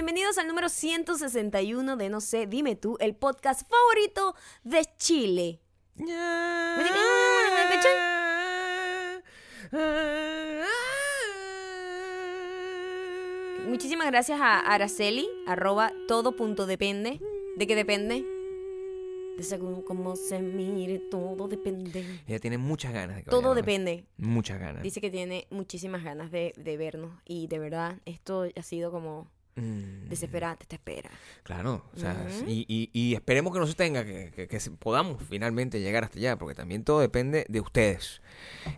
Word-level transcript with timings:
Bienvenidos 0.00 0.38
al 0.38 0.46
número 0.48 0.70
161 0.70 1.98
de 1.98 2.08
No 2.08 2.22
sé, 2.22 2.46
dime 2.46 2.74
tú, 2.74 2.96
el 3.00 3.14
podcast 3.14 3.68
favorito 3.68 4.34
de 4.64 4.86
Chile. 4.96 5.60
Muchísimas 13.68 14.06
gracias 14.06 14.40
a 14.40 14.60
Araceli, 14.60 15.28
arroba 15.46 15.92
todo 16.08 16.34
punto 16.34 16.64
depende. 16.64 17.20
¿De 17.58 17.66
qué 17.66 17.76
depende? 17.76 18.24
De 19.36 19.42
según 19.42 19.82
cómo 19.82 20.16
se 20.16 20.38
mire, 20.40 20.98
todo 21.10 21.46
depende. 21.46 22.22
Ella 22.26 22.38
tiene 22.38 22.56
muchas 22.56 22.94
ganas 22.94 23.16
de 23.16 23.24
que 23.24 23.30
Todo 23.30 23.50
vayamos. 23.50 23.56
depende. 23.56 24.06
Muchas 24.16 24.58
ganas. 24.58 24.82
Dice 24.82 25.02
que 25.02 25.10
tiene 25.10 25.46
muchísimas 25.50 26.02
ganas 26.02 26.30
de, 26.30 26.54
de 26.56 26.78
vernos. 26.78 27.12
Y 27.26 27.48
de 27.48 27.58
verdad, 27.58 27.98
esto 28.06 28.46
ha 28.56 28.62
sido 28.62 28.90
como 28.90 29.28
Mm, 29.56 30.08
desesperante, 30.08 30.64
te 30.66 30.76
espera. 30.76 31.10
Claro, 31.42 31.84
o 31.94 31.98
sea, 31.98 32.26
Ujú. 32.28 32.48
y, 32.48 32.64
y- 32.68 32.90
y 32.92 33.14
esperemos 33.14 33.52
que 33.52 33.58
no 33.58 33.66
se 33.66 33.74
tenga, 33.74 34.04
que, 34.04 34.30
que- 34.30 34.46
que 34.48 34.60
se- 34.60 34.70
podamos 34.70 35.22
finalmente 35.28 35.80
llegar 35.80 36.04
hasta 36.04 36.18
allá, 36.18 36.36
porque 36.38 36.54
también 36.54 36.84
todo 36.84 37.00
depende 37.00 37.44
de 37.48 37.60
ustedes. 37.60 38.20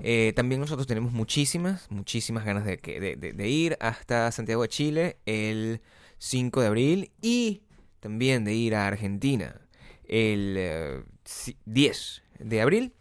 Eh, 0.01 0.33
también 0.35 0.61
nosotros 0.61 0.87
tenemos 0.87 1.12
muchísimas, 1.12 1.91
muchísimas 1.91 2.45
ganas 2.45 2.65
de, 2.65 2.79
de, 2.79 3.17
de- 3.17 3.33
de 3.33 3.48
ir 3.48 3.77
hasta 3.81 4.33
Santiago 4.33 4.62
de 4.62 4.69
Chile 4.69 5.17
el 5.27 5.81
5 6.19 6.61
de 6.62 6.67
abril 6.69 7.12
y 7.20 7.62
también 8.01 8.45
de 8.45 8.55
ir 8.55 8.75
a 8.75 8.87
Argentina 8.87 9.61
el 10.09 10.55
eh, 10.59 11.03
si- 11.25 11.57
10 11.67 12.23
de 12.39 12.61
abril. 12.61 12.93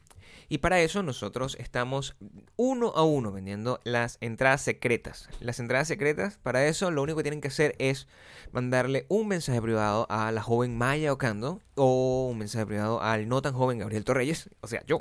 Y 0.51 0.57
para 0.57 0.81
eso 0.81 1.01
nosotros 1.01 1.55
estamos 1.61 2.17
uno 2.57 2.91
a 2.93 3.05
uno 3.05 3.31
vendiendo 3.31 3.79
las 3.85 4.17
entradas 4.19 4.59
secretas. 4.59 5.29
Las 5.39 5.61
entradas 5.61 5.87
secretas, 5.87 6.39
para 6.43 6.67
eso 6.67 6.91
lo 6.91 7.03
único 7.03 7.15
que 7.15 7.23
tienen 7.23 7.39
que 7.39 7.47
hacer 7.47 7.73
es 7.79 8.09
mandarle 8.51 9.05
un 9.07 9.29
mensaje 9.29 9.61
privado 9.61 10.07
a 10.09 10.29
la 10.33 10.41
joven 10.41 10.77
Maya 10.77 11.13
Ocando 11.13 11.61
o 11.75 12.27
un 12.29 12.37
mensaje 12.37 12.65
privado 12.65 13.01
al 13.01 13.29
no 13.29 13.41
tan 13.41 13.53
joven 13.53 13.79
Gabriel 13.79 14.03
Torreyes, 14.03 14.49
o 14.59 14.67
sea, 14.67 14.83
yo. 14.85 14.97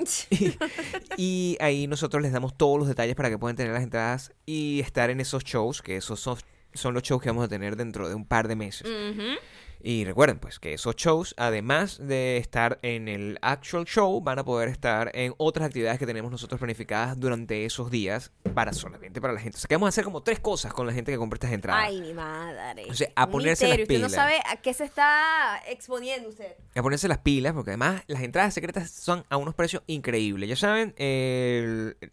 y 1.17 1.57
ahí 1.59 1.85
nosotros 1.85 2.23
les 2.23 2.31
damos 2.31 2.55
todos 2.55 2.79
los 2.79 2.87
detalles 2.87 3.15
para 3.15 3.29
que 3.29 3.37
puedan 3.37 3.57
tener 3.57 3.73
las 3.73 3.83
entradas 3.83 4.31
y 4.45 4.79
estar 4.79 5.09
en 5.09 5.19
esos 5.19 5.43
shows, 5.43 5.81
que 5.81 5.97
esos 5.97 6.21
son, 6.21 6.37
son 6.73 6.93
los 6.93 7.03
shows 7.03 7.21
que 7.21 7.27
vamos 7.27 7.43
a 7.43 7.49
tener 7.49 7.75
dentro 7.75 8.07
de 8.07 8.15
un 8.15 8.23
par 8.25 8.47
de 8.47 8.55
meses. 8.55 8.87
Ujú. 8.87 9.37
Y 9.83 10.05
recuerden, 10.05 10.39
pues, 10.39 10.59
que 10.59 10.73
esos 10.73 10.95
shows, 10.95 11.33
además 11.37 11.99
de 12.01 12.37
estar 12.37 12.79
en 12.81 13.07
el 13.07 13.39
actual 13.41 13.85
show, 13.85 14.21
van 14.21 14.39
a 14.39 14.43
poder 14.45 14.69
estar 14.69 15.11
en 15.13 15.33
otras 15.37 15.67
actividades 15.67 15.97
que 15.99 16.05
tenemos 16.05 16.31
nosotros 16.31 16.59
planificadas 16.59 17.19
durante 17.19 17.65
esos 17.65 17.89
días 17.89 18.31
para 18.53 18.73
solamente 18.73 19.21
para 19.21 19.33
la 19.33 19.39
gente. 19.39 19.57
O 19.57 19.59
sea, 19.59 19.67
que 19.67 19.75
vamos 19.75 19.87
a 19.87 19.89
hacer 19.89 20.03
como 20.03 20.21
tres 20.23 20.39
cosas 20.39 20.73
con 20.73 20.85
la 20.87 20.93
gente 20.93 21.11
que 21.11 21.17
compra 21.17 21.35
estas 21.37 21.51
entradas. 21.51 21.83
Ay, 21.87 22.01
mi 22.01 22.13
madre. 22.13 22.85
O 22.89 22.93
sea, 22.93 23.09
a 23.15 23.25
Un 23.25 23.31
ponerse 23.31 23.67
las 23.67 23.77
misterio. 23.77 24.05
Usted 24.05 24.17
no 24.17 24.23
pilas. 24.25 24.39
sabe 24.39 24.41
a 24.51 24.61
qué 24.61 24.73
se 24.73 24.83
está 24.83 25.61
exponiendo 25.67 26.29
usted. 26.29 26.53
A 26.75 26.81
ponerse 26.81 27.07
las 27.07 27.19
pilas, 27.19 27.53
porque 27.53 27.71
además 27.71 28.03
las 28.07 28.21
entradas 28.21 28.53
secretas 28.53 28.91
son 28.91 29.25
a 29.29 29.37
unos 29.37 29.55
precios 29.55 29.83
increíbles. 29.87 30.49
Ya 30.49 30.55
saben, 30.55 30.93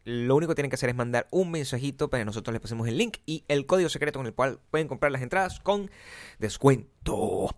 lo 0.04 0.36
único 0.36 0.50
que 0.50 0.54
tienen 0.56 0.70
que 0.70 0.76
hacer 0.76 0.88
es 0.88 0.96
mandar 0.96 1.26
un 1.30 1.50
mensajito 1.50 2.08
para 2.08 2.22
que 2.22 2.24
nosotros 2.26 2.52
les 2.52 2.60
pasemos 2.60 2.88
el 2.88 2.96
link 2.96 3.18
y 3.26 3.44
el 3.48 3.66
código 3.66 3.88
secreto 3.88 4.18
con 4.18 4.26
el 4.26 4.34
cual 4.34 4.58
pueden 4.70 4.88
comprar 4.88 5.12
las 5.12 5.22
entradas 5.22 5.60
con 5.60 5.90
descuento. 6.38 6.88
door. 7.08 7.50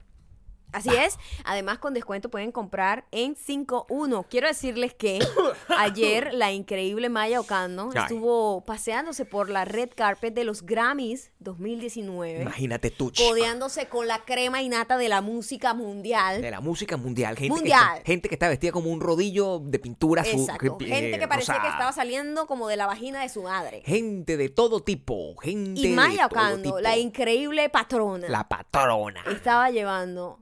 Así 0.72 0.90
es. 0.90 1.18
Además, 1.44 1.78
con 1.78 1.94
descuento 1.94 2.30
pueden 2.30 2.52
comprar 2.52 3.04
en 3.10 3.34
5.1. 3.36 4.26
Quiero 4.28 4.48
decirles 4.48 4.94
que 4.94 5.18
ayer 5.78 6.32
la 6.34 6.52
increíble 6.52 7.08
Maya 7.08 7.40
Ocando 7.40 7.90
Ay. 7.94 8.02
estuvo 8.02 8.64
paseándose 8.64 9.24
por 9.24 9.50
la 9.50 9.64
red 9.64 9.90
carpet 9.94 10.34
de 10.34 10.44
los 10.44 10.62
Grammys 10.62 11.32
2019. 11.38 12.42
Imagínate 12.42 12.90
tú. 12.90 13.12
Codeándose 13.16 13.86
con 13.88 14.06
la 14.06 14.24
crema 14.24 14.62
innata 14.62 14.96
de 14.98 15.08
la 15.08 15.20
música 15.20 15.74
mundial. 15.74 16.40
De 16.42 16.50
la 16.50 16.60
música 16.60 16.96
mundial. 16.96 17.36
Gente, 17.36 17.54
Mundial. 17.54 17.98
Que, 17.98 18.12
gente 18.12 18.28
que 18.28 18.34
está 18.34 18.48
vestida 18.48 18.72
como 18.72 18.90
un 18.90 19.00
rodillo 19.00 19.58
de 19.60 19.78
pintura. 19.78 20.22
Exacto. 20.22 20.78
que- 20.78 20.86
Gente 20.86 21.18
que 21.18 21.24
eh, 21.24 21.28
parecía 21.28 21.60
que 21.60 21.68
estaba 21.68 21.92
saliendo 21.92 22.46
como 22.46 22.68
de 22.68 22.76
la 22.76 22.86
vagina 22.86 23.22
de 23.22 23.28
su 23.28 23.42
madre. 23.42 23.82
Gente 23.84 24.36
de 24.36 24.48
todo 24.48 24.80
tipo. 24.82 25.36
Gente 25.38 25.80
Y 25.80 25.88
Maya 25.88 26.24
de 26.24 26.28
todo 26.28 26.40
Ocando, 26.40 26.62
tipo. 26.62 26.80
la 26.80 26.96
increíble 26.96 27.68
patrona, 27.68 28.28
La 28.28 28.48
patrona. 28.48 29.22
estaba 29.30 29.70
llevando 29.70 30.38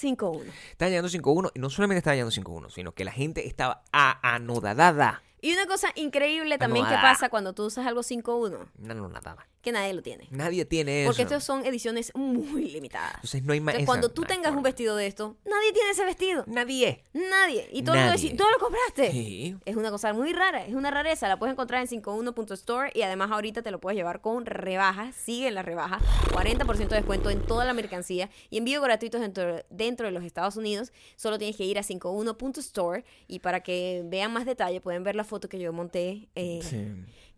5-1. 0.00 0.42
Estaba 0.70 0.88
llegando 0.90 1.08
5-1. 1.08 1.52
Y 1.54 1.58
no 1.58 1.70
solamente 1.70 1.98
estaba 1.98 2.14
llegando 2.14 2.34
5-1, 2.34 2.70
sino 2.70 2.92
que 2.92 3.04
la 3.04 3.12
gente 3.12 3.46
estaba 3.46 3.82
anodadada. 3.92 5.22
Y 5.46 5.52
una 5.52 5.66
cosa 5.66 5.92
increíble 5.94 6.58
también 6.58 6.84
que 6.86 6.94
pasa 6.94 7.28
cuando 7.28 7.52
tú 7.52 7.66
usas 7.66 7.86
algo 7.86 8.00
5-1, 8.02 8.66
No, 8.78 8.94
no, 8.94 9.08
nada. 9.08 9.46
que 9.62 9.70
nadie 9.70 9.92
lo 9.94 10.02
tiene. 10.02 10.26
Nadie 10.32 10.64
tiene 10.64 11.02
eso. 11.02 11.10
Porque 11.10 11.22
estas 11.22 11.44
son 11.44 11.64
ediciones 11.64 12.12
muy 12.16 12.64
limitadas. 12.68 13.14
Entonces 13.16 13.44
no 13.44 13.52
hay 13.52 13.60
más. 13.60 13.76
Cuando 13.84 14.08
tú 14.08 14.22
tengas 14.22 14.52
un 14.56 14.64
vestido 14.64 14.96
de 14.96 15.06
esto, 15.06 15.36
nadie 15.44 15.72
tiene 15.72 15.90
ese 15.90 16.04
vestido. 16.04 16.42
Nadie. 16.48 17.04
Nadie. 17.12 17.68
Y 17.72 17.82
todo 17.84 17.94
dice, 17.94 18.30
¿tú 18.36 18.42
lo 18.52 18.58
compraste? 18.58 19.12
Sí. 19.12 19.56
Es 19.64 19.76
una 19.76 19.92
cosa 19.92 20.12
muy 20.12 20.32
rara, 20.32 20.66
es 20.66 20.74
una 20.74 20.90
rareza. 20.90 21.28
La 21.28 21.38
puedes 21.38 21.52
encontrar 21.52 21.80
en 21.80 21.88
51.store 22.02 22.90
y 22.92 23.02
además 23.02 23.30
ahorita 23.30 23.62
te 23.62 23.70
lo 23.70 23.78
puedes 23.80 23.96
llevar 23.96 24.20
con 24.20 24.46
rebajas. 24.46 25.14
Sigue 25.14 25.52
la 25.52 25.62
rebaja. 25.62 26.00
40% 26.32 26.88
de 26.88 26.96
descuento 26.96 27.30
en 27.30 27.40
toda 27.46 27.64
la 27.64 27.72
mercancía 27.72 28.30
y 28.50 28.58
envío 28.58 28.80
gratuitos 28.82 29.20
dentro, 29.20 29.62
dentro 29.70 30.06
de 30.06 30.12
los 30.12 30.24
Estados 30.24 30.56
Unidos. 30.56 30.92
Solo 31.14 31.38
tienes 31.38 31.56
que 31.56 31.64
ir 31.64 31.78
a 31.78 31.82
51.store 31.82 33.04
y 33.28 33.38
para 33.38 33.60
que 33.60 34.02
vean 34.06 34.32
más 34.32 34.44
detalle 34.44 34.80
pueden 34.80 35.04
ver 35.04 35.14
la 35.14 35.22
foto 35.22 35.35
que 35.40 35.58
yo 35.58 35.72
monté, 35.72 36.28
eh, 36.34 36.60
Sí. 36.62 36.86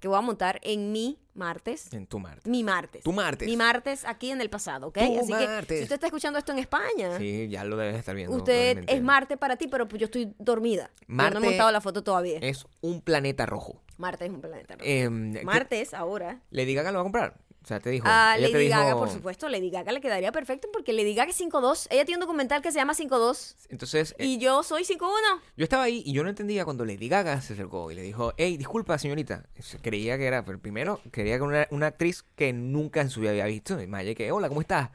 que 0.01 0.09
voy 0.09 0.17
a 0.19 0.21
montar 0.21 0.61
en 0.63 0.93
mi 0.93 1.19
martes. 1.35 1.93
En 1.93 2.07
tu 2.07 2.19
martes. 2.19 2.47
Mi 2.47 2.63
martes. 2.65 3.03
Tu 3.03 3.13
martes. 3.13 3.49
Mi 3.49 3.57
martes 3.57 4.05
aquí 4.05 4.31
en 4.31 4.41
el 4.41 4.49
pasado, 4.51 4.89
¿ok? 4.89 4.95
Tu 4.99 5.19
Así 5.21 5.33
que 5.33 5.77
si 5.77 5.83
usted 5.83 5.93
está 5.95 6.07
escuchando 6.07 6.39
esto 6.39 6.53
en 6.53 6.59
España, 6.59 7.19
Sí, 7.19 7.49
ya 7.49 7.65
lo 7.65 7.77
debes 7.77 7.97
estar 7.97 8.15
viendo. 8.15 8.37
usted 8.37 8.85
es 8.89 9.03
Marte 9.03 9.37
para 9.37 9.57
ti, 9.57 9.69
pero 9.69 9.87
pues 9.89 10.01
yo 10.01 10.07
estoy 10.07 10.35
dormida. 10.39 10.91
Yo 11.01 11.05
no 11.09 11.15
Marte 11.17 11.39
he 11.39 11.41
montado 11.41 11.71
la 11.71 11.81
foto 11.81 12.03
todavía. 12.03 12.39
Es 12.41 12.67
un 12.81 13.01
planeta 13.01 13.47
rojo. 13.47 13.83
Marte 13.99 14.25
es 14.27 14.31
un 14.31 14.41
planeta. 14.41 14.75
rojo. 14.75 14.85
Em, 14.89 15.33
¿qué- 15.35 15.45
Martes, 15.45 15.95
ahora. 15.95 16.41
Lady 16.51 16.75
Gaga 16.75 16.91
lo 16.93 16.99
va 16.99 17.01
a 17.03 17.05
comprar. 17.05 17.39
O 17.69 17.71
sea, 17.71 17.81
te 17.81 17.91
dijo. 17.91 18.07
A 18.09 18.37
ella 18.39 18.47
te 18.47 18.53
Lady 18.55 18.65
dijo- 18.69 18.79
Gaga, 18.81 18.97
por 18.97 19.11
supuesto. 19.11 19.47
Lady 19.51 19.69
Gaga 19.69 19.93
le 19.93 20.01
quedaría 20.01 20.33
perfecto 20.33 20.69
porque 20.73 20.95
Lady 20.95 21.15
Gaga 21.15 21.31
es 21.33 21.37
5'2". 21.39 21.87
Ella 21.91 22.07
tiene 22.07 22.17
un 22.17 22.21
documental 22.23 22.63
que 22.63 22.73
se 22.73 22.79
llama 22.79 22.95
5'2". 22.95 23.57
Entonces, 23.69 24.15
eh, 24.17 24.25
Y 24.25 24.39
yo 24.39 24.63
soy 24.63 24.85
5'1". 24.85 25.43
yo 25.55 25.65
estaba 25.65 25.83
ahí 25.83 26.03
y 26.07 26.15
yo 26.15 26.23
no 26.23 26.31
entendía 26.31 26.65
cuando 26.65 26.87
Lady 26.87 27.11
Gaga 27.11 27.39
se 27.43 27.53
acercó 27.53 27.91
y 27.91 27.95
le 27.95 28.01
dijo, 28.01 28.33
hey, 28.39 28.57
disculpa, 28.57 28.97
señorita. 28.97 29.45
Creía 29.83 30.17
que 30.17 30.25
era, 30.27 30.47
pero 30.47 30.59
primero, 30.59 30.99
quería 31.13 31.37
que 31.37 31.43
una, 31.43 31.67
una 31.71 31.89
actriz 31.89 32.25
que 32.37 32.55
nunca 32.55 33.03
en 33.03 33.11
su 33.11 33.21
vida 33.21 33.33
había 33.33 33.45
visto. 33.45 33.79
Y 33.83 33.87
Maya, 33.87 34.15
que, 34.15 34.33
hola, 34.33 34.49
¿cómo 34.49 34.63
estás? 34.63 34.89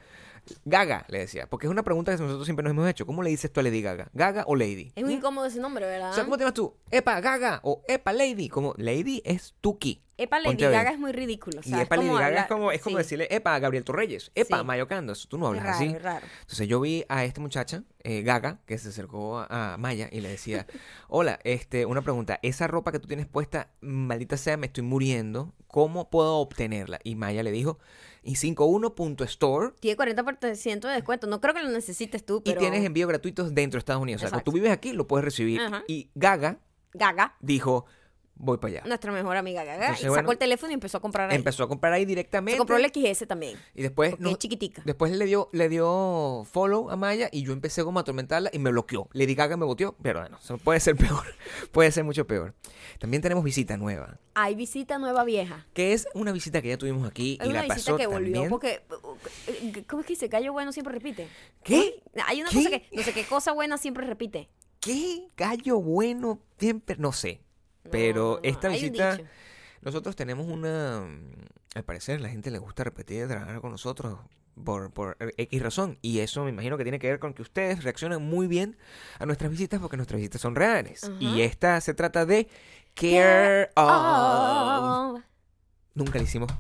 Gaga, 0.65 1.05
le 1.07 1.19
decía. 1.19 1.47
Porque 1.47 1.67
es 1.67 1.71
una 1.71 1.83
pregunta 1.83 2.13
que 2.15 2.21
nosotros 2.21 2.45
siempre 2.45 2.63
nos 2.63 2.71
hemos 2.71 2.89
hecho. 2.89 3.05
¿Cómo 3.05 3.23
le 3.23 3.29
dices 3.29 3.51
tú 3.53 3.59
a 3.59 3.63
Lady 3.63 3.81
Gaga? 3.81 4.09
¿Gaga 4.13 4.43
o 4.47 4.55
Lady? 4.55 4.91
Es 4.95 5.03
muy 5.05 5.13
incómodo 5.13 5.45
ese 5.45 5.59
nombre, 5.59 5.85
¿verdad? 5.85 6.09
O 6.11 6.13
sea, 6.13 6.23
¿cómo 6.25 6.37
te 6.37 6.41
llamas 6.41 6.53
tú? 6.55 6.73
Epa, 6.91 7.21
Gaga 7.21 7.61
o 7.63 7.81
Epa, 7.87 8.11
Lady. 8.11 8.49
Como 8.49 8.73
Lady 8.77 9.21
es 9.23 9.53
Tuki. 9.61 10.01
Epa 10.17 10.37
Lady 10.37 10.49
Ponte. 10.49 10.69
Gaga 10.69 10.91
es 10.91 10.99
muy 10.99 11.11
ridículo. 11.11 11.59
o 11.59 11.63
sea, 11.63 11.79
y 11.79 11.81
Epa 11.81 11.97
Lady 11.97 12.09
Gaga 12.09 12.41
es 12.41 12.47
como, 12.47 12.71
es 12.71 12.81
como 12.81 12.97
sí. 12.97 13.03
decirle 13.03 13.27
Epa 13.31 13.57
Gabriel 13.59 13.83
Torreyes, 13.83 14.31
Epa 14.35 14.59
Sí. 14.59 14.63
Mayo 14.63 14.87
Cando. 14.87 15.13
Tú 15.27 15.37
no 15.37 15.47
hablas 15.47 15.63
raro, 15.63 15.75
así. 15.75 15.97
raro. 15.97 16.25
Entonces 16.41 16.67
yo 16.67 16.79
vi 16.79 17.03
a 17.09 17.25
esta 17.25 17.41
muchacha, 17.41 17.83
eh, 18.03 18.21
Gaga, 18.21 18.59
que 18.65 18.77
se 18.77 18.89
acercó 18.89 19.39
a, 19.39 19.73
a 19.73 19.77
Maya 19.77 20.09
y 20.11 20.21
le 20.21 20.29
decía, 20.29 20.67
hola, 21.07 21.39
este, 21.43 21.85
una 21.85 22.01
pregunta, 22.01 22.39
esa 22.43 22.67
ropa 22.67 22.91
que 22.91 22.99
tú 22.99 23.07
tienes 23.07 23.25
puesta, 23.25 23.69
maldita 23.81 24.37
sea, 24.37 24.57
me 24.57 24.67
estoy 24.67 24.83
muriendo, 24.83 25.53
¿cómo 25.67 26.09
puedo 26.09 26.37
obtenerla? 26.37 26.99
Y 27.03 27.15
Maya 27.15 27.41
le 27.43 27.51
dijo, 27.51 27.79
y 28.21 28.35
51.store 28.35 29.73
Tiene 29.79 29.97
40% 29.97 30.79
de 30.87 30.93
descuento. 30.93 31.27
No 31.27 31.41
creo 31.41 31.53
que 31.53 31.63
lo 31.63 31.69
necesites 31.69 32.25
tú, 32.25 32.41
pero... 32.43 32.57
y 32.57 32.59
tienes 32.59 32.85
envío 32.85 33.07
gratuitos 33.07 33.53
dentro 33.53 33.77
de 33.77 33.79
Estados 33.79 34.01
Unidos. 34.01 34.21
O 34.21 34.23
sea, 34.23 34.29
cuando 34.29 34.43
tú 34.43 34.51
vives 34.51 34.71
aquí, 34.71 34.93
lo 34.93 35.07
puedes 35.07 35.25
recibir. 35.25 35.59
Ajá. 35.59 35.83
Y 35.87 36.09
Gaga 36.15 36.59
Gaga, 36.93 37.35
dijo, 37.41 37.85
voy 38.35 38.57
para 38.57 38.73
allá. 38.79 38.83
nuestra 38.87 39.11
mejor 39.11 39.37
amiga 39.37 39.63
Gaga, 39.63 39.83
Entonces, 39.85 39.99
y 39.99 40.03
sacó 40.03 40.13
bueno, 40.15 40.31
el 40.31 40.37
teléfono 40.37 40.71
y 40.71 40.73
empezó 40.73 40.97
a 40.97 41.01
comprar 41.01 41.29
ahí. 41.29 41.35
Empezó 41.35 41.63
a 41.63 41.67
comprar 41.67 41.93
ahí 41.93 42.01
Se 42.03 42.07
directamente. 42.07 42.57
compró 42.57 42.77
el 42.77 42.85
XS 42.85 43.27
también, 43.27 43.57
Y 43.75 43.81
después, 43.81 44.19
no- 44.19 44.29
es 44.31 44.37
chiquitica. 44.37 44.81
después 44.85 45.11
le 45.11 45.25
dio, 45.25 45.49
le 45.53 45.69
dio 45.69 46.43
follow 46.51 46.89
a 46.89 46.95
Maya 46.95 47.29
y 47.31 47.43
yo 47.43 47.53
empecé 47.53 47.83
como 47.83 47.99
a 47.99 48.01
atormentarla 48.01 48.49
y 48.53 48.59
me 48.59 48.71
bloqueó. 48.71 49.07
Lady 49.13 49.35
Gaga 49.35 49.55
me 49.57 49.65
boteó, 49.65 49.95
pero 50.01 50.19
bueno, 50.21 50.39
puede 50.63 50.79
ser 50.79 50.95
peor. 50.95 51.23
puede 51.71 51.91
ser 51.91 52.03
mucho 52.03 52.25
peor. 52.27 52.53
También 52.99 53.21
tenemos 53.21 53.43
visita 53.43 53.77
nueva, 53.77 54.19
Hay 54.35 54.55
visita 54.55 54.97
nueva 54.97 55.23
vieja. 55.23 55.65
que 55.73 55.93
es 55.93 56.07
una 56.13 56.31
visita 56.31 56.61
que 56.61 56.69
ya 56.69 56.77
tuvimos 56.77 57.07
aquí 57.09 57.37
Hay 57.41 57.47
y 57.47 57.51
una 57.51 57.61
la 57.67 57.73
visita 57.73 57.91
pasó 57.91 57.97
que 57.97 58.07
volvió 58.07 58.33
también. 58.33 58.49
porque... 58.49 58.81
uh, 58.91 59.81
¿Cómo 59.87 60.01
es 60.01 60.07
que 60.07 60.13
dice? 60.13 60.27
Gallo 60.27 60.53
bueno 60.53 60.71
siempre 60.71 60.93
repite. 60.93 61.27
¿Qué? 61.63 62.01
Hay 62.25 62.41
una 62.41 62.49
¿Qué? 62.49 62.57
cosa 62.57 62.69
que... 62.69 62.85
No 62.91 63.03
sé 63.03 63.13
qué 63.13 63.23
cosa 63.25 63.51
buena 63.53 63.77
siempre 63.77 64.05
repite. 64.05 64.49
¿Qué? 64.79 65.29
Gallo 65.37 65.79
bueno, 65.79 66.39
siempre, 66.57 66.95
no 66.97 67.11
sé. 67.13 67.41
Pero 67.91 68.35
no, 68.35 68.39
esta 68.43 68.67
un 68.67 68.73
visita, 68.73 69.19
nosotros 69.81 70.15
tenemos 70.15 70.47
una, 70.47 71.01
mm, 71.01 71.31
al 71.75 71.83
parecer 71.83 72.21
la 72.21 72.29
gente 72.29 72.49
le 72.51 72.57
gusta 72.59 72.83
repetir 72.83 73.25
y 73.25 73.27
trabajar 73.27 73.59
con 73.61 73.71
nosotros 73.71 74.19
por, 74.63 74.91
por 74.91 75.17
X 75.37 75.61
razón. 75.61 75.97
Y 76.01 76.19
eso 76.19 76.43
me 76.43 76.49
imagino 76.51 76.77
que 76.77 76.83
tiene 76.83 76.99
que 76.99 77.07
ver 77.09 77.19
con 77.19 77.33
que 77.33 77.41
ustedes 77.41 77.83
reaccionan 77.83 78.21
muy 78.23 78.47
bien 78.47 78.77
a 79.19 79.25
nuestras 79.25 79.49
visitas 79.51 79.79
porque 79.81 79.97
nuestras 79.97 80.17
visitas 80.19 80.41
son 80.41 80.55
reales. 80.55 81.09
Y 81.19 81.41
esta 81.41 81.81
se 81.81 81.93
trata 81.93 82.25
de 82.25 82.47
Care 82.93 83.71
of. 83.75 83.83
Oh. 83.87 85.19
Nunca 85.95 86.17
le 86.19 86.23
hicimos, 86.25 86.51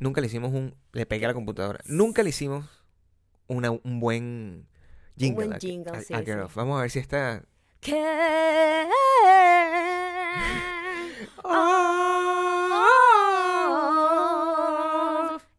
nunca 0.00 0.20
le 0.20 0.26
hicimos 0.26 0.52
un, 0.52 0.74
le 0.92 1.06
pegué 1.06 1.26
a 1.26 1.28
la 1.28 1.34
computadora. 1.34 1.80
Nunca 1.86 2.22
le 2.22 2.30
hicimos 2.30 2.64
una, 3.46 3.70
un 3.70 4.00
buen 4.00 4.66
jingle. 5.16 5.34
buen 5.46 5.52
a- 5.54 5.58
jingle, 5.58 5.92
a- 5.96 6.00
sí, 6.02 6.14
a 6.14 6.18
sí. 6.20 6.24
Get 6.24 6.38
Off. 6.40 6.54
Vamos 6.56 6.78
a 6.78 6.82
ver 6.82 6.90
si 6.90 6.98
está... 6.98 7.42
Care 7.80 8.84
of. 8.86 9.95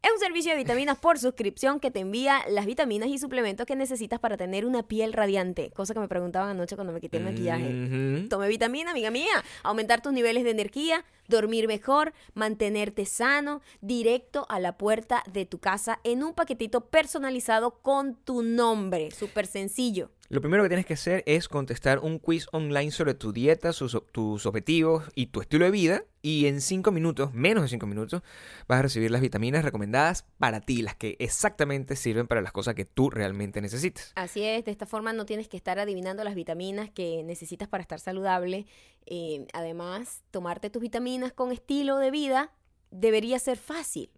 Es 0.00 0.12
un 0.14 0.20
servicio 0.20 0.52
de 0.52 0.58
vitaminas 0.58 0.96
por 0.96 1.18
suscripción 1.18 1.80
que 1.80 1.90
te 1.90 2.00
envía 2.00 2.42
las 2.48 2.66
vitaminas 2.66 3.08
y 3.08 3.18
suplementos 3.18 3.66
que 3.66 3.74
necesitas 3.74 4.20
para 4.20 4.36
tener 4.36 4.64
una 4.64 4.84
piel 4.84 5.12
radiante. 5.12 5.70
Cosa 5.70 5.92
que 5.92 6.00
me 6.00 6.08
preguntaban 6.08 6.50
anoche 6.50 6.76
cuando 6.76 6.92
me 6.92 7.00
quité 7.00 7.16
el 7.16 7.24
maquillaje. 7.24 7.66
Ujú. 7.66 8.28
Tome 8.28 8.48
vitamina, 8.48 8.92
amiga 8.92 9.10
mía. 9.10 9.44
Aumentar 9.64 10.00
tus 10.00 10.12
niveles 10.12 10.44
de 10.44 10.50
energía, 10.50 11.04
dormir 11.26 11.66
mejor, 11.66 12.12
mantenerte 12.34 13.06
sano, 13.06 13.60
directo 13.80 14.46
a 14.48 14.60
la 14.60 14.78
puerta 14.78 15.24
de 15.32 15.46
tu 15.46 15.58
casa 15.58 15.98
en 16.04 16.22
un 16.22 16.32
paquetito 16.32 16.82
personalizado 16.86 17.82
con 17.82 18.14
tu 18.14 18.42
nombre. 18.42 19.10
Súper 19.10 19.46
sencillo. 19.46 20.10
Lo 20.30 20.42
primero 20.42 20.62
que 20.62 20.68
tienes 20.68 20.84
que 20.84 20.92
hacer 20.92 21.22
es 21.26 21.48
contestar 21.48 22.00
un 22.00 22.18
quiz 22.18 22.48
online 22.52 22.90
sobre 22.90 23.14
tu 23.14 23.32
dieta, 23.32 23.72
sus, 23.72 23.96
tus 24.12 24.44
objetivos 24.44 25.04
y 25.14 25.28
tu 25.28 25.40
estilo 25.40 25.64
de 25.64 25.70
vida. 25.70 26.04
Y 26.20 26.46
en 26.46 26.60
5 26.60 26.92
minutos, 26.92 27.32
menos 27.32 27.62
de 27.62 27.68
5 27.70 27.86
minutos, 27.86 28.22
vas 28.66 28.80
a 28.80 28.82
recibir 28.82 29.10
las 29.10 29.22
vitaminas 29.22 29.64
recomendadas 29.64 30.26
para 30.36 30.60
ti, 30.60 30.82
las 30.82 30.96
que 30.96 31.16
exactamente 31.18 31.96
sirven 31.96 32.26
para 32.26 32.42
las 32.42 32.52
cosas 32.52 32.74
que 32.74 32.84
tú 32.84 33.08
realmente 33.08 33.62
necesitas. 33.62 34.12
Así 34.16 34.42
es, 34.42 34.66
de 34.66 34.70
esta 34.70 34.84
forma 34.84 35.14
no 35.14 35.24
tienes 35.24 35.48
que 35.48 35.56
estar 35.56 35.78
adivinando 35.78 36.22
las 36.24 36.34
vitaminas 36.34 36.90
que 36.90 37.22
necesitas 37.22 37.66
para 37.66 37.80
estar 37.80 37.98
saludable. 37.98 38.66
Eh, 39.06 39.46
además, 39.54 40.22
tomarte 40.30 40.68
tus 40.68 40.82
vitaminas 40.82 41.32
con 41.32 41.52
estilo 41.52 41.96
de 41.96 42.10
vida 42.10 42.52
debería 42.90 43.38
ser 43.38 43.56
fácil. 43.56 44.10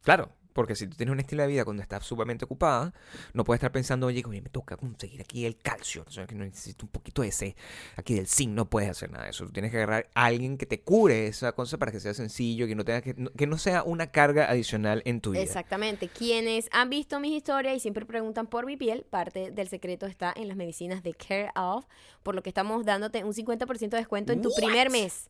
Claro, 0.00 0.30
porque 0.56 0.74
si 0.74 0.86
tú 0.86 0.96
tienes 0.96 1.12
un 1.12 1.20
estilo 1.20 1.42
de 1.42 1.48
vida 1.48 1.64
cuando 1.66 1.82
estás 1.82 2.04
sumamente 2.04 2.46
ocupada, 2.46 2.94
no 3.34 3.44
puedes 3.44 3.58
estar 3.58 3.70
pensando, 3.70 4.06
oye, 4.06 4.24
me 4.26 4.40
toca 4.40 4.78
conseguir 4.78 5.20
aquí 5.20 5.44
el 5.44 5.58
calcio, 5.58 6.02
o 6.08 6.10
sea, 6.10 6.26
que 6.26 6.34
necesito 6.34 6.86
un 6.86 6.90
poquito 6.90 7.20
de 7.20 7.28
ese, 7.28 7.54
aquí 7.94 8.14
del 8.14 8.26
zinc, 8.26 8.54
no 8.54 8.64
puedes 8.70 8.88
hacer 8.88 9.10
nada 9.10 9.24
de 9.24 9.30
eso. 9.30 9.44
Tú 9.44 9.52
tienes 9.52 9.70
que 9.70 9.76
agarrar 9.76 10.08
a 10.14 10.24
alguien 10.24 10.56
que 10.56 10.64
te 10.64 10.80
cure 10.80 11.26
esa 11.26 11.52
cosa 11.52 11.76
para 11.76 11.92
que 11.92 12.00
sea 12.00 12.14
sencillo, 12.14 12.66
que 12.66 12.74
no 12.74 12.86
tenga 12.86 13.02
que, 13.02 13.14
que 13.36 13.46
no 13.46 13.58
sea 13.58 13.82
una 13.82 14.06
carga 14.06 14.50
adicional 14.50 15.02
en 15.04 15.20
tu 15.20 15.32
vida. 15.32 15.42
Exactamente. 15.42 16.08
Quienes 16.08 16.70
han 16.72 16.88
visto 16.88 17.20
mis 17.20 17.32
historias 17.32 17.76
y 17.76 17.80
siempre 17.80 18.06
preguntan 18.06 18.46
por 18.46 18.64
mi 18.64 18.78
piel, 18.78 19.04
parte 19.04 19.50
del 19.50 19.68
secreto 19.68 20.06
está 20.06 20.32
en 20.34 20.48
las 20.48 20.56
medicinas 20.56 21.02
de 21.02 21.12
Care 21.12 21.50
of, 21.54 21.84
por 22.22 22.34
lo 22.34 22.42
que 22.42 22.48
estamos 22.48 22.86
dándote 22.86 23.24
un 23.24 23.34
50% 23.34 23.90
de 23.90 23.98
descuento 23.98 24.32
en 24.32 24.40
tu 24.40 24.50
primer 24.54 24.88
mes 24.88 25.28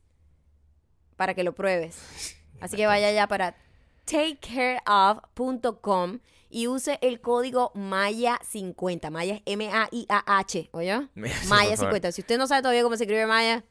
para 1.17 1.34
que 1.34 1.43
lo 1.43 1.52
pruebes. 1.52 2.37
Así 2.61 2.76
que 2.76 2.87
vaya 2.87 3.11
ya 3.11 3.26
para 3.26 3.65
takecareof.com 4.06 6.19
y 6.49 6.69
use 6.69 6.99
el 7.03 7.20
código 7.20 7.73
MAYA50. 7.75 9.11
Maya 9.11 9.35
es 9.35 9.43
M-A-I-A-H, 9.44 10.69
¿oye? 10.73 11.08
Me- 11.14 11.29
sí, 11.29 11.35
por 11.41 11.49
Maya 11.49 11.76
favor. 11.76 11.93
50. 11.93 12.12
Si 12.12 12.20
usted 12.23 12.38
no 12.38 12.47
sabe 12.47 12.62
todavía 12.62 12.82
cómo 12.82 12.97
se 12.97 13.05
escribe 13.05 13.26
Maya, 13.26 13.64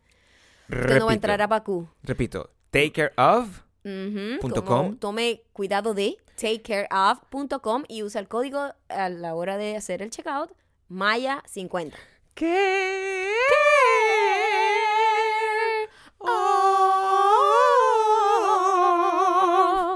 usted 0.67 0.77
Repito, 0.77 0.99
no 0.99 1.05
va 1.05 1.11
a 1.11 1.15
entrar 1.15 1.41
a 1.41 1.47
Bakú. 1.47 1.87
repito, 2.03 2.51
take 2.71 2.91
care 2.91 3.13
of, 3.17 3.61
Ujú, 3.83 4.39
Punto 4.41 4.65
como 4.65 4.83
com. 4.83 4.97
Tome 4.97 5.43
cuidado 5.53 5.93
de 5.93 6.17
takecareof.com 6.35 7.83
y 7.87 8.03
usa 8.03 8.19
el 8.19 8.27
código 8.27 8.73
a 8.89 9.09
la 9.09 9.35
hora 9.35 9.57
de 9.57 9.77
hacer 9.77 10.01
el 10.01 10.09
checkout 10.09 10.51
Maya50. 10.89 11.93
¿Qué? 12.33 13.31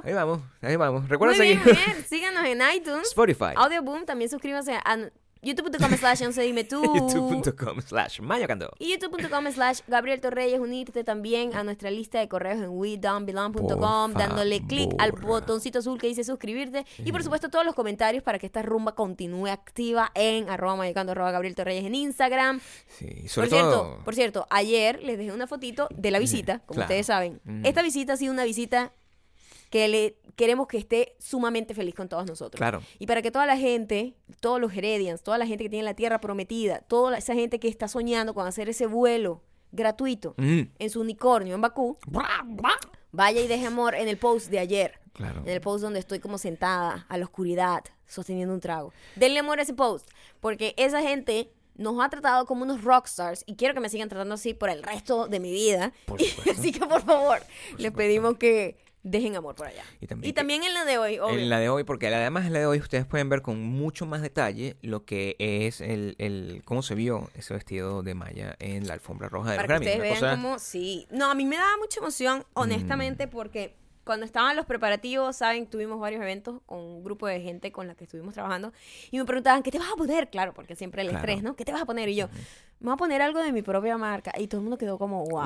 Ahí 0.04 0.14
vamos, 0.14 0.42
ahí 0.62 0.76
vamos. 0.76 1.08
Recuerda 1.10 1.36
Muy 1.36 1.48
seguir 1.48 1.64
bien. 1.64 2.06
Síganos 2.08 2.46
en 2.46 2.62
iTunes. 2.76 3.08
Spotify. 3.08 3.54
Audioboom, 3.56 4.06
también 4.06 4.30
suscríbanse 4.30 4.74
a 4.74 5.12
youtube.com 5.42 5.92
slash 5.98 6.22
11 6.22 6.42
dime 6.42 6.64
tú. 6.64 6.82
youtube.com 6.96 7.82
slash 7.82 8.20
mayocando. 8.20 8.72
Y 8.80 8.92
youtube.com 8.92 9.52
slash 9.52 9.82
Gabriel 9.88 10.20
Torreyes, 10.20 10.60
unirte 10.60 11.04
también 11.04 11.56
a 11.56 11.64
nuestra 11.64 11.90
lista 11.92 12.20
de 12.20 12.28
correos 12.28 12.62
en 12.62 12.70
wedonbelong.com, 12.70 14.14
Por 14.14 14.22
dándole 14.22 14.66
clic 14.68 14.92
al 14.98 15.14
botoncito 15.14 15.80
azul 15.80 15.98
que 15.98 16.08
dice 16.08 16.24
suscribirte. 16.24 16.86
Y 16.98 17.12
por 17.12 17.24
supuesto 17.24 17.50
todos 17.50 17.66
los 17.66 17.74
comentarios 17.76 18.24
para 18.24 18.40
que 18.40 18.46
esta 18.46 18.62
rumba 18.62 18.96
continúe 18.96 19.48
activa 19.48 20.12
en 20.14 20.50
arroba 20.50 20.76
mayocando, 20.76 21.14
arroba 21.14 21.32
Gabriel 21.32 21.56
Torreyes 21.56 21.86
en 21.86 21.96
Instagram. 21.96 22.60
Sí, 22.88 23.06
Por 23.22 23.30
sobre 23.30 23.50
cierto, 23.50 23.72
todo. 23.72 24.04
por 24.04 24.16
cierto, 24.16 24.48
ayer 24.50 25.02
les 25.04 25.18
dejé 25.18 25.32
una 25.32 25.48
fotito 25.48 25.88
de 25.96 26.12
la 26.12 26.20
visita, 26.20 26.60
como 26.66 26.76
claro. 26.76 26.88
ustedes 26.88 27.06
saben. 27.06 27.40
Mm. 27.46 27.66
Esta 27.66 27.82
visita 27.82 28.14
ha 28.14 28.18
sido 28.18 28.34
una 28.34 28.44
visita 28.44 28.92
que 29.70 29.88
le 29.88 30.18
queremos 30.36 30.68
que 30.68 30.78
esté 30.78 31.16
sumamente 31.20 31.74
feliz 31.74 31.94
con 31.96 32.08
todos 32.10 32.26
nosotros. 32.26 32.58
Claro. 32.58 32.82
Y 32.98 33.06
para 33.08 33.22
que 33.22 33.30
toda 33.32 33.46
la 33.46 33.58
gente, 33.58 34.16
todos 34.40 34.60
los 34.62 34.74
Heredians, 34.76 35.22
toda 35.22 35.38
la 35.38 35.46
gente 35.46 35.66
que 35.66 35.70
tiene 35.70 35.84
la 35.84 35.94
tierra 35.96 36.22
prometida, 36.22 36.80
toda 36.80 37.18
esa 37.18 37.34
gente 37.34 37.60
que 37.60 37.68
está 37.68 37.88
soñando 37.88 38.34
con 38.34 38.48
hacer 38.48 38.70
ese 38.70 38.86
vuelo 38.88 39.44
gratuito 39.72 40.34
Mm. 40.38 40.62
en 40.80 40.90
su 40.90 41.02
unicornio 41.02 41.56
en 41.56 41.62
Bakú, 41.62 41.98
vaya 43.12 43.42
y 43.42 43.48
deje 43.48 43.66
amor 43.66 43.96
en 43.96 44.08
el 44.08 44.18
post 44.18 44.50
de 44.50 44.60
ayer. 44.60 45.00
Claro. 45.14 45.42
En 45.42 45.50
el 45.50 45.62
post 45.62 45.84
donde 45.84 46.00
estoy 46.00 46.20
como 46.20 46.38
sentada 46.38 47.06
a 47.10 47.18
la 47.18 47.26
oscuridad, 47.26 47.84
sosteniendo 48.08 48.54
un 48.54 48.60
trago. 48.62 48.94
Denle 49.16 49.40
amor 49.40 49.60
a 49.60 49.64
ese 49.64 49.74
post, 49.74 50.10
porque 50.40 50.74
esa 50.78 51.02
gente 51.02 51.52
nos 51.76 52.00
ha 52.04 52.10
tratado 52.10 52.46
como 52.46 52.64
unos 52.64 52.84
rockstars 52.84 53.44
y 53.46 53.56
quiero 53.56 53.74
que 53.74 53.80
me 53.80 53.90
sigan 53.90 54.10
tratando 54.10 54.36
así 54.36 54.54
por 54.54 54.70
el 54.70 54.84
resto 54.84 55.28
de 55.28 55.40
mi 55.40 55.52
vida. 55.52 55.92
Por 56.06 56.20
así 56.52 56.72
que 56.72 56.80
por 56.86 57.02
favor, 57.04 57.40
les 57.40 57.48
supuesto. 57.88 57.94
pedimos 57.98 58.38
que 58.38 58.78
dejen 59.04 59.36
amor 59.36 59.56
por 59.56 59.68
allá. 59.68 59.84
Y 60.02 60.08
también 60.08 60.30
Y 60.30 60.34
también 60.34 60.64
en 60.64 60.74
la 60.74 60.84
de 60.86 60.98
hoy, 60.98 61.20
obvio. 61.20 61.38
En 61.40 61.50
la 61.50 61.60
de 61.60 61.70
hoy, 61.70 61.84
porque 61.84 62.08
además 62.14 62.46
en 62.46 62.54
la 62.54 62.60
de 62.60 62.66
hoy 62.66 62.80
ustedes 62.80 63.06
pueden 63.06 63.30
ver 63.30 63.42
con 63.42 63.62
mucho 63.64 64.06
más 64.06 64.22
detalle 64.22 64.76
lo 64.82 65.06
que 65.06 65.36
es 65.40 65.80
el, 65.82 66.16
el 66.20 66.62
cómo 66.66 66.82
se 66.82 66.96
vio 66.96 67.30
ese 67.36 67.54
vestido 67.54 68.04
de 68.04 68.14
Maya 68.14 68.56
en 68.60 68.88
la 68.88 68.94
alfombra 68.94 69.30
roja 69.30 69.52
de 69.52 69.58
para 69.58 69.76
los 69.76 69.80
que 69.82 69.86
Grammy. 69.86 70.02
ustedes 70.10 70.20
Una 70.22 70.28
vean 70.30 70.36
cosa- 70.42 70.48
cómo 70.50 70.60
sí 70.60 71.08
no 71.12 71.32
a 71.32 71.36
mí 71.36 71.46
me 71.46 71.56
daba 71.58 71.78
mucha 71.78 72.00
emoción 72.00 72.44
honestamente 72.54 73.28
Mm. 73.28 73.30
porque 73.30 73.76
cuando 74.04 74.26
estaban 74.26 74.56
los 74.56 74.66
preparativos 74.66 75.36
saben 75.36 75.68
tuvimos 75.68 76.00
varios 76.00 76.22
eventos 76.22 76.62
con 76.66 76.80
un 76.80 77.04
grupo 77.04 77.28
de 77.28 77.40
gente 77.42 77.72
con 77.72 77.88
la 77.88 77.96
que 77.96 78.06
estuvimos 78.06 78.34
trabajando 78.34 78.74
y 79.12 79.18
me 79.20 79.26
preguntaban 79.26 79.62
qué 79.64 79.70
te 79.72 79.78
vas 79.80 79.92
a 79.92 79.96
poner 79.96 80.30
claro 80.30 80.54
porque 80.54 80.76
siempre 80.76 81.04
el 81.04 81.10
Claro. 81.10 81.20
estrés 81.26 81.44
no 81.44 81.56
qué 81.56 81.64
te 81.64 81.72
vas 81.72 81.82
a 81.82 81.86
poner 81.86 82.10
y 82.10 82.16
yo 82.16 82.28
me 82.80 82.86
voy 82.86 82.94
a 82.94 82.98
poner 82.98 83.22
algo 83.22 83.40
de 83.40 83.52
mi 83.52 83.62
propia 83.62 83.98
marca 83.98 84.32
y 84.38 84.48
todo 84.48 84.60
el 84.60 84.64
mundo 84.64 84.78
quedó 84.78 84.98
como 84.98 85.26
wow 85.26 85.44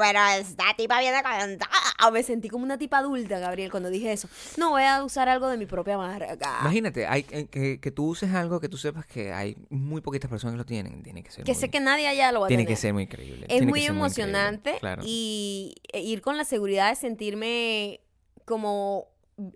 pero 0.00 0.20
esta 0.38 0.64
tipa 0.76 0.98
viene 1.00 1.22
con 1.22 1.58
todo". 1.58 2.10
me 2.10 2.22
sentí 2.22 2.48
como 2.48 2.64
una 2.64 2.78
tipa 2.78 2.98
adulta 2.98 3.38
Gabriel 3.38 3.70
cuando 3.70 3.90
dije 3.90 4.12
eso 4.12 4.28
no 4.56 4.70
voy 4.70 4.82
a 4.84 5.02
usar 5.04 5.28
algo 5.28 5.48
de 5.48 5.56
mi 5.56 5.66
propia 5.66 5.96
marca 5.98 6.36
Imagínate, 6.62 7.06
hay, 7.06 7.26
eh, 7.30 7.46
que, 7.46 7.80
que 7.80 7.90
tú 7.90 8.06
uses 8.06 8.32
algo 8.34 8.60
que 8.60 8.68
tú 8.68 8.76
sepas 8.76 9.06
que 9.06 9.32
hay 9.32 9.56
muy 9.68 10.00
poquitas 10.00 10.30
personas 10.30 10.54
que 10.54 10.58
lo 10.58 10.64
tienen. 10.66 11.02
Tiene 11.02 11.22
que 11.22 11.30
ser 11.30 11.44
que 11.44 11.52
muy, 11.52 11.60
sé 11.60 11.68
que 11.68 11.80
nadie 11.80 12.08
allá 12.08 12.32
lo 12.32 12.40
va 12.40 12.46
a 12.46 12.48
tiene 12.48 12.64
tener 12.64 12.76
que 12.76 12.80
ser 12.80 12.92
muy 12.92 13.04
increíble. 13.04 13.42
Es 13.42 13.48
tiene 13.48 13.66
muy 13.66 13.84
emocionante 13.84 14.76
Claro. 14.80 15.02
y 15.04 15.74
e 15.92 16.00
ir 16.00 16.20
con 16.20 16.36
la 16.36 16.44
seguridad 16.44 16.90
de 16.90 16.96
sentirme 16.96 18.00
como 18.44 19.08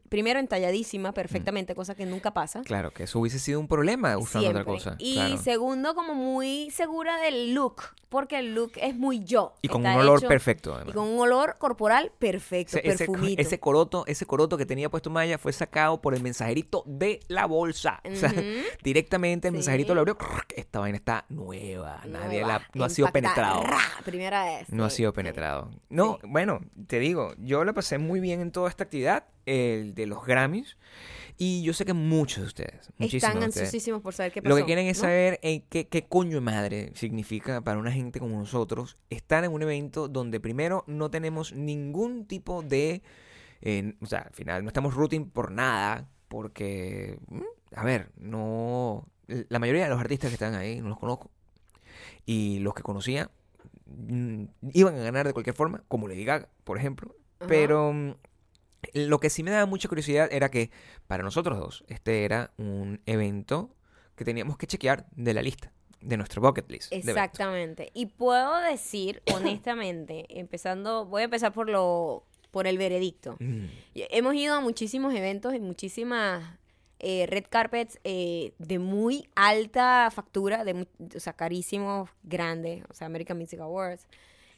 primero 0.09 0.41
entalladísima 0.41 1.12
perfectamente, 1.12 1.75
cosa 1.75 1.95
que 1.95 2.07
nunca 2.07 2.33
pasa. 2.33 2.62
Claro, 2.62 2.91
que 2.93 3.05
eso 3.05 3.19
hubiese 3.21 3.38
sido 3.38 3.61
un 3.61 3.69
problema 3.69 4.17
usando 4.19 4.49
otra 4.50 4.62
Siempre. 4.64 4.75
cosa. 4.91 4.97
Y 4.99 5.14
claro. 5.14 5.37
segundo, 5.38 5.95
como 5.95 6.14
muy 6.14 6.71
segura 6.71 7.19
del 7.21 7.55
look, 7.55 7.83
porque 8.09 8.38
el 8.38 8.55
look 8.55 8.73
es 8.76 8.95
muy 8.97 9.25
yo. 9.25 9.55
Y 9.62 9.69
con 9.69 9.83
un 9.85 9.93
olor 9.93 10.19
hecho- 10.19 10.29
perfecto, 10.29 10.71
Y 10.71 10.75
además. 10.76 10.95
con 10.95 11.09
un 11.09 11.19
olor 11.21 11.57
corporal 11.59 12.12
perfecto, 12.19 12.79
Ese, 12.79 12.88
ese, 12.88 13.07
perfumito. 13.07 13.43
ese 13.43 13.59
coroto, 13.61 14.05
ese 14.07 14.26
coroto 14.26 14.57
que 14.57 14.67
tenía 14.67 14.88
puesto 14.91 15.11
Maya 15.11 15.37
fue 15.38 15.53
sacado 15.53 16.00
por 16.00 16.14
el 16.14 16.23
mensajerito 16.23 16.83
de 16.87 17.21
la 17.29 17.47
bolsa. 17.47 18.00
O 18.11 18.14
sea, 18.17 18.33
directamente 18.83 19.49
el 19.49 19.53
Sí. 19.55 19.57
mensajerito 19.57 19.95
lo 19.95 20.00
abrió. 20.00 20.17
Esta 20.57 20.81
vaina 20.81 20.97
está 20.97 21.25
nueva. 21.29 22.00
Nadie 22.07 22.41
Nueva, 22.43 22.49
la, 22.59 22.69
no 22.75 22.85
ha 22.85 22.91
sido 22.91 23.09
penetrado. 23.11 23.62
Ra, 23.62 23.79
Primera 24.05 24.45
vez. 24.45 24.69
No 24.71 24.85
ha 24.85 24.91
sí, 24.91 24.99
sido 24.99 25.11
sí. 25.11 25.17
penetrado. 25.17 25.71
No, 25.88 26.19
bueno, 26.25 26.61
te 26.87 26.99
digo, 26.99 27.35
yo 27.38 27.64
la 27.64 27.73
pasé 27.73 27.99
muy 27.99 28.21
bien 28.21 28.41
en 28.41 28.50
toda 28.53 28.69
esta 28.69 28.85
actividad, 28.85 29.25
el 29.47 29.95
de 29.95 30.07
los 30.07 30.25
Grammys, 30.25 30.77
y 31.37 31.63
yo 31.63 31.73
sé 31.73 31.85
que 31.85 31.93
muchos 31.95 32.41
de 32.43 32.47
ustedes, 32.47 32.91
muchísimos 32.97 33.35
Están 33.35 33.43
ansiosísimos 33.43 34.03
por 34.03 34.15
saber 34.15 34.33
qué 34.33 34.41
pasó. 34.41 34.51
lo 34.51 34.57
que 34.57 34.65
quieren 34.67 34.87
es 34.87 34.99
¿no? 34.99 35.03
saber 35.03 35.41
eh, 35.43 35.65
qué, 35.69 35.89
qué 35.89 36.07
coño 36.07 36.37
de 36.37 36.41
madre 36.41 36.93
significa 36.95 37.61
para 37.61 37.79
una 37.79 37.91
gente 37.91 38.21
como 38.21 38.39
nosotros 38.39 38.99
estar 39.11 39.43
en 39.45 39.51
un 39.53 39.63
evento 39.63 40.07
donde 40.09 40.39
primero 40.39 40.85
no 40.87 41.11
tenemos 41.11 41.53
ningún 41.53 42.27
tipo 42.27 42.63
de... 42.63 43.03
eh, 43.63 43.95
o 44.01 44.07
sea, 44.07 44.21
al 44.21 44.33
final 44.35 44.63
no 44.63 44.69
estamos 44.69 44.95
rooting 44.95 45.29
por 45.29 45.51
nada, 45.51 46.09
porque, 46.29 47.19
mm, 47.29 47.43
a 47.77 47.85
ver, 47.85 48.11
no... 48.17 49.09
La 49.27 49.59
mayoría 49.59 49.85
de 49.85 49.91
los 49.91 50.01
artistas 50.01 50.31
que 50.31 50.35
están 50.35 50.55
ahí 50.55 50.81
no 50.81 50.89
los 50.89 50.99
conozco. 50.99 51.31
Y 52.27 52.59
los 52.61 52.75
que 52.75 52.83
conocía 52.83 53.31
mm, 53.87 54.45
iban 54.73 54.95
a 54.95 55.03
ganar 55.03 55.27
de 55.27 55.33
cualquier 55.33 55.57
forma, 55.57 55.83
como 55.89 56.07
Lady 56.09 56.25
Gaga, 56.25 56.49
por 56.63 56.79
ejemplo. 56.79 57.17
Ajá. 57.41 57.49
Pero 57.49 57.93
mm, 57.93 58.15
lo 58.93 59.21
que 59.21 59.31
sí 59.31 59.43
me 59.43 59.50
daba 59.50 59.67
mucha 59.67 59.88
curiosidad 59.88 60.29
era 60.33 60.50
que 60.50 60.71
para 61.07 61.23
nosotros 61.23 61.59
dos, 61.59 61.85
este 61.88 62.25
era 62.25 62.53
un 62.57 63.00
evento 63.07 63.75
que 64.17 64.25
teníamos 64.25 64.57
que 64.59 64.67
chequear 64.67 65.07
de 65.12 65.35
la 65.35 65.43
lista, 65.43 65.73
de 66.00 66.17
nuestro 66.17 66.41
bucket 66.41 66.71
list. 66.71 66.93
Exactamente. 66.93 67.91
Y 67.95 68.07
puedo 68.07 68.57
decir, 68.61 69.23
honestamente, 69.35 70.26
empezando, 70.29 71.07
voy 71.07 71.23
a 71.23 71.25
empezar 71.25 71.53
por 71.53 71.69
lo, 71.69 72.25
por 72.50 72.67
el 72.67 72.79
veredicto. 72.79 73.37
Mm, 73.41 73.64
Hemos 73.95 74.35
ido 74.35 74.55
a 74.55 74.61
muchísimos 74.61 75.14
eventos 75.14 75.55
y 75.55 75.61
muchísimas 75.61 76.45
eh, 77.00 77.26
red 77.26 77.45
carpets 77.50 77.99
eh, 78.05 78.55
de 78.59 78.79
muy 78.79 79.29
alta 79.35 80.11
factura, 80.11 80.64
de, 80.64 80.87
o 81.14 81.21
sea, 81.21 81.33
carísimos, 81.33 82.09
grandes, 82.23 82.85
o 82.88 82.95
sea, 82.95 83.07
American 83.09 83.37
Music 83.37 83.61
Awards, 83.61 84.07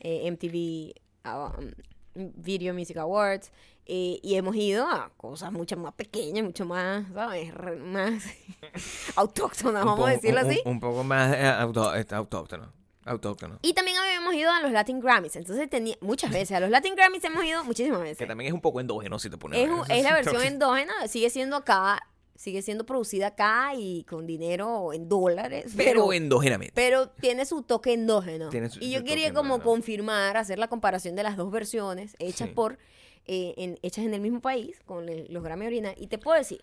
eh, 0.00 0.30
MTV 0.30 0.94
um, 1.24 1.70
Video 2.16 2.74
Music 2.74 2.96
Awards, 2.96 3.50
eh, 3.86 4.18
y 4.22 4.34
hemos 4.34 4.56
ido 4.56 4.86
a 4.86 5.10
cosas 5.16 5.52
mucho 5.52 5.76
más 5.76 5.92
pequeñas, 5.94 6.44
mucho 6.44 6.64
más, 6.64 7.04
¿sabes? 7.14 7.54
Re- 7.54 7.76
más 7.76 8.22
autóctonas, 9.16 9.82
Un 9.82 9.88
vamos 9.90 10.08
a 10.08 10.12
decirlo 10.12 10.40
un- 10.42 10.46
así. 10.50 10.60
Un, 10.64 10.72
un 10.72 10.80
poco 10.80 11.04
más 11.04 11.34
eh, 11.34 11.46
auto- 11.46 11.94
este, 11.94 12.14
autóctono. 12.14 12.72
Autóctono. 13.04 13.60
Y 13.62 13.72
también 13.72 13.96
habíamos 13.98 14.34
ido 14.34 14.50
a 14.50 14.60
los 14.60 14.72
Latin 14.72 14.98
Grammys, 14.98 15.36
entonces 15.36 15.70
tenía 15.70 15.96
muchas 16.00 16.32
veces, 16.32 16.56
a 16.56 16.60
los 16.60 16.70
Latin 16.70 16.96
Grammys 16.96 17.22
hemos 17.22 17.44
ido 17.44 17.62
muchísimas 17.64 18.00
veces. 18.00 18.18
Que 18.18 18.26
también 18.26 18.48
es 18.48 18.54
un 18.54 18.60
poco 18.60 18.80
endógeno 18.80 19.18
si 19.20 19.30
te 19.30 19.38
pones 19.38 19.60
a 19.60 19.62
Es, 19.62 19.70
un- 19.70 19.88
es 19.90 20.02
la 20.02 20.12
versión 20.14 20.42
endógena, 20.42 20.92
sigue 21.06 21.30
siendo 21.30 21.54
acá, 21.56 22.00
sigue 22.36 22.62
siendo 22.62 22.84
producida 22.86 23.28
acá 23.28 23.72
y 23.76 24.04
con 24.04 24.26
dinero 24.26 24.92
en 24.92 25.08
dólares, 25.08 25.72
Pero 25.76 25.90
pero, 26.02 26.12
endógenamente. 26.12 26.72
pero 26.74 27.08
tiene 27.08 27.46
su 27.46 27.62
toque 27.62 27.92
endógeno. 27.94 28.50
Tiene 28.50 28.68
su- 28.70 28.78
y 28.82 28.90
yo 28.90 29.02
quería 29.04 29.32
como 29.32 29.54
endógeno. 29.54 29.64
confirmar, 29.64 30.36
hacer 30.36 30.58
la 30.58 30.68
comparación 30.68 31.16
de 31.16 31.22
las 31.22 31.36
dos 31.36 31.50
versiones 31.50 32.14
hechas 32.18 32.48
Sí. 32.48 32.54
por, 32.54 32.78
eh, 33.26 33.54
en, 33.56 33.78
hechas 33.82 34.04
en 34.04 34.14
el 34.14 34.20
mismo 34.20 34.40
país, 34.40 34.78
con 34.84 35.08
el- 35.08 35.26
los 35.32 35.42
Grammy 35.42 35.66
Original, 35.66 35.94
y 35.98 36.06
te 36.08 36.18
puedo 36.18 36.36
decir, 36.38 36.62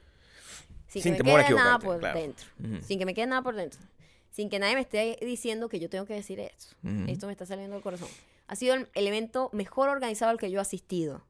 sin, 0.87 1.01
Sin 1.01 1.15
que 1.17 1.23
me 1.23 1.35
quede 1.43 1.55
nada 1.55 1.79
por 1.79 1.99
claro. 1.99 2.19
dentro, 2.19 2.45
sin 2.81 2.99
que 2.99 3.05
me 3.05 3.13
quede 3.15 3.25
nada 3.27 3.41
por 3.41 3.55
dentro, 3.55 3.79
sin 4.29 4.49
que 4.49 4.59
nadie 4.59 4.75
me 4.75 4.81
esté 4.81 5.17
diciendo 5.21 5.67
que 5.69 5.79
yo 5.79 5.89
tengo 5.89 6.05
que 6.05 6.13
decir 6.13 6.39
esto. 6.39 6.75
Esto 7.07 7.25
me 7.25 7.31
está 7.33 7.45
saliendo 7.47 7.73
del 7.75 7.81
corazón. 7.83 8.07
Ha 8.47 8.55
sido 8.55 8.75
el, 8.75 8.87
el 8.93 9.07
evento 9.07 9.49
mejor 9.53 9.89
organizado 9.89 10.29
al 10.31 10.37
que 10.37 10.51
yo 10.51 10.59
he 10.59 10.61
asistido. 10.61 11.23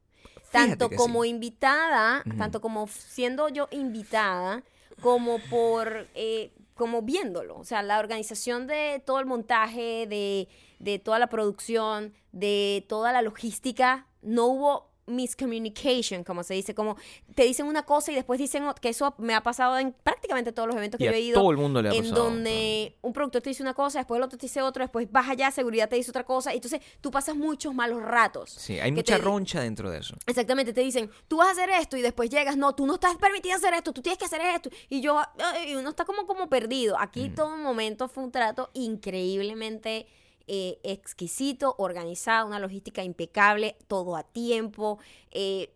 Tanto 0.53 0.89
como 0.89 1.23
sí. 1.23 1.29
invitada, 1.29 2.23
tanto 2.37 2.61
como 2.61 2.87
siendo 2.87 3.49
yo 3.49 3.67
invitada, 3.71 4.63
como 5.01 5.39
por 5.49 6.07
eh, 6.15 6.53
como 6.75 7.01
viéndolo. 7.01 7.57
O 7.57 7.63
sea, 7.63 7.81
la 7.83 7.99
organización 7.99 8.67
de 8.67 9.01
todo 9.05 9.19
el 9.19 9.25
montaje, 9.25 10.07
de, 10.07 10.47
de 10.79 10.99
toda 10.99 11.19
la 11.19 11.27
producción, 11.27 12.13
de 12.31 12.85
toda 12.87 13.11
la 13.11 13.21
logística, 13.21 14.07
no 14.21 14.45
hubo 14.47 14.92
miscommunication, 15.05 16.23
como 16.23 16.43
se 16.43 16.53
dice, 16.53 16.73
como 16.73 16.95
te 17.35 17.43
dicen 17.43 17.65
una 17.65 17.83
cosa 17.83 18.11
y 18.11 18.15
después 18.15 18.39
dicen 18.39 18.63
que 18.81 18.89
eso 18.89 19.13
me 19.17 19.33
ha 19.33 19.41
pasado 19.41 19.77
en 19.77 19.91
prácticamente 20.03 20.51
todos 20.51 20.67
los 20.67 20.75
eventos 20.77 20.97
que 20.97 21.03
Y 21.05 21.07
yo 21.07 21.13
he 21.13 21.19
ido 21.19 21.39
todo 21.41 21.51
el 21.51 21.57
mundo 21.57 21.81
le 21.81 21.89
ha 21.89 21.93
en 21.93 22.03
pasado, 22.03 22.23
donde 22.23 22.95
un 23.01 23.13
productor 23.13 23.41
te 23.41 23.49
dice 23.49 23.63
una 23.63 23.73
cosa, 23.73 23.99
después 23.99 24.17
el 24.17 24.23
otro 24.23 24.37
te 24.37 24.45
dice 24.45 24.61
otra, 24.61 24.85
después 24.85 25.11
vas 25.11 25.29
allá, 25.29 25.51
seguridad 25.51 25.89
te 25.89 25.95
dice 25.95 26.11
otra 26.11 26.23
cosa, 26.23 26.53
y 26.53 26.57
entonces 26.57 26.81
tú 27.01 27.11
pasas 27.11 27.35
muchos 27.35 27.73
malos 27.73 28.01
ratos. 28.01 28.51
Sí, 28.51 28.79
hay 28.79 28.91
mucha 28.91 29.17
te- 29.17 29.21
roncha 29.21 29.61
dentro 29.61 29.91
de 29.91 29.99
eso. 29.99 30.15
Exactamente, 30.25 30.73
te 30.73 30.81
dicen, 30.81 31.09
tú 31.27 31.37
vas 31.37 31.49
a 31.49 31.51
hacer 31.51 31.69
esto 31.71 31.97
y 31.97 32.01
después 32.01 32.29
llegas, 32.29 32.57
no, 32.57 32.73
tú 32.75 32.85
no 32.85 32.95
estás 32.95 33.15
permitido 33.17 33.55
hacer 33.55 33.73
esto, 33.73 33.91
tú 33.93 34.01
tienes 34.01 34.17
que 34.17 34.25
hacer 34.25 34.41
esto. 34.41 34.69
Y 34.89 35.01
yo, 35.01 35.21
y 35.67 35.75
uno 35.75 35.89
está 35.89 36.05
como, 36.05 36.25
como 36.25 36.49
perdido. 36.49 36.97
Aquí 36.99 37.29
Mm. 37.29 37.35
todo 37.35 37.57
momento 37.57 38.07
fue 38.07 38.23
un 38.23 38.31
trato 38.31 38.69
increíblemente 38.73 40.07
eh, 40.47 40.79
exquisito, 40.83 41.75
organizado, 41.77 42.47
una 42.47 42.59
logística 42.59 43.03
impecable, 43.03 43.77
todo 43.87 44.15
a 44.15 44.23
tiempo. 44.23 44.99
eh, 45.31 45.73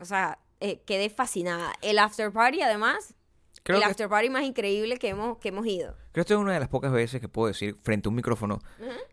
o 0.00 0.04
sea, 0.04 0.38
eh, 0.60 0.80
quedé 0.86 1.10
fascinada. 1.10 1.72
El 1.82 1.98
after 1.98 2.32
party, 2.32 2.62
además, 2.62 3.14
Creo 3.64 3.78
el 3.78 3.84
que, 3.84 3.90
after 3.90 4.08
party 4.10 4.28
más 4.28 4.44
increíble 4.44 4.98
que 4.98 5.08
hemos, 5.08 5.38
que 5.38 5.48
hemos 5.48 5.66
ido. 5.66 5.96
creo 6.12 6.12
que 6.12 6.20
esto 6.20 6.34
es 6.34 6.40
una 6.40 6.52
de 6.52 6.60
las 6.60 6.68
pocas 6.68 6.92
veces 6.92 7.20
que 7.20 7.28
puedo 7.28 7.48
decir 7.48 7.76
frente 7.82 8.08
a 8.08 8.10
un 8.10 8.14
micrófono. 8.14 8.60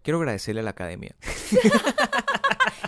Quiero 0.04 0.20
agradecerle 0.20 0.60
a 0.60 0.64
la 0.64 0.72
academia. 0.72 1.16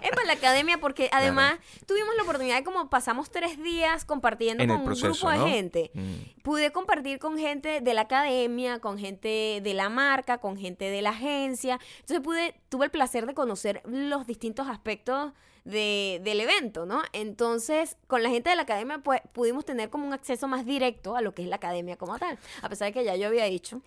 Es 0.02 0.10
para 0.10 0.26
la 0.26 0.34
academia 0.34 0.80
porque 0.80 1.10
además 1.14 1.60
tuvimos 1.86 2.14
la 2.18 2.24
oportunidad 2.24 2.58
de 2.58 2.64
como 2.64 2.90
pasamos 2.90 3.30
tres 3.32 3.62
días 3.64 4.04
compartiendo 4.04 4.62
En 4.62 4.70
con 4.70 4.80
un 4.80 4.86
grupo 4.86 5.30
de 5.30 5.38
¿no? 5.38 5.48
gente. 5.48 5.92
Mm. 5.94 6.42
Pude 6.42 6.72
compartir 6.72 7.20
con 7.20 7.38
gente 7.38 7.80
de 7.80 7.94
la 7.94 8.02
academia, 8.02 8.80
con 8.80 8.98
gente 8.98 9.62
de 9.64 9.74
la 9.74 9.88
marca, 9.88 10.40
con 10.40 10.58
gente 10.58 10.90
de 10.90 11.02
la 11.02 11.12
agencia. 11.12 11.80
Entonces 12.02 12.20
pude, 12.22 12.56
tuve 12.68 12.86
el 12.86 12.92
placer 12.92 13.26
de 13.26 13.34
conocer 13.34 13.82
los 13.86 14.28
distintos 14.28 14.68
aspectos 14.68 15.32
de- 15.66 16.20
del 16.24 16.40
evento, 16.42 16.86
¿no? 16.86 17.02
Entonces, 17.14 17.98
con 18.08 18.22
la 18.24 18.30
gente 18.30 18.50
de 18.50 18.56
la 18.56 18.64
academia, 18.64 19.00
pues 19.00 19.22
pudimos 19.34 19.66
tener 19.66 19.90
como 19.90 20.06
un 20.08 20.14
acceso 20.14 20.48
más 20.48 20.66
directo 20.66 21.16
a 21.16 21.22
lo 21.22 21.34
que 21.34 21.44
es 21.44 21.48
la 21.48 21.56
academia 21.58 21.96
como 21.98 22.18
tal. 22.20 22.38
A 22.62 22.70
pesar 22.70 22.88
de 22.88 22.94
que 22.94 23.04
ya 23.04 23.16
yo 23.16 23.28
había 23.28 23.46
dicho. 23.46 23.82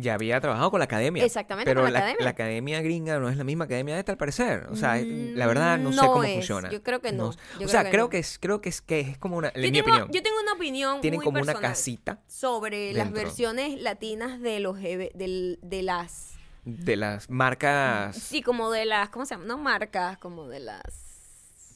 Ya 0.00 0.14
había 0.14 0.40
trabajado 0.40 0.70
con 0.70 0.78
la 0.78 0.84
academia. 0.84 1.24
Exactamente, 1.24 1.68
Pero 1.68 1.82
con 1.82 1.92
la 1.92 1.98
la, 1.98 2.04
academia. 2.06 2.24
la 2.24 2.30
academia 2.30 2.80
gringa 2.82 3.18
no 3.18 3.28
es 3.28 3.36
la 3.36 3.42
misma 3.42 3.64
academia 3.64 3.94
de 3.94 3.98
esta, 4.00 4.12
al 4.12 4.18
parecer. 4.18 4.68
O 4.70 4.76
sea, 4.76 4.94
la 5.04 5.46
verdad 5.48 5.76
no, 5.76 5.92
sé 5.92 5.98
cómo 5.98 6.22
es. 6.22 6.34
funciona. 6.34 6.70
Yo 6.70 6.84
creo 6.84 7.00
que 7.00 7.10
no. 7.10 7.32
Yo 7.58 7.66
o 7.66 7.68
sea, 7.68 7.80
creo 7.80 7.84
que 7.84 7.90
creo 7.90 8.04
no. 8.04 8.10
que 8.10 8.18
es, 8.18 8.38
creo 8.38 8.60
que 8.60 8.68
es 8.68 8.80
que 8.80 9.00
es 9.00 9.18
como 9.18 9.36
una, 9.38 9.48
en 9.48 9.54
Yo 9.64 9.70
mi 9.70 9.72
tengo, 9.72 9.88
opinión. 9.88 10.08
yo 10.12 10.22
tengo 10.22 10.36
una 10.40 10.52
opinión 10.52 11.00
tienen 11.00 11.18
muy 11.18 11.24
como 11.24 11.40
una 11.40 11.54
casita 11.54 12.20
sobre 12.28 12.92
las 12.92 13.10
versiones 13.10 13.80
latinas 13.82 14.40
de 14.40 14.60
los 14.60 14.78
de 14.80 15.80
las 15.82 16.34
de 16.64 16.96
las 16.96 17.28
marcas 17.28 18.14
sí 18.16 18.40
como 18.40 18.70
de 18.70 18.84
las 18.84 19.08
cómo 19.08 19.26
se 19.26 19.34
llama 19.34 19.46
no 19.46 19.58
marcas 19.58 20.16
como 20.18 20.46
de 20.48 20.60
las 20.60 21.07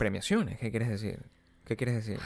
premiaciones. 0.02 0.58
¿Qué 0.58 0.70
quieres 0.70 0.88
decir? 0.88 1.20
¿Qué 1.64 1.76
quieres 1.76 1.94
decir? 1.94 2.18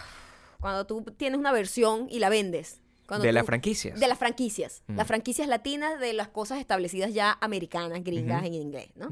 cuando 0.60 0.86
tú 0.86 1.02
tienes 1.16 1.38
una 1.38 1.52
versión 1.52 2.06
y 2.10 2.18
la 2.18 2.30
vendes 2.30 2.80
Cuando 3.06 3.24
de 3.26 3.32
las 3.32 3.44
franquicias. 3.44 4.00
de 4.00 4.08
las 4.08 4.18
franquicias 4.18 4.82
Mm. 4.86 4.96
las 4.96 5.06
franquicias 5.06 5.46
latinas 5.48 6.00
de 6.00 6.12
las 6.14 6.28
cosas 6.28 6.58
establecidas 6.58 7.12
ya 7.12 7.36
americanas 7.42 8.02
gringas 8.02 8.42
en 8.46 8.54
inglés 8.54 8.88
no 8.96 9.08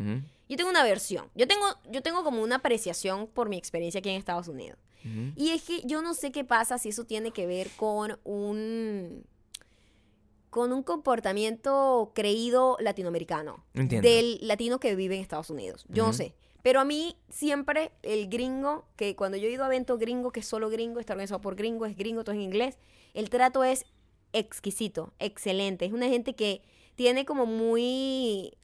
yo 0.48 0.56
tengo 0.56 0.70
una 0.70 0.82
versión 0.82 1.26
yo 1.34 1.46
tengo 1.46 1.66
yo 1.90 2.00
tengo 2.02 2.24
como 2.24 2.42
una 2.42 2.56
apreciación 2.56 3.26
por 3.26 3.48
mi 3.50 3.58
experiencia 3.58 3.98
aquí 3.98 4.08
en 4.08 4.16
Estados 4.16 4.48
Unidos. 4.48 4.78
Y 5.36 5.50
es 5.50 5.62
que 5.62 5.82
yo 5.84 6.00
no 6.00 6.14
sé 6.14 6.32
qué 6.32 6.44
pasa 6.44 6.78
si 6.78 6.88
eso 6.88 7.04
tiene 7.04 7.30
que 7.30 7.46
ver 7.46 7.68
con 7.76 8.18
un 8.24 9.24
con 10.48 10.72
un 10.72 10.82
comportamiento 10.82 12.12
creído 12.14 12.76
latinoamericano 12.80 13.64
Entiendo. 13.74 14.08
del 14.08 14.38
latino 14.40 14.78
que 14.80 14.94
vive 14.96 15.16
en 15.16 15.20
Estados 15.20 15.50
Unidos. 15.50 15.84
Yo 15.90 16.06
no 16.06 16.12
sé. 16.14 16.34
Pero 16.64 16.80
a 16.80 16.84
mí 16.86 17.14
siempre 17.28 17.92
el 18.02 18.30
gringo, 18.30 18.86
que 18.96 19.14
cuando 19.16 19.36
yo 19.36 19.48
he 19.48 19.50
ido 19.50 19.64
a 19.64 19.66
eventos 19.66 19.98
gringo, 19.98 20.32
que 20.32 20.40
es 20.40 20.46
solo 20.46 20.70
gringo, 20.70 20.98
está 20.98 21.12
organizado 21.12 21.42
por 21.42 21.56
gringo, 21.56 21.84
es 21.84 21.94
gringo, 21.94 22.24
todo 22.24 22.34
en 22.34 22.40
inglés, 22.40 22.78
el 23.12 23.28
trato 23.28 23.64
es 23.64 23.84
exquisito, 24.32 25.12
excelente. 25.18 25.84
Es 25.84 25.92
una 25.92 26.08
gente 26.08 26.34
que 26.34 26.62
tiene 26.96 27.26
como 27.26 27.44
muy 27.44 28.56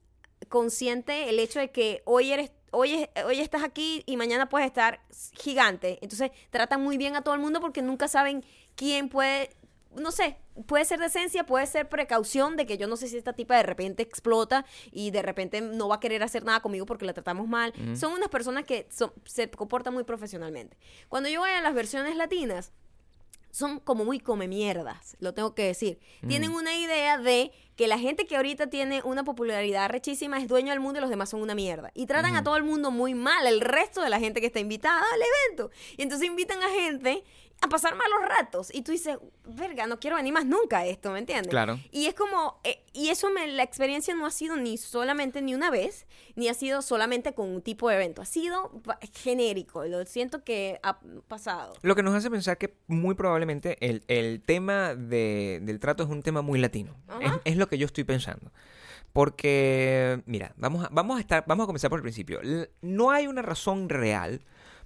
consciente 0.49 1.29
el 1.29 1.39
hecho 1.39 1.61
de 1.61 1.71
que 1.73 2.01
hoy 2.07 2.33
eres 2.33 2.51
hoy, 2.73 2.95
es- 2.95 3.25
hoy 3.27 3.41
estás 3.41 3.63
aquí 3.65 4.03
y 4.07 4.17
mañana 4.17 4.49
puedes 4.49 4.67
estar 4.67 5.01
gigante. 5.33 5.99
Entonces 6.01 6.31
tratan 6.49 6.81
muy 6.83 6.97
bien 6.97 7.17
a 7.17 7.23
todo 7.23 7.35
el 7.35 7.41
mundo 7.41 7.61
porque 7.61 7.83
nunca 7.83 8.09
saben 8.09 8.45
quién 8.77 9.11
puede, 9.11 9.51
no 9.97 10.13
sé, 10.13 10.37
puede 10.67 10.85
ser 10.85 11.01
decencia, 11.01 11.45
puede 11.45 11.67
ser 11.67 11.89
precaución 11.89 12.57
de 12.57 12.65
que 12.67 12.79
yo 12.79 12.87
no 12.87 12.97
sé 12.97 13.09
si 13.09 13.17
esta 13.17 13.33
tipa 13.33 13.57
de 13.57 13.63
repente 13.65 14.03
explota 14.03 14.65
y 14.93 15.11
de 15.11 15.23
repente 15.23 15.61
no 15.61 15.89
va 15.89 15.97
a 15.97 16.01
querer 16.01 16.23
hacer 16.23 16.45
nada 16.45 16.61
conmigo 16.61 16.87
porque 16.87 17.05
la 17.05 17.13
tratamos 17.13 17.49
mal. 17.49 17.73
Son 17.97 18.13
unas 18.13 18.29
personas 18.29 18.65
que 18.65 18.87
son- 18.91 19.13
se 19.25 19.51
comportan 19.51 19.93
muy 19.95 20.05
profesionalmente. 20.05 20.77
Cuando 21.09 21.29
yo 21.29 21.41
voy 21.41 21.51
a 21.51 21.61
las 21.61 21.75
versiones 21.75 22.15
latinas, 22.17 22.73
son 23.53 23.81
como 23.81 24.05
muy 24.05 24.21
come 24.21 24.47
mierdas, 24.47 25.17
lo 25.19 25.35
tengo 25.35 25.57
que 25.57 25.65
decir. 25.65 25.99
Tienen 26.29 26.53
una 26.53 26.73
idea 26.77 27.19
de 27.19 27.51
que 27.75 27.89
la 27.89 27.99
gente 27.99 28.25
que 28.25 28.37
ahorita 28.37 28.69
tiene 28.69 29.03
una 29.03 29.25
popularidad 29.25 29.89
rechísima 29.91 30.39
es 30.39 30.47
dueño 30.47 30.71
del 30.71 30.79
mundo 30.79 30.99
y 30.99 31.01
los 31.01 31.11
demás 31.11 31.31
son 31.31 31.43
una 31.43 31.57
mierda. 31.57 31.91
Y 31.95 32.07
tratan 32.07 32.37
a 32.37 32.45
todo 32.45 32.57
el 32.57 32.63
mundo 32.63 32.93
muy 32.93 33.15
mal, 33.15 33.45
el 33.49 33.61
resto 33.61 34.03
de 34.03 34.09
la 34.09 34.21
gente 34.21 34.41
que 34.41 34.47
está 34.47 34.61
invitada 34.61 35.01
al 35.13 35.21
evento. 35.49 35.73
Y 35.97 36.03
entonces 36.03 36.29
invitan 36.29 36.63
a 36.63 36.69
gente 36.69 37.25
a 37.63 37.69
pasar 37.69 37.95
malos 37.95 38.21
ratos. 38.27 38.75
Y 38.75 38.83
tú 38.83 38.91
dices, 38.93 39.19
verga, 39.45 39.87
no 39.87 40.01
quiero 40.01 40.17
venir 40.17 40.33
más 40.33 40.47
nunca 40.47 40.79
a 40.79 40.87
esto, 40.87 41.11
¿me 41.13 41.19
entiendes? 41.19 41.51
Claro. 41.51 41.79
Y 41.91 42.07
es 42.07 42.15
como, 42.15 42.59
eh, 42.65 42.83
y 42.95 43.09
eso 43.11 43.31
me, 43.31 43.47
la 43.49 43.63
experiencia 43.63 44.15
no 44.15 44.25
ha 44.25 44.31
sido 44.31 44.57
ni 44.57 44.79
solamente 44.79 45.43
ni 45.43 45.55
una 45.55 45.71
vez, 45.71 46.07
ni 46.37 46.49
ha 46.49 46.55
sido 46.55 46.81
solamente 46.81 47.35
con 47.35 47.49
un 47.51 47.61
tipo 47.61 47.89
de 47.91 47.97
evento, 47.97 48.23
ha 48.23 48.25
sido 48.27 48.73
genérico, 49.13 49.85
lo 49.85 50.05
siento 50.07 50.43
que 50.43 50.81
ha 50.83 51.01
pasado. 51.29 51.75
Lo 51.83 51.95
que 51.95 52.03
nos 52.03 52.15
hace 52.15 52.31
pensar 52.31 52.57
que 52.57 52.75
muy 52.87 53.15
probablemente 53.15 53.77
el, 53.87 54.05
el 54.09 54.41
tema 54.41 54.95
de- 54.95 55.61
del 55.63 55.81
trato 55.81 56.03
es 56.03 56.09
un 56.09 56.23
tema 56.23 56.41
muy 56.41 56.59
latino. 56.59 56.97
Es, 57.21 57.33
es 57.45 57.57
lo 57.59 57.69
que 57.69 57.77
yo 57.77 57.85
estoy 57.87 58.05
pensando. 58.05 58.51
Porque, 59.13 60.23
mira, 60.27 60.55
vamos 60.57 60.85
a, 60.85 60.89
vamos 60.91 61.19
a 61.19 61.21
estar, 61.21 61.45
vamos 61.47 61.65
a 61.65 61.67
comenzar 61.67 61.91
por 61.91 61.99
el 61.99 62.03
principio. 62.03 62.41
No 62.81 63.11
hay 63.11 63.27
una 63.27 63.43
razón 63.43 63.89
real 63.89 64.41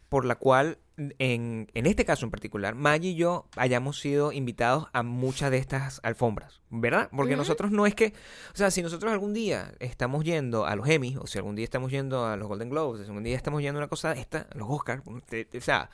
por 0.09 0.25
la 0.25 0.35
cual, 0.37 0.79
en, 0.97 1.69
en 1.75 1.87
este 1.87 2.05
caso 2.05 2.25
en 2.25 2.31
particular, 2.31 2.75
Maggie 2.75 3.11
y 3.11 3.15
yo 3.17 3.47
hayamos 3.57 3.99
sido 4.01 4.31
invitados 4.33 4.87
a 4.93 5.03
muchas 5.03 5.51
de 5.51 5.59
estas 5.59 6.01
alfombras, 6.05 6.61
¿verdad? 6.71 7.09
Porque 7.15 7.33
nosotros 7.37 7.71
no 7.73 7.87
es 7.87 7.95
que, 7.97 8.13
o 8.53 8.57
sea, 8.57 8.71
si 8.71 8.81
nosotros 8.83 9.13
algún 9.13 9.35
día 9.35 9.73
estamos 9.81 10.25
yendo 10.25 10.67
a 10.67 10.77
los 10.77 10.89
Emmys, 10.89 11.17
o 11.17 11.27
si 11.27 11.39
algún 11.39 11.57
día 11.57 11.65
estamos 11.65 11.91
yendo 11.91 12.27
a 12.27 12.37
los 12.37 12.47
Golden 12.47 12.71
Globes, 12.71 13.01
o 13.01 13.05
si 13.05 13.09
algún 13.09 13.25
día 13.25 13.37
estamos 13.37 13.61
yendo 13.61 13.79
a 13.79 13.83
una 13.83 13.89
cosa 13.89 14.13
esta, 14.13 14.47
a 14.53 14.57
los 14.57 14.69
Oscars, 14.71 15.03
o 15.07 15.61
sea, 15.61 15.91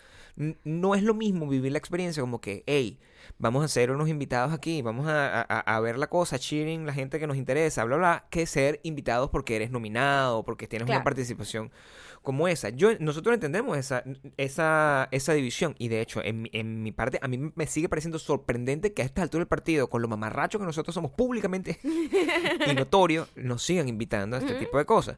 no 0.64 0.94
es 0.94 1.02
lo 1.02 1.14
mismo 1.14 1.46
vivir 1.48 1.72
la 1.72 1.78
experiencia 1.78 2.20
como 2.22 2.40
que, 2.40 2.62
hey, 2.66 2.98
vamos 3.38 3.64
a 3.64 3.68
ser 3.68 3.90
unos 3.90 4.08
invitados 4.08 4.52
aquí, 4.52 4.80
vamos 4.82 5.06
a, 5.06 5.40
a- 5.42 5.60
a 5.76 5.80
ver 5.80 5.98
la 5.98 6.06
cosa, 6.08 6.38
cheering 6.38 6.86
la 6.86 6.92
gente 6.92 7.18
que 7.18 7.26
nos 7.26 7.36
interesa, 7.36 7.84
bla, 7.84 7.96
bla, 7.96 8.26
que 8.30 8.46
ser 8.46 8.80
invitados 8.82 9.30
porque 9.30 9.56
eres 9.56 9.70
nominado, 9.70 10.42
porque 10.44 10.66
tienes 10.66 10.88
una 10.88 11.04
participación 11.04 11.70
como 12.22 12.48
esa. 12.48 12.68
Yo, 12.68 12.90
nosotros 12.98 13.34
entendemos 13.34 13.78
esa, 13.78 14.04
esa, 14.36 15.08
esa 15.10 15.32
división 15.32 15.74
y 15.78 15.88
de 15.88 16.00
hecho, 16.00 16.22
en, 16.22 16.42
mi- 16.42 16.50
en 16.52 16.82
mi 16.82 16.92
parte, 16.92 17.18
a 17.22 17.28
mí 17.28 17.52
me 17.54 17.66
sigue 17.66 17.88
pareciendo 17.88 18.18
sorprendente 18.18 18.92
que 18.92 19.02
a 19.02 19.04
esta 19.04 19.22
altura 19.22 19.40
del 19.40 19.48
partido, 19.48 19.88
con 19.88 20.02
lo 20.02 20.08
mamarracho 20.08 20.58
que 20.58 20.64
nosotros 20.64 20.94
somos 20.94 21.12
públicamente 21.12 21.78
y 22.66 22.74
notorio, 22.74 23.26
nos 23.36 23.62
sigan 23.62 23.88
invitando 23.88 24.36
a 24.36 24.40
este 24.40 24.54
tipo 24.54 24.76
de 24.78 24.84
cosas. 24.84 25.16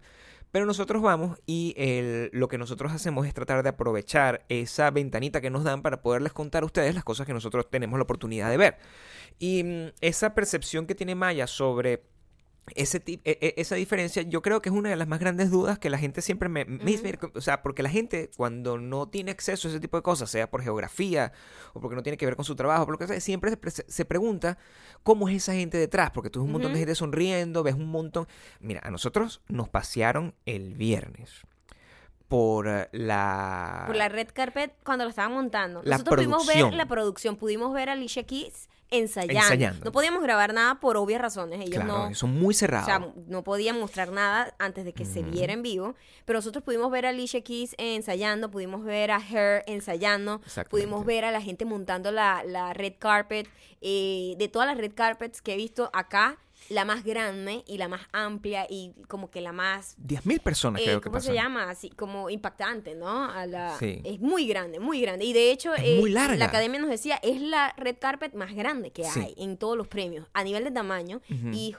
Pero 0.52 0.66
nosotros 0.66 1.00
vamos 1.00 1.40
y 1.46 1.74
el- 1.78 2.28
lo 2.34 2.46
que 2.46 2.58
nosotros 2.58 2.92
hacemos 2.92 3.26
es 3.26 3.32
tratar 3.32 3.62
de 3.62 3.70
aprovechar 3.70 4.44
esa 4.50 4.90
ventanita 4.90 5.40
que 5.40 5.48
nos 5.50 5.64
dan 5.64 5.80
para 5.80 6.02
poderles 6.02 6.32
contar 6.34 6.62
a 6.62 6.66
ustedes 6.66 6.94
las 6.94 7.04
cosas 7.04 7.26
que 7.26 7.32
nosotros 7.32 7.70
tenemos 7.70 7.98
la 7.98 8.02
oportunidad 8.04 8.50
de 8.50 8.58
ver. 8.58 8.76
Y 9.38 9.64
mm, 9.64 9.86
esa 10.02 10.34
percepción 10.34 10.86
que 10.86 10.94
tiene 10.94 11.14
Maya 11.14 11.46
sobre 11.46 12.02
ese 12.76 13.02
e- 13.06 13.20
e- 13.24 13.54
esa 13.56 13.74
diferencia, 13.74 14.22
yo 14.22 14.40
creo 14.40 14.62
que 14.62 14.68
es 14.68 14.74
una 14.74 14.88
de 14.88 14.96
las 14.96 15.08
más 15.08 15.18
grandes 15.18 15.50
dudas 15.50 15.78
que 15.80 15.90
la 15.90 15.98
gente 15.98 16.22
siempre 16.22 16.48
me, 16.48 16.64
o 17.34 17.40
sea, 17.40 17.60
porque 17.60 17.82
la 17.82 17.90
gente 17.90 18.30
cuando 18.36 18.78
no 18.78 19.08
tiene 19.08 19.32
acceso 19.32 19.66
a 19.66 19.70
ese 19.72 19.80
tipo 19.80 19.96
de 19.96 20.02
cosas, 20.02 20.30
sea 20.30 20.48
por 20.48 20.62
geografía 20.62 21.32
o 21.74 21.80
porque 21.80 21.96
no 21.96 22.02
tiene 22.02 22.16
que 22.16 22.24
ver 22.24 22.36
con 22.36 22.44
su 22.44 22.54
trabajo, 22.54 22.84
por 22.86 22.94
lo 22.94 22.98
que 22.98 23.08
sea, 23.08 23.20
siempre 23.20 23.50
se, 23.50 23.56
pre- 23.56 23.70
se 23.72 24.04
pregunta 24.04 24.58
cómo 25.02 25.28
es 25.28 25.36
esa 25.36 25.54
gente 25.54 25.76
detrás, 25.76 26.12
porque 26.12 26.30
tú 26.30 26.40
ves 26.40 26.46
un 26.46 26.52
montón 26.52 26.72
de 26.72 26.78
gente 26.78 26.94
sonriendo, 26.94 27.62
ves 27.64 27.74
un 27.74 27.86
montón... 27.90 28.28
Mira, 28.60 28.80
a 28.84 28.90
nosotros 28.92 29.42
nos 29.48 29.68
pasearon 29.68 30.34
el 30.46 30.74
viernes 30.74 31.42
por 32.28 32.68
eh, 32.68 32.88
la... 32.92 33.84
Por 33.88 33.96
la 33.96 34.08
red 34.08 34.28
carpet 34.32 34.72
cuando 34.84 35.04
lo 35.04 35.10
estaban 35.10 35.32
montando. 35.32 35.82
La 35.84 35.96
Nosotros 35.98 36.16
pudimos 36.16 36.46
ver 36.46 36.56
producción. 36.58 36.78
la 36.78 36.86
producción, 36.86 37.36
pudimos 37.36 37.74
ver 37.74 37.88
a 37.90 37.92
Alicia 37.92 38.22
Keys 38.24 38.68
ensayando. 38.92 39.40
Ensayando. 39.40 39.84
No 39.84 39.90
podíamos 39.92 40.22
grabar 40.22 40.54
nada 40.54 40.78
por 40.78 40.96
obvias 40.96 41.20
razones. 41.20 41.58
Ellos 41.60 41.82
Claro, 41.82 42.08
no. 42.10 42.14
son 42.14 42.38
muy 42.38 42.54
O 42.54 42.56
cerrados. 42.56 42.86
sea, 42.86 43.12
no 43.26 43.42
podían 43.42 43.80
mostrar 43.80 44.12
nada 44.12 44.54
antes 44.58 44.84
de 44.84 44.92
que 44.92 45.04
se 45.04 45.22
viera 45.22 45.52
en 45.52 45.62
vivo, 45.62 45.94
pero 46.24 46.38
nosotros 46.38 46.62
pudimos 46.62 46.90
ver 46.90 47.06
a 47.06 47.08
Alicia 47.08 47.40
Keys 47.42 47.74
ensayando, 47.78 48.50
pudimos 48.50 48.84
ver 48.84 49.10
a 49.10 49.18
Her 49.18 49.64
ensayando, 49.66 50.40
pudimos 50.70 51.04
ver 51.04 51.24
a 51.24 51.30
la 51.30 51.40
gente 51.40 51.64
montando 51.64 52.12
la, 52.12 52.44
la 52.46 52.72
red 52.74 52.94
carpet. 52.98 53.48
eh, 53.80 54.34
de 54.38 54.46
todas 54.48 54.68
las 54.68 54.76
red 54.78 54.92
carpets 54.94 55.42
que 55.42 55.54
he 55.54 55.56
visto 55.56 55.90
acá, 55.92 56.38
la 56.68 56.84
más 56.84 57.04
grande 57.04 57.64
y 57.66 57.78
la 57.78 57.88
más 57.88 58.02
amplia 58.12 58.66
y 58.68 58.92
como 59.08 59.30
que 59.30 59.40
la 59.40 59.52
más 59.52 59.96
10.000 59.98 60.40
personas 60.40 60.80
eh, 60.82 60.84
creo 60.84 61.00
que 61.00 61.08
¿Cómo 61.10 61.20
se 61.20 61.34
llama? 61.34 61.68
Así 61.70 61.90
como 61.90 62.30
impactante, 62.30 62.94
¿no? 62.94 63.24
A 63.30 63.46
la, 63.46 63.76
Sí. 63.78 64.00
Es 64.04 64.20
muy 64.20 64.46
grande, 64.46 64.80
muy 64.80 65.00
grande. 65.00 65.24
Y 65.24 65.32
de 65.32 65.50
hecho, 65.50 65.74
Es 65.74 65.82
eh, 65.84 65.98
muy 66.00 66.10
larga. 66.10 66.36
la 66.36 66.46
academia 66.46 66.80
nos 66.80 66.90
decía, 66.90 67.18
es 67.22 67.40
la 67.40 67.74
red 67.76 67.96
carpet 67.98 68.34
más 68.34 68.54
grande 68.54 68.90
que 68.92 69.04
Sí. 69.04 69.20
hay 69.20 69.34
en 69.36 69.56
todos 69.56 69.76
los 69.76 69.88
premios, 69.88 70.26
a 70.32 70.44
nivel 70.44 70.64
de 70.64 70.70
tamaño. 70.70 71.20
Y 71.52 71.74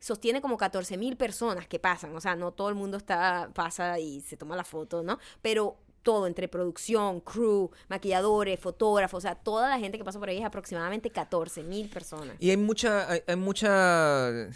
sostiene 0.00 0.40
como 0.40 0.56
14 0.56 0.96
mil 0.96 1.16
personas 1.16 1.68
que 1.68 1.78
pasan. 1.78 2.14
O 2.16 2.20
sea, 2.20 2.34
no 2.34 2.52
todo 2.52 2.68
el 2.68 2.74
mundo 2.74 2.96
está 2.96 3.50
pasa 3.54 3.98
y 4.00 4.20
se 4.22 4.36
toma 4.36 4.56
la 4.56 4.64
foto, 4.64 5.02
¿no? 5.02 5.18
Pero 5.42 5.76
todo 6.02 6.26
entre 6.26 6.48
producción, 6.48 7.20
crew, 7.20 7.70
maquilladores, 7.88 8.58
fotógrafos, 8.58 9.18
o 9.18 9.20
sea, 9.20 9.34
toda 9.34 9.68
la 9.68 9.78
gente 9.78 9.98
que 9.98 10.04
pasa 10.04 10.18
por 10.18 10.28
ahí 10.28 10.38
es 10.38 10.44
aproximadamente 10.44 11.10
14 11.10 11.62
mil 11.62 11.88
personas. 11.88 12.36
Y 12.38 12.50
hay 12.50 12.56
mucha, 12.56 13.10
hay, 13.10 13.22
hay 13.26 13.36
mucha, 13.36 14.48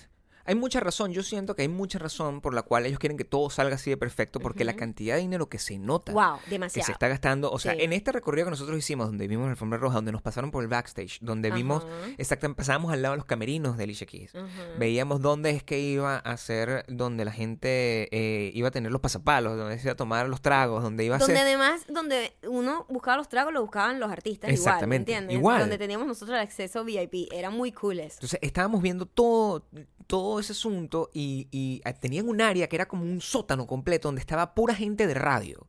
hay 0.47 0.55
mucha 0.55 0.81
razón. 0.81 1.13
Yo 1.13 1.23
siento 1.23 1.55
que 1.55 1.63
hay 1.63 1.69
mucha 1.69 1.99
razón 1.99 2.41
por 2.41 2.55
la 2.55 2.63
cual 2.63 2.87
ellos 2.87 2.99
quieren 2.99 3.17
que 3.19 3.25
todo 3.25 3.51
salga 3.51 3.75
así 3.77 3.91
de 3.91 3.97
perfecto, 3.97 4.41
porque 4.41 4.65
la 4.65 4.75
cantidad 4.77 5.15
de 5.17 5.21
dinero 5.23 5.49
que 5.49 5.59
se 5.59 5.79
nota 5.79 6.13
Wow, 6.13 6.39
que 6.49 6.81
se 6.81 6.93
está 6.93 7.09
gastando, 7.09 7.51
o 7.51 7.59
sea, 7.59 7.73
Sí. 7.75 7.83
en 7.83 7.93
este 7.93 8.13
recorrido 8.13 8.47
que 8.47 8.51
nosotros 8.51 8.79
hicimos, 8.79 9.07
donde 9.09 9.27
vimos 9.29 9.47
la 9.47 9.51
alfombra 9.53 9.79
roja, 9.79 9.97
donde 9.97 10.13
nos 10.13 10.23
pasaron 10.23 10.51
por 10.51 10.63
el 10.63 10.69
backstage, 10.69 11.19
donde 11.21 11.51
vimos, 11.51 11.87
exactamente, 12.19 12.59
pasábamos 12.59 12.93
al 12.93 13.03
lado 13.03 13.13
de 13.15 13.17
los 13.19 13.27
camerinos 13.27 13.77
de 13.77 13.85
Alicia 13.85 14.07
Keys. 14.07 14.33
Veíamos 14.79 15.21
dónde 15.21 15.51
es 15.51 15.63
que 15.63 15.79
iba 15.79 16.17
a 16.19 16.37
ser, 16.37 16.85
donde 16.89 17.25
la 17.25 17.33
gente 17.33 18.09
eh, 18.11 18.51
iba 18.55 18.69
a 18.69 18.71
tener 18.71 18.93
los 18.93 19.01
pasapalos, 19.01 19.57
donde 19.57 19.77
se 19.79 19.85
iba 19.87 19.93
a 19.93 19.97
tomar 19.97 20.29
los 20.29 20.41
tragos, 20.43 20.83
donde 20.83 21.05
iba 21.05 21.17
a 21.17 21.19
Donde 21.19 21.35
ser... 21.35 21.43
además, 21.47 21.85
donde 21.89 22.33
uno 22.49 22.87
buscaba 22.89 23.17
los 23.17 23.29
tragos, 23.29 23.53
lo 23.53 23.63
buscaban 23.63 24.01
los 24.01 24.11
artistas 24.11 24.51
igual, 24.51 24.51
¿me 24.51 24.55
Exactamente, 24.71 25.13
entiendes? 25.13 25.37
igual. 25.37 25.61
Donde 25.61 25.79
teníamos 25.79 26.07
nosotros 26.07 26.35
el 26.37 26.43
acceso 26.43 26.85
VIP, 26.85 27.29
era 27.33 27.51
muy 27.51 27.73
cool 27.73 28.01
eso. 28.01 28.15
Entonces 28.17 28.39
estábamos 28.43 28.83
viendo 28.83 29.07
todo, 29.07 29.65
todo 30.07 30.36
ese 30.41 30.53
asunto 30.53 31.11
y, 31.13 31.49
y, 31.51 31.81
eh, 31.85 31.93
tenían 31.95 32.29
un 32.29 32.41
área 32.41 32.69
que 32.69 32.77
era 32.77 32.87
como 32.87 33.03
un 33.05 33.21
sótano 33.21 33.67
completo 33.67 34.09
donde 34.09 34.21
estaba 34.21 34.55
pura 34.55 34.75
gente 34.75 35.07
de 35.07 35.15
radio 35.15 35.67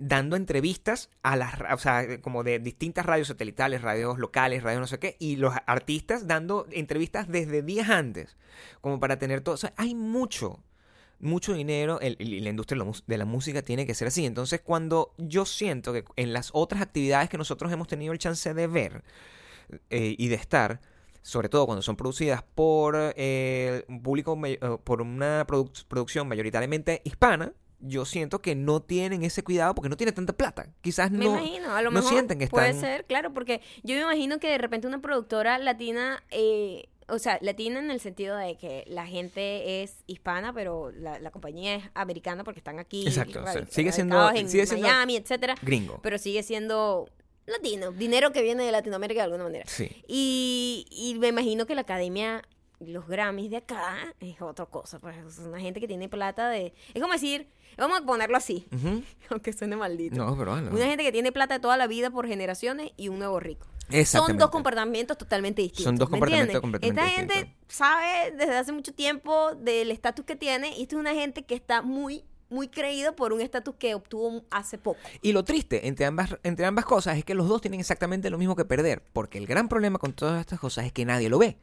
dando 0.00 0.36
entrevistas 0.36 1.10
a 1.22 1.36
las, 1.36 1.54
o 1.70 1.78
sea, 1.78 2.20
como 2.22 2.42
de 2.44 2.60
distintas 2.60 3.04
radios 3.04 3.28
satelitales, 3.28 3.82
radios 3.82 4.18
locales, 4.18 4.62
radios 4.62 4.80
no 4.80 4.86
sé 4.86 4.98
qué, 4.98 5.16
y 5.18 5.36
los 5.36 5.52
artistas 5.66 6.26
dando 6.26 6.66
entrevistas 6.70 7.28
desde 7.28 7.60
días 7.62 7.90
antes, 7.90 8.36
como 8.80 9.00
para 9.00 9.18
tener 9.18 9.42
todo, 9.42 9.54
o 9.56 9.58
sea, 9.58 9.74
hay 9.76 9.94
mucho, 9.94 10.62
mucho 11.20 11.52
dinero, 11.52 12.00
el- 12.00 12.16
y 12.20 12.40
la 12.40 12.50
industria 12.50 12.76
de 12.76 12.78
la 12.78 12.84
mus- 12.84 13.04
de 13.06 13.18
la 13.18 13.24
música 13.26 13.60
tiene 13.62 13.86
que 13.86 13.94
ser 13.94 14.08
así. 14.08 14.24
Entonces, 14.24 14.60
cuando 14.62 15.12
yo 15.18 15.44
siento 15.44 15.92
que 15.92 16.04
en 16.16 16.32
las 16.32 16.50
otras 16.54 16.80
actividades 16.80 17.28
que 17.28 17.36
nosotros 17.36 17.70
hemos 17.70 17.88
tenido 17.88 18.12
el 18.14 18.18
chance 18.18 18.54
de 18.54 18.66
ver 18.68 19.02
eh, 19.90 20.14
y 20.16 20.28
de 20.28 20.36
estar, 20.36 20.80
sobre 21.26 21.48
todo 21.48 21.66
cuando 21.66 21.82
son 21.82 21.96
producidas 21.96 22.44
por 22.54 22.94
eh, 23.16 23.84
un 23.88 24.00
público, 24.02 24.38
eh, 24.46 24.58
por 24.84 25.02
una 25.02 25.44
produ- 25.46 25.84
producción 25.88 26.28
mayoritariamente 26.28 27.02
hispana, 27.04 27.52
yo 27.80 28.04
siento 28.04 28.40
que 28.40 28.54
no 28.54 28.80
tienen 28.80 29.24
ese 29.24 29.42
cuidado 29.42 29.74
porque 29.74 29.88
no 29.88 29.96
tienen 29.96 30.14
tanta 30.14 30.32
plata. 30.34 30.68
Quizás 30.82 31.10
Me 31.10 31.24
no, 31.24 31.32
imagino, 31.32 31.74
a 31.74 31.82
lo 31.82 31.90
no 31.90 31.96
mejor 31.96 32.12
sienten 32.12 32.38
que 32.38 32.46
puede 32.46 32.70
están- 32.70 32.80
ser, 32.80 33.04
claro, 33.06 33.32
porque 33.34 33.60
yo 33.82 33.96
me 33.96 34.02
imagino 34.02 34.38
que 34.38 34.48
de 34.48 34.58
repente 34.58 34.86
una 34.86 35.00
productora 35.02 35.58
latina, 35.58 36.22
eh, 36.30 36.88
o 37.08 37.18
sea, 37.18 37.38
latina 37.42 37.78
en 37.80 37.90
el 37.90 38.00
sentido 38.00 38.36
de 38.36 38.56
que 38.56 38.84
la 38.86 39.06
gente 39.06 39.82
es 39.82 40.04
hispana, 40.06 40.52
pero 40.52 40.90
la, 40.92 41.18
la 41.18 41.30
compañía 41.32 41.74
es 41.76 41.84
americana 41.94 42.44
porque 42.44 42.60
están 42.60 42.78
aquí, 42.78 43.06
Exacto, 43.06 43.40
o 43.40 43.46
sea, 43.46 43.62
radi- 43.62 43.68
sigue 43.68 43.92
siendo- 43.92 44.30
en 44.32 44.48
sigue 44.48 44.66
siendo- 44.66 44.86
Miami, 44.88 45.16
etcétera, 45.16 45.54
gringo. 45.60 45.98
pero 46.02 46.18
sigue 46.18 46.42
siendo 46.42 47.08
latino, 47.46 47.92
dinero 47.92 48.32
que 48.32 48.42
viene 48.42 48.64
de 48.64 48.72
Latinoamérica 48.72 49.20
de 49.20 49.24
alguna 49.24 49.44
manera. 49.44 49.64
Sí. 49.68 49.90
Y, 50.06 50.86
y 50.90 51.18
me 51.18 51.28
imagino 51.28 51.66
que 51.66 51.74
la 51.74 51.82
academia, 51.82 52.42
los 52.80 53.06
Grammys 53.06 53.50
de 53.50 53.58
acá, 53.58 54.14
es 54.20 54.40
otra 54.40 54.66
cosa. 54.66 54.98
Pues 54.98 55.16
es 55.16 55.38
una 55.38 55.60
gente 55.60 55.80
que 55.80 55.88
tiene 55.88 56.08
plata 56.08 56.48
de. 56.48 56.74
Es 56.94 57.00
como 57.00 57.12
decir, 57.12 57.48
vamos 57.76 58.00
a 58.00 58.04
ponerlo 58.04 58.36
así, 58.36 58.66
aunque 59.30 59.52
suene 59.52 59.76
maldito. 59.76 60.16
No, 60.16 60.36
pero 60.36 60.54
hazlo. 60.54 60.70
Una 60.70 60.86
gente 60.86 61.04
que 61.04 61.12
tiene 61.12 61.32
plata 61.32 61.54
de 61.54 61.60
toda 61.60 61.76
la 61.76 61.86
vida 61.86 62.10
por 62.10 62.26
generaciones 62.26 62.92
y 62.96 63.08
un 63.08 63.18
nuevo 63.18 63.40
rico. 63.40 63.66
Son 64.04 64.36
dos 64.36 64.50
comportamientos 64.50 65.16
totalmente 65.16 65.62
distintos. 65.62 65.84
Son 65.84 65.96
dos 65.96 66.10
¿me 66.10 66.18
comportamientos 66.18 66.60
completamente 66.60 67.00
Esta 67.00 67.16
gente 67.16 67.54
sabe 67.68 68.32
desde 68.32 68.56
hace 68.56 68.72
mucho 68.72 68.92
tiempo 68.92 69.54
del 69.54 69.90
estatus 69.90 70.24
que 70.24 70.34
tiene 70.34 70.76
y 70.76 70.82
esta 70.82 70.96
es 70.96 71.00
una 71.00 71.14
gente 71.14 71.44
que 71.44 71.54
está 71.54 71.82
muy, 71.82 72.24
muy 72.48 72.68
creído 72.68 73.14
por 73.16 73.32
un 73.32 73.40
estatus 73.40 73.74
que 73.78 73.94
obtuvo 73.94 74.44
hace 74.50 74.78
poco. 74.78 75.00
Y 75.22 75.32
lo 75.32 75.44
triste 75.44 75.88
entre 75.88 76.06
ambas, 76.06 76.36
entre 76.42 76.66
ambas 76.66 76.84
cosas 76.84 77.18
es 77.18 77.24
que 77.24 77.34
los 77.34 77.48
dos 77.48 77.60
tienen 77.60 77.80
exactamente 77.80 78.30
lo 78.30 78.38
mismo 78.38 78.56
que 78.56 78.64
perder, 78.64 79.02
porque 79.12 79.38
el 79.38 79.46
gran 79.46 79.68
problema 79.68 79.98
con 79.98 80.12
todas 80.12 80.40
estas 80.40 80.60
cosas 80.60 80.86
es 80.86 80.92
que 80.92 81.04
nadie 81.04 81.28
lo 81.28 81.38
ve. 81.38 81.56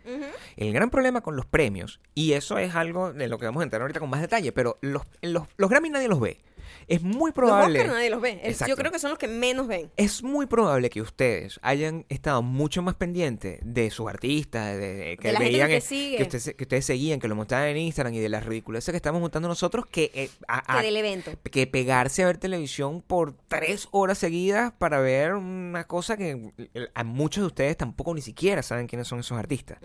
El 0.55 0.73
gran 0.73 0.89
problema 0.89 1.21
con 1.21 1.35
los 1.35 1.45
premios, 1.45 1.99
y 2.13 2.33
eso 2.33 2.57
es 2.57 2.75
algo 2.75 3.13
de 3.13 3.27
lo 3.27 3.37
que 3.37 3.45
vamos 3.45 3.61
a 3.61 3.63
entrar 3.63 3.81
ahorita 3.81 3.99
con 3.99 4.09
más 4.09 4.21
detalle, 4.21 4.51
pero 4.51 4.77
los, 4.81 5.03
los, 5.21 5.43
los 5.57 5.69
Grammy 5.69 5.89
nadie 5.89 6.07
los 6.07 6.19
ve. 6.19 6.39
Es 6.87 7.01
muy 7.01 7.31
probable. 7.31 7.73
Los 7.79 7.83
Oscar 7.83 7.95
nadie 7.95 8.09
los 8.09 8.21
ve. 8.21 8.39
Es- 8.43 8.51
Exacto. 8.53 8.69
Yo 8.71 8.75
creo 8.75 8.91
que 8.91 8.99
son 8.99 9.09
los 9.11 9.19
que 9.19 9.27
menos 9.27 9.67
ven. 9.67 9.89
Es 9.97 10.23
muy 10.23 10.45
probable 10.45 10.89
que 10.89 11.01
ustedes 11.01 11.59
hayan 11.61 12.05
estado 12.09 12.41
mucho 12.41 12.81
más 12.81 12.95
pendientes 12.95 13.59
de 13.63 13.89
sus 13.91 14.07
artistas, 14.09 14.77
de, 14.77 14.93
de- 14.95 15.17
que 15.17 15.31
De 15.31 15.39
veían 15.39 15.69
que 15.69 15.81
sigue. 15.81 16.17
que, 16.17 16.23
ustedes, 16.23 16.55
que 16.55 16.63
ustedes 16.63 16.85
seguían, 16.85 17.19
que 17.19 17.27
lo 17.27 17.35
montaban 17.35 17.67
en 17.67 17.77
Instagram 17.77 18.13
y 18.13 18.19
de 18.19 18.29
las 18.29 18.45
ridiculeces 18.45 18.91
que 18.91 18.97
estamos 18.97 19.21
montando 19.21 19.47
nosotros, 19.47 19.85
que, 19.85 20.11
eh, 20.13 20.29
a- 20.47 20.77
a- 20.77 20.81
Que 20.81 20.87
del 20.87 20.97
evento. 20.97 21.31
que 21.51 21.67
pegarse 21.67 22.23
a 22.23 22.27
ver 22.27 22.37
televisión 22.37 23.01
por 23.05 23.33
tres 23.47 23.87
horas 23.91 24.17
seguidas 24.17 24.71
para 24.77 24.99
ver 24.99 25.33
una 25.35 25.85
cosa 25.85 26.17
que 26.17 26.51
eh, 26.57 26.87
a 26.93 27.03
muchos 27.03 27.41
de 27.43 27.47
ustedes 27.47 27.77
tampoco 27.77 28.13
ni 28.13 28.21
siquiera 28.21 28.61
saben 28.63 28.87
quiénes 28.87 29.07
son 29.07 29.19
esos 29.19 29.37
artistas. 29.37 29.77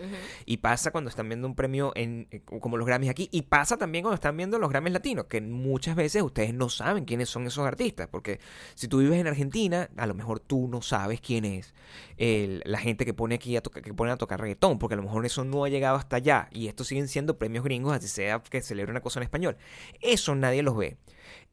Y 0.45 0.57
pasa 0.57 0.91
cuando 0.91 1.09
están 1.09 1.27
viendo 1.29 1.47
un 1.47 1.55
premio 1.55 1.91
en 1.95 2.27
eh, 2.31 2.41
como 2.59 2.77
los 2.77 2.85
Grammys 2.87 3.09
aquí. 3.09 3.29
Y 3.31 3.43
pasa 3.43 3.77
también 3.77 4.03
cuando 4.03 4.15
están 4.15 4.35
viendo 4.35 4.59
los 4.59 4.69
Grammys 4.69 4.93
latinos, 4.93 5.25
que 5.25 5.39
muchas 5.41 5.95
veces 5.95 6.21
ustedes 6.21 6.53
no 6.53 6.69
saben 6.69 6.78
quiénes 7.05 7.29
son 7.29 7.45
esos 7.47 7.65
artistas. 7.65 8.07
Porque 8.07 8.39
si 8.75 8.87
tú 8.87 8.99
vives 8.99 9.19
en 9.19 9.27
Argentina, 9.27 9.89
a 9.97 10.07
lo 10.07 10.13
mejor 10.13 10.39
tú 10.39 10.67
no 10.67 10.81
sabes 10.81 11.21
quién 11.21 11.45
es 11.45 11.73
la 12.17 12.79
gente 12.79 13.05
que 13.05 13.13
pone 13.13 13.35
aquí 13.35 13.55
a 13.55 13.61
tocar, 13.61 13.81
que 13.83 13.93
pone 13.93 14.11
a 14.11 14.17
tocar 14.17 14.41
reggaetón. 14.41 14.79
Porque 14.79 14.95
a 14.95 14.97
lo 14.97 15.03
mejor 15.03 15.25
eso 15.25 15.43
no 15.43 15.63
ha 15.63 15.69
llegado 15.69 15.97
hasta 15.97 16.17
allá. 16.17 16.49
Y 16.51 16.67
estos 16.67 16.87
siguen 16.87 17.07
siendo 17.07 17.37
premios 17.37 17.63
gringos, 17.63 17.95
así 17.95 18.07
sea 18.07 18.41
que 18.41 18.61
celebre 18.61 18.91
una 18.91 19.01
cosa 19.01 19.19
en 19.19 19.23
español. 19.23 19.57
Eso 20.01 20.35
nadie 20.35 20.63
los 20.63 20.77
ve. 20.77 20.97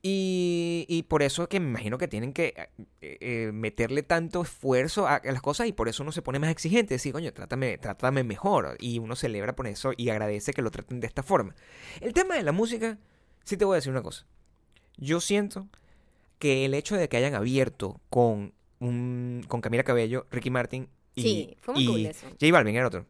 Y, 0.02 1.04
por 1.08 1.22
eso 1.22 1.42
es 1.42 1.48
que 1.48 1.58
me 1.58 1.68
imagino 1.68 1.98
que 1.98 2.06
tienen 2.06 2.32
que 2.32 2.54
eh, 3.00 3.18
eh, 3.20 3.50
meterle 3.52 4.02
tanto 4.02 4.42
esfuerzo 4.42 5.08
a, 5.08 5.16
a 5.16 5.32
las 5.32 5.42
cosas 5.42 5.66
y 5.66 5.72
por 5.72 5.88
eso 5.88 6.02
uno 6.02 6.12
se 6.12 6.22
pone 6.22 6.38
más 6.38 6.50
exigente. 6.50 6.94
Decir, 6.94 7.12
coño, 7.12 7.32
trátame, 7.32 7.78
trátame 7.78 8.22
mejor. 8.22 8.76
Y 8.78 8.98
uno 9.00 9.16
celebra 9.16 9.56
por 9.56 9.66
eso 9.66 9.92
y 9.96 10.10
agradece 10.10 10.52
que 10.52 10.62
lo 10.62 10.70
traten 10.70 11.00
de 11.00 11.06
esta 11.06 11.22
forma. 11.22 11.54
El 12.00 12.12
tema 12.12 12.36
de 12.36 12.44
la 12.44 12.52
música, 12.52 12.98
sí 13.44 13.56
te 13.56 13.64
voy 13.64 13.74
a 13.74 13.76
decir 13.76 13.90
una 13.90 14.02
cosa. 14.02 14.26
Yo 14.96 15.20
siento 15.20 15.68
que 16.38 16.64
el 16.64 16.74
hecho 16.74 16.96
de 16.96 17.08
que 17.08 17.16
hayan 17.16 17.34
abierto 17.34 18.00
con, 18.10 18.52
un, 18.78 19.44
con 19.48 19.60
Camila 19.60 19.84
Cabello, 19.84 20.26
Ricky 20.30 20.50
Martin 20.50 20.88
y, 21.14 21.22
Sí, 21.22 21.56
fue 21.60 21.74
muy 21.74 21.82
y 21.82 21.86
cool 21.86 22.06
eso. 22.06 22.26
J 22.40 22.52
Balvin 22.52 22.76
era 22.76 22.86
otro. 22.86 23.06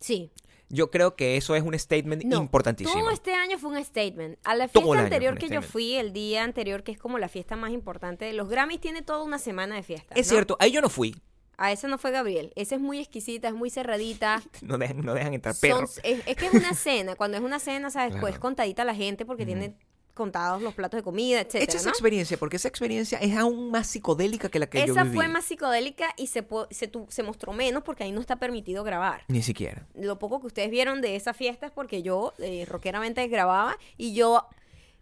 Sí. 0.00 0.30
Yo 0.68 0.90
creo 0.90 1.14
que 1.14 1.36
eso 1.36 1.54
es 1.54 1.62
un 1.62 1.78
statement 1.78 2.24
No, 2.24 2.38
importantísimo. 2.38 2.98
Todo 2.98 3.10
este 3.10 3.34
año 3.34 3.56
fue 3.56 3.70
un 3.70 3.84
statement. 3.84 4.38
A 4.44 4.54
la 4.56 4.68
fiesta 4.68 4.98
anterior 4.98 5.38
que 5.38 5.48
yo 5.48 5.62
fui, 5.62 5.94
el 5.94 6.12
día 6.12 6.42
anterior, 6.42 6.82
que 6.82 6.92
es 6.92 6.98
como 6.98 7.18
la 7.18 7.28
fiesta 7.28 7.56
más 7.56 7.70
importante, 7.70 8.32
los 8.32 8.48
Grammys 8.48 8.80
tiene 8.80 9.02
toda 9.02 9.22
una 9.22 9.38
semana 9.38 9.76
de 9.76 9.82
fiesta. 9.82 10.14
Es 10.14 10.26
¿no? 10.26 10.30
cierto, 10.30 10.56
ahí 10.58 10.72
yo 10.72 10.80
no 10.80 10.88
fui. 10.88 11.14
A 11.58 11.72
esa 11.72 11.88
no 11.88 11.96
fue 11.96 12.10
Gabriel. 12.10 12.52
Esa 12.54 12.74
es 12.74 12.80
muy 12.80 12.98
exquisita, 12.98 13.48
es 13.48 13.54
muy 13.54 13.70
cerradita. 13.70 14.42
No 14.60 14.76
dejan, 14.76 15.00
no 15.02 15.14
dejan 15.14 15.32
entrar 15.34 15.54
perros. 15.58 16.00
es, 16.02 16.20
es 16.26 16.36
que 16.36 16.46
es 16.46 16.52
una 16.52 16.74
cena. 16.74 17.14
Cuando 17.14 17.36
es 17.38 17.42
una 17.42 17.58
cena, 17.60 17.90
¿sabes? 17.90 18.10
Claro. 18.10 18.20
Pues 18.20 18.38
contadita 18.38 18.84
la 18.84 18.94
gente 18.94 19.24
porque 19.24 19.46
tiene 19.46 19.74
contados 20.16 20.60
los 20.62 20.74
platos 20.74 20.98
de 20.98 21.04
comida, 21.04 21.38
etcétera, 21.40 21.64
Echa 21.64 21.76
esa 21.76 21.84
¿no? 21.86 21.90
experiencia, 21.92 22.36
porque 22.36 22.56
esa 22.56 22.66
experiencia 22.66 23.18
es 23.18 23.36
aún 23.36 23.70
más 23.70 23.86
psicodélica 23.86 24.48
que 24.48 24.58
la 24.58 24.66
que 24.66 24.78
yo 24.84 24.92
Esa 24.92 25.04
viví. 25.04 25.14
fue 25.14 25.28
más 25.28 25.44
psicodélica 25.44 26.12
y 26.16 26.26
se, 26.26 26.44
se, 26.70 26.88
tu- 26.88 27.06
se 27.08 27.22
mostró 27.22 27.52
menos 27.52 27.84
porque 27.84 28.02
ahí 28.02 28.10
no 28.12 28.20
está 28.20 28.36
permitido 28.36 28.82
grabar. 28.82 29.22
Ni 29.28 29.42
siquiera. 29.42 29.86
Lo 29.94 30.18
poco 30.18 30.40
que 30.40 30.48
ustedes 30.48 30.70
vieron 30.70 31.00
de 31.00 31.14
esa 31.14 31.32
fiesta 31.34 31.66
es 31.66 31.72
porque 31.72 32.02
yo 32.02 32.32
eh, 32.38 32.64
rockeramente 32.68 33.28
grababa 33.28 33.76
y 33.96 34.14
yo, 34.14 34.46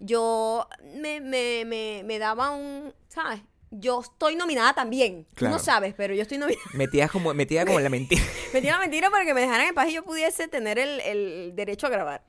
yo 0.00 0.68
me, 0.96 1.20
me, 1.20 1.64
me, 1.64 2.02
me 2.04 2.18
daba 2.18 2.50
un, 2.50 2.92
¿sabes? 3.08 3.40
Yo 3.70 4.00
estoy 4.02 4.36
nominada 4.36 4.72
también. 4.74 5.24
Tú 5.30 5.36
Claro. 5.36 5.56
no 5.56 5.58
sabes, 5.58 5.94
pero 5.96 6.14
yo 6.14 6.22
estoy 6.22 6.38
nominada. 6.38 6.64
Metida 6.74 7.08
como, 7.08 7.32
metida 7.34 7.64
como 7.64 7.78
en 7.78 7.84
la 7.84 7.90
mentira. 7.90 8.22
Me 8.52 8.60
dio 8.60 8.70
la 8.70 8.78
mentira 8.78 9.10
para 9.10 9.24
que 9.24 9.34
me 9.34 9.40
dejaran 9.40 9.66
en 9.68 9.74
paz 9.74 9.88
y 9.88 9.94
yo 9.94 10.04
pudiese 10.04 10.46
tener 10.46 10.78
el, 10.78 11.00
el 11.00 11.52
derecho 11.56 11.88
a 11.88 11.90
grabar. 11.90 12.22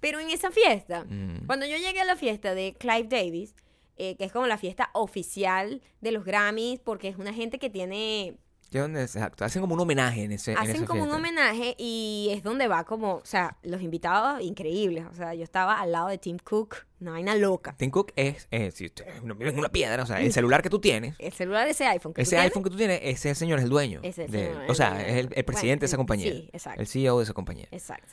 Pero 0.00 0.20
en 0.20 0.30
esa 0.30 0.50
fiesta, 0.50 1.04
Mm. 1.08 1.46
cuando 1.46 1.66
yo 1.66 1.76
llegué 1.76 2.00
a 2.00 2.04
la 2.04 2.16
fiesta 2.16 2.54
de 2.54 2.74
Clive 2.78 3.08
Davis, 3.08 3.54
eh, 3.96 4.16
que 4.16 4.24
es 4.24 4.32
como 4.32 4.46
la 4.46 4.58
fiesta 4.58 4.90
oficial 4.92 5.80
de 6.00 6.12
los 6.12 6.24
Grammys, 6.24 6.80
porque 6.80 7.08
es 7.08 7.16
una 7.16 7.32
gente 7.32 7.58
que 7.58 7.70
tiene 7.70 8.36
¿Qué 8.68 8.82
onda? 8.82 9.00
Exacto. 9.00 9.44
Hacen 9.44 9.62
como 9.62 9.74
un 9.74 9.80
homenaje 9.80 10.24
en 10.24 10.32
ese 10.32 10.50
en 10.50 10.58
hacen 10.58 10.74
esa 10.76 10.86
como 10.86 11.04
un 11.04 11.10
homenaje 11.12 11.76
y 11.78 12.30
es 12.32 12.42
donde 12.42 12.66
va 12.66 12.82
como, 12.84 13.14
o 13.14 13.24
sea, 13.24 13.56
los 13.62 13.80
invitados 13.80 14.42
increíbles. 14.42 15.04
O 15.06 15.14
sea, 15.14 15.34
yo 15.34 15.44
estaba 15.44 15.80
al 15.80 15.92
lado 15.92 16.08
de 16.08 16.18
Tim 16.18 16.36
Cook, 16.38 16.84
una 17.00 17.12
vaina 17.12 17.36
loca. 17.36 17.76
Tim 17.78 17.92
Cook 17.92 18.12
es, 18.16 18.48
eh, 18.50 18.72
si 18.72 18.86
usted 18.86 19.06
no 19.22 19.36
en 19.38 19.56
una 19.56 19.68
piedra, 19.68 20.02
o 20.02 20.06
sea, 20.06 20.20
el 20.20 20.32
celular 20.32 20.62
que 20.62 20.68
tú 20.68 20.80
tienes, 20.80 21.14
El 21.20 21.32
celular 21.32 21.64
de 21.64 21.70
ese 21.70 21.86
iPhone 21.86 22.12
que 22.12 22.16
tú 22.18 22.22
ese 22.22 22.30
tienes, 22.30 22.44
iPhone 22.46 22.64
que 22.64 22.70
tú 22.70 22.76
tienes, 22.76 23.00
ese 23.04 23.34
señor 23.36 23.60
es 23.60 23.64
el 23.66 23.70
dueño. 23.70 24.00
Ese 24.02 24.26
de- 24.26 24.46
señor 24.48 24.64
o 24.68 24.74
sea, 24.74 25.00
es 25.06 25.16
el, 25.24 25.28
el 25.32 25.44
presidente 25.44 25.82
de 25.82 25.86
esa 25.86 25.96
compañía. 25.96 26.32
sí, 26.32 26.50
exacto. 26.52 26.80
El 26.80 26.86
CEO 26.88 27.18
de 27.18 27.22
esa 27.24 27.34
compañía. 27.34 27.68
Exacto. 27.70 28.08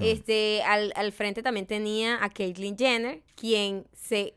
Este, 0.00 0.62
al, 0.62 0.92
al 0.96 1.12
frente 1.12 1.42
también 1.42 1.66
tenía 1.66 2.22
a 2.22 2.28
Caitlyn 2.30 2.76
Jenner, 2.76 3.22
quien 3.34 3.86
se 3.92 4.34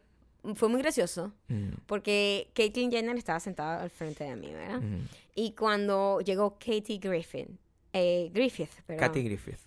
fue 0.56 0.70
muy 0.70 0.82
gracioso 0.82 1.32
Mm, 1.50 1.74
porque 1.86 2.50
Caitlyn 2.56 2.92
Jenner 2.92 3.16
estaba 3.18 3.40
sentada 3.40 3.84
al 3.84 3.90
frente 3.92 4.24
de 4.24 4.36
mí, 4.36 4.52
¿verdad? 4.52 4.82
mm. 4.82 5.08
Y 5.36 5.52
cuando 5.54 6.20
llegó 6.22 6.56
Katie 6.60 6.98
Griffin, 6.98 7.60
eh, 7.94 8.30
Griffith, 8.34 8.72
perdón. 8.86 9.00
Katy 9.08 9.24
Griffith. 9.24 9.60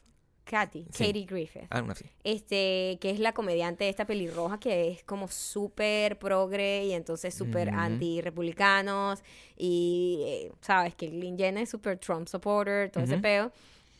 Katy, 0.44 0.87
Sí. 0.92 1.07
Katie 1.07 1.25
Griffith. 1.25 1.62
Ah, 1.70 1.81
una 1.81 1.94
este, 2.23 2.99
que 3.01 3.09
es 3.11 3.18
la 3.18 3.33
comediante 3.33 3.85
de 3.85 3.90
esta 3.90 4.05
pelirroja 4.07 4.61
que 4.61 4.90
es 4.90 5.03
como 5.05 5.27
súper 5.29 6.18
progre 6.18 6.85
y 6.85 6.92
entonces 6.92 7.35
súper 7.35 7.68
Ujú. 7.68 7.79
anti-republicanos 7.79 9.23
y, 9.57 10.20
eh, 10.27 10.53
¿sabes? 10.61 10.94
Que 10.94 11.09
Lynn 11.09 11.38
Jenner 11.38 11.62
es 11.62 11.70
súper 11.70 11.99
Trump 11.99 12.29
supporter, 12.29 12.90
todo 12.90 13.05
ese 13.05 13.16
peo. 13.18 13.53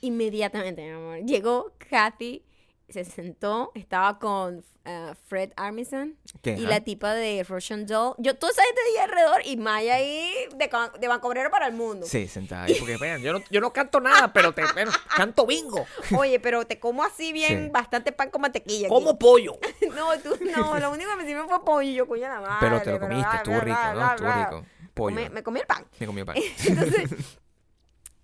Inmediatamente, 0.05 0.83
mi 0.83 0.91
amor, 0.91 1.19
llegó 1.25 1.73
Kathy, 1.91 2.45
se 2.89 3.05
sentó, 3.05 3.73
estaba 3.75 4.19
con 4.19 4.63
eh, 4.85 5.13
Fred 5.27 5.53
Armisen 5.57 6.19
¿Qué? 6.43 6.57
y 6.59 6.67
Ah. 6.67 6.69
la 6.69 6.81
tipa 6.83 7.15
de 7.15 7.43
Russian 7.43 7.87
Doll. 7.87 8.15
Yo, 8.19 8.37
toda 8.37 8.53
esa 8.53 8.63
gente 8.63 8.81
ahí 8.91 8.99
alrededor 9.03 9.41
y 9.47 9.57
Maya 9.57 9.95
ahí 9.95 10.31
de, 10.57 10.71
de 11.01 11.09
bancobrero 11.09 11.51
para 11.51 11.67
el 11.69 11.73
mundo. 11.73 12.07
Sí, 12.07 12.29
sentada 12.29 12.65
ahí. 12.67 12.75
Porque, 12.79 12.99
vean, 12.99 13.23
yo 13.23 13.33
no, 13.33 13.43
yo 13.51 13.63
no 13.63 13.73
canto 13.73 13.99
nada, 14.01 14.31
pero 14.35 14.53
te 14.53 14.63
bueno, 14.75 14.93
canto 15.17 15.47
bingo. 15.47 15.87
Oye, 16.19 16.39
pero 16.39 16.67
te 16.67 16.79
como 16.79 17.03
así 17.03 17.33
bien, 17.33 17.65
Sí. 17.65 17.71
bastante 17.73 18.13
pan 18.13 18.29
con 18.31 18.43
mantequilla. 18.43 18.89
aquí. 18.89 18.95
Como 18.95 19.19
pollo. 19.19 19.57
No, 19.95 20.19
tú 20.19 20.37
no, 20.55 20.79
lo 20.79 20.91
único 20.91 21.09
que 21.11 21.17
me 21.17 21.25
sirvió 21.25 21.49
fue 21.49 21.65
pollo 21.65 21.89
y 21.89 21.95
yo, 21.95 22.07
coño 22.07 22.29
la 22.29 22.41
madre. 22.41 22.57
Pero 22.61 22.83
te 22.83 22.91
lo 22.93 23.01
comiste, 23.01 23.37
estuvo 23.37 23.61
rico, 23.61 23.79
¿no? 23.95 24.11
Estuvo 24.11 24.33
rico. 24.33 24.67
Pollo. 24.93 25.17
Comí- 25.17 25.31
me 25.31 25.43
comí 25.43 25.61
el 25.61 25.67
pan. 25.67 25.87
Me 25.99 26.07
comió 26.07 26.27
pan. 26.27 26.37
Entonces, 26.67 27.11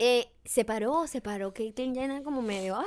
eh, 0.00 0.28
se 0.44 0.64
paró, 0.64 1.06
se 1.06 1.20
paró 1.20 1.54
Caitlyn 1.54 1.94
Jenner 1.94 2.22
como 2.24 2.42
medio, 2.42 2.76
"Ah", 2.76 2.84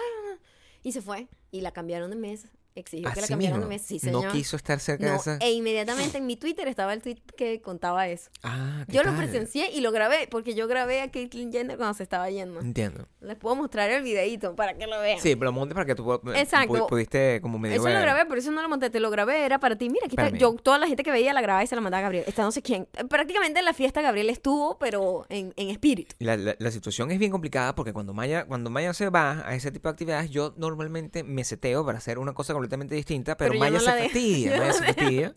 y 0.83 0.91
se 0.91 1.01
fue. 1.01 1.27
Y 1.51 1.61
la 1.61 1.71
cambiaron 1.71 2.09
de 2.09 2.17
mesa. 2.17 2.49
Exigió 2.75 3.11
que 3.13 3.21
la 3.21 3.35
mismo. 3.37 3.59
de 3.59 3.65
mesa. 3.67 3.85
Sí, 3.87 3.99
señor. 3.99 4.25
No 4.25 4.31
quiso 4.31 4.55
estar 4.55 4.79
cerca 4.79 5.05
de 5.05 5.11
No, 5.11 5.17
esa. 5.17 5.37
E 5.37 5.51
inmediatamente 5.51 6.17
en 6.17 6.25
mi 6.25 6.35
Twitter 6.37 6.67
estaba 6.67 6.93
el 6.93 7.01
tweet 7.01 7.17
que 7.37 7.61
contaba 7.61 8.07
eso. 8.07 8.29
Ah, 8.41 8.83
¿qué 8.87 8.93
Yo 8.93 9.03
lo 9.03 9.11
tal? 9.11 9.19
presencié 9.19 9.71
y 9.71 9.81
lo 9.81 9.91
grabé 9.91 10.27
porque 10.29 10.55
yo 10.55 10.67
grabé 10.67 11.01
a 11.01 11.11
Caitlyn 11.11 11.51
Jenner 11.51 11.77
cuando 11.77 11.93
se 11.93 12.03
estaba 12.03 12.29
yendo. 12.29 12.59
Entiendo. 12.61 13.07
Les 13.21 13.37
puedo 13.37 13.55
mostrar 13.55 13.89
el 13.91 14.01
videito 14.03 14.55
para 14.55 14.73
que 14.75 14.87
lo 14.87 14.99
vean. 14.99 15.19
Sí, 15.19 15.35
pero 15.35 15.45
lo 15.45 15.51
monté 15.53 15.73
para 15.75 15.85
que 15.85 15.95
tú 15.95 16.03
pu- 16.03 16.35
Exacto. 16.35 16.73
pu- 16.73 16.87
pudiste 16.89 17.39
como 17.41 17.59
medio 17.59 17.75
Eso 17.75 17.83
lo 17.87 17.93
ver. 17.93 18.01
grabé, 18.01 18.25
por 18.25 18.37
eso 18.37 18.51
no 18.51 18.61
lo 18.61 18.69
monté, 18.69 18.89
te 18.89 18.99
lo 18.99 19.09
grabé, 19.11 19.45
era 19.45 19.59
para 19.59 19.75
ti. 19.77 19.89
Mira, 19.89 20.05
aquí 20.05 20.15
está, 20.15 20.23
Espérame. 20.27 20.41
yo, 20.41 20.55
toda 20.61 20.77
la 20.79 20.87
gente 20.87 21.03
que 21.03 21.11
veía 21.11 21.33
la 21.33 21.41
grababa 21.41 21.63
y 21.63 21.67
se 21.67 21.75
la 21.75 21.81
mandaba 21.81 21.99
a 21.99 22.03
Gabriel. 22.03 22.25
Está 22.27 22.43
no 22.43 22.51
sé 22.51 22.61
quién. 22.61 22.87
Eh, 22.97 23.05
Prácticamente 23.05 23.59
en 23.59 23.65
la 23.65 23.73
fiesta 23.73 24.01
Gabriel 24.01 24.29
estuvo, 24.29 24.77
pero 24.79 25.25
en, 25.29 25.53
en 25.57 25.69
espíritu. 25.69 26.15
La, 26.19 26.35
la- 26.37 26.55
la 26.57 26.71
situación 26.71 27.11
es 27.11 27.19
bien 27.19 27.31
complicada 27.31 27.75
porque 27.75 27.93
cuando 27.93 28.13
Maya, 28.13 28.45
cuando 28.45 28.69
Maya 28.69 28.93
se 28.93 29.09
va 29.09 29.47
a 29.47 29.53
ese 29.55 29.71
tipo 29.71 29.87
de 29.87 29.91
actividades, 29.91 30.29
yo 30.31 30.53
normalmente 30.57 31.23
me 31.23 31.43
seteo 31.43 31.85
para 31.85 31.97
hacer 31.99 32.17
una 32.19 32.33
cosa 32.33 32.53
completamente 32.63 32.95
distinta, 32.95 33.37
pero, 33.37 33.51
Pero 33.51 33.59
Maya 33.59 33.77
no 33.77 33.79
se 33.79 33.91
fastidia, 33.91 34.51
Maya 34.57 34.73
se 34.73 34.83
fastidia. 34.83 35.35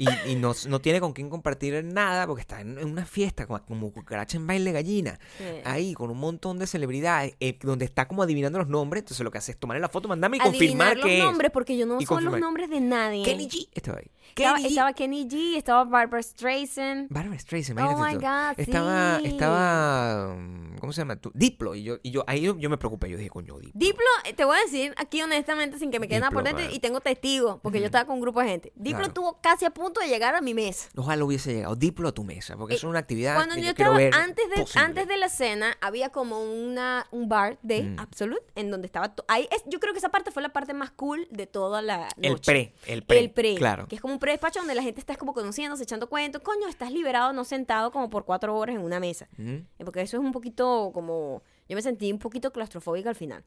Y, 0.00 0.06
y 0.30 0.36
no, 0.36 0.52
no 0.68 0.80
tiene 0.80 1.00
con 1.00 1.12
quién 1.12 1.28
compartir 1.28 1.82
nada 1.82 2.24
porque 2.28 2.42
está 2.42 2.60
en, 2.60 2.78
una 2.84 3.04
fiesta 3.04 3.48
como, 3.48 3.60
como 3.64 3.92
cucaracha 3.92 4.36
en 4.36 4.46
baile 4.46 4.70
gallina. 4.70 5.18
Sí. 5.38 5.44
Ahí 5.64 5.92
con 5.92 6.08
un 6.12 6.18
montón 6.18 6.60
de 6.60 6.68
celebridades, 6.68 7.34
eh, 7.40 7.58
donde 7.60 7.84
está 7.84 8.06
como 8.06 8.22
adivinando 8.22 8.60
los 8.60 8.68
nombres. 8.68 9.02
Entonces 9.02 9.24
lo 9.24 9.32
que 9.32 9.38
hace 9.38 9.50
es 9.50 9.58
tomarle 9.58 9.80
la 9.80 9.88
foto, 9.88 10.06
mandarme 10.06 10.36
y 10.36 10.40
Adivinar 10.40 10.60
confirmar 10.60 10.96
los 10.98 11.06
que 11.06 11.18
nombres, 11.18 11.50
porque 11.50 11.76
yo 11.76 11.84
no 11.84 12.00
sé 12.00 12.06
los 12.20 12.38
nombres 12.38 12.70
de 12.70 12.80
nadie. 12.80 13.24
Kenny 13.24 13.48
G 13.48 13.68
estaba 13.74 13.98
ahí. 13.98 14.10
Estaba, 14.36 14.54
Kenny 14.54 14.62
G. 14.62 14.70
estaba 14.70 14.92
Kenny 14.92 15.26
G, 15.28 15.56
estaba 15.56 15.84
Barbara 15.84 16.22
Streisand. 16.22 17.08
Barbara 17.10 17.38
Streisand, 17.40 17.80
Oh 17.80 17.90
imagínate 17.90 18.14
my 18.14 18.14
tú. 18.14 18.20
God, 18.20 18.60
Estaba, 18.60 19.18
sí. 19.18 19.26
estaba, 19.26 20.34
mm, 20.36 20.67
¿cómo 20.80 20.92
se 20.92 21.00
llama? 21.00 21.16
tú? 21.16 21.30
Diplo. 21.34 21.74
Y 21.74 21.82
yo, 21.84 21.98
y 22.02 22.10
yo 22.10 22.24
ahí 22.26 22.40
yo, 22.42 22.56
yo 22.58 22.70
me 22.70 22.78
preocupé. 22.78 23.10
Yo 23.10 23.16
dije, 23.16 23.30
coño, 23.30 23.58
Diplo. 23.58 23.72
Diplo, 23.74 24.04
eh, 24.24 24.32
te 24.34 24.44
voy 24.44 24.56
a 24.56 24.60
decir 24.60 24.94
aquí 24.96 25.22
honestamente, 25.22 25.78
sin 25.78 25.90
que 25.90 26.00
me 26.00 26.08
quede 26.08 26.20
nada 26.20 26.30
por 26.30 26.42
Diplo, 26.42 26.56
dentro, 26.58 26.70
man. 26.70 26.76
y 26.76 26.80
tengo 26.80 27.00
testigos, 27.00 27.58
porque 27.62 27.80
yo 27.80 27.86
estaba 27.86 28.04
con 28.06 28.16
un 28.16 28.20
grupo 28.20 28.40
de 28.40 28.48
gente. 28.48 28.72
Diplo 28.74 28.98
Claro. 28.98 29.06
estuvo 29.08 29.38
casi 29.40 29.64
a 29.64 29.70
punto 29.70 30.00
de 30.00 30.08
llegar 30.08 30.34
a 30.34 30.40
mi 30.40 30.54
mesa. 30.54 30.88
Ojalá 30.96 31.24
hubiese 31.24 31.54
llegado 31.54 31.76
Diplo 31.76 32.08
a 32.08 32.12
tu 32.12 32.24
mesa, 32.24 32.56
porque 32.56 32.74
Eh, 32.74 32.76
es 32.78 32.84
una 32.84 32.98
actividad 32.98 33.34
Cuando 33.36 33.54
que 33.54 33.62
yo 33.62 33.70
estaba 33.70 33.96
ver 33.96 34.14
antes 34.14 34.48
de 34.50 34.56
posible. 34.62 34.84
antes 34.86 35.08
de 35.08 35.16
la 35.16 35.28
cena 35.28 35.76
había 35.80 36.10
como 36.10 36.40
una 36.42 37.06
un 37.10 37.28
bar 37.28 37.58
de 37.62 37.82
Mm. 37.82 37.98
Absolute 38.00 38.44
en 38.54 38.70
donde 38.70 38.86
estaba 38.86 39.14
ahí 39.28 39.48
es, 39.50 39.62
yo 39.66 39.80
creo 39.80 39.92
que 39.92 39.98
esa 39.98 40.08
parte 40.10 40.30
fue 40.30 40.42
la 40.42 40.48
parte 40.50 40.74
más 40.74 40.90
cool 40.90 41.26
de 41.30 41.46
toda 41.46 41.80
la 41.82 42.08
noche. 42.16 42.28
El 42.28 42.38
pre, 42.40 42.74
el 42.86 43.02
pre, 43.02 43.18
el 43.18 43.30
pre, 43.30 43.54
claro. 43.54 43.86
que 43.88 43.94
es 43.96 44.00
como 44.00 44.14
un 44.14 44.20
pre-despacho 44.20 44.58
donde 44.60 44.74
la 44.74 44.82
gente 44.82 45.00
está 45.00 45.16
como 45.16 45.32
conociéndose, 45.34 45.82
echando 45.84 46.08
cuentos. 46.08 46.42
Coño, 46.42 46.68
estás 46.68 46.92
liberado, 46.92 47.32
no 47.32 47.44
sentado 47.44 47.90
como 47.90 48.10
por 48.10 48.24
cuatro 48.24 48.56
horas 48.56 48.76
en 48.76 48.82
una 48.82 49.00
mesa. 49.00 49.28
Ujú. 49.38 49.50
Eh, 49.78 49.84
Porque 49.84 50.00
eso 50.02 50.16
es 50.16 50.22
un 50.22 50.32
poquito 50.32 50.67
como. 50.92 51.42
Yo 51.68 51.76
me 51.76 51.82
sentí 51.82 52.10
un 52.10 52.18
poquito 52.18 52.50
claustrofóbica 52.52 53.10
al 53.10 53.14
final. 53.14 53.44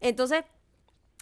Entonces, 0.00 0.44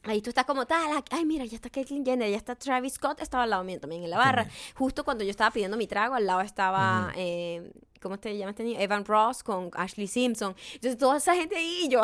ahí 0.02 0.20
tú 0.20 0.30
estás 0.30 0.44
como 0.44 0.66
tal. 0.66 1.02
Ay, 1.10 1.24
mira, 1.24 1.44
ya 1.44 1.56
está 1.56 1.70
Caitlyn 1.70 2.04
Jenner, 2.04 2.30
ya 2.30 2.36
está 2.36 2.54
Travis 2.54 2.94
Scott, 2.94 3.20
estaba 3.20 3.44
al 3.44 3.50
lado 3.50 3.64
mío 3.64 3.80
también 3.80 4.02
en 4.04 4.10
la 4.10 4.18
barra. 4.18 4.46
Justo 4.74 5.04
cuando 5.04 5.24
yo 5.24 5.30
estaba 5.30 5.50
pidiendo 5.50 5.76
mi 5.76 5.86
trago, 5.86 6.14
al 6.14 6.26
lado 6.26 6.40
estaba. 6.40 7.12
eh, 7.16 7.72
¿Cómo 8.00 8.18
te 8.18 8.36
llamas? 8.36 8.56
Evan 8.58 9.04
Ross 9.06 9.42
con 9.42 9.70
Ashley 9.72 10.06
Simpson. 10.06 10.54
Entonces, 10.74 10.98
toda 10.98 11.16
esa 11.16 11.34
gente 11.34 11.56
ahí, 11.56 11.84
y 11.84 11.88
yo. 11.88 12.02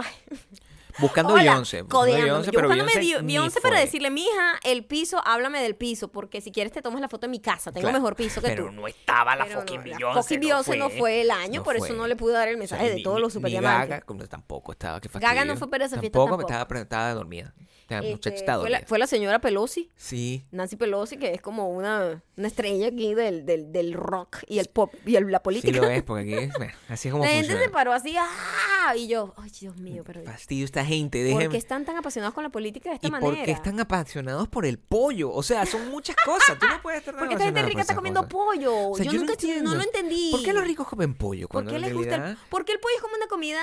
Buscando 0.99 1.35
Beyoncé. 1.35 1.83
Beyoncé, 1.83 2.47
Yo 2.47 2.53
pero 2.53 2.69
buscándome 2.69 2.93
Beyoncé 3.01 3.23
Beyoncé 3.27 3.61
para 3.61 3.79
decirle, 3.81 4.11
mija, 4.11 4.59
el 4.65 4.85
piso, 4.85 5.21
háblame 5.25 5.63
del 5.63 5.77
piso, 5.77 6.09
porque 6.09 6.41
si 6.41 6.53
quieres 6.53 6.73
te 6.73 6.83
tomas 6.83 7.01
la 7.01 7.09
foto 7.09 7.27
en 7.27 7.31
mi 7.33 7.41
casa, 7.41 7.71
tengo 7.73 7.83
Claro, 7.85 7.99
mejor 7.99 8.17
piso 8.17 8.41
que 8.41 8.49
pero 8.49 8.67
tú. 8.67 8.73
no 8.73 8.87
estaba 8.89 9.37
la 9.37 9.45
Pero 9.45 9.61
fucking 9.61 9.77
no, 9.81 9.87
la 9.87 9.97
Beyoncé. 9.97 10.21
fucking 10.23 10.41
Beyoncé 10.41 10.77
no 10.77 10.91
fue 10.91 11.21
el 11.23 11.31
año, 11.31 11.63
por 11.63 11.77
eso 11.77 11.93
no 11.95 12.07
le 12.07 12.17
pude 12.17 12.33
dar 12.35 12.49
el 12.49 12.55
O 12.55 12.59
sea, 12.59 12.61
mensaje 12.79 12.89
de 12.91 12.97
ni- 12.97 13.03
todos 13.03 13.21
los 13.21 13.33
superdiamantes. 13.33 13.89
Gaga, 13.91 14.01
como 14.05 14.27
tampoco 14.27 14.73
estaba, 14.73 15.01
qué 15.01 15.09
Gaga 15.13 15.45
no 15.45 15.57
fue 15.57 15.69
para 15.71 15.85
esa 15.85 15.99
fiesta 16.01 16.19
Tampoco, 16.19 16.43
tampoco. 16.47 16.53
estaba, 16.53 16.81
estaba 16.81 17.15
dormida. 17.15 17.55
Este, 17.99 18.11
muchacha 18.13 18.37
estaba 18.37 18.61
fue, 18.63 18.71
la, 18.71 18.79
dormida. 18.79 18.89
fue 18.89 18.99
la 18.99 19.07
señora 19.07 19.39
Pelosi, 19.41 19.91
Sí. 19.97 20.45
Nancy 20.53 20.77
Pelosi, 20.77 21.17
que 21.17 21.33
es 21.35 21.41
como 21.43 21.69
una, 21.71 22.23
una 22.37 22.47
estrella 22.49 22.89
aquí 22.89 23.15
del, 23.15 23.45
del, 23.45 23.73
del 23.73 23.93
rock 23.95 24.39
y 24.47 24.59
el 24.61 24.67
pop 24.69 24.93
y 25.05 25.17
el- 25.17 25.31
la 25.31 25.39
Sí 25.39 25.43
política. 25.45 25.81
lo 25.81 25.89
es, 25.89 26.03
porque 26.03 26.23
aquí 26.23 26.35
es, 26.45 26.53
bueno, 26.57 26.73
así 26.89 27.09
es 27.09 27.13
como 27.13 27.25
la 27.25 27.31
gente 27.31 27.47
funciona. 27.49 27.65
se 27.65 27.71
paró 27.71 27.93
así, 27.93 28.15
¡ah! 28.17 28.95
Y 28.97 29.09
yo, 29.09 29.35
ay, 29.37 29.51
Dios 29.61 29.77
mío, 29.77 30.03
pero 30.07 30.23
Fastidio 30.25 30.65
esta 30.65 30.85
gente, 30.85 31.19
¿por 31.19 31.27
déjenme. 31.39 31.49
qué 31.53 31.59
están 31.59 31.85
tan 31.85 31.97
apasionados 31.97 32.35
con 32.35 32.43
la 32.45 32.51
política 32.51 32.89
de 32.91 32.95
esta 32.97 33.09
y 33.09 33.11
manera? 33.11 33.35
porque 33.37 33.51
están 33.51 33.79
apasionados 33.81 34.49
por 34.49 34.65
el 34.67 34.79
pollo. 34.79 35.31
O 35.33 35.43
sea, 35.43 35.67
son 35.67 35.89
muchas 35.91 36.17
cosas. 36.25 36.59
Tú 36.59 36.67
no 36.67 36.81
puedes 36.83 37.01
estar 37.01 37.15
tan 37.15 37.19
Porque 37.21 37.35
esta 37.35 37.45
gente 37.45 37.63
rica 37.63 37.73
por 37.73 37.81
está 37.83 37.95
comiendo 37.95 38.21
cosas. 38.23 38.33
pollo. 38.33 38.89
O 38.91 38.97
sea, 38.97 39.05
yo, 39.05 39.13
yo 39.13 39.19
nunca 39.21 39.33
no 39.35 39.39
entiendo. 39.41 39.71
no 39.71 39.77
lo 39.77 39.83
entendí. 39.83 40.29
¿Por 40.31 40.43
qué 40.43 40.53
los 40.53 40.65
ricos 40.65 40.89
comen 40.89 41.15
pollo? 41.15 41.47
¿Por 41.49 41.53
Cuando 41.53 41.71
qué 41.71 41.77
en 41.77 41.83
les 41.83 41.95
gusta 41.95 42.15
el, 42.31 42.37
porque 42.49 42.73
el 42.73 42.81
pollo 42.81 42.95
es 42.97 43.03
como 43.03 43.15
una 43.17 43.27
comida 43.27 43.61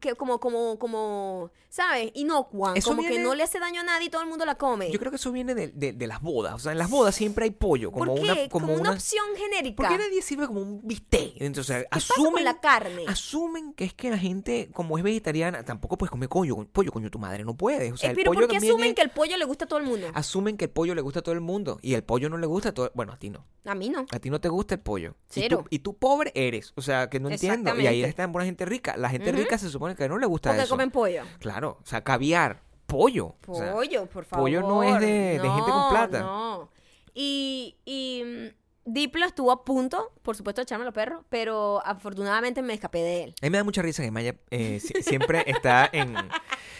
que 0.00 0.14
como 0.14 0.38
como 0.40 0.78
como 0.78 1.50
sabes 1.68 2.10
inocua 2.14 2.72
Eso 2.76 2.90
como 2.90 3.02
que 3.02 3.18
no 3.20 3.34
le 3.34 3.42
hace 3.44 3.59
daño 3.60 3.80
a 3.82 3.84
nadie 3.84 4.06
y 4.06 4.10
todo 4.10 4.22
el 4.22 4.28
mundo 4.28 4.44
la 4.44 4.56
come 4.56 4.90
Yo 4.90 4.98
creo 4.98 5.10
que 5.10 5.16
eso 5.16 5.30
viene 5.32 5.54
de, 5.54 5.68
de- 5.68 5.92
de 5.92 6.06
las 6.06 6.20
bodas. 6.20 6.54
O 6.54 6.58
sea, 6.58 6.72
en 6.72 6.78
las 6.78 6.90
bodas 6.90 7.14
siempre 7.14 7.44
hay 7.44 7.50
pollo. 7.50 7.92
Como 7.92 8.06
¿por 8.06 8.14
qué? 8.24 8.32
una, 8.32 8.48
como 8.48 8.66
una, 8.72 8.80
una 8.80 8.90
opción 8.92 9.24
genérica 9.36 9.76
¿Por 9.76 9.88
qué 9.88 9.98
nadie 9.98 10.22
sirve 10.22 10.46
como 10.46 10.60
un 10.60 10.80
bistec? 10.86 11.34
Entonces, 11.36 11.60
o 11.60 11.64
sea, 11.64 11.82
¿Qué 11.82 11.88
pasa 11.90 12.14
con 12.14 12.26
asumen, 12.26 12.44
la 12.44 12.60
carne? 12.60 13.04
asumen 13.06 13.72
que 13.74 13.84
es 13.84 13.94
que 13.94 14.10
la 14.10 14.18
gente, 14.18 14.70
como 14.72 14.96
es 14.98 15.04
vegetariana, 15.04 15.64
tampoco 15.64 15.96
puedes 15.98 16.10
comer 16.10 16.28
pollo. 16.28 16.66
pollo, 16.72 16.90
coño, 16.92 17.10
tu 17.10 17.18
madre 17.18 17.44
no 17.44 17.54
puedes. 17.56 17.92
O 17.92 17.96
sea, 17.96 18.08
Eh, 18.08 18.12
el 18.12 18.16
pero 18.16 18.30
pollo 18.32 18.40
¿por 18.40 18.48
qué 18.50 18.56
asumen 18.56 18.90
es- 18.90 18.94
que 18.94 19.02
el 19.02 19.10
pollo 19.10 19.36
le 19.36 19.44
gusta 19.44 19.64
a 19.64 19.68
todo 19.68 19.78
el 19.78 19.86
mundo? 19.86 20.06
asumen 20.14 20.56
que 20.56 20.64
el 20.66 20.70
pollo 20.70 20.94
le 20.94 21.02
gusta 21.02 21.20
a 21.20 21.22
todo 21.22 21.34
el 21.34 21.40
mundo 21.40 21.78
y 21.82 21.94
el 21.94 22.02
pollo 22.02 22.28
no 22.30 22.38
le 22.38 22.46
gusta 22.46 22.70
a 22.70 22.72
todo, 22.72 22.90
bueno, 22.94 23.12
a 23.12 23.18
ti 23.18 23.30
no. 23.30 23.46
A 23.66 23.74
mí 23.74 23.90
no. 23.90 24.06
A 24.10 24.18
ti 24.18 24.30
no 24.30 24.40
te 24.40 24.48
gusta 24.48 24.74
el 24.76 24.80
pollo. 24.80 25.10
Y 25.10 25.42
Cero. 25.42 25.58
tú, 25.58 25.66
y 25.70 25.78
tú 25.80 25.94
pobre 25.96 26.32
eres. 26.34 26.72
O 26.76 26.82
sea, 26.82 27.10
que 27.10 27.20
no 27.20 27.28
entiendo. 27.28 27.78
Y 27.78 27.86
ahí 27.86 28.02
está 28.02 28.26
buena 28.26 28.46
gente 28.46 28.64
rica. 28.64 28.96
La 28.96 29.10
gente 29.10 29.32
rica 29.32 29.58
se 29.58 29.68
supone 29.68 29.94
que 29.94 30.08
no 30.08 30.16
le 30.18 30.26
gusta 30.26 30.50
Porque 30.50 30.62
eso. 30.62 30.70
comen 30.70 30.90
pollo. 30.90 31.22
Claro. 31.40 31.78
O 31.82 31.86
sea, 31.86 32.02
caviar, 32.02 32.62
pollo. 32.90 33.34
O 33.46 33.54
sea, 33.54 33.72
Pollo, 33.72 34.06
por 34.06 34.24
favor. 34.24 34.44
pollo 34.44 34.60
no 34.62 34.82
es 34.82 35.00
de- 35.00 35.38
de 35.38 35.48
gente 35.50 35.70
con 35.70 35.90
plata. 35.90 36.20
No. 36.20 36.68
Y, 37.14 37.76
y 37.84 38.52
Diplo 38.92 39.24
estuvo 39.26 39.52
a 39.52 39.64
punto, 39.64 40.12
por 40.22 40.36
supuesto, 40.36 40.60
de 40.60 40.64
echarme 40.64 40.84
los 40.84 40.94
perros, 40.94 41.24
pero 41.28 41.80
afortunadamente 41.84 42.62
me 42.62 42.74
escapé 42.74 42.98
de 42.98 43.24
él. 43.24 43.34
a 43.40 43.46
mí 43.46 43.50
me 43.50 43.58
da 43.58 43.64
mucha 43.64 43.82
risa 43.82 44.02
que 44.02 44.10
Maya 44.10 44.34
eh, 44.50 44.80
si- 44.80 45.02
siempre 45.02 45.44
está 45.46 45.88
en 45.92 46.14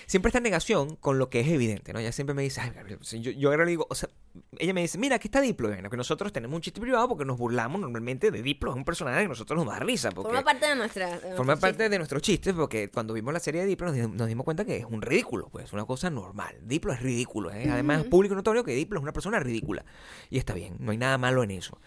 siempre 0.07 0.29
está 0.31 0.39
en 0.39 0.45
negación 0.45 0.97
con 0.97 1.19
lo 1.19 1.31
que 1.31 1.41
es 1.41 1.49
evidente, 1.49 1.93
¿no? 1.93 1.99
Ella 2.01 2.11
siempre 2.13 2.35
me 2.35 2.43
dice, 2.43 2.61
Ay, 2.61 2.71
Gabriel, 2.75 2.99
yo, 3.01 3.31
yo 3.31 3.51
ahora 3.51 3.65
le 3.65 3.71
digo, 3.71 3.87
o 3.89 3.95
sea, 3.95 4.09
ella 4.59 4.75
me 4.75 4.81
dice, 4.83 4.99
mira, 4.99 5.17
aquí 5.17 5.29
está 5.29 5.41
Diplo, 5.41 5.69
bueno, 5.69 5.89
que 5.89 5.97
nosotros 5.97 6.33
tenemos 6.33 6.55
un 6.57 6.63
chiste 6.63 6.81
privado 6.81 7.09
porque 7.09 7.25
nos 7.25 7.39
burlamos 7.39 7.81
normalmente 7.81 8.31
de 8.33 8.43
Diplo, 8.43 8.71
es 8.73 8.77
un 8.77 8.85
personaje 8.85 9.19
que 9.21 9.27
a 9.27 9.29
nosotros 9.29 9.57
nos 9.65 9.73
da 9.73 9.79
risa. 9.79 10.11
Porque 10.11 10.29
Forma 10.29 10.43
parte 10.45 10.67
de 10.67 10.75
nuestra. 10.75 11.19
de 11.21 11.37
Forma 11.37 11.57
parte 11.57 11.89
de 11.89 11.97
nuestros 11.99 12.23
chistes 12.23 12.55
porque 12.55 12.91
cuando 12.91 13.15
vimos 13.15 13.33
la 13.33 13.41
serie 13.41 13.61
de 13.63 13.67
Diplo 13.69 13.87
nos, 13.87 13.95
di- 13.97 14.09
nos 14.17 14.27
dimos 14.29 14.45
cuenta 14.45 14.65
que 14.65 14.79
es 14.79 14.85
un 14.85 15.01
ridículo, 15.03 15.49
pues 15.51 15.73
una 15.73 15.85
cosa 15.85 16.11
normal. 16.11 16.57
Diplo 16.63 16.93
es 16.93 17.01
ridículo, 17.01 17.53
¿eh? 17.53 17.69
además 17.71 18.01
es 18.03 18.07
público 18.09 18.35
notorio 18.35 18.65
que 18.65 18.73
Diplo 18.73 18.99
es 18.99 19.03
una 19.03 19.13
persona 19.13 19.39
ridícula 19.39 19.85
y 20.29 20.39
está 20.39 20.55
bien, 20.55 20.77
no 20.81 20.91
hay 20.91 20.99
nada 20.99 21.19
malo 21.19 21.43
en 21.45 21.53
eso. 21.53 21.79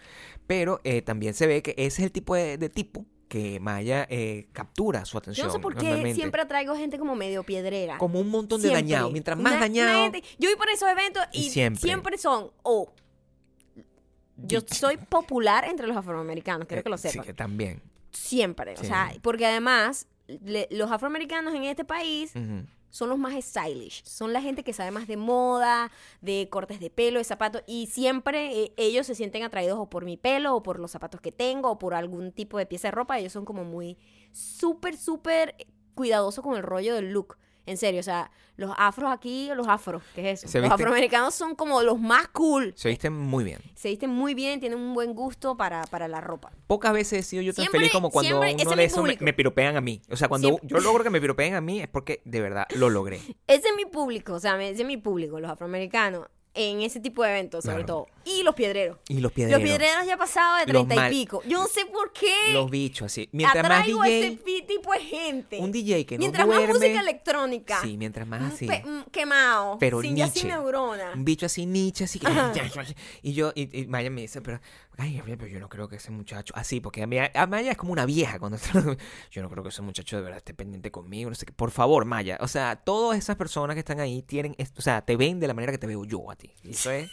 Pero 0.46 0.80
eh, 0.84 1.02
también 1.02 1.34
se 1.34 1.46
ve 1.46 1.62
que 1.62 1.70
ese 1.76 2.02
es 2.02 2.06
el 2.06 2.12
tipo 2.12 2.34
de, 2.34 2.58
de 2.58 2.68
tipo 2.68 3.06
que 3.28 3.58
Maya 3.58 4.06
eh, 4.10 4.46
captura 4.52 5.04
su 5.04 5.14
Yo 5.14 5.18
atención. 5.18 5.46
no 5.48 5.52
sé 5.52 5.58
por 5.58 5.74
qué 5.76 6.14
siempre 6.14 6.42
atraigo 6.42 6.76
gente 6.76 6.98
como 6.98 7.16
medio 7.16 7.42
piedrera. 7.42 7.98
como 7.98 8.20
un 8.20 8.28
montón 8.30 8.60
de 8.60 8.68
Siempre. 8.68 8.82
dañados. 8.82 9.10
Mientras 9.12 9.36
más 9.38 9.52
Una- 9.54 9.56
una 9.56 9.60
dañado, 9.60 10.02
gente- 10.12 10.22
yo 10.38 10.48
voy 10.50 10.56
por 10.56 10.68
esos 10.70 10.88
eventos 10.88 11.22
Y 11.32 11.46
y, 11.46 11.50
siempre. 11.50 11.80
siempre. 11.80 12.18
son 12.18 12.50
o 12.62 12.92
yo 14.36 14.60
soy 14.66 14.96
popular 14.96 15.64
entre 15.64 15.86
los 15.86 15.96
afroamericanos, 15.96 16.66
quiero 16.66 16.82
que 16.82 16.88
lo 16.90 16.96
Eh, 16.96 16.98
sí, 16.98 17.08
sepan. 17.10 17.26
que 17.26 17.34
también. 17.34 17.82
Siempre, 18.12 18.76
Sí. 18.76 18.82
o 18.82 18.86
sea, 18.86 19.12
porque 19.22 19.46
además 19.46 20.06
le- 20.26 20.68
los 20.70 20.90
afroamericanos 20.90 21.54
en 21.54 21.64
este 21.64 21.84
país. 21.84 22.32
Son 22.94 23.08
los 23.08 23.18
más 23.18 23.34
stylish, 23.44 24.04
son 24.04 24.32
la 24.32 24.40
gente 24.40 24.62
que 24.62 24.72
sabe 24.72 24.92
más 24.92 25.08
de 25.08 25.16
moda, 25.16 25.90
de 26.20 26.46
cortes 26.48 26.78
de 26.78 26.90
pelo, 26.90 27.18
de 27.18 27.24
zapatos, 27.24 27.64
y 27.66 27.88
siempre 27.88 28.56
eh, 28.56 28.72
ellos 28.76 29.04
se 29.04 29.16
sienten 29.16 29.42
atraídos 29.42 29.80
o 29.80 29.90
por 29.90 30.04
mi 30.04 30.16
pelo, 30.16 30.54
o 30.54 30.62
por 30.62 30.78
los 30.78 30.92
zapatos 30.92 31.20
que 31.20 31.32
tengo, 31.32 31.72
o 31.72 31.76
por 31.76 31.94
algún 31.94 32.30
tipo 32.30 32.56
de 32.56 32.66
pieza 32.66 32.86
de 32.86 32.92
ropa, 32.92 33.18
ellos 33.18 33.32
son 33.32 33.44
como 33.44 33.64
muy 33.64 33.98
súper, 34.30 34.96
súper 34.96 35.56
cuidadosos 35.96 36.44
con 36.44 36.54
el 36.54 36.62
rollo 36.62 36.94
del 36.94 37.10
look. 37.10 37.36
En 37.66 37.78
serio, 37.78 37.98
o 37.98 38.04
sea, 38.04 38.30
los 38.56 38.72
afros 38.76 39.10
aquí, 39.12 39.50
los 39.54 39.66
afros, 39.66 40.02
¿qué 40.14 40.30
es 40.30 40.40
eso? 40.44 40.48
Se 40.52 40.58
los 40.60 40.68
visten- 40.68 40.74
afroamericanos 40.74 41.34
son 41.34 41.54
como 41.56 41.82
los 41.82 41.98
más 41.98 42.28
cool. 42.28 42.72
Se 42.76 42.88
viste 42.88 43.10
muy 43.10 43.42
bien. 43.44 43.58
Se 43.74 43.88
visten 43.88 44.10
muy 44.10 44.34
bien, 44.34 44.60
tienen 44.60 44.78
un 44.78 44.94
buen 44.94 45.12
gusto 45.14 45.56
para, 45.56 45.82
para 45.86 46.06
la 46.08 46.20
ropa. 46.20 46.52
Pocas 46.66 46.92
veces 46.92 47.20
he 47.20 47.22
sido 47.22 47.42
yo 47.42 47.52
tan 47.52 47.64
Siempre- 47.64 47.80
feliz 47.80 47.92
como 47.92 48.10
cuando 48.10 48.28
siempre- 48.28 48.50
uno 48.52 48.62
es 48.62 48.68
de 48.68 48.76
mi 48.76 48.82
esos 48.84 49.20
me, 49.20 49.32
piropean 49.32 49.76
a 49.76 49.80
mí. 49.80 50.00
O 50.10 50.16
sea, 50.16 50.28
cuando 50.28 50.48
Siempre- 50.48 50.68
yo 50.68 50.78
logro 50.80 51.02
que 51.02 51.10
me 51.10 51.20
piropeen 51.20 51.54
a 51.54 51.60
mí 51.60 51.80
es 51.80 51.88
porque 51.88 52.22
de 52.24 52.40
verdad 52.40 52.66
lo 52.76 52.90
logré. 52.90 53.16
Ese 53.46 53.68
es 53.68 53.74
mi 53.76 53.86
público, 53.86 54.34
o 54.34 54.40
sea, 54.40 54.54
ese 54.62 54.82
es 54.82 54.86
mi 54.86 54.96
público, 54.96 55.40
los 55.40 55.50
afroamericanos, 55.50 56.26
en 56.54 56.82
ese 56.82 57.00
tipo 57.00 57.24
de 57.24 57.30
eventos, 57.30 57.64
sobre 57.64 57.78
Claro. 57.84 58.06
todo. 58.06 58.06
Y 58.24 58.42
los 58.42 58.54
piedreros. 58.54 58.98
Y 59.08 59.20
los 59.20 59.32
piedreros. 59.32 59.60
Los 59.60 59.68
piedreros 59.68 60.06
ya 60.06 60.16
pasado 60.16 60.58
de 60.58 60.66
treinta 60.66 61.08
y 61.08 61.10
pico. 61.10 61.42
Yo 61.46 61.58
no 61.58 61.66
sé 61.66 61.84
por 61.86 62.12
qué 62.12 62.52
Los 62.52 62.70
bichos, 62.70 63.06
así. 63.06 63.28
Mientras 63.32 63.62
más 63.68 63.80
atraigo 63.80 64.02
ese 64.04 64.30
DJ, 64.30 64.36
pi- 64.44 64.62
tipo 64.66 64.92
de 64.92 65.00
gente. 65.00 65.58
un 65.58 65.70
DJ 65.72 66.06
que 66.06 66.16
no 66.16 66.20
Mientras 66.20 66.46
duerme. 66.46 66.66
más 66.66 66.76
música 66.76 67.00
electrónica. 67.00 67.80
Sí, 67.82 67.96
mientras 67.96 68.26
más 68.26 68.54
así. 68.54 68.68
quemado. 69.12 69.76
Pero 69.78 70.00
sin 70.00 70.16
ya 70.16 70.26
sin 70.28 70.44
Nietzsche. 70.48 70.48
neurona. 70.48 71.12
Un 71.14 71.24
bicho 71.24 71.46
así, 71.46 71.66
Nietzsche, 71.66 72.04
así 72.04 72.18
que... 72.18 72.26
Y 73.22 73.32
yo, 73.34 73.52
y, 73.54 73.80
y 73.82 73.86
Maya 73.86 74.10
me 74.10 74.22
dice, 74.22 74.40
pero... 74.40 74.60
Ay, 74.96 75.20
pero 75.26 75.46
yo 75.48 75.58
no 75.58 75.68
creo 75.68 75.88
que 75.88 75.96
ese 75.96 76.10
muchacho... 76.12 76.54
Así, 76.56 76.80
porque 76.80 77.02
a, 77.02 77.06
mí, 77.06 77.16
a 77.18 77.46
Maya 77.46 77.72
es 77.72 77.76
como 77.76 77.92
una 77.92 78.06
vieja 78.06 78.38
cuando 78.38 78.56
está... 78.56 78.72
Yo 79.32 79.42
no 79.42 79.50
creo 79.50 79.62
que 79.64 79.70
ese 79.70 79.82
muchacho 79.82 80.16
de 80.16 80.22
verdad 80.22 80.38
esté 80.38 80.54
pendiente 80.54 80.90
conmigo, 80.92 81.28
no 81.30 81.34
sé 81.34 81.46
qué. 81.46 81.52
Por 81.52 81.72
favor, 81.72 82.04
Maya. 82.04 82.38
O 82.40 82.46
sea, 82.48 82.76
todas 82.76 83.18
esas 83.18 83.34
personas 83.36 83.74
que 83.74 83.80
están 83.80 83.98
ahí 83.98 84.22
tienen... 84.22 84.54
O 84.76 84.82
sea, 84.82 85.04
te 85.04 85.16
ven 85.16 85.40
de 85.40 85.48
la 85.48 85.54
manera 85.54 85.72
que 85.72 85.78
te 85.78 85.86
veo 85.88 86.04
yo 86.04 86.30
a 86.30 86.36
ti. 86.36 86.50
Y 86.62 86.70
Eso 86.70 86.90
es... 86.92 87.10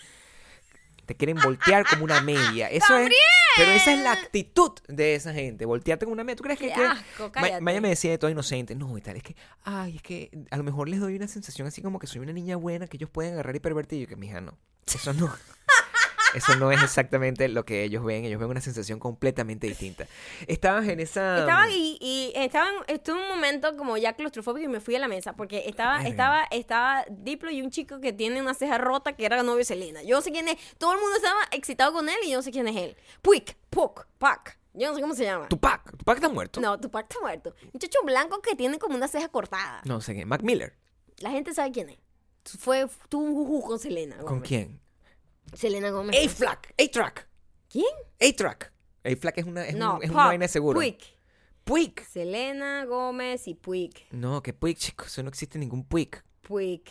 Te 1.11 1.17
quieren 1.17 1.35
voltear 1.43 1.85
como 1.85 2.05
una 2.05 2.21
media. 2.21 2.67
Eso 2.71 2.97
es... 2.97 3.11
Pero 3.57 3.71
esa 3.71 3.93
es 3.93 3.99
la 3.99 4.13
actitud 4.13 4.71
de 4.87 5.13
esa 5.15 5.33
gente, 5.33 5.65
voltearte 5.65 6.05
como 6.05 6.13
una 6.13 6.23
media. 6.23 6.37
¿Tú 6.37 6.43
crees 6.43 6.57
que... 6.57 6.69
Qué 6.69 6.73
que- 6.73 6.85
asco, 6.85 7.23
Ma- 7.25 7.31
cállate. 7.33 7.59
Maya 7.61 7.81
me 7.81 7.89
decía 7.89 8.11
de 8.11 8.17
todo 8.17 8.31
inocente, 8.31 8.75
no, 8.75 8.97
y 8.97 9.01
tal, 9.01 9.17
es 9.17 9.23
que, 9.23 9.35
ay, 9.63 9.97
es 9.97 10.01
que 10.01 10.31
a 10.51 10.55
lo 10.55 10.63
mejor 10.63 10.87
les 10.87 11.01
doy 11.01 11.17
una 11.17 11.27
sensación 11.27 11.67
así 11.67 11.81
como 11.81 11.99
que 11.99 12.07
soy 12.07 12.21
una 12.21 12.31
niña 12.31 12.55
buena 12.55 12.87
que 12.87 12.95
ellos 12.95 13.09
pueden 13.09 13.33
agarrar 13.33 13.53
y 13.53 13.59
pervertir. 13.59 13.99
Y 13.99 14.01
yo 14.03 14.07
que, 14.07 14.15
mija, 14.15 14.39
no, 14.39 14.57
eso 14.87 15.11
no. 15.13 15.29
Eso 16.33 16.55
no 16.55 16.71
es 16.71 16.81
exactamente 16.83 17.47
lo 17.47 17.65
que 17.65 17.83
ellos 17.83 18.03
ven. 18.03 18.25
Ellos 18.25 18.39
ven 18.39 18.49
una 18.49 18.61
sensación 18.61 18.99
completamente 18.99 19.67
distinta. 19.67 20.07
Estabas 20.47 20.87
en 20.87 20.99
esa. 20.99 21.39
Estaba 21.39 21.69
y, 21.69 21.97
y 21.99 22.31
estaban, 22.35 22.73
estuve 22.87 23.17
en 23.17 23.23
un 23.23 23.29
momento 23.29 23.75
como 23.77 23.97
ya 23.97 24.13
claustrofóbico 24.13 24.65
y 24.65 24.71
me 24.71 24.79
fui 24.79 24.95
a 24.95 24.99
la 24.99 25.07
mesa 25.07 25.33
porque 25.33 25.63
estaba, 25.67 25.97
Verga. 25.97 26.09
estaba, 26.09 26.43
estaba 26.51 27.05
Diplo 27.09 27.51
y 27.51 27.61
un 27.61 27.69
chico 27.69 27.99
que 27.99 28.13
tiene 28.13 28.41
una 28.41 28.53
ceja 28.53 28.77
rota 28.77 29.13
que 29.13 29.25
era 29.25 29.43
novio 29.43 29.57
de 29.57 29.65
Selena. 29.65 30.03
Yo 30.03 30.15
no 30.15 30.21
sé 30.21 30.31
quién 30.31 30.47
es, 30.47 30.57
todo 30.77 30.93
el 30.93 30.99
mundo 30.99 31.15
estaba 31.17 31.39
excitado 31.51 31.93
con 31.93 32.09
él 32.09 32.17
y 32.23 32.31
yo 32.31 32.37
no 32.37 32.43
sé 32.43 32.51
quién 32.51 32.67
es 32.67 32.75
él. 32.75 32.95
Puig, 33.21 33.55
Puck, 33.69 34.05
Pac, 34.17 34.57
yo 34.73 34.89
no 34.89 34.95
sé 34.95 35.01
cómo 35.01 35.15
se 35.15 35.23
llama. 35.23 35.49
Tupac. 35.49 35.97
Tupac 35.97 36.15
está 36.15 36.29
muerto. 36.29 36.61
No, 36.61 36.79
Tupac 36.79 37.05
está 37.09 37.19
muerto. 37.19 37.53
Un 37.63 37.71
muchacho 37.73 37.99
blanco 38.05 38.41
que 38.41 38.55
tiene 38.55 38.79
como 38.79 38.95
una 38.95 39.07
ceja 39.07 39.27
cortada. 39.27 39.81
No 39.85 39.99
sé 40.01 40.15
qué. 40.15 40.25
Mac 40.25 40.43
Miller. 40.43 40.73
La 41.19 41.29
gente 41.31 41.53
sabe 41.53 41.71
quién 41.71 41.89
es. 41.89 41.97
Fue, 42.45 42.87
tuvo 43.09 43.23
un 43.23 43.33
juju 43.35 43.61
con 43.67 43.79
Selena. 43.79 44.17
¿Con 44.17 44.39
quién? 44.39 44.79
Selena 45.53 45.89
Gómez. 45.91 46.15
A-Flack. 46.25 46.73
A-Track. 46.81 47.27
¿Quién? 47.69 47.85
A-Track. 48.19 48.71
A-Flack 49.03 49.37
es 49.39 49.45
una, 49.45 49.65
es 49.67 49.75
no, 49.75 49.95
un- 49.95 50.03
es 50.03 50.09
una 50.09 50.25
vaina 50.27 50.45
de 50.45 50.49
seguro. 50.49 50.77
Puig. 50.79 50.97
Puig. 51.63 52.01
Selena 52.05 52.85
Gómez 52.85 53.47
y 53.47 53.55
Puig. 53.55 53.93
No, 54.11 54.41
que 54.41 54.53
Puig, 54.53 54.77
chicos. 54.77 55.07
Eso 55.07 55.23
no 55.23 55.29
existe 55.29 55.57
ningún 55.59 55.83
Puig. 55.83 56.09
Puig. 56.41 56.83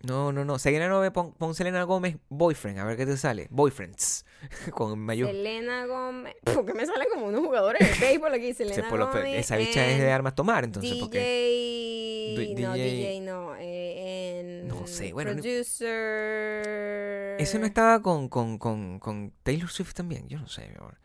No, 0.00 0.32
no, 0.32 0.44
no. 0.44 0.58
Selena 0.58 0.88
Gómez, 0.92 1.12
pon, 1.12 1.32
pon 1.32 1.54
Selena 1.54 1.82
Gómez 1.84 2.16
boyfriend, 2.28 2.78
a 2.80 2.84
ver 2.84 2.96
qué 2.96 3.06
te 3.06 3.16
sale. 3.16 3.46
Boyfriends. 3.50 4.24
Con 4.72 4.98
mayor. 4.98 5.28
Selena 5.28 5.86
Gómez. 5.86 6.34
Porque 6.54 6.74
me 6.74 6.84
salen 6.86 7.08
como 7.12 7.26
unos 7.26 7.44
jugadores 7.44 8.00
de 8.00 8.06
béisbol 8.06 8.34
aquí. 8.34 8.52
Selena 8.58 8.88
por 8.88 8.98
lo- 8.98 9.06
Gómez. 9.08 9.38
esa 9.38 9.56
bicha 9.56 9.86
es 9.88 9.98
de 10.00 10.10
armas 10.10 10.34
tomar, 10.34 10.64
entonces, 10.64 10.94
¿por 10.96 11.10
qué? 11.10 12.34
DJ. 12.38 12.62
No, 12.66 12.72
DJ. 12.74 12.90
DJ 12.90 13.20
no. 13.20 13.54
eh, 13.58 14.40
en 14.40 14.68
No 14.68 14.86
sé, 14.86 15.12
bueno, 15.12 15.34
no- 15.34 15.42
Producer. 15.42 17.36
Ese 17.40 17.58
no 17.58 17.66
estaba 17.66 18.00
con, 18.02 18.28
con, 18.28 18.58
con, 18.58 18.98
con 18.98 19.32
Taylor 19.42 19.68
Swift 19.70 19.94
también. 19.94 20.28
Yo 20.28 20.38
no 20.38 20.48
sé, 20.48 20.68
mi 20.68 20.76
amor. 20.76 20.98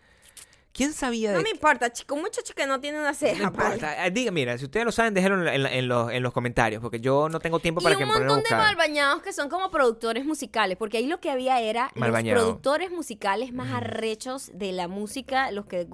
¿Quién 0.77 0.93
sabía 0.93 1.31
No 1.31 1.39
de 1.39 1.43
me 1.43 1.49
importa, 1.49 1.91
chico. 1.91 2.13
Un 2.15 2.21
muchacho 2.21 2.53
que 2.53 2.67
no 2.67 2.79
tiene 2.79 2.99
una 2.99 3.09
No 3.09 3.13
ceja. 3.15 3.51
pal. 3.51 3.73
importa. 3.73 3.95
Ah, 4.03 4.09
Diga, 4.11 4.31
mira, 4.31 4.57
si 4.59 4.65
ustedes 4.65 4.85
lo 4.85 4.91
saben, 4.91 5.13
déjenlo 5.15 5.49
en, 5.51 5.63
la- 5.63 5.73
en 5.73 5.87
los, 5.87 6.11
en 6.11 6.21
los 6.23 6.31
comentarios, 6.31 6.81
porque 6.81 6.99
yo 6.99 7.27
no 7.29 7.39
tengo 7.39 7.59
tiempo 7.59 7.81
Y 7.81 7.83
para 7.83 7.95
un 7.95 7.99
que 7.99 8.05
me 8.05 8.13
pongan 8.13 8.29
a 8.29 8.33
montón 8.35 8.49
de 8.49 8.55
malbañados 8.63 9.21
que 9.23 9.33
son 9.33 9.49
como 9.49 9.71
productores 9.71 10.23
musicales, 10.23 10.77
porque 10.77 10.97
ahí 10.99 11.07
lo 11.07 11.19
que 11.19 11.31
había 11.31 11.59
era 11.59 11.91
Mal 11.95 12.11
los 12.11 12.21
productores 12.23 12.91
musicales 12.91 13.51
más 13.53 13.73
arrechos 13.73 14.51
de 14.53 14.71
la 14.71 14.87
música, 14.87 15.49
los 15.51 15.65
que, 15.65 15.85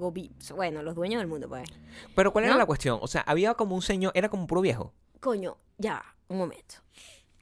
bueno, 0.54 0.82
los 0.82 0.94
dueños 0.94 1.18
del 1.20 1.28
mundo, 1.28 1.48
pues. 1.48 1.68
Pero 2.14 2.32
¿cuál 2.32 2.44
era 2.44 2.52
¿No? 2.54 2.58
la 2.58 2.66
cuestión? 2.66 2.98
O 3.00 3.06
sea, 3.08 3.22
había 3.22 3.54
como 3.54 3.74
un 3.74 3.82
señor, 3.82 4.12
era 4.14 4.28
como 4.28 4.42
un 4.42 4.46
puro 4.46 4.60
viejo. 4.60 4.92
Coño, 5.20 5.56
ya, 5.78 6.04
un 6.28 6.36
momento. 6.38 6.74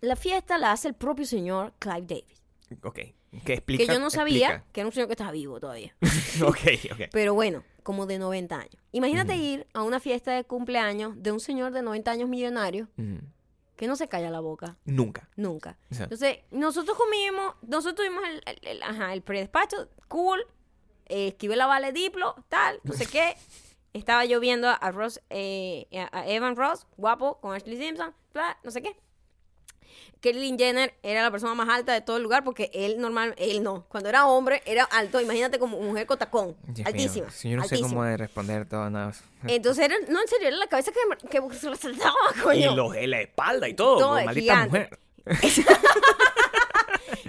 La 0.00 0.14
fiesta 0.16 0.58
la 0.58 0.72
hace 0.72 0.86
el 0.88 0.94
propio 0.94 1.26
señor 1.26 1.72
Clive 1.80 2.02
Davis. 2.06 2.42
Ok. 2.84 3.00
Que 3.44 3.54
explica. 3.54 3.84
que 3.86 3.92
yo 3.92 3.98
no 3.98 4.10
sabía 4.10 4.48
explica. 4.48 4.72
que 4.72 4.80
era 4.80 4.86
un 4.88 4.92
señor 4.92 5.08
que 5.08 5.14
estaba 5.14 5.32
vivo 5.32 5.58
todavía. 5.60 5.94
ok, 6.46 6.58
ok. 6.92 7.00
Pero 7.12 7.34
bueno, 7.34 7.64
como 7.82 8.06
de 8.06 8.18
90 8.18 8.54
años. 8.56 8.76
Imagínate 8.92 9.36
ir 9.36 9.66
a 9.72 9.82
una 9.82 10.00
fiesta 10.00 10.32
de 10.32 10.44
cumpleaños 10.44 11.14
de 11.16 11.32
un 11.32 11.40
señor 11.40 11.72
de 11.72 11.82
90 11.82 12.10
años 12.10 12.28
millonario 12.28 12.88
que 13.76 13.86
no 13.86 13.96
se 13.96 14.06
calla 14.08 14.30
la 14.30 14.40
boca. 14.40 14.76
Nunca. 14.84 15.28
Nunca. 15.36 15.78
O 15.90 15.94
sea, 15.94 16.04
Entonces, 16.04 16.38
nosotros 16.50 16.96
comimos, 16.96 17.54
nosotros 17.62 17.94
tuvimos 17.96 18.22
el, 18.28 18.42
el- 18.46 18.68
el- 18.68 18.82
ajá, 18.82 19.12
el 19.12 19.22
predespacho, 19.22 19.88
cool, 20.08 20.46
eh, 21.06 21.28
esquivé 21.28 21.56
la 21.56 21.66
vale 21.66 21.92
diplo, 21.92 22.34
tal, 22.48 22.80
no 22.84 22.92
sé 22.92 23.06
qué. 23.06 23.34
Estaba 23.92 24.24
yo 24.24 24.40
viendo 24.40 24.68
a 24.68 24.90
Ross, 24.92 25.20
eh, 25.30 25.86
a 26.12 26.26
Evan 26.28 26.54
Ross, 26.56 26.86
guapo, 26.96 27.40
con 27.40 27.54
Ashley 27.54 27.76
Simpson, 27.76 28.14
bla, 28.32 28.56
no 28.62 28.70
sé 28.70 28.82
qué. 28.82 28.96
Caitlyn 30.20 30.56
Jenner 30.58 30.94
era 31.02 31.22
la 31.22 31.30
persona 31.30 31.54
más 31.54 31.68
alta 31.68 31.92
de 31.92 32.00
todo 32.00 32.16
el 32.16 32.22
lugar 32.22 32.44
porque 32.44 32.70
él 32.72 33.00
normal, 33.00 33.34
él 33.38 33.62
no. 33.62 33.84
Cuando 33.88 34.08
era 34.08 34.26
hombre 34.26 34.62
era 34.66 34.84
alto, 34.84 35.20
imagínate 35.20 35.58
como 35.58 35.78
mujer 35.80 36.06
con 36.06 36.18
tacón, 36.18 36.56
Dios 36.64 36.76
mío, 36.78 36.86
altísima. 36.86 37.30
si 37.30 37.50
yo 37.50 37.56
no 37.56 37.62
sé 37.64 37.74
altísima. 37.74 37.88
cómo 37.88 38.04
de 38.04 38.16
responder 38.16 38.68
todo 38.68 38.88
nada. 38.90 39.12
Entonces 39.46 39.84
era, 39.84 39.96
no, 40.08 40.20
en 40.22 40.28
serio, 40.28 40.48
era 40.48 40.56
la 40.56 40.66
cabeza 40.68 40.92
que, 40.92 41.28
que 41.28 41.54
se 41.56 41.68
lo 41.68 41.76
saltaba, 41.76 42.14
Y 42.36 42.40
coño. 42.40 42.76
los 42.76 42.92
de 42.92 43.06
la 43.08 43.20
espalda 43.20 43.68
y 43.68 43.74
todo, 43.74 43.98
Todo 43.98 44.14
maldita 44.24 44.66
gigante. 44.66 44.68
mujer. 44.68 44.98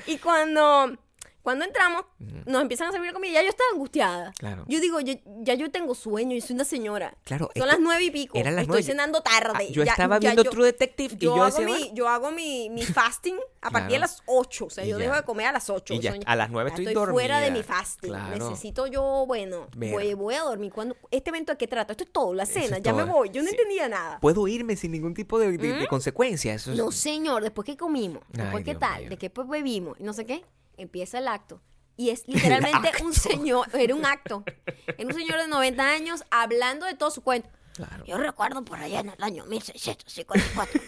Y 0.05 0.17
cuando, 0.17 0.97
Cuando 1.43 1.65
entramos, 1.65 2.05
nos 2.45 2.61
empiezan 2.61 2.87
a 2.87 2.91
servir 2.93 3.07
la 3.09 3.13
comida. 3.13 3.33
Ya 3.33 3.41
yo 3.43 3.49
estaba 3.49 3.69
angustiada. 3.73 4.31
Claro. 4.39 4.63
Yo 4.67 4.79
digo, 4.79 4.99
yo- 5.01 5.13
ya 5.41 5.55
yo 5.55 5.69
tengo 5.71 5.93
sueño, 5.93 6.35
yo 6.35 6.41
soy 6.41 6.55
una 6.55 6.63
señora. 6.63 7.17
Claro, 7.25 7.45
Son 7.47 7.51
esto- 7.55 7.65
las 7.65 7.79
nueve 7.81 8.03
y 8.05 8.11
pico. 8.11 8.37
eran 8.37 8.55
las 8.55 8.61
Estoy 8.63 8.75
nueve. 8.75 8.83
cenando 8.83 9.21
tarde. 9.21 9.51
Ah, 9.53 9.63
yo 9.69 9.83
Ya- 9.83 9.91
estaba 9.91 10.15
ya 10.15 10.29
viendo 10.29 10.43
yo- 10.43 10.49
True 10.51 10.65
Detective 10.67 11.15
y 11.15 11.17
yo, 11.17 11.35
hago 11.35 11.45
decía, 11.45 11.65
mi, 11.65 11.91
yo 11.93 12.07
hago 12.07 12.31
mi, 12.31 12.69
mi 12.69 12.81
fasting 13.11 13.35
a 13.61 13.69
partir 13.71 13.91
de 13.91 13.97
Claro. 13.97 14.01
las 14.13 14.23
8. 14.25 14.65
O 14.65 14.69
sea, 14.69 14.85
Y 14.85 14.89
yo 14.89 14.97
ya. 14.97 15.03
dejo 15.03 15.15
de 15.17 15.23
comer 15.23 15.47
a 15.47 15.51
las 15.51 15.69
8. 15.69 15.93
Y 15.93 15.99
ya 15.99 16.15
a 16.25 16.35
las 16.37 16.49
nueve 16.49 16.69
estoy 16.69 16.85
fuera 16.93 17.39
de 17.39 17.47
dormida. 17.49 17.51
mi 17.51 17.63
fasting. 17.63 18.09
Claro. 18.09 18.49
Necesito 18.49 18.87
yo, 18.87 19.25
bueno, 19.27 19.67
Ver. 19.75 19.91
voy, 19.91 20.13
voy 20.13 20.35
a 20.35 20.43
dormir. 20.43 20.71
Cuando, 20.71 20.95
¿Este 21.11 21.29
evento 21.29 21.51
de 21.51 21.57
qué 21.57 21.67
trata? 21.67 21.91
Esto 21.91 22.05
es 22.05 22.11
todo, 22.13 22.33
la 22.33 22.43
Eso 22.43 22.53
cena. 22.53 22.77
es 22.77 22.83
ya 22.83 22.93
me 22.93 23.03
todo. 23.03 23.13
voy. 23.13 23.29
Yo 23.31 23.41
no 23.43 23.49
Sí. 23.49 23.55
entendía 23.55 23.89
nada. 23.89 24.19
Puedo 24.21 24.47
irme 24.47 24.77
sin 24.77 24.91
ningún 24.93 25.13
tipo 25.13 25.37
de, 25.39 25.57
de- 25.57 25.73
de 25.73 25.87
consecuencia. 25.87 26.53
Eso 26.53 26.71
es- 26.71 26.77
No, 26.77 26.89
señor, 26.91 27.43
después 27.43 27.65
que 27.65 27.75
comimos, 27.75 28.23
Ay, 28.33 28.41
después 28.43 28.63
Dios 28.63 28.79
tal, 28.79 29.01
mío. 29.07 29.17
de 29.19 29.29
pues 29.29 29.47
bebimos, 29.49 29.99
y 29.99 30.03
no 30.03 30.13
sé 30.13 30.25
qué, 30.25 30.45
empieza 30.77 31.19
el 31.19 31.27
acto. 31.27 31.61
Y 31.95 32.09
es 32.09 32.23
literalmente 32.27 32.91
un 33.03 33.13
señor, 33.13 33.67
era 33.73 33.95
un 33.95 34.05
acto, 34.05 34.43
era 34.87 35.07
un 35.07 35.13
señor 35.13 35.39
de 35.39 35.47
90 35.47 35.89
años 35.89 36.23
hablando 36.31 36.85
de 36.85 36.95
todo 36.95 37.11
su 37.11 37.21
cuento. 37.21 37.49
Claro. 37.73 38.05
Yo 38.05 38.17
recuerdo 38.17 38.63
por 38.63 38.79
allá 38.79 38.99
en 38.99 39.09
el 39.09 39.23
año 39.23 39.45
1654, 39.45 40.81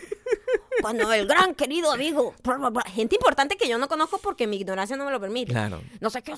cuando 0.85 1.11
el 1.11 1.25
gran 1.25 1.55
querido 1.55 1.91
amigo, 1.91 2.35
gente 2.93 3.15
importante 3.15 3.57
que 3.57 3.67
yo 3.67 3.79
no 3.79 3.87
conozco 3.87 4.19
porque 4.19 4.45
mi 4.45 4.57
ignorancia 4.57 4.95
no 4.95 5.03
me 5.03 5.09
lo 5.09 5.19
permite. 5.19 5.51
Claro. 5.51 5.81
No 5.99 6.11
sé 6.11 6.21
qué, 6.21 6.35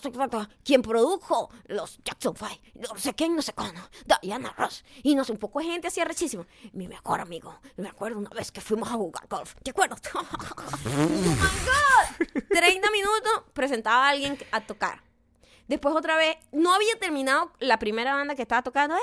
quien 0.63 0.81
produjo 0.81 1.49
los 1.65 1.99
Jackson 2.05 2.33
Five, 2.33 2.61
no 2.75 2.97
sé 2.97 3.13
quién, 3.13 3.35
no 3.35 3.41
sé 3.41 3.51
cuándo, 3.51 3.81
Diana 4.21 4.53
Ross, 4.57 4.85
y 5.03 5.15
no 5.15 5.25
sé, 5.25 5.33
un 5.33 5.37
poco 5.37 5.59
de 5.59 5.65
gente 5.65 5.89
así 5.89 6.01
rechísimo. 6.01 6.45
Mi 6.71 6.87
mejor 6.87 7.19
amigo, 7.19 7.59
me 7.75 7.89
acuerdo 7.89 8.19
una 8.19 8.29
vez 8.29 8.53
que 8.53 8.61
fuimos 8.61 8.87
a 8.87 8.93
jugar 8.93 9.27
golf, 9.27 9.53
¿te 9.63 9.71
acuerdas? 9.71 9.99
¡Oh, 10.15 10.21
my 10.21 11.35
God! 11.67 12.43
30 12.49 12.89
minutos 12.91 13.43
presentaba 13.51 14.07
a 14.07 14.09
alguien 14.11 14.37
a 14.53 14.61
tocar. 14.61 15.03
Después 15.67 15.95
otra 15.95 16.15
vez, 16.17 16.37
no 16.51 16.73
había 16.73 16.97
terminado 16.99 17.51
la 17.59 17.77
primera 17.79 18.13
banda 18.15 18.35
que 18.35 18.41
estaba 18.43 18.61
tocando. 18.61 18.95
¡Eh! 18.95 18.99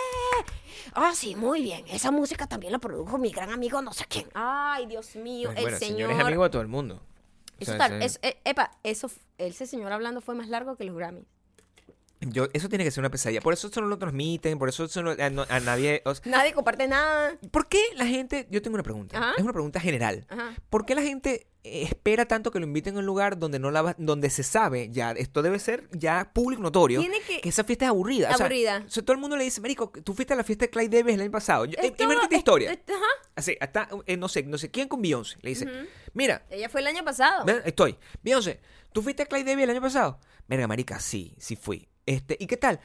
Ah, 0.95 1.13
sí, 1.15 1.35
muy 1.37 1.63
bien. 1.63 1.85
Esa 1.89 2.11
música 2.11 2.47
también 2.47 2.73
la 2.73 2.79
produjo 2.79 3.19
mi 3.19 3.31
gran 3.31 3.51
amigo 3.51 3.83
no 3.83 3.93
sé 3.93 4.07
quién. 4.09 4.29
Ay, 4.35 4.87
Dios 4.87 5.15
mío, 5.17 5.49
Pues 5.49 5.59
el 5.59 5.65
bueno, 5.65 5.79
señor... 5.79 6.11
es 6.11 6.19
amigo 6.21 6.43
de 6.45 6.51
todo 6.51 6.63
el 6.63 6.69
mundo. 6.69 6.97
O 6.97 7.55
Eso 7.61 7.73
sea, 7.73 7.79
tal, 7.79 8.03
ese- 8.03 8.19
es- 8.23 8.33
eh, 8.35 8.41
epa, 8.45 8.71
eso, 8.83 9.11
ese 9.39 9.67
señor 9.67 9.93
hablando 9.93 10.21
fue 10.21 10.35
más 10.35 10.49
largo 10.49 10.77
que 10.77 10.85
los 10.85 10.97
Grammys. 10.97 11.27
Yo, 12.31 12.49
eso 12.53 12.69
tiene 12.69 12.85
que 12.85 12.91
ser 12.91 13.01
una 13.03 13.11
pesadilla. 13.11 13.41
Por 13.41 13.53
eso 13.55 13.69
eso 13.69 13.81
no 13.81 13.87
lo 13.89 13.99
transmiten, 13.99 14.59
por 14.59 14.69
eso 14.69 14.85
eso 14.85 15.03
no- 15.03 15.11
a, 15.13 15.31
no- 15.31 15.47
a 15.49 15.61
nadie... 15.61 16.03
o 16.05 16.15
sea, 16.15 16.31
Nadie 16.31 16.53
comparte 16.53 16.87
nada. 16.89 17.39
¿Por 17.51 17.69
qué 17.69 17.81
la 17.97 18.07
gente... 18.07 18.47
Yo 18.51 18.63
tengo 18.63 18.75
una 18.75 18.83
pregunta. 18.83 19.19
Ajá. 19.19 19.33
Es 19.37 19.43
una 19.43 19.53
pregunta 19.53 19.81
general. 19.81 20.27
Ajá. 20.29 20.55
¿Por 20.71 20.87
qué 20.87 20.95
la 20.95 21.03
gente 21.03 21.47
espera 21.63 22.27
tanto 22.27 22.51
que 22.51 22.61
lo 22.61 22.67
inviten 22.67 22.97
a 22.97 22.99
un 22.99 23.07
lugar 23.07 23.39
donde 23.39 23.59
no 23.59 23.71
la 23.71 23.81
va- 23.81 23.95
donde 23.97 24.29
se 24.29 24.43
sabe 24.43 24.91
ya 24.91 25.13
esto 25.13 25.41
debe 25.41 25.59
ser 25.59 25.89
ya 25.93 26.31
público 26.35 26.61
notorio 26.63 27.01
Tiene 27.01 27.21
que- 27.23 27.41
esa 27.49 27.65
fiesta 27.65 27.87
es 27.87 27.89
aburrida 27.89 28.29
O 28.33 28.37
sea, 28.37 28.45
Aburrida. 28.45 28.85
o 28.87 28.91
sea, 28.91 29.03
todo 29.03 29.15
el 29.15 29.19
mundo 29.19 29.35
le 29.39 29.45
dice 29.45 29.63
marico 29.63 29.91
tú 30.05 30.13
fuiste 30.13 30.35
a 30.35 30.37
la 30.37 30.45
fiesta 30.45 30.67
de 30.67 30.71
Clyde 30.71 30.99
Davis 30.99 31.15
el 31.15 31.23
año 31.23 31.31
pasado 31.31 31.65
Yo- 31.65 31.79
Es 31.79 31.87
eh, 31.87 31.91
todo- 31.93 32.03
invéntate 32.05 32.35
es- 32.35 32.39
historia 32.41 32.71
ajá. 32.87 33.07
así 33.35 33.57
hasta 33.59 33.89
eh, 34.05 34.19
no 34.19 34.29
sé 34.29 34.43
no 34.43 34.59
sé 34.59 34.71
quién 34.71 34.89
con 34.89 35.01
Beyoncé 35.01 35.39
le 35.41 35.49
dice 35.49 35.67
mira 36.13 36.45
Ella 36.51 36.69
fue 36.69 36.83
el 36.83 36.87
año 36.87 37.03
pasado. 37.03 37.47
Estoy. 37.65 37.97
Beyoncé, 38.23 38.61
¿tú 38.93 39.01
fuiste 39.01 39.23
a 39.23 39.27
Clyde 39.27 39.45
Davis 39.53 39.65
el 39.65 39.71
año 39.71 39.81
pasado? 39.81 40.21
Verga, 40.47 40.67
marica, 40.67 41.01
sí, 41.01 41.35
sí 41.39 41.57
fui. 41.57 41.89
Este, 42.07 42.37
¿y 42.39 42.47
qué 42.47 42.57
tal? 42.57 42.81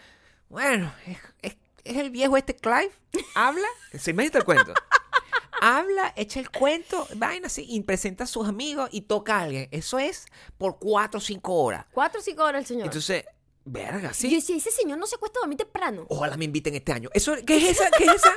Bueno, 0.49 0.93
es, 1.05 1.17
es- 1.41 1.57
es 1.85 1.97
el 1.97 2.09
viejo 2.11 2.37
este 2.37 2.55
Clive. 2.55 2.91
Habla, 3.35 3.67
se 3.99 4.11
imagina 4.11 4.39
el 4.39 4.45
cuento. 4.45 4.73
Habla, 5.61 6.13
echa 6.15 6.39
el 6.39 6.49
cuento, 6.51 7.07
vaina 7.15 7.47
así, 7.47 7.65
y 7.67 7.81
presenta 7.81 8.23
a 8.23 8.27
sus 8.27 8.47
amigos 8.47 8.89
y 8.93 9.01
toca 9.01 9.37
a 9.39 9.41
alguien. 9.43 9.67
Eso 9.71 9.99
es 9.99 10.25
por 10.57 10.77
cuatro 10.79 11.17
o 11.17 11.21
cinco 11.21 11.53
horas. 11.55 11.85
Cuatro 11.91 12.21
o 12.21 12.23
cinco 12.23 12.43
horas 12.43 12.61
el 12.61 12.67
señor. 12.67 12.85
Entonces, 12.85 13.25
verga, 13.65 14.09
Y 14.09 14.11
yo 14.11 14.13
sí. 14.13 14.35
decía, 14.35 14.55
ese 14.57 14.71
señor 14.71 14.97
no 14.99 15.05
se 15.05 15.17
cuesta 15.17 15.39
dormir 15.39 15.57
temprano. 15.57 16.05
Ojalá 16.09 16.37
me 16.37 16.45
inviten 16.45 16.75
este 16.75 16.93
año. 16.93 17.09
Eso, 17.13 17.35
¿Qué 17.45 17.57
es 17.57 17.63
esa? 17.77 17.89
¿Qué 17.91 18.05
es 18.05 18.13
esa? 18.15 18.33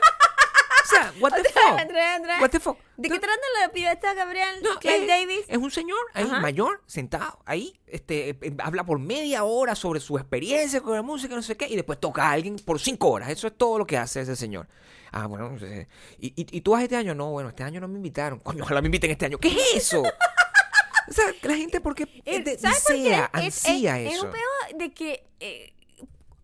Sea, 0.93 1.13
what 1.21 1.33
the 1.33 1.45
fuck? 1.49 1.79
André. 1.79 2.41
What 2.41 2.51
the 2.51 2.61
fuck? 2.61 2.79
¿De 2.97 3.09
qué 3.09 3.19
trata 3.19 3.41
la 3.61 3.73
piba 3.73 3.91
esta, 3.93 4.15
Gabriel? 4.15 4.63
No, 4.63 4.79
Clive 4.79 5.03
es, 5.03 5.09
Davis. 5.09 5.45
Es 5.49 5.57
un 5.59 5.71
señor 5.71 5.99
ahí, 6.15 6.25
Ajá. 6.25 6.41
mayor, 6.41 6.83
sentado 6.87 7.41
ahí, 7.47 7.81
este, 7.87 8.31
eh, 8.31 8.39
eh, 8.43 8.57
habla 8.63 8.85
por 8.85 8.99
media 8.99 9.45
hora 9.45 9.75
sobre 9.75 9.99
su 10.01 10.17
experiencia 10.19 10.81
con 10.81 10.95
la 10.95 11.03
música, 11.03 11.35
no 11.35 11.43
sé 11.43 11.57
qué, 11.57 11.67
y 11.69 11.75
después 11.77 11.99
toca 12.01 12.25
a 12.29 12.33
alguien 12.33 12.57
por 12.57 12.79
cinco 12.81 13.11
horas. 13.11 13.31
Eso 13.31 13.47
es 13.49 13.57
todo 13.57 13.79
lo 13.79 13.87
que 13.87 13.97
hace 13.97 14.21
ese 14.21 14.37
señor. 14.37 14.69
Ah, 15.11 15.27
bueno, 15.27 15.57
eh, 15.61 15.89
¿y, 16.19 16.29
y, 16.41 16.57
y 16.57 16.61
tú 16.63 16.73
vas 16.73 16.83
este 16.83 16.97
año? 16.97 17.15
No, 17.15 17.31
bueno, 17.31 17.49
este 17.51 17.63
año 17.65 17.81
no 17.81 17.89
me 17.89 17.97
invitaron. 17.97 18.39
Coño, 18.41 18.63
ojalá 18.65 18.81
me 18.81 18.87
inviten 18.87 19.11
este 19.11 19.27
año. 19.27 19.39
¿Qué 19.39 19.49
es 19.49 19.75
eso? 19.75 20.03
o 21.09 21.13
sea, 21.13 21.25
la 21.43 21.55
gente 21.57 21.81
porque 21.81 22.23
Eh, 22.25 22.43
de- 22.43 22.59
¿Sabes 22.59 22.83
por 22.87 22.95
qué? 22.95 23.03
desea, 23.03 23.31
Es- 23.35 23.43
es- 23.59 23.65
ansía 23.67 24.01
es, 24.01 24.15
eso. 24.15 24.25
un 24.27 24.31
pedo 24.33 24.79
de 24.79 24.95
que, 24.95 25.27
eh, 25.41 25.75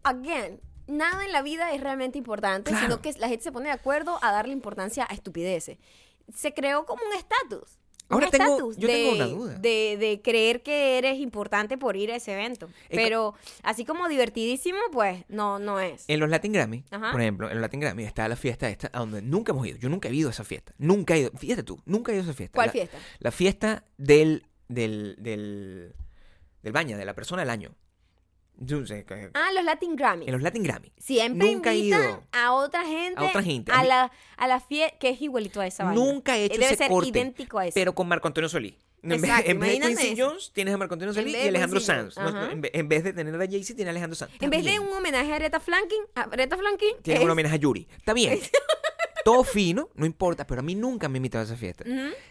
again, 0.03 0.61
nada 0.89 1.25
en 1.25 1.33
la 1.33 1.43
vida 1.43 1.73
es 1.73 1.81
realmente 1.81 2.19
importante, 2.19 2.71
Claro. 2.71 2.87
sino 2.87 3.01
que 3.03 3.13
la 3.19 3.29
gente 3.29 3.45
se 3.45 3.53
pone 3.53 3.67
de 3.67 3.73
acuerdo 3.75 4.19
a 4.23 4.33
darle 4.33 4.53
importancia 4.53 5.07
a 5.09 5.15
estupideces. 5.15 5.79
Se 6.35 6.53
creó 6.53 6.85
como 6.87 7.03
un 7.05 7.13
estatus. 7.17 7.79
un 8.11 8.15
Ahora 8.15 8.31
tengo- 8.31 8.45
estatus 8.45 8.77
yo 8.79 8.89
de, 8.89 8.95
tengo 8.95 9.13
una 9.17 9.27
duda. 9.27 9.55
De, 9.59 9.97
de 10.01 10.23
creer 10.23 10.63
que 10.63 10.97
eres 10.97 11.19
importante 11.19 11.77
por 11.77 11.95
ir 11.95 12.11
a 12.11 12.17
ese 12.17 12.33
evento. 12.33 12.71
Pero 12.89 13.35
así 13.63 13.85
como 13.85 14.09
divertidísimo, 14.09 14.79
pues 14.93 15.25
no, 15.29 15.59
no 15.59 15.79
es. 15.79 16.05
En 16.09 16.19
los 16.21 16.31
Latin 16.31 16.53
Grammy, 16.53 16.85
Ajá. 16.91 17.13
por 17.13 17.21
ejemplo, 17.21 17.49
en 17.49 17.57
los 17.57 17.61
Latin 17.61 17.81
Grammy 17.81 18.05
está 18.05 18.27
la 18.27 18.37
fiesta 18.37 18.69
esta 18.71 18.89
a 18.95 19.01
donde 19.01 19.21
nunca 19.21 19.53
hemos 19.53 19.67
ido. 19.67 19.77
Yo 19.77 19.91
nunca 19.91 20.09
he 20.09 20.15
ido 20.15 20.29
a 20.29 20.33
esa 20.33 20.43
fiesta. 20.45 20.73
Nunca 20.79 21.17
he 21.17 21.21
ido. 21.21 21.31
Fíjate 21.37 21.63
tú, 21.65 21.79
nunca 21.85 22.11
he 22.13 22.15
ido 22.15 22.23
a 22.23 22.25
esa 22.29 22.35
fiesta. 22.35 22.55
¿Cuál 22.57 22.69
La- 22.69 22.73
fiesta? 22.73 22.99
La 23.19 23.31
fiesta 23.31 23.85
del, 23.99 24.47
del, 24.69 25.17
del, 25.19 25.95
del 26.63 26.73
baña, 26.73 26.97
de 26.97 27.05
la 27.05 27.15
persona 27.15 27.43
del 27.43 27.51
año. 27.51 27.75
Yo 28.61 28.81
no 28.81 28.87
sé, 28.87 29.05
que- 29.05 29.31
Ah, 29.35 29.51
los 29.55 29.65
Latin 29.65 29.95
Grammy. 29.95 30.27
En 30.27 30.33
los 30.33 30.43
Latin 30.43 30.63
Grammy. 30.65 30.93
Siempre 30.99 31.53
Nunca 31.53 31.73
he 31.73 31.79
invitan 31.79 32.03
ido. 32.03 32.25
a 32.33 32.53
otra 32.53 32.85
gente. 32.85 33.21
A 33.21 33.25
otra 33.29 33.43
gente. 33.43 33.71
A 33.73 33.79
A 33.79 33.83
mí- 33.83 33.89
la, 33.89 34.11
a 34.37 34.49
la 34.49 34.61
fiesta, 34.61 34.99
que 34.99 35.11
es 35.11 35.23
igualito 35.23 35.61
a 35.61 35.67
esa 35.67 35.85
vaina. 35.85 36.01
Nunca 36.01 36.37
he 36.37 36.45
hecho 36.47 36.55
Debe 36.55 36.67
ese 36.67 36.77
ser 36.77 36.89
corte. 36.91 37.09
idéntico 37.11 37.59
a 37.61 37.67
eso. 37.67 37.75
Pero 37.75 37.95
con 37.95 38.09
Marco 38.09 38.27
Antonio 38.27 38.49
Solís. 38.49 38.75
En 39.01 39.11
vez, 39.11 39.23
Exacto, 39.23 39.51
en 39.53 39.61
vez 39.61 39.71
de 39.71 39.77
imagínate 39.77 40.03
Quincy 40.09 40.21
eso. 40.21 40.29
Jones, 40.31 40.51
tienes 40.53 40.75
a 40.75 40.77
Marco 40.77 40.95
Antonio 40.95 41.15
Solís 41.15 41.33
vez 41.33 41.41
y 41.41 41.43
de 41.45 41.49
Alejandro 41.51 41.79
Quincy 41.79 41.87
Sanz. 41.87 42.15
Jones, 42.17 42.33
No, 42.35 42.39
ajá. 42.41 42.51
en, 42.53 42.61
vez, 42.61 42.71
en 42.75 42.89
vez 42.89 43.05
de 43.05 43.13
tener 43.13 43.35
a 43.37 43.39
Jay-Z, 43.47 43.77
tiene 43.77 43.89
a 43.91 43.93
Alejandro 43.93 44.17
Sanz. 44.17 44.33
Está 44.33 44.45
En 44.45 44.51
vez 44.51 44.65
de 44.65 44.71
bien. 44.71 44.83
un 44.83 44.93
homenaje 44.93 45.33
a 45.33 45.37
Aretha 45.37 45.61
Franklin, 45.61 46.01
a 46.17 46.23
Aretha 46.23 46.57
Franklin 46.57 46.97
Tiene 47.03 47.21
es- 47.21 47.25
un 47.25 47.31
homenaje 47.31 47.55
a 47.55 47.59
Yuri. 47.59 47.87
Está 47.97 48.13
bien. 48.13 48.41
Todo 49.33 49.45
fino, 49.45 49.89
no 49.95 50.07
importa, 50.07 50.47
pero 50.47 50.61
a 50.61 50.63
mí 50.63 50.75
nunca 50.75 51.09
me 51.09 51.13
han 51.13 51.17
invitado 51.17 51.43
a 51.43 51.47
esa 51.47 51.57
fiesta. 51.57 51.85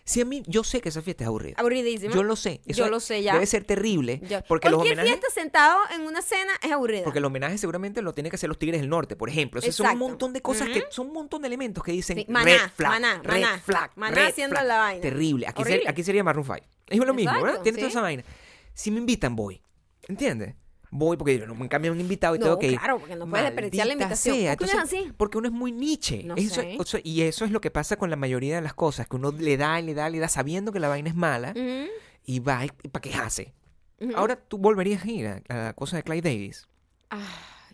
Si 0.04 0.22
a 0.22 0.26
mí, 0.26 0.44
yo 0.48 0.64
sé 0.64 0.82
que 0.82 0.90
esa 0.90 1.02
fiesta 1.02 1.24
es 1.24 1.28
aburrida. 1.28 1.56
aburridísima. 1.58 2.14
Yo 2.14 2.24
lo 2.24 2.36
sé. 2.36 2.62
Eso 2.66 2.86
Yo 2.86 2.90
lo 2.90 3.00
sé 3.00 3.22
ya. 3.24 3.34
Debe 3.34 3.46
ser 3.46 3.64
terrible. 3.66 4.22
Yo- 4.30 4.44
Porque 4.48 4.70
los 4.70 4.82
homenajes. 4.82 5.10
fiesta 5.12 5.28
sentado 5.34 5.80
en 5.94 6.02
una 6.02 6.22
cena 6.22 6.54
es 6.62 6.72
aburrida. 6.72 7.04
Porque 7.04 7.20
el 7.20 7.26
homenaje 7.26 7.58
seguramente 7.58 8.02
lo 8.02 8.14
tienen 8.14 8.30
que 8.30 8.36
hacer 8.36 8.48
los 8.50 8.58
Tigres 8.60 8.82
del 8.82 8.90
Norte, 8.90 9.16
por 9.16 9.30
ejemplo. 9.30 9.60
O 9.60 9.62
sea, 9.62 9.72
son 9.72 9.88
un 9.92 9.98
montón 10.00 10.34
de 10.34 10.42
cosas 10.42 10.70
que 10.70 10.86
son 10.90 11.08
un 11.08 11.14
montón 11.14 11.42
de 11.42 11.48
elementos 11.48 11.84
que 11.84 11.92
dicen 11.92 12.18
Sí, 12.18 12.26
maná, 12.30 12.46
red 12.46 12.60
flag, 12.76 12.90
maná, 12.92 13.22
red 13.24 13.42
maná, 13.42 13.60
flag, 13.60 13.92
maná 13.96 14.16
red 14.16 14.26
haciendo 14.28 14.56
flag. 14.56 14.68
la 14.68 14.78
vaina. 14.78 15.02
Terrible. 15.02 15.48
Aquí, 15.48 15.64
ser- 15.64 15.72
Horrible. 15.74 15.90
aquí 15.90 16.04
sería 16.04 16.24
Maroon 16.24 16.46
5. 16.46 16.60
Es 16.88 16.98
lo 17.00 17.14
mismo, 17.14 17.34
¿verdad? 17.42 17.62
Tiene 17.62 17.78
toda 17.78 17.90
esa 17.90 18.02
vaina. 18.02 18.24
Si 18.74 18.92
me 18.92 19.00
invitan, 19.00 19.36
voy. 19.36 19.62
¿Entiendes? 20.08 20.56
Voy 20.90 21.18
porque 21.18 21.38
yo 21.38 21.46
no 21.46 21.54
me 21.56 21.68
cambio 21.68 21.92
un 21.92 22.00
invitado 22.00 22.36
y 22.36 22.40
No, 22.40 22.46
tengo 22.46 22.60
que 22.60 22.68
ir. 22.72 22.78
claro, 22.80 23.00
porque 23.00 23.16
no 23.16 23.28
puedes 23.30 23.46
desperdiciar 23.46 23.88
la 23.88 23.94
invitación. 23.94 24.36
sea. 24.38 24.56
¿Por 24.56 24.58
qué 24.58 24.64
uno 24.64 24.72
es 24.72 24.80
Entonces, 24.84 25.00
así? 25.08 25.14
Porque 25.18 25.38
uno 25.38 25.48
es 25.48 25.54
muy 25.54 25.72
niche. 25.72 26.24
No 26.24 26.36
Eso- 26.36 26.62
sé. 26.86 27.02
y 27.04 27.22
eso 27.24 27.46
es 27.46 27.52
lo 27.52 27.60
que 27.62 27.72
pasa 27.72 27.98
con 27.98 28.10
la 28.10 28.16
mayoría 28.16 28.56
de 28.56 28.62
las 28.62 28.74
cosas, 28.74 29.08
que 29.08 29.16
uno 29.18 29.32
le 29.32 29.58
da 29.58 29.80
y 29.80 29.84
le 29.84 29.94
da 29.94 30.10
y 30.10 30.14
le 30.14 30.20
da 30.20 30.30
sabiendo 30.30 30.72
que 30.72 30.80
la 30.80 30.88
vaina 30.88 31.10
es 31.10 31.16
mala 31.16 31.54
y 32.26 32.40
va 32.40 32.66
y, 32.66 32.70
para 32.90 33.02
quejarse. 33.02 33.54
ujú. 34.00 34.14
Ahora 34.16 34.36
tú 34.38 34.58
volverías 34.58 35.04
a 35.04 35.10
ir 35.10 35.28
a, 35.28 35.42
a 35.50 35.56
la 35.58 35.74
cosa 35.74 35.98
de 35.98 36.04
Clyde 36.04 36.22
Davis. 36.30 36.68
Ah, 37.10 37.26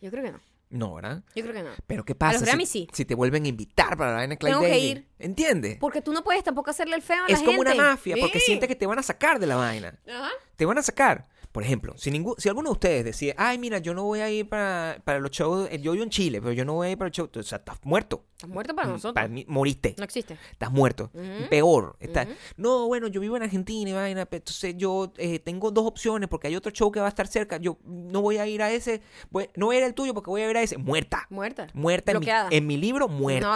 yo 0.01 0.09
creo 0.11 0.23
que 0.23 0.31
no. 0.31 0.39
No, 0.69 0.95
¿verdad? 0.95 1.21
Yo 1.35 1.43
creo 1.43 1.53
que 1.53 1.61
no. 1.61 1.69
Pero 1.85 2.03
¿qué 2.03 2.15
pasa 2.15 2.39
los 2.39 2.49
si- 2.49 2.65
sí. 2.65 2.87
si, 2.91 3.05
te 3.05 3.13
vuelven 3.13 3.45
a 3.45 3.47
invitar 3.47 3.95
para 3.95 4.09
la 4.11 4.17
vaina 4.17 4.31
de 4.33 4.37
Clyde 4.39 4.53
Tengo 4.55 4.65
que 4.65 4.79
ir. 4.79 5.07
¿Entiendes? 5.19 5.77
Porque 5.79 6.01
tú 6.01 6.11
no 6.13 6.23
puedes 6.23 6.43
tampoco 6.43 6.71
hacerle 6.71 6.95
el 6.95 7.03
feo 7.03 7.23
a 7.25 7.27
la 7.29 7.35
Es 7.35 7.43
como 7.43 7.61
una 7.61 7.71
gente. 7.73 7.85
mafia, 7.85 8.15
porque 8.19 8.39
Sí. 8.39 8.45
sientes 8.47 8.67
que 8.67 8.75
te 8.75 8.87
van 8.87 8.97
a 8.97 9.03
sacar 9.03 9.37
de 9.39 9.45
la 9.45 9.55
vaina. 9.55 9.99
Ajá. 10.07 10.29
Te 10.55 10.65
van 10.65 10.79
a 10.79 10.81
sacar. 10.81 11.27
Por 11.53 11.63
ejemplo, 11.63 11.93
si, 11.97 12.11
ningún, 12.11 12.33
si 12.37 12.49
alguno 12.49 12.69
de 12.71 12.73
ustedes 12.73 13.05
decía, 13.05 13.35
ay, 13.37 13.57
mira, 13.59 13.77
yo 13.77 13.93
no 13.93 14.03
voy 14.03 14.19
a 14.21 14.29
ir 14.29 14.49
para, 14.49 14.99
para 15.05 15.19
los 15.19 15.31
shows, 15.31 15.69
eh, 15.71 15.79
yo 15.79 15.91
vivo 15.93 16.03
en 16.03 16.09
Chile, 16.09 16.41
pero 16.41 16.51
yo 16.51 16.65
no 16.65 16.73
voy 16.73 16.87
a 16.87 16.89
ir 16.91 16.97
para 16.97 17.07
el 17.09 17.13
show, 17.13 17.29
o 17.33 17.43
sea, 17.43 17.59
estás 17.59 17.77
muerto. 17.83 18.25
Estás 18.33 18.49
muerto 18.49 18.75
para 18.75 18.87
Mm, 18.89 18.91
nosotros. 18.91 19.13
Para 19.13 19.27
mí, 19.27 19.45
moriste. 19.47 19.93
No 19.97 20.03
existe. 20.03 20.35
Estás 20.51 20.71
muerto. 20.71 21.11
Peor. 21.49 21.95
Está. 21.99 22.27
No, 22.57 22.87
bueno, 22.87 23.07
yo 23.07 23.21
vivo 23.21 23.37
en 23.37 23.43
Argentina 23.43 23.89
y 23.89 23.93
vaina, 23.93 24.27
entonces 24.29 24.75
yo 24.77 25.13
eh, 25.17 25.39
tengo 25.39 25.69
dos 25.71 25.85
opciones 25.85 26.27
porque 26.27 26.47
hay 26.47 26.55
otro 26.55 26.71
show 26.71 26.91
que 26.91 26.99
va 26.99 27.05
a 27.05 27.09
estar 27.09 27.27
cerca. 27.27 27.57
Yo 27.57 27.77
no 27.85 28.21
voy 28.21 28.37
a 28.39 28.47
ir 28.47 28.61
a 28.63 28.71
ese, 28.71 29.01
voy- 29.29 29.49
no 29.55 29.67
voy 29.67 29.75
a 29.75 29.79
ir 29.79 29.85
al 29.85 29.93
tuyo 29.93 30.13
porque 30.15 30.31
voy 30.31 30.41
a 30.41 30.49
ir 30.49 30.57
a 30.57 30.61
ese. 30.63 30.77
Muerta. 30.77 31.27
Muerta. 31.29 31.67
Muerta 31.73 32.11
en 32.11 32.17
mi, 32.17 32.19
Bloqueada. 32.25 32.49
en 32.51 32.67
mi 32.67 32.77
libro, 32.77 33.07
muerta. 33.07 33.47
No. 33.49 33.53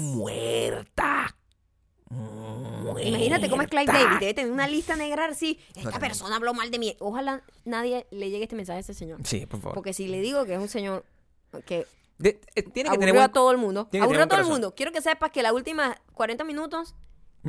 Muerta. 0.00 0.02
Muerta. 0.02 1.36
Imagínate 2.10 3.48
cómo 3.50 3.62
es 3.62 3.68
Clive 3.68 3.86
David. 3.86 4.18
Debe 4.20 4.34
tener 4.34 4.50
una 4.52 4.66
lista 4.66 4.96
negra 4.96 5.26
así. 5.26 5.58
Esta 5.74 5.98
persona 5.98 6.36
habló 6.36 6.54
mal 6.54 6.70
de 6.70 6.78
mí. 6.78 6.96
Ojalá 7.00 7.42
nadie 7.64 8.06
le 8.10 8.30
llegue 8.30 8.44
este 8.44 8.56
mensaje 8.56 8.78
a 8.78 8.80
ese 8.80 8.94
señor. 8.94 9.20
Sí, 9.24 9.46
por 9.46 9.60
favor. 9.60 9.74
Porque 9.74 9.92
si 9.92 10.08
le 10.08 10.20
digo 10.20 10.44
que 10.44 10.54
es 10.54 10.58
un 10.60 10.68
señor 10.68 11.04
que 11.66 11.86
De- 12.18 12.40
eh, 12.54 12.62
tiene 12.62 12.64
que 12.64 12.72
tener 12.72 12.90
aburrió 12.90 13.14
buen- 13.14 13.24
a 13.24 13.32
todo 13.32 13.50
el 13.50 13.58
mundo. 13.58 13.88
Aburrió 14.00 14.22
a 14.24 14.26
todo 14.26 14.40
el 14.40 14.46
mundo. 14.46 14.74
Quiero 14.74 14.92
que 14.92 15.00
sepas 15.02 15.30
que 15.30 15.42
las 15.42 15.52
últimas 15.52 15.96
40 16.14 16.44
minutos 16.44 16.94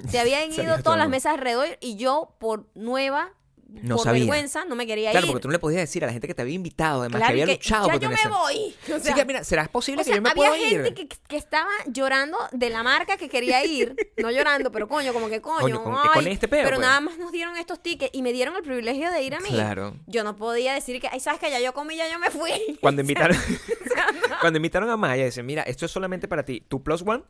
se 0.10 0.20
habían 0.20 0.51
ido 0.51 0.82
todas 0.84 0.99
las 0.99 1.10
mesas 1.10 1.34
alrededor 1.34 1.68
y 1.80 1.95
yo 1.95 2.36
por 2.39 2.68
nueva 2.76 3.32
No 3.72 3.98
por 3.98 4.06
sabía. 4.06 4.22
vergüenza 4.26 4.66
no 4.66 4.76
me 4.76 4.88
quería 4.88 5.12
Claro, 5.12 5.28
ir. 5.28 5.32
porque 5.32 5.42
tú 5.44 5.48
no 5.48 5.52
le 5.52 5.60
podías 5.60 5.82
decir 5.82 6.04
a 6.04 6.08
la 6.08 6.14
gente 6.14 6.28
que 6.28 6.34
te 6.34 6.42
había 6.42 6.56
invitado, 6.56 7.02
además 7.02 7.20
Claro, 7.20 7.36
que 7.36 7.42
había 7.44 7.54
luchado 7.56 7.88
ya 7.88 7.94
por 7.94 8.02
yo 8.02 8.10
me 8.10 8.16
voy. 8.30 8.76
O 8.92 8.96
Así 8.96 9.06
sea, 9.06 9.14
que 9.16 9.26
mira, 9.26 9.44
¿será 9.44 9.68
posible 9.68 10.02
o 10.02 10.06
que 10.06 10.16
yo 10.16 10.22
me 10.22 10.30
había 10.30 10.50
puedo 10.50 10.56
ir? 10.56 10.70
gente 10.84 10.94
que, 10.96 11.08
que 11.08 11.38
estaba 11.38 11.70
llorando 11.86 12.38
de 12.52 12.70
la 12.72 12.82
marca 12.84 13.16
que 13.18 13.30
quería 13.30 13.64
ir, 13.64 13.96
no 14.18 14.32
llorando, 14.32 14.72
pero 14.72 14.88
coño, 14.88 15.14
como 15.14 15.30
que 15.30 15.40
coño, 15.40 15.60
Coño, 15.60 15.84
con- 15.84 15.96
ay, 15.98 16.10
con 16.14 16.28
este 16.28 16.48
peo, 16.48 16.64
pero 16.64 16.78
pues. 16.78 16.88
nada 16.88 17.00
más 17.00 17.18
nos 17.20 17.32
dieron 17.32 17.56
estos 17.58 17.80
tickets 17.82 18.10
y 18.14 18.22
me 18.24 18.34
dieron 18.34 18.56
el 18.56 18.64
privilegio 18.64 19.12
de 19.12 19.22
ir 19.22 19.36
a 19.36 19.40
mí. 19.40 19.50
Claro. 19.50 19.96
Yo 20.08 20.24
no 20.24 20.36
podía 20.36 20.74
decir 20.74 21.00
que, 21.00 21.08
ay, 21.08 21.20
sabes 21.20 21.40
que 21.40 21.52
ya 21.52 21.60
yo 21.60 21.74
comí, 21.74 21.96
ya 21.96 22.10
yo 22.12 22.18
me 22.18 22.32
fui. 22.32 22.52
Cuando 22.82 23.02
invitaron, 23.02 23.38
cuando 24.42 24.58
invitaron 24.58 24.90
a 24.90 24.98
Maya, 24.98 25.26
dicen, 25.26 25.46
mira, 25.46 25.62
esto 25.64 25.86
es 25.86 25.92
solamente 25.92 26.28
para 26.28 26.44
ti. 26.44 26.62
Tu 26.68 26.82
plus 26.82 27.04
one 27.06 27.24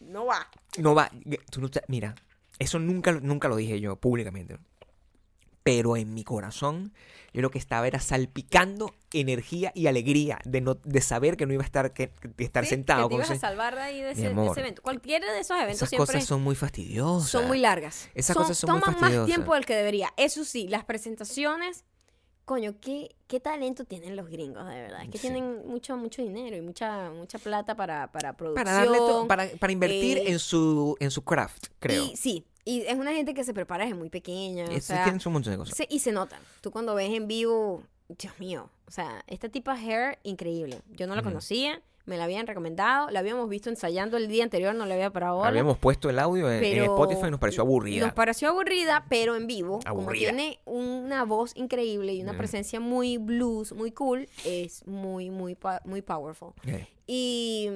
No 0.00 0.26
va. 0.26 0.46
no 0.78 0.94
va. 0.94 1.10
tú 1.50 1.60
no 1.60 1.70
te- 1.70 1.82
mira, 1.88 2.14
eso 2.58 2.78
nunca, 2.78 3.12
nunca 3.12 3.48
lo 3.48 3.56
dije 3.56 3.80
yo 3.80 3.96
públicamente. 3.96 4.58
Pero 5.66 5.96
en 5.96 6.14
mi 6.14 6.22
corazón, 6.24 6.92
yo 7.34 7.42
lo 7.42 7.50
que 7.50 7.58
estaba 7.58 7.86
era 7.86 7.98
salpicando 8.00 8.94
energía 9.12 9.72
y 9.74 9.88
alegría 9.88 10.38
de 10.44 10.60
no 10.60 10.74
de 10.74 11.00
saber 11.00 11.36
que 11.36 11.44
no 11.44 11.52
iba 11.52 11.62
a 11.62 11.66
estar, 11.66 11.92
que, 11.92 12.10
de 12.36 12.44
estar 12.44 12.64
Sí, 12.64 12.70
sentado. 12.70 13.08
Que 13.08 13.16
te 13.16 13.22
con 13.22 13.26
ibas 13.26 13.30
a 13.44 13.48
salvar 13.48 13.74
de 13.74 13.80
ahí 13.82 14.00
de 14.00 14.12
ese, 14.12 14.20
de 14.22 14.26
amor, 14.28 14.52
ese 14.52 14.60
evento. 14.60 14.80
Cualquiera 14.82 15.30
de 15.32 15.40
esos 15.40 15.56
eventos 15.56 15.76
Esas 15.76 15.88
siempre 15.90 16.06
cosas 16.14 16.24
son 16.24 16.42
muy 16.42 16.54
fastidiosas. 16.54 17.28
son 17.30 17.46
muy 17.48 17.58
largas. 17.58 18.08
Esas 18.14 18.34
Son- 18.34 18.44
cosas 18.44 18.58
son 18.58 18.70
muy 18.70 18.80
toman 18.80 18.92
más 18.94 19.00
fastidiosas. 19.00 19.26
tiempo 19.34 19.54
del 19.54 19.66
que 19.66 19.74
debería. 19.74 20.12
Eso 20.16 20.44
sí, 20.44 20.68
las 20.68 20.84
presentaciones, 20.84 21.84
coño, 22.44 22.76
qué, 22.80 23.16
qué 23.26 23.40
talento 23.40 23.84
tienen 23.84 24.14
los 24.14 24.28
gringos, 24.28 24.66
de 24.68 24.74
verdad. 24.82 25.02
Es 25.02 25.10
que 25.10 25.18
Sí. 25.18 25.22
tienen 25.28 25.66
mucho, 25.66 25.96
mucho 25.96 26.22
dinero 26.22 26.56
y 26.56 26.60
mucha, 26.60 27.10
mucha 27.10 27.38
plata 27.38 27.74
para, 27.74 28.12
para 28.12 28.34
producción. 28.36 28.64
Para 28.64 28.76
darle 28.76 28.98
para, 29.26 29.48
para 29.58 29.72
invertir 29.72 30.18
eh, 30.18 30.30
en 30.30 30.38
su 30.38 30.96
en 31.00 31.10
su 31.10 31.22
craft, 31.24 31.66
creo. 31.80 32.04
Y 32.04 32.16
sí, 32.16 32.46
y 32.66 32.82
es 32.82 32.96
una 32.96 33.12
gente 33.14 33.32
que 33.32 33.42
se 33.44 33.54
prepara 33.54 33.84
desde 33.84 33.96
muy 33.96 34.10
pequeña. 34.10 34.64
o 34.66 34.80
sea, 34.80 35.04
tienen 35.04 35.22
un 35.24 35.32
montón 35.32 35.52
de 35.54 35.58
cosas. 35.58 35.74
se- 35.74 35.86
y 35.88 36.00
se 36.00 36.12
nota. 36.12 36.38
Tú 36.60 36.70
cuando 36.70 36.94
ves 36.94 37.10
en 37.14 37.26
vivo, 37.26 37.82
Dios 38.08 38.38
mío, 38.38 38.68
o 38.86 38.90
sea, 38.90 39.24
esta 39.26 39.48
tipa 39.48 39.74
Hair, 39.74 40.18
increíble. 40.24 40.82
Yo 40.90 41.06
no 41.06 41.14
la 41.14 41.22
Ujú. 41.22 41.30
conocía, 41.30 41.80
me 42.04 42.16
la 42.16 42.22
habían 42.24 42.46
recomendado, 42.46 43.10
la 43.10 43.18
habíamos 43.18 43.48
visto 43.48 43.68
ensayando 43.68 44.16
el 44.16 44.28
día 44.28 44.44
anterior, 44.44 44.72
no 44.76 44.86
le 44.86 44.94
había 44.94 45.10
parado 45.10 45.38
bola. 45.38 45.48
Habíamos 45.48 45.76
puesto 45.78 46.08
el 46.08 46.20
audio 46.20 46.48
en, 46.52 46.62
en 46.62 46.84
Spotify 46.84 47.26
y 47.26 47.30
nos 47.32 47.40
pareció 47.40 47.62
aburrida. 47.64 48.04
Nos 48.06 48.14
pareció 48.14 48.48
aburrida, 48.50 49.04
pero 49.08 49.34
en 49.34 49.48
vivo, 49.48 49.80
como 49.88 50.02
Aburrida. 50.02 50.28
tiene 50.30 50.60
una 50.66 51.24
voz 51.24 51.50
increíble 51.56 52.14
y 52.14 52.22
una 52.22 52.34
Mm. 52.34 52.38
presencia 52.38 52.78
muy 52.78 53.18
blues, 53.18 53.72
muy 53.72 53.90
cool, 53.90 54.28
es 54.44 54.86
muy, 54.86 55.30
muy, 55.30 55.56
muy 55.84 56.02
powerful. 56.02 56.52
Y 57.08 57.68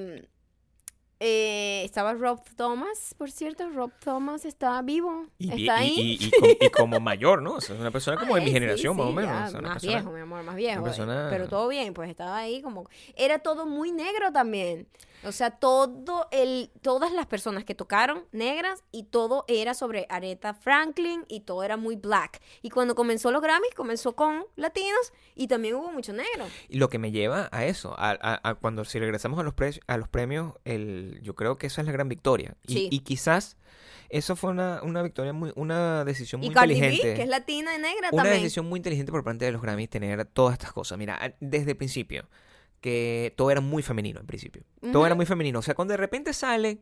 eh, 1.23 1.83
estaba 1.85 2.13
Rob 2.15 2.41
Thomas, 2.55 3.13
por 3.15 3.29
cierto, 3.29 3.69
Rob 3.69 3.91
Thomas 4.03 4.43
está 4.43 4.81
vivo, 4.81 5.27
Y, 5.37 5.49
está 5.49 5.59
y- 5.59 5.69
ahí. 5.69 6.17
y- 6.19 6.31
como, 6.31 6.47
y 6.59 6.69
como 6.71 6.99
mayor, 6.99 7.43
¿no? 7.43 7.53
O 7.53 7.61
sea, 7.61 7.75
es 7.75 7.81
una 7.81 7.91
persona 7.91 8.17
como 8.19 8.33
de 8.35 8.41
mi 8.41 8.47
sí, 8.47 8.53
generación, 8.53 8.97
más 8.97 9.05
o 9.05 9.11
menos. 9.11 9.31
ya, 9.31 9.45
O 9.45 9.49
sea, 9.51 9.59
una 9.59 9.69
más 9.69 9.81
persona- 9.83 9.99
viejo, 10.01 10.11
mi 10.15 10.19
amor, 10.21 10.43
más 10.43 10.55
viejo. 10.55 10.83
persona- 10.83 11.27
eh, 11.27 11.29
Pero 11.29 11.47
todo 11.47 11.67
bien, 11.67 11.93
pues 11.93 12.09
estaba 12.09 12.37
ahí 12.37 12.61
como... 12.63 12.89
Era 13.15 13.37
todo 13.37 13.67
muy 13.67 13.91
negro 13.91 14.31
también. 14.31 14.87
O 15.23 15.31
sea, 15.31 15.51
todo 15.51 16.27
el, 16.31 16.71
todas 16.81 17.11
las 17.13 17.27
personas 17.27 17.63
que 17.63 17.75
tocaron 17.75 18.25
negras 18.31 18.83
y 18.91 19.03
todo 19.03 19.45
era 19.47 19.73
sobre 19.73 20.07
Aretha 20.09 20.53
Franklin 20.53 21.25
y 21.27 21.41
todo 21.41 21.63
era 21.63 21.77
muy 21.77 21.95
black. 21.95 22.41
Y 22.61 22.69
cuando 22.71 22.95
comenzó 22.95 23.31
los 23.31 23.41
Grammys, 23.41 23.73
comenzó 23.75 24.15
con 24.15 24.43
latinos 24.55 25.13
y 25.35 25.47
también 25.47 25.75
hubo 25.75 25.91
mucho 25.91 26.11
negro. 26.13 26.45
Y 26.69 26.77
lo 26.77 26.89
que 26.89 26.97
me 26.97 27.11
lleva 27.11 27.49
a 27.51 27.65
eso, 27.65 27.93
a, 27.97 28.11
a- 28.21 28.49
a 28.49 28.55
cuando 28.55 28.83
si 28.85 28.97
regresamos 28.99 29.39
a 29.39 29.43
los, 29.43 29.53
pre- 29.53 29.79
a 29.87 29.97
los 29.97 30.07
premios, 30.09 30.53
el, 30.65 31.19
yo 31.21 31.35
creo 31.35 31.57
que 31.57 31.67
esa 31.67 31.81
es 31.81 31.87
la 31.87 31.93
gran 31.93 32.09
victoria. 32.09 32.55
Y, 32.65 32.73
Sí. 32.73 32.87
y 32.91 32.99
quizás 33.01 33.57
eso 34.09 34.35
fue 34.35 34.49
una, 34.51 34.81
una 34.83 35.03
victoria, 35.03 35.31
muy 35.33 35.53
una 35.55 36.03
decisión 36.03 36.41
muy 36.41 36.49
Y 36.49 36.53
Cardi 36.53 36.79
B, 36.81 36.99
que 36.99 37.21
es 37.21 37.27
latina 37.29 37.75
y 37.75 37.79
negra 37.79 38.09
Una 38.11 38.23
también. 38.23 38.41
decisión 38.41 38.67
muy 38.67 38.77
inteligente 38.77 39.11
por 39.11 39.23
parte 39.23 39.45
de 39.45 39.51
los 39.51 39.61
Grammys 39.61 39.89
tener 39.89 40.25
todas 40.25 40.53
estas 40.53 40.73
cosas. 40.73 40.97
Mira, 40.97 41.35
desde 41.39 41.71
el 41.71 41.77
principio, 41.77 42.27
que 42.81 43.33
todo 43.37 43.51
era 43.51 43.61
muy 43.61 43.83
femenino 43.83 44.19
al 44.19 44.25
principio. 44.25 44.63
Todo 44.91 45.05
era 45.05 45.15
muy 45.15 45.25
femenino. 45.25 45.59
O 45.59 45.61
sea, 45.61 45.75
cuando 45.75 45.93
de 45.93 45.97
repente 45.97 46.33
sale 46.33 46.79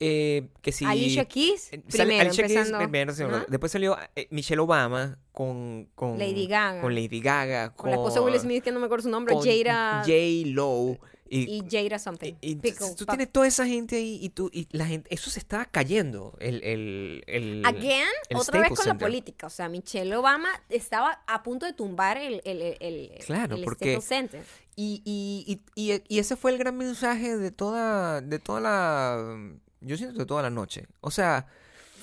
eh, 0.00 0.48
que 0.62 0.72
si... 0.72 0.84
Alicia 0.84 1.24
Keys, 1.26 1.72
eh, 1.72 1.82
sale 1.88 2.04
primero, 2.06 2.20
Alicia 2.30 2.46
Keys, 2.46 2.72
primero. 2.72 3.12
Después 3.48 3.70
salió 3.72 3.96
eh, 4.16 4.26
Michelle 4.30 4.60
Obama 4.60 5.18
con, 5.32 5.88
con... 5.94 6.18
Lady 6.18 6.46
Gaga. 6.46 6.80
Con 6.80 6.94
Lady 6.94 7.20
Gaga. 7.20 7.74
Con 7.74 7.90
la 7.90 7.96
esposa 7.96 8.20
de 8.20 8.26
Will 8.26 8.40
Smith, 8.40 8.64
que 8.64 8.72
no 8.72 8.80
me 8.80 8.86
acuerdo 8.86 9.04
su 9.04 9.10
nombre, 9.10 9.34
Jada... 9.36 10.00
J. 10.00 10.12
Lowe. 10.46 10.98
Y, 11.32 11.42
y 11.42 11.62
Jada 11.70 12.00
something. 12.00 12.32
y- 12.40 12.50
y 12.50 12.54
Pickle, 12.56 12.88
tú 12.98 13.06
tienes 13.06 13.30
toda 13.30 13.46
esa 13.46 13.64
gente 13.64 13.94
ahí 13.94 14.18
y 14.20 14.30
tú 14.30 14.50
y 14.52 14.66
la 14.72 14.84
gente 14.84 15.14
eso 15.14 15.30
se 15.30 15.38
estaba 15.38 15.64
cayendo 15.64 16.36
el 16.40 16.60
el, 16.64 17.22
el 17.28 17.62
Again, 17.64 18.02
el 18.30 18.36
otra 18.36 18.58
vez 18.62 18.70
con 18.70 18.78
la 18.78 18.82
Center. 18.84 19.06
política. 19.06 19.46
O 19.46 19.50
sea, 19.50 19.68
Michelle 19.68 20.12
Obama 20.16 20.48
estaba 20.68 21.22
a 21.28 21.44
punto 21.44 21.66
de 21.66 21.72
tumbar 21.72 22.16
el, 22.18 22.42
el, 22.44 22.60
el, 22.62 22.74
el- 22.80 23.12
Claro, 23.24 23.54
el 23.54 23.62
porque- 23.62 24.00
Center. 24.00 24.42
Y, 24.82 25.02
y, 25.04 25.60
y, 25.74 26.02
y, 26.08 26.18
ese 26.18 26.36
fue 26.36 26.52
el 26.52 26.58
gran 26.58 26.74
mensaje 26.78 27.36
de 27.36 27.50
toda 27.50 28.22
de 28.22 28.38
toda 28.38 28.60
la 28.60 29.36
yo 29.82 29.96
siento 29.98 30.18
de 30.18 30.24
toda 30.24 30.40
la 30.40 30.48
noche 30.48 30.86
o 31.02 31.10
sea 31.10 31.46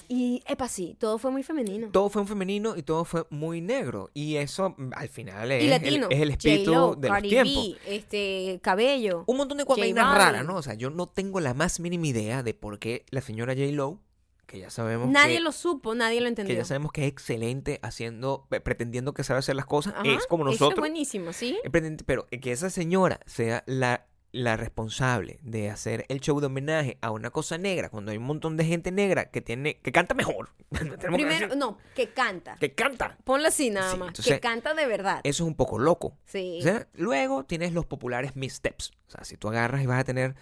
Y, 0.09 0.41
epa, 0.47 0.67
sí, 0.69 0.95
todo 0.99 1.17
fue 1.17 1.32
muy 1.32 1.43
femenino. 1.43 1.89
todo 1.91 2.09
fue 2.09 2.21
un 2.21 2.28
femenino 2.28 2.78
y 2.78 2.84
todo 2.84 3.03
fue 3.03 3.25
muy 3.32 3.61
negro 3.61 4.09
y 4.13 4.36
eso 4.36 4.75
mm, 4.78 4.91
al 4.95 5.09
final 5.09 5.51
es, 5.51 5.63
y 5.63 5.65
el, 5.65 5.71
latino. 5.71 6.07
es 6.11 6.21
el 6.21 6.30
espíritu 6.30 6.71
J-Lo, 6.71 6.95
de 6.95 7.07
los 7.07 7.15
Cardi 7.15 7.30
tiempos 7.30 7.69
B, 7.86 7.95
este, 7.95 8.59
Cabello. 8.61 9.23
un 9.25 9.38
montón 9.38 9.57
de 9.57 9.63
vainas 9.65 10.15
raras 10.15 10.45
no 10.45 10.55
o 10.57 10.61
sea 10.61 10.75
yo 10.75 10.91
no 10.91 11.07
tengo 11.07 11.39
la 11.39 11.55
más 11.55 11.80
mínima 11.80 12.05
idea 12.05 12.43
de 12.43 12.53
por 12.53 12.78
qué 12.78 13.05
la 13.09 13.21
señora 13.21 13.53
J 13.53 13.65
Lo 13.71 13.99
que 14.47 14.59
ya 14.59 14.69
sabemos 14.71 15.09
Nadie 15.09 15.35
que- 15.35 15.41
lo 15.41 15.51
supo, 15.51 15.93
nadie 15.93 16.19
lo 16.19 16.25
que 16.25 16.29
entendió. 16.29 16.55
ya 16.55 16.65
sabemos 16.65 16.91
que 16.91 17.03
es 17.03 17.07
excelente 17.09 17.79
haciendo, 17.83 18.47
pretendiendo 18.63 19.13
que 19.13 19.23
sabe 19.23 19.39
hacer 19.39 19.55
las 19.55 19.65
cosas, 19.67 19.93
Ajá, 19.95 20.03
es 20.09 20.25
como 20.25 20.45
es 20.49 20.53
nosotros, 20.53 20.79
buenísimo, 20.79 21.33
¿sí? 21.33 21.59
pero 22.05 22.25
que 22.27 22.51
esa 22.51 22.69
señora 22.69 23.19
sea 23.25 23.63
la, 23.67 24.07
la 24.31 24.55
responsable 24.57 25.39
de 25.41 25.69
hacer 25.69 26.05
el 26.09 26.19
show 26.21 26.39
de 26.39 26.45
homenaje 26.47 26.97
a 27.01 27.11
una 27.11 27.29
cosa 27.29 27.57
negra, 27.57 27.89
cuando 27.89 28.11
hay 28.11 28.17
un 28.17 28.23
montón 28.23 28.55
de 28.57 28.63
gente 28.65 28.91
negra 28.91 29.31
que 29.31 29.41
tiene, 29.41 29.79
que 29.79 29.91
canta 29.91 30.13
mejor, 30.13 30.51
que 30.71 30.85
Primero, 30.85 31.27
decir, 31.29 31.57
no, 31.57 31.77
que 31.93 32.09
canta. 32.09 32.55
que 32.59 32.73
canta, 32.73 33.17
Ponlo 33.25 33.47
así 33.49 33.69
nada 33.69 33.91
Sí, 33.91 33.97
más. 33.97 34.07
entonces, 34.09 34.33
que 34.33 34.39
canta 34.39 34.73
de 34.73 34.85
verdad. 34.85 35.19
eso 35.23 35.43
es 35.43 35.47
un 35.47 35.55
poco 35.55 35.77
loco. 35.79 36.17
Sí. 36.25 36.57
O 36.59 36.63
sea, 36.63 36.87
luego 36.93 37.43
tienes 37.45 37.73
los 37.73 37.85
populares 37.85 38.35
missteps, 38.37 38.91
o 39.07 39.11
sea, 39.11 39.23
si 39.25 39.35
tú 39.37 39.49
agarras 39.49 39.81
y 39.83 39.85
vas 39.87 39.99
a 39.99 40.03
tener, 40.05 40.35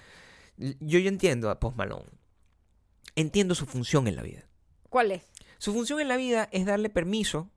yo 0.57 0.99
ya 0.99 1.09
entiendo 1.09 1.49
a 1.49 1.59
Post 1.59 1.75
Malone, 1.77 2.09
entiendo 3.15 3.55
su 3.55 3.65
función 3.65 4.07
en 4.07 4.15
la 4.15 4.23
vida. 4.23 4.47
¿Cuál 4.89 5.11
es? 5.11 5.23
Su 5.57 5.73
función 5.73 5.99
en 5.99 6.07
la 6.07 6.17
vida 6.17 6.49
es 6.51 6.65
darle 6.65 6.89
permiso 6.89 7.49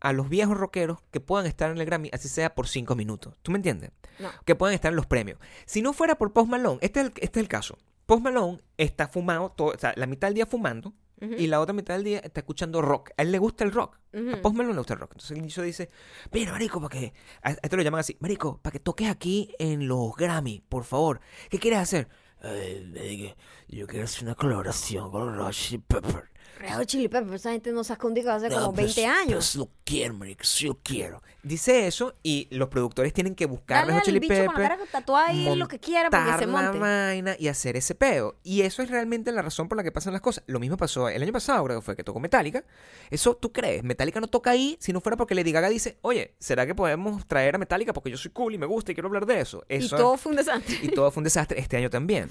a 0.00 0.12
los 0.12 0.28
viejos 0.28 0.56
rockeros 0.56 0.98
que 1.10 1.20
puedan 1.20 1.46
estar 1.46 1.70
en 1.70 1.78
el 1.78 1.86
Grammy, 1.86 2.10
así 2.12 2.28
sea 2.28 2.54
por 2.54 2.68
cinco 2.68 2.94
minutos. 2.94 3.38
¿Tú 3.42 3.50
me 3.50 3.58
entiendes? 3.58 3.90
No. 4.18 4.30
Que 4.44 4.54
puedan 4.54 4.74
estar 4.74 4.92
en 4.92 4.96
los 4.96 5.06
premios. 5.06 5.38
Si 5.66 5.80
no 5.80 5.92
fuera 5.92 6.16
por 6.16 6.32
Post 6.32 6.50
Malone, 6.50 6.78
este 6.82 7.00
es 7.00 7.06
el, 7.06 7.12
este 7.16 7.40
es 7.40 7.42
el 7.42 7.48
caso. 7.48 7.78
Post 8.06 8.22
Malone 8.22 8.60
está 8.76 9.08
fumado, 9.08 9.50
todo, 9.50 9.68
o 9.68 9.78
sea, 9.78 9.94
la 9.96 10.06
mitad 10.06 10.28
del 10.28 10.34
día 10.34 10.46
fumando 10.46 10.92
y 11.38 11.46
la 11.46 11.60
otra 11.60 11.72
mitad 11.72 11.94
del 11.94 12.04
día 12.04 12.18
está 12.18 12.40
escuchando 12.40 12.82
rock. 12.82 13.10
A 13.16 13.22
él 13.22 13.32
le 13.32 13.38
gusta 13.38 13.64
el 13.64 13.72
rock. 13.72 13.98
A 14.12 14.42
Post 14.42 14.56
Malone 14.56 14.74
le 14.74 14.80
gusta 14.80 14.92
el 14.92 15.00
rock. 15.00 15.12
Entonces 15.12 15.30
el 15.30 15.40
niño 15.42 15.62
dice, 15.62 15.88
mira, 16.32 16.52
marico, 16.52 16.82
para 16.82 17.00
que... 17.00 17.14
A 17.42 17.48
a 17.48 17.52
esto 17.52 17.76
lo 17.76 17.82
llaman 17.82 18.00
así. 18.00 18.16
Marico, 18.20 18.60
para 18.60 18.72
que 18.72 18.80
toques 18.80 19.08
aquí 19.08 19.54
en 19.58 19.88
los 19.88 20.14
Grammy, 20.16 20.60
por 20.68 20.84
favor. 20.84 21.20
¿Qué 21.48 21.58
quieres 21.58 21.78
hacer? 21.80 22.08
"Ay, 22.44 22.90
marico, 22.92 23.34
yo 23.68 23.86
quiero 23.86 24.04
hacer 24.04 24.24
una 24.24 24.34
colaboración 24.34 25.10
con 25.10 25.36
los 25.36 25.56
Chili 25.56 25.82
Pepper. 25.86 26.33
Red 26.58 26.74
Hot 26.76 26.86
Chili 26.86 27.08
Peppers, 27.08 27.34
esa 27.40 27.52
gente 27.52 27.72
no 27.72 27.84
se 27.84 27.92
ha 27.92 27.94
escondido 27.94 28.32
hace 28.32 28.48
No, 28.48 28.54
como 28.56 28.72
pero 28.72 28.86
20 28.86 28.92
si- 29.00 29.04
años. 29.04 29.26
Pero 29.28 29.42
si 29.42 29.58
lo 29.58 29.68
quiero, 29.84 30.14
marico, 30.14 30.44
si 30.44 30.66
lo 30.66 30.78
quiero. 30.82 31.22
Dice 31.42 31.86
eso 31.86 32.14
y 32.22 32.48
los 32.50 32.68
productores 32.68 33.12
tienen 33.12 33.34
que 33.34 33.44
buscar 33.46 33.86
Red 33.86 33.94
Hot 33.94 34.02
Chili 34.04 34.18
bicho 34.18 34.34
con 34.34 34.44
la 34.46 34.52
Pepper, 34.52 34.68
cara 34.68 34.80
tatuada 34.90 35.28
ahí 35.28 35.54
lo 35.56 35.68
que 35.68 35.78
quiera 35.78 36.08
para 36.08 36.24
que 36.24 36.28
montar 36.30 36.40
se 36.40 36.46
la 36.46 36.62
monte. 36.62 36.78
vaina 36.78 37.36
y 37.38 37.48
hacer 37.48 37.76
ese 37.76 37.94
peo. 37.94 38.36
Y 38.42 38.62
eso 38.62 38.82
es 38.82 38.90
realmente 38.90 39.30
la 39.32 39.42
razón 39.42 39.68
por 39.68 39.76
la 39.76 39.84
que 39.84 39.92
pasan 39.92 40.12
las 40.14 40.22
cosas. 40.22 40.42
Lo 40.46 40.58
mismo 40.58 40.76
pasó 40.78 41.08
el 41.10 41.22
año 41.22 41.32
pasado, 41.32 41.62
creo 41.64 41.80
que 41.80 41.84
fue 41.84 41.96
que 41.96 42.04
tocó 42.04 42.18
Metallica. 42.20 42.64
Eso 43.10 43.34
tú 43.36 43.52
crees, 43.52 43.82
Metallica 43.84 44.20
no 44.20 44.28
toca 44.28 44.50
ahí 44.52 44.76
si 44.80 44.92
no 44.94 45.00
fuera 45.02 45.16
porque 45.18 45.34
Lady 45.34 45.52
Gaga 45.52 45.68
dice, 45.68 45.98
oye, 46.00 46.34
¿será 46.38 46.66
que 46.66 46.74
podemos 46.74 47.26
traer 47.26 47.56
a 47.56 47.58
Metallica 47.58 47.92
porque 47.92 48.10
yo 48.10 48.16
soy 48.16 48.30
cool 48.30 48.54
y 48.54 48.58
me 48.58 48.66
gusta 48.66 48.92
y 48.92 48.94
quiero 48.94 49.08
hablar 49.08 49.26
de 49.26 49.40
eso? 49.40 49.64
Y 49.68 49.74
Eso 49.76 49.96
todo 49.96 50.16
fue 50.16 50.30
un 50.30 50.36
desastre. 50.36 50.78
y 50.82 50.88
todo 50.88 51.10
fue 51.10 51.20
un 51.20 51.24
desastre 51.24 51.60
este 51.60 51.76
año 51.76 51.90
también. 51.90 52.30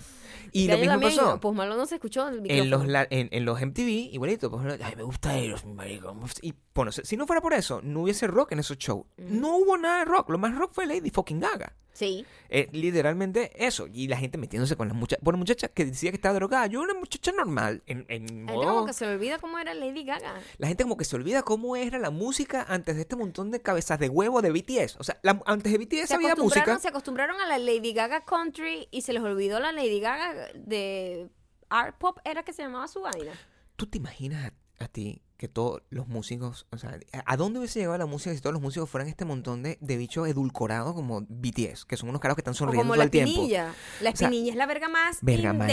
Y 0.51 0.61
Este 0.63 0.73
lo 0.73 0.77
mismo 0.79 0.91
también, 0.93 1.15
pasó. 1.17 1.39
Pues 1.39 1.55
malo 1.55 1.75
no 1.75 1.85
se 1.85 1.95
escuchó 1.95 2.27
el 2.29 2.49
En 2.49 2.69
los, 2.69 2.87
la- 2.87 3.07
en, 3.09 3.29
en 3.31 3.45
los 3.45 3.59
MTV, 3.59 4.09
igualito, 4.13 4.49
pues, 4.51 4.79
ay, 4.81 4.95
me 4.95 5.03
gusta 5.03 5.37
ellos, 5.37 5.65
mi 5.65 5.73
marico. 5.73 6.15
Y 6.41 6.53
bueno, 6.73 6.91
si 6.91 7.17
no 7.17 7.25
fuera 7.27 7.41
por 7.41 7.53
eso, 7.53 7.81
no 7.83 8.01
hubiese 8.03 8.27
rock 8.27 8.53
en 8.53 8.59
esos 8.59 8.77
shows. 8.77 9.05
No 9.17 9.57
hubo 9.57 9.77
nada 9.77 9.99
de 9.99 10.05
rock. 10.05 10.29
Lo 10.29 10.37
más 10.37 10.55
rock 10.55 10.71
fue 10.73 10.85
Lady 10.85 11.09
fucking 11.09 11.39
Gaga. 11.39 11.75
Sí. 11.91 12.25
Eh, 12.49 12.69
literalmente 12.71 13.51
eso. 13.67 13.85
Y 13.87 14.07
la 14.07 14.17
gente 14.17 14.39
metiéndose 14.39 14.75
con 14.75 14.87
la 14.87 14.95
muchacha. 14.95 15.19
Bueno, 15.23 15.37
muchacha 15.37 15.67
que 15.67 15.85
decía 15.85 16.09
que 16.09 16.15
estaba 16.15 16.33
drogada. 16.33 16.65
Yo 16.65 16.81
era 16.81 16.91
una 16.91 16.99
muchacha 16.99 17.31
normal. 17.31 17.83
En, 17.85 18.05
en 18.09 18.21
La 18.23 18.27
gente 18.29 18.53
modo- 18.53 18.73
como 18.73 18.85
que 18.87 18.93
se 18.93 19.05
olvida 19.05 19.37
cómo 19.37 19.59
era 19.59 19.75
Lady 19.75 20.03
Gaga. 20.03 20.33
La 20.57 20.67
gente 20.67 20.83
como 20.83 20.97
que 20.97 21.05
se 21.05 21.15
olvida 21.15 21.43
cómo 21.43 21.75
era 21.75 21.99
la 21.99 22.09
música 22.09 22.65
antes 22.67 22.95
de 22.95 23.01
este 23.01 23.15
montón 23.15 23.51
de 23.51 23.61
cabezas 23.61 23.99
de 23.99 24.09
huevo 24.09 24.41
de 24.41 24.49
BTS. 24.51 24.95
O 24.99 25.03
sea, 25.03 25.19
la- 25.21 25.39
antes 25.45 25.71
de 25.71 25.77
BTS 25.77 26.07
Se 26.07 26.15
había 26.15 26.35
música. 26.35 26.79
se 26.79 26.87
acostumbraron 26.87 27.39
a 27.39 27.45
la 27.47 27.59
Lady 27.59 27.93
Gaga 27.93 28.25
country 28.25 28.87
y 28.89 29.01
se 29.03 29.13
les 29.13 29.21
olvidó 29.21 29.59
la 29.59 29.71
Lady 29.71 29.99
Gaga 29.99 30.47
de 30.55 31.29
art 31.69 31.95
pop, 31.99 32.17
era 32.25 32.41
que 32.43 32.53
se 32.53 32.63
llamaba 32.63 32.87
su 32.87 33.01
vaina. 33.01 33.33
¿Tú 33.75 33.87
te 33.87 33.97
imaginas 33.97 34.51
a 34.79 34.87
ti 34.87 35.21
que 35.37 35.47
todos 35.49 35.81
los 35.89 36.07
músicos, 36.07 36.67
o 36.71 36.77
sea, 36.77 36.97
¿a 37.25 37.37
dónde 37.37 37.59
hubiese 37.59 37.79
llegado 37.79 37.97
la 37.97 38.05
música 38.05 38.33
si 38.33 38.39
todos 38.39 38.53
los 38.53 38.61
músicos 38.61 38.89
fueran 38.89 39.09
este 39.09 39.25
montón 39.25 39.61
de, 39.61 39.77
de 39.81 39.97
bichos 39.97 40.25
edulcorados 40.27 40.93
como 40.93 41.21
BTS, 41.27 41.83
que 41.85 41.97
son 41.97 42.07
unos 42.09 42.21
caras 42.21 42.35
que 42.35 42.41
están 42.41 42.53
O 42.53 42.55
sonriendo 42.55 42.83
como 42.83 42.93
todo 42.93 42.97
la 42.99 43.03
el 43.05 43.11
tiempo? 43.11 43.31
espinilla. 43.31 43.73
La 44.01 44.11
O 44.11 44.15
sea, 44.15 44.27
espinilla 44.27 44.51
es 44.51 44.57
la 44.57 44.65
verga 44.67 44.87
más 44.87 45.17
verga 45.21 45.51
más 45.51 45.69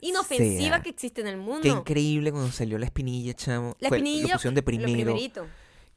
inofensiva 0.00 0.76
sea. 0.76 0.82
que 0.82 0.90
existe 0.90 1.20
en 1.20 1.26
el 1.26 1.36
mundo. 1.36 1.62
Qué 1.62 1.68
increíble 1.68 2.30
cuando 2.32 2.52
salió 2.52 2.78
la 2.78 2.84
espinilla, 2.86 3.34
chamo. 3.34 3.76
La 3.80 3.88
Fue- 3.88 3.98
espinilla, 3.98 4.26
lo 4.28 4.32
pusieron 4.34 4.54
de 4.54 4.62
primero. 4.62 5.16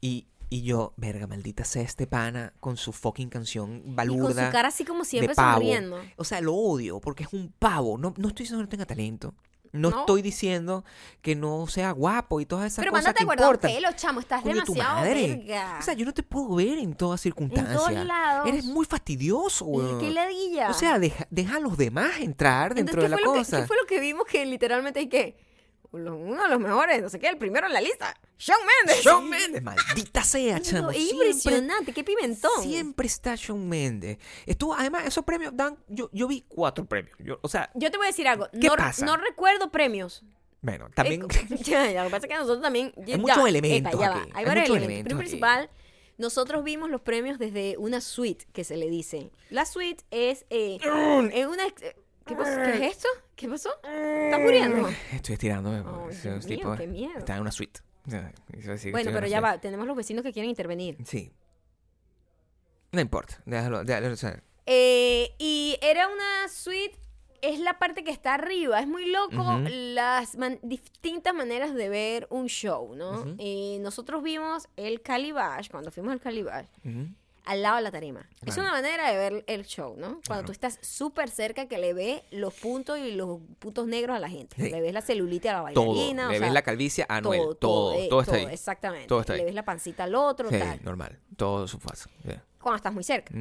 Y, 0.00 0.26
y 0.50 0.62
yo, 0.62 0.92
verga, 0.96 1.26
maldita 1.26 1.64
sea 1.64 1.82
este 1.82 2.06
pana 2.06 2.52
con 2.60 2.76
su 2.76 2.92
fucking 2.92 3.28
canción 3.28 3.76
Y 3.78 3.82
con 3.86 3.96
balurda. 3.96 4.46
su 4.46 4.52
cara 4.52 4.68
así 4.68 4.84
como 4.84 5.04
siempre 5.04 5.34
sonriendo. 5.34 6.00
O 6.16 6.24
sea, 6.24 6.40
lo 6.40 6.54
odio 6.54 7.00
porque 7.00 7.22
es 7.24 7.32
un 7.32 7.52
pavo. 7.58 7.98
No, 7.98 8.14
no 8.16 8.28
estoy 8.28 8.44
diciendo 8.44 8.58
que 8.62 8.64
no 8.64 8.68
tenga 8.68 8.86
talento. 8.86 9.34
No, 9.74 9.90
No. 9.90 10.00
estoy 10.00 10.22
diciendo 10.22 10.84
que 11.20 11.34
no 11.34 11.66
sea 11.66 11.90
guapo 11.90 12.40
y 12.40 12.46
todas 12.46 12.66
esas 12.66 12.82
Pero 12.82 12.92
cosas 12.92 13.06
mándate 13.06 13.26
que 13.26 13.32
importan. 13.42 13.70
pelo, 13.72 13.88
chamo. 13.96 14.20
Estás 14.20 14.42
Coño, 14.42 14.54
demasiado 14.54 15.02
verga. 15.02 15.76
O 15.80 15.82
sea, 15.82 15.94
yo 15.94 16.06
no 16.06 16.14
te 16.14 16.22
puedo 16.22 16.54
ver 16.54 16.78
en 16.78 16.94
todas 16.94 17.20
circunstancias. 17.20 18.06
lados. 18.06 18.46
Eres 18.48 18.64
muy 18.64 18.86
fastidioso, 18.86 19.64
weón. 19.66 19.98
¿Qué 19.98 20.10
ladilla? 20.10 20.70
O 20.70 20.74
sea, 20.74 20.98
deja, 20.98 21.26
deja 21.30 21.56
a 21.56 21.60
los 21.60 21.76
demás 21.76 22.20
entrar 22.20 22.74
dentro 22.74 23.02
Entonces, 23.02 23.10
de 23.10 23.16
¿qué 23.16 23.22
la 23.22 23.26
lo 23.26 23.32
que- 23.34 23.38
cosa. 23.40 23.60
¿Qué 23.62 23.66
fue 23.66 23.76
lo 23.76 23.86
que 23.86 24.00
vimos 24.00 24.26
que 24.26 24.46
literalmente 24.46 25.00
hay 25.00 25.08
que... 25.08 25.36
Uno 25.94 26.42
de 26.42 26.48
los 26.48 26.60
mejores, 26.60 27.02
no 27.02 27.08
sé 27.08 27.18
qué, 27.18 27.28
el 27.28 27.38
primero 27.38 27.66
en 27.66 27.72
la 27.72 27.80
lista. 27.80 28.14
Shawn 28.38 28.58
Mendes. 28.84 29.04
Shawn 29.04 29.28
Mendes, 29.28 29.62
maldita 29.62 30.22
sea, 30.24 30.56
Es 30.56 30.70
chamo. 30.70 30.90
Siempre, 30.92 31.26
impresionante, 31.28 31.92
qué 31.92 32.04
pimentón. 32.04 32.62
siempre 32.62 33.06
está 33.06 33.34
Shawn 33.36 33.68
Mendes. 33.68 34.18
Estuvo, 34.46 34.74
además, 34.74 35.06
esos 35.06 35.24
premios 35.24 35.56
dan. 35.56 35.76
Yo, 35.88 36.10
yo 36.12 36.26
vi 36.28 36.44
cuatro 36.48 36.84
premios. 36.84 37.16
Yo, 37.20 37.38
o 37.42 37.48
sea, 37.48 37.70
Yo 37.74 37.90
te 37.90 37.96
voy 37.96 38.06
a 38.06 38.10
decir 38.10 38.26
algo. 38.28 38.48
¿Qué 38.60 38.66
no, 38.68 38.76
pasa? 38.76 39.06
no 39.06 39.16
recuerdo 39.16 39.70
premios. 39.70 40.22
bueno, 40.60 40.88
también. 40.94 41.22
Eh, 41.22 41.56
ya, 41.62 41.90
ya, 41.90 42.02
lo 42.02 42.08
que 42.08 42.12
pasa 42.12 42.26
es 42.26 42.32
que 42.32 42.38
nosotros 42.38 42.62
también. 42.62 42.92
ya- 42.96 43.16
muchos 43.18 43.36
ya, 43.36 43.48
elementos 43.48 43.92
epa, 43.94 44.02
ya 44.02 44.10
va, 44.10 44.16
aquí, 44.22 44.30
Hay 44.34 44.38
hay 44.40 44.44
varios 44.44 44.66
elementos. 44.66 44.76
elementos 44.86 45.08
Pero 45.10 45.18
principal, 45.18 45.70
nosotros 46.18 46.64
vimos 46.64 46.90
los 46.90 47.00
premios 47.00 47.38
desde 47.38 47.76
una 47.78 48.00
suite 48.00 48.46
que 48.52 48.64
se 48.64 48.76
le 48.76 48.88
dice. 48.90 49.30
La 49.50 49.64
suite 49.64 50.04
es. 50.10 50.44
Eh, 50.50 50.78
es 51.32 51.46
una. 51.46 51.66
ex- 51.66 51.82
¿Qué? 52.26 52.34
¿Qué 52.36 52.86
es 52.86 52.96
esto? 52.96 53.08
¿Qué 53.36 53.48
pasó? 53.48 53.70
¿Estás 53.82 54.40
muriendo? 54.40 54.88
Estoy 55.12 55.32
estirándome. 55.34 55.82
Dios 56.22 56.46
mío, 56.46 56.74
qué 56.78 56.86
miedo. 56.86 57.18
Están 57.18 57.36
en 57.36 57.42
una 57.42 57.50
suite. 57.52 57.80
Bueno, 58.92 59.10
pero 59.12 59.26
ya 59.26 59.40
va. 59.40 59.58
Tenemos 59.60 59.86
los 59.86 59.96
vecinos 59.96 60.22
que 60.22 60.32
quieren 60.32 60.50
intervenir. 60.50 60.96
Sí. 61.04 61.32
No 62.92 63.00
importa. 63.00 63.42
Déjalo. 63.44 63.82
déjalo 63.82 64.14
Eh, 64.66 65.34
y 65.38 65.76
era 65.82 66.08
una 66.08 66.48
suite, 66.48 66.96
es 67.42 67.58
la 67.58 67.78
parte 67.78 68.04
que 68.04 68.10
está 68.10 68.34
arriba. 68.34 68.78
Es 68.80 68.86
muy 68.86 69.06
loco 69.10 69.58
las 69.68 70.36
man- 70.36 70.60
distintas 70.62 71.34
maneras 71.34 71.74
de 71.74 71.88
ver 71.88 72.26
un 72.30 72.46
show, 72.46 72.94
¿no? 72.94 73.34
Eh, 73.38 73.78
nosotros 73.80 74.22
vimos 74.22 74.68
el 74.76 75.02
Calibash, 75.02 75.68
cuando 75.70 75.90
fuimos 75.90 76.12
al 76.12 76.20
Calibash, 76.20 76.66
ujú. 76.84 77.08
Al 77.44 77.62
lado 77.62 77.76
de 77.76 77.82
la 77.82 77.90
tarima. 77.90 78.28
Es 78.46 78.56
una 78.56 78.70
manera 78.72 79.10
de 79.10 79.18
ver 79.18 79.44
el 79.46 79.64
show, 79.64 79.94
¿no? 79.96 80.06
Cuando 80.08 80.22
Claro. 80.22 80.44
tú 80.46 80.52
estás 80.52 80.78
súper 80.82 81.28
cerca 81.30 81.66
que 81.66 81.78
le 81.78 81.92
ves 81.92 82.22
los 82.30 82.54
puntos 82.54 82.98
y 82.98 83.12
los 83.12 83.40
puntos 83.58 83.86
negros 83.86 84.16
a 84.16 84.18
la 84.20 84.28
gente. 84.28 84.56
Sí. 84.56 84.70
Le 84.70 84.80
ves 84.80 84.92
la 84.94 85.02
celulite 85.02 85.48
a 85.50 85.62
la 85.62 85.72
Todo. 85.72 85.86
bailarina. 85.86 86.28
o 86.28 86.30
Le 86.32 86.38
sea, 86.38 86.46
ves 86.46 86.54
la 86.54 86.62
calvicie 86.62 87.06
a 87.08 87.20
Noel. 87.20 87.40
Todo. 87.60 87.92
Todo, 88.08 88.20
eh, 88.20 88.22
está 88.22 88.36
ahí. 88.36 88.46
Exactamente. 88.50 89.06
Todo 89.08 89.20
está 89.20 89.34
Le 89.34 89.40
ahí. 89.40 89.44
ves 89.46 89.54
la 89.54 89.64
pancita 89.64 90.04
al 90.04 90.14
otro, 90.14 90.48
Sí, 90.50 90.58
tal. 90.58 90.82
normal. 90.84 91.18
Todo 91.36 91.68
su 91.68 91.78
fase. 91.78 92.08
Cuando 92.64 92.76
estás 92.78 92.94
muy 92.94 93.04
cerca. 93.04 93.32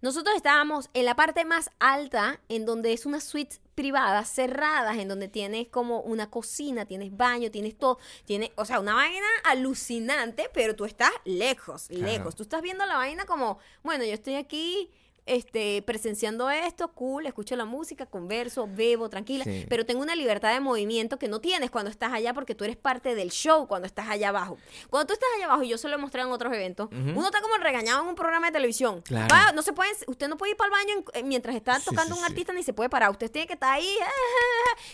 Nosotros 0.00 0.34
estábamos 0.34 0.90
en 0.92 1.04
la 1.04 1.14
parte 1.14 1.44
más 1.44 1.70
alta, 1.78 2.40
en 2.48 2.66
donde 2.66 2.92
es 2.92 3.06
una 3.06 3.20
suite 3.20 3.56
privada, 3.76 4.24
cerradas, 4.24 4.98
en 4.98 5.06
donde 5.08 5.28
tienes 5.28 5.68
como 5.68 6.00
una 6.00 6.28
cocina, 6.28 6.84
tienes 6.84 7.16
baño, 7.16 7.50
tienes 7.52 7.78
todo, 7.78 7.98
tienes, 8.26 8.50
o 8.56 8.64
sea, 8.64 8.80
una 8.80 8.94
vaina 8.94 9.24
alucinante, 9.44 10.50
pero 10.52 10.74
tú 10.74 10.84
estás 10.84 11.12
lejos, 11.24 11.86
Claro. 11.88 12.04
lejos. 12.04 12.34
Tú 12.36 12.42
estás 12.42 12.60
viendo 12.60 12.84
la 12.86 12.96
vaina 12.96 13.24
como, 13.24 13.58
bueno, 13.84 14.04
yo 14.04 14.12
estoy 14.12 14.34
aquí 14.34 14.90
este, 15.26 15.82
presenciando 15.82 16.50
esto, 16.50 16.92
cool, 16.92 17.26
escucho 17.26 17.54
la 17.56 17.64
música, 17.64 18.06
converso, 18.06 18.68
bebo, 18.68 19.08
tranquila, 19.08 19.44
Sí. 19.44 19.66
pero 19.68 19.86
tengo 19.86 20.02
una 20.02 20.16
libertad 20.16 20.52
de 20.52 20.60
movimiento 20.60 21.18
que 21.18 21.28
no 21.28 21.40
tienes 21.40 21.70
cuando 21.70 21.90
estás 21.90 22.12
allá 22.12 22.34
porque 22.34 22.54
tú 22.54 22.64
eres 22.64 22.76
parte 22.76 23.14
del 23.14 23.30
show 23.30 23.66
cuando 23.68 23.86
estás 23.86 24.08
allá 24.08 24.30
abajo. 24.30 24.58
Cuando 24.90 25.06
tú 25.06 25.12
estás 25.14 25.28
allá 25.36 25.44
abajo, 25.46 25.62
y 25.62 25.68
yo 25.68 25.78
se 25.78 25.88
lo 25.88 25.94
he 25.94 25.98
mostrado 25.98 26.28
en 26.28 26.34
otros 26.34 26.52
eventos, 26.52 26.88
uno 26.92 27.24
está 27.26 27.40
como 27.40 27.54
regañado 27.58 28.02
en 28.02 28.08
un 28.08 28.14
programa 28.14 28.46
de 28.48 28.52
televisión. 28.54 29.00
Claro. 29.02 29.28
Va, 29.32 29.52
no 29.52 29.62
se 29.62 29.72
pueden, 29.72 29.94
usted 30.08 30.28
no 30.28 30.36
puede 30.36 30.52
ir 30.52 30.56
para 30.56 30.68
el 30.68 30.72
baño 30.86 30.94
en- 31.14 31.20
eh, 31.20 31.22
mientras 31.24 31.54
está 31.54 31.78
Sí, 31.78 31.84
tocando 31.86 32.14
sí, 32.14 32.20
un 32.20 32.24
artista 32.24 32.52
ni 32.52 32.62
se 32.62 32.72
puede 32.72 32.90
parar. 32.90 33.10
Usted 33.10 33.30
tiene 33.30 33.46
que 33.46 33.54
estar 33.54 33.72
ahí 33.74 33.88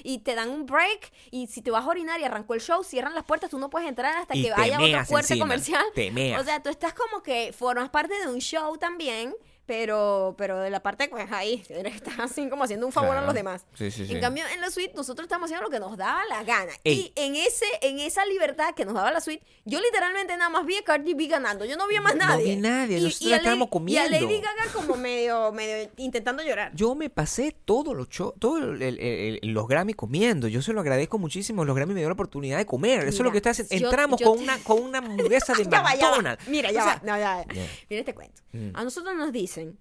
y 0.02 0.18
te 0.18 0.34
dan 0.34 0.50
un 0.50 0.66
break 0.66 1.10
y 1.30 1.46
si 1.46 1.62
te 1.62 1.70
vas 1.70 1.84
a 1.84 1.88
orinar 1.88 2.20
y 2.20 2.24
arrancó 2.24 2.54
el 2.54 2.60
show, 2.60 2.82
cierran 2.84 3.14
las 3.14 3.24
puertas, 3.24 3.50
tú 3.50 3.58
no 3.58 3.70
puedes 3.70 3.88
entrar 3.88 4.16
hasta 4.16 4.36
Y 4.36 4.42
que 4.44 4.52
haya 4.54 4.78
puerta 5.08 5.32
encima, 5.34 5.44
comercial. 5.44 5.84
te. 5.94 6.36
O 6.38 6.44
sea, 6.44 6.62
tú 6.62 6.68
estás 6.70 6.92
como 6.94 7.22
que 7.22 7.52
formas 7.52 7.88
parte 7.90 8.14
de 8.20 8.28
un 8.28 8.38
show 8.40 8.76
también. 8.78 9.34
Pero, 9.68 10.34
pero 10.38 10.58
de 10.60 10.70
la 10.70 10.80
parte, 10.80 11.08
pues 11.10 11.30
ahí, 11.30 11.62
estás 11.68 12.18
así 12.18 12.48
como 12.48 12.64
haciendo 12.64 12.86
un 12.86 12.92
favor 12.92 13.10
a 13.10 13.12
Claro. 13.20 13.26
los 13.26 13.34
demás. 13.34 13.66
Sí, 13.74 13.90
sí, 13.90 14.06
sí. 14.06 14.14
En 14.14 14.20
cambio, 14.20 14.44
en 14.54 14.62
la 14.62 14.70
suite, 14.70 14.94
nosotros 14.96 15.26
estamos 15.26 15.44
haciendo 15.44 15.64
lo 15.64 15.70
que 15.70 15.78
nos 15.78 15.94
daba 15.98 16.22
la 16.26 16.42
gana. 16.42 16.72
Ey. 16.84 17.12
Y 17.14 17.20
en 17.20 17.36
ese, 17.36 17.66
en 17.82 17.98
esa 18.00 18.24
libertad 18.24 18.74
que 18.74 18.86
nos 18.86 18.94
daba 18.94 19.12
la 19.12 19.20
suite, 19.20 19.44
yo 19.66 19.78
literalmente 19.80 20.34
nada 20.38 20.48
más 20.48 20.64
vi 20.64 20.76
a 20.76 20.82
Cardi 20.84 21.12
B 21.12 21.26
ganando. 21.26 21.66
Yo 21.66 21.76
no 21.76 21.86
vi 21.86 21.96
a 21.96 22.00
más 22.00 22.16
No 22.16 22.24
nadie. 22.26 22.54
vi 22.54 22.56
nadie, 22.56 22.98
nosotros 23.00 23.30
a 23.32 23.36
estábamos 23.36 23.66
Lady- 23.66 23.70
comiendo. 23.70 24.10
Y 24.10 24.16
a 24.16 24.20
Lady 24.22 24.40
Gaga 24.40 24.72
como 24.72 24.96
medio, 24.96 25.52
medio 25.52 25.90
intentando 25.98 26.42
llorar. 26.42 26.72
Yo 26.74 26.94
me 26.94 27.10
pasé 27.10 27.54
todos 27.66 27.94
los 27.94 28.08
todos 28.38 28.62
el- 28.62 28.80
el- 28.80 28.98
el- 29.42 29.52
los 29.52 29.68
Grammy 29.68 29.92
comiendo. 29.92 30.48
Yo 30.48 30.62
se 30.62 30.72
lo 30.72 30.80
agradezco 30.80 31.18
muchísimo. 31.18 31.66
Los 31.66 31.76
Grammy 31.76 31.92
me 31.92 32.00
dio 32.00 32.08
la 32.08 32.14
oportunidad 32.14 32.56
de 32.56 32.64
comer. 32.64 33.00
Eso 33.00 33.08
es 33.08 33.18
lo 33.18 33.24
Mira, 33.24 33.32
que 33.32 33.36
está 33.38 33.50
haciendo. 33.50 33.74
yo- 33.76 33.86
Entramos 33.90 34.18
yo 34.18 34.28
con 34.28 34.38
te- 34.38 34.44
una 34.44 34.58
con 34.64 34.82
una 34.82 34.98
hamburguesa 35.36 35.52
de. 35.52 35.64
McDonald's. 35.66 36.48
Mira, 36.48 36.70
ya 36.72 36.80
O 36.80 36.84
sea, 36.86 36.94
va. 36.94 37.00
No, 37.04 37.18
ya, 37.18 37.44
ya. 37.54 37.66
Mira 37.90 38.00
este 38.00 38.14
cuento. 38.14 38.40
Mm. 38.52 38.70
A 38.72 38.82
nosotros 38.84 39.14
nos 39.14 39.30
dicen, 39.58 39.78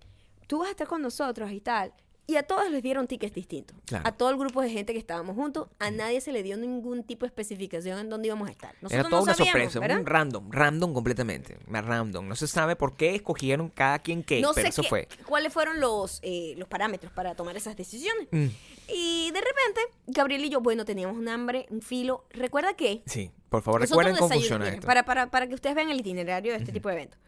tú 0.47 0.59
vas 0.59 0.67
a 0.67 0.71
estar 0.71 0.87
con 0.87 1.01
nosotros 1.01 1.51
y 1.51 1.59
tal. 1.61 1.93
Y 2.29 2.35
a 2.35 2.43
todos 2.43 2.69
les 2.69 2.83
dieron 2.83 3.07
tickets 3.07 3.33
distintos. 3.33 3.77
Claro. 3.85 4.05
A 4.05 4.11
todo 4.11 4.29
el 4.31 4.37
grupo 4.37 4.61
de 4.61 4.69
gente 4.69 4.91
que 4.91 4.99
estábamos 4.99 5.33
juntos, 5.37 5.69
a 5.79 5.91
nadie 5.91 6.19
se 6.19 6.33
le 6.33 6.43
dio 6.43 6.57
ningún 6.57 7.03
tipo 7.03 7.25
de 7.25 7.27
especificación 7.27 7.99
en 7.99 8.09
dónde 8.09 8.27
íbamos 8.27 8.49
a 8.49 8.51
estar. 8.51 8.73
Nosotros 8.81 8.91
Era 8.91 9.03
toda 9.03 9.15
no 9.19 9.23
una 9.23 9.33
sabíamos, 9.33 9.53
sorpresa, 9.71 9.79
¿verdad? 9.79 9.99
un 10.01 10.05
random, 10.05 10.51
random 10.51 10.93
completamente, 10.93 11.57
random. 11.69 12.27
No 12.27 12.35
se 12.35 12.47
sabe 12.47 12.75
por 12.75 12.97
qué 12.97 13.15
escogieron 13.15 13.69
cada 13.69 13.99
quien 13.99 14.23
qué, 14.23 14.41
no 14.41 14.51
pero 14.53 14.65
sé 14.65 14.69
eso 14.71 14.81
qué- 14.81 14.89
fue. 14.89 15.07
cuáles 15.25 15.53
fueron 15.53 15.79
los, 15.79 16.19
eh, 16.21 16.53
los 16.57 16.67
parámetros 16.67 17.13
para 17.13 17.33
tomar 17.33 17.55
esas 17.55 17.77
decisiones. 17.77 18.27
Mm, 18.31 18.47
Y 18.89 19.31
de 19.31 19.39
repente, 19.39 19.81
Gabriel 20.07 20.43
y 20.43 20.49
yo, 20.49 20.59
bueno, 20.59 20.83
teníamos 20.83 21.15
un 21.17 21.29
hambre, 21.29 21.65
un 21.69 21.81
filo. 21.81 22.25
Recuerda 22.31 22.73
que 22.73 23.03
sí, 23.05 23.31
por 23.49 23.61
favor 23.61 23.79
nosotros 23.81 24.05
recuerden 24.05 24.19
cómo 24.19 24.33
funciona 24.33 24.67
esto. 24.67 24.85
Para, 24.85 25.03
para, 25.05 25.29
para 25.29 25.47
que 25.47 25.53
ustedes 25.55 25.75
vean 25.77 25.89
el 25.89 25.99
itinerario 26.01 26.51
de 26.51 26.57
este 26.59 26.73
tipo 26.73 26.89
de 26.89 26.95
eventos. 26.95 27.19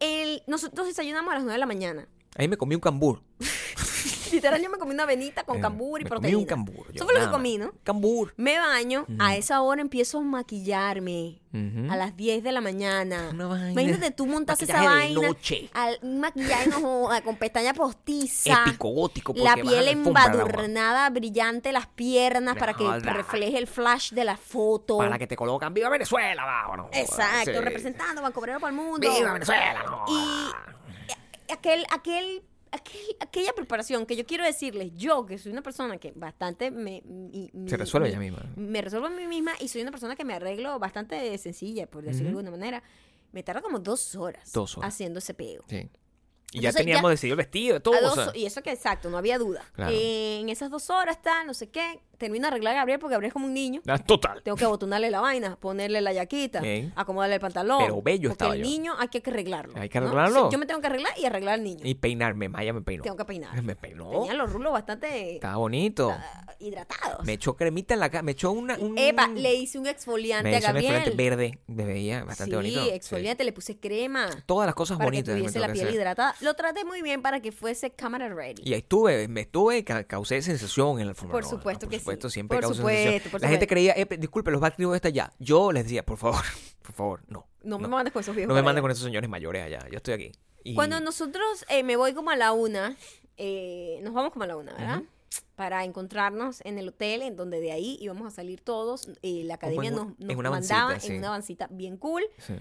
El, 0.00 0.42
nosotros 0.46 0.86
desayunamos 0.86 1.30
a 1.30 1.34
las 1.34 1.42
9 1.44 1.52
de 1.52 1.58
la 1.58 1.66
mañana. 1.66 2.08
Ahí 2.36 2.48
me 2.48 2.56
comí 2.56 2.74
un 2.74 2.80
cambur. 2.80 3.22
Literal, 4.32 4.62
yo 4.62 4.70
me 4.70 4.78
comí 4.78 4.92
una 4.94 5.02
avenita 5.04 5.44
con 5.44 5.58
Eh, 5.58 5.60
cambur 5.60 6.00
y 6.00 6.04
me 6.04 6.10
proteína. 6.10 6.34
Comí 6.36 6.42
un 6.42 6.48
cambur. 6.48 6.86
yo, 6.88 6.92
Eso 6.94 7.04
fue 7.04 7.14
lo 7.14 7.20
que 7.20 7.30
comí. 7.30 7.58
¿no? 7.58 7.72
Cambur. 7.82 8.32
Me 8.36 8.58
baño, 8.58 9.06
a 9.18 9.36
esa 9.36 9.60
hora 9.62 9.80
empiezo 9.80 10.18
a 10.18 10.22
maquillarme. 10.22 11.40
A 11.90 11.96
las 11.96 12.16
10 12.16 12.44
de 12.44 12.52
la 12.52 12.60
mañana. 12.60 13.30
Una 13.32 13.46
vaina. 13.48 13.72
Imagínate 13.72 14.12
tú 14.12 14.24
montas 14.26 14.62
esa 14.62 14.72
Maquillaje 14.74 15.08
de 15.08 15.14
vaina. 15.16 15.28
noche. 15.28 15.70
Al, 15.74 15.98
un 16.02 16.20
maquillaje 16.20 16.70
con 17.24 17.36
pestaña 17.36 17.74
postiza. 17.74 18.62
Épico, 18.66 18.88
gótico. 18.90 19.32
La 19.36 19.54
piel 19.56 19.88
embadurnada, 19.88 21.10
brillante, 21.10 21.72
las 21.72 21.86
piernas 21.88 22.54
Me 22.54 22.60
para 22.60 22.74
que 22.74 22.84
refleje 23.00 23.58
el 23.58 23.66
flash 23.66 24.12
de 24.12 24.24
la 24.24 24.36
foto. 24.36 24.98
Para 24.98 25.18
que 25.18 25.26
te 25.26 25.34
colocan 25.36 25.74
Viva 25.74 25.88
Venezuela, 25.88 26.44
vámonos. 26.44 26.86
Exacto, 26.92 27.50
Sí. 27.52 27.58
representando 27.60 28.22
Banco 28.22 28.38
Obrero 28.40 28.60
para 28.60 28.70
el 28.70 28.76
mundo. 28.76 29.00
Viva 29.12 29.32
Venezuela. 29.32 29.82
no. 29.84 30.04
Y 30.08 31.52
aquel, 31.52 31.84
aquel, 31.90 32.42
aquel- 32.72 33.16
aquella 33.20 33.52
preparación 33.52 34.06
que 34.06 34.16
yo 34.16 34.26
quiero 34.26 34.44
decirles, 34.44 34.92
yo 34.94 35.26
que 35.26 35.38
soy 35.38 35.52
una 35.52 35.62
persona 35.62 35.98
que 35.98 36.12
bastante 36.14 36.70
me... 36.70 37.02
Se 37.66 37.76
resuelve 37.76 38.08
ella 38.08 38.18
misma. 38.18 38.44
Me 38.56 38.80
resuelvo 38.82 39.06
a 39.06 39.10
mí 39.10 39.26
misma 39.26 39.52
y 39.60 39.68
soy 39.68 39.82
una 39.82 39.90
persona 39.90 40.16
que 40.16 40.24
me 40.24 40.34
arreglo 40.34 40.78
bastante 40.78 41.36
sencilla, 41.38 41.86
por 41.86 42.02
decirlo 42.04 42.24
de 42.24 42.30
alguna 42.30 42.50
manera. 42.50 42.82
Me 43.32 43.42
tarda 43.42 43.62
como 43.62 43.78
dos 43.78 44.14
horas, 44.16 44.52
Dos 44.52 44.76
horas. 44.78 44.92
haciendo 44.92 45.18
ese 45.20 45.34
pego. 45.34 45.64
Sí. 45.68 45.88
Y 46.52 46.62
ya 46.62 46.72
teníamos 46.72 47.04
ya- 47.04 47.10
decidido 47.10 47.34
el 47.34 47.38
vestido, 47.38 47.80
todo. 47.80 47.96
O 47.98 48.00
dos 48.02 48.14
sea. 48.14 48.28
ho- 48.30 48.34
y 48.34 48.44
eso 48.44 48.60
que 48.62 48.72
exacto, 48.72 49.08
no 49.08 49.18
había 49.18 49.38
duda. 49.38 49.64
Claro. 49.72 49.92
Eh, 49.94 50.40
en 50.40 50.48
esas 50.48 50.68
dos 50.70 50.90
horas 50.90 51.16
está, 51.16 51.44
no 51.44 51.54
sé 51.54 51.68
qué, 51.70 52.00
termino 52.20 52.42
de 52.42 52.48
arreglar 52.48 52.74
a 52.74 52.76
Gabriel 52.76 53.00
porque 53.00 53.14
Gabriel 53.14 53.28
es 53.28 53.32
como 53.32 53.46
un 53.46 53.54
niño. 53.54 53.80
Ah, 53.88 53.98
Total. 53.98 54.42
Tengo 54.42 54.56
que 54.56 54.64
abotonarle 54.64 55.10
la 55.10 55.20
vaina, 55.20 55.56
ponerle 55.56 56.00
la 56.00 56.12
yaquita, 56.12 56.60
Bien. 56.60 56.92
acomodarle 56.94 57.36
el 57.36 57.40
pantalón. 57.40 57.78
Pero 57.80 58.02
bello 58.02 58.28
porque 58.28 58.32
estaba 58.32 58.54
el 58.54 58.62
yo. 58.62 58.68
niño 58.68 58.94
hay 58.98 59.08
que 59.08 59.22
arreglarlo. 59.28 59.74
Hay 59.76 59.88
que 59.88 59.98
¿no? 59.98 60.06
arreglarlo. 60.06 60.46
Sí, 60.46 60.52
Yo 60.52 60.58
me 60.58 60.66
tengo 60.66 60.80
que 60.80 60.86
arreglar 60.86 61.12
y 61.18 61.24
arreglar 61.24 61.54
al 61.54 61.64
niño. 61.64 61.80
Y 61.82 61.94
peinarme, 61.94 62.48
Maya 62.48 62.72
me 62.72 62.82
peinó. 62.82 63.02
Tengo 63.02 63.16
que 63.16 63.24
peinar. 63.24 63.60
Me 63.70 63.74
peinó. 63.76 64.10
Tenía 64.10 64.34
los 64.34 64.52
rulos 64.52 64.72
bastante... 64.72 65.34
Estaba 65.34 65.56
bonito. 65.56 66.10
Ah, 66.10 66.54
hidratados. 66.58 67.24
Me 67.24 67.34
echó 67.34 67.56
cremita 67.56 67.94
en 67.94 68.00
la 68.00 68.10
cara, 68.10 68.22
me 68.22 68.32
echó 68.32 68.52
una... 68.52 68.76
Un... 68.78 68.98
Epa, 68.98 69.28
le 69.28 69.54
hice 69.54 69.78
un 69.78 69.86
exfoliante 69.86 70.50
me 70.50 70.56
a 70.56 70.58
hizo 70.58 70.68
un 70.68 70.74
Gabriel. 70.74 70.94
exfoliante 70.96 71.22
verde, 71.22 71.58
me 71.66 71.84
veía 71.84 72.24
bastante 72.24 72.50
sí, 72.50 72.56
bonito. 72.56 72.84
sí. 72.84 72.90
exfoliante, 72.90 73.44
le 73.44 73.52
puse 73.52 73.78
crema. 73.78 74.28
Todas 74.46 74.66
las 74.66 74.74
cosas 74.74 74.98
para 74.98 75.06
bonitas. 75.06 75.34
que 75.34 75.40
tuviese 75.40 75.58
la 75.58 75.72
piel 75.72 75.94
hidratada. 75.94 76.34
Lo 76.40 76.54
traté 76.54 76.84
muy 76.84 77.00
bien 77.02 77.22
para 77.22 77.40
que 77.40 77.52
fuese 77.52 77.90
cámara 77.90 78.28
ready. 78.28 78.62
Y 78.64 78.74
ahí 78.74 78.80
estuve, 78.80 79.28
me 79.28 79.42
estuve 79.42 79.84
causé 79.84 80.42
sensación 80.42 81.00
en 81.00 81.06
la 81.06 81.10
alfombra 81.10 81.32
Por 81.32 81.44
supuesto 81.44 81.88
que 81.88 81.98
sí. 81.98 82.04
Supuesto, 82.10 82.30
siempre 82.30 82.56
Por 82.56 82.62
causa 82.62 82.76
supuesto, 82.76 83.02
sensación. 83.10 83.30
por 83.32 83.40
La 83.42 83.48
gente 83.48 83.66
creía, 83.66 83.92
"Epe, 83.96 84.16
disculpe, 84.18 84.50
los 84.50 84.60
Backstreet 84.60 84.86
Boys 84.86 84.96
están 84.96 85.10
allá. 85.12 85.32
Yo 85.38 85.72
les 85.72 85.84
decía, 85.84 86.04
por 86.04 86.18
favor, 86.18 86.42
por 86.82 86.92
favor, 86.94 87.22
no. 87.28 87.46
no 87.62 87.78
me 87.78 87.88
mandes 87.88 88.12
con 88.12 88.20
esos 88.20 88.34
viejos. 88.34 88.48
No 88.48 88.54
me 88.62 88.68
allá. 88.68 88.80
con 88.80 88.90
esos 88.90 89.04
señores 89.04 89.28
mayores 89.30 89.64
allá. 89.64 89.86
Yo 89.90 89.96
estoy 89.98 90.14
aquí. 90.14 90.32
Y- 90.64 90.74
Cuando 90.74 91.00
nosotros 91.00 91.64
eh, 91.68 91.82
me 91.82 91.96
voy 91.96 92.12
como 92.14 92.30
a 92.30 92.36
la 92.36 92.52
una, 92.52 92.96
eh, 93.36 93.98
nos 94.02 94.12
vamos 94.12 94.32
como 94.32 94.44
a 94.44 94.46
la 94.46 94.56
una, 94.56 94.72
¿verdad? 94.74 95.02
Para 95.54 95.84
encontrarnos 95.84 96.60
en 96.64 96.78
el 96.78 96.88
hotel, 96.88 97.22
en 97.22 97.36
donde 97.36 97.60
de 97.60 97.72
ahí 97.72 97.96
íbamos 98.00 98.26
a 98.26 98.30
salir 98.34 98.60
todos. 98.60 99.08
eh, 99.22 99.42
la 99.44 99.54
academia 99.54 99.90
nos, 99.90 100.18
nos 100.18 100.36
mandaba 100.36 100.98
sí. 101.00 101.12
en 101.12 101.18
una 101.18 101.30
vancita 101.30 101.68
bien 101.70 101.96
cool. 101.96 102.22
Sí. 102.38 102.54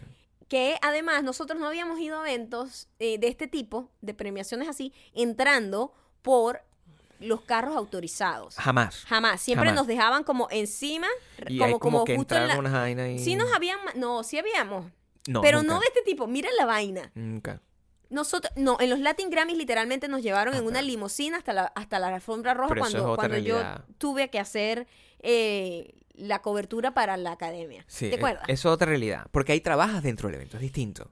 Que 0.48 0.78
además 0.82 1.24
nosotros 1.24 1.60
no 1.60 1.68
habíamos 1.68 2.00
ido 2.00 2.20
a 2.22 2.30
eventos 2.30 2.88
eh, 3.00 3.18
de 3.20 3.28
este 3.28 3.48
tipo, 3.48 3.90
de 4.02 4.14
premiaciones 4.14 4.68
así, 4.68 4.94
entrando 5.14 5.94
por 6.22 6.62
los 7.20 7.42
carros 7.42 7.76
autorizados. 7.76 8.56
Jamás. 8.56 9.06
Jamás. 9.06 9.42
Siempre 9.42 9.70
Jamás. 9.70 9.82
nos 9.82 9.88
dejaban 9.88 10.24
como 10.24 10.48
encima, 10.52 11.08
Y 11.48 11.58
como, 11.58 11.66
hay 11.66 11.72
como, 11.74 11.80
como 11.80 12.06
que 12.06 12.16
justo 12.16 12.36
en 12.36 12.48
la... 12.48 13.10
y... 13.12 13.20
Sí 13.20 13.36
nos 13.36 13.54
habían... 13.54 13.78
No, 13.96 14.24
sí 14.24 14.38
habíamos. 14.38 14.92
No, 15.28 15.42
pero 15.42 15.62
nunca. 15.62 15.74
no 15.74 15.80
de 15.80 15.88
este 15.88 16.02
tipo. 16.04 16.28
Mira 16.28 16.50
la 16.58 16.66
vaina. 16.66 17.12
Nunca. 17.14 17.62
Nosotros, 18.10 18.52
no, 18.56 18.78
en 18.80 18.90
los 18.90 19.00
Latin 19.00 19.30
Grammys 19.30 19.58
literalmente 19.58 20.08
nos 20.08 20.24
llevaron 20.24 20.56
en 20.56 20.66
una 20.66 20.82
limusina 20.82 21.38
hasta 21.38 21.54
la, 21.54 21.66
hasta 21.76 22.00
la 22.00 22.08
alfombra 22.08 22.56
roja 22.56 22.70
Pero 22.70 22.88
eso 22.88 22.98
es 22.98 23.04
cuando, 23.04 23.16
cuando 23.16 23.38
yo 23.38 23.62
tuve 24.00 24.30
que 24.30 24.40
hacer 24.40 24.88
eh, 25.20 25.94
la 26.16 26.42
cobertura 26.42 26.94
para 26.94 27.18
la 27.18 27.34
academia. 27.34 27.86
Sí, 27.88 28.10
¿Te 28.10 28.16
eh, 28.16 28.18
acuerdas? 28.18 28.44
Eso 28.48 28.70
es 28.70 28.74
otra 28.74 28.88
realidad. 28.88 29.28
Porque 29.32 29.52
ahí 29.52 29.62
trabajas 29.62 30.02
dentro 30.02 30.28
del 30.28 30.36
evento, 30.36 30.58
es 30.58 30.62
distinto. 30.62 31.12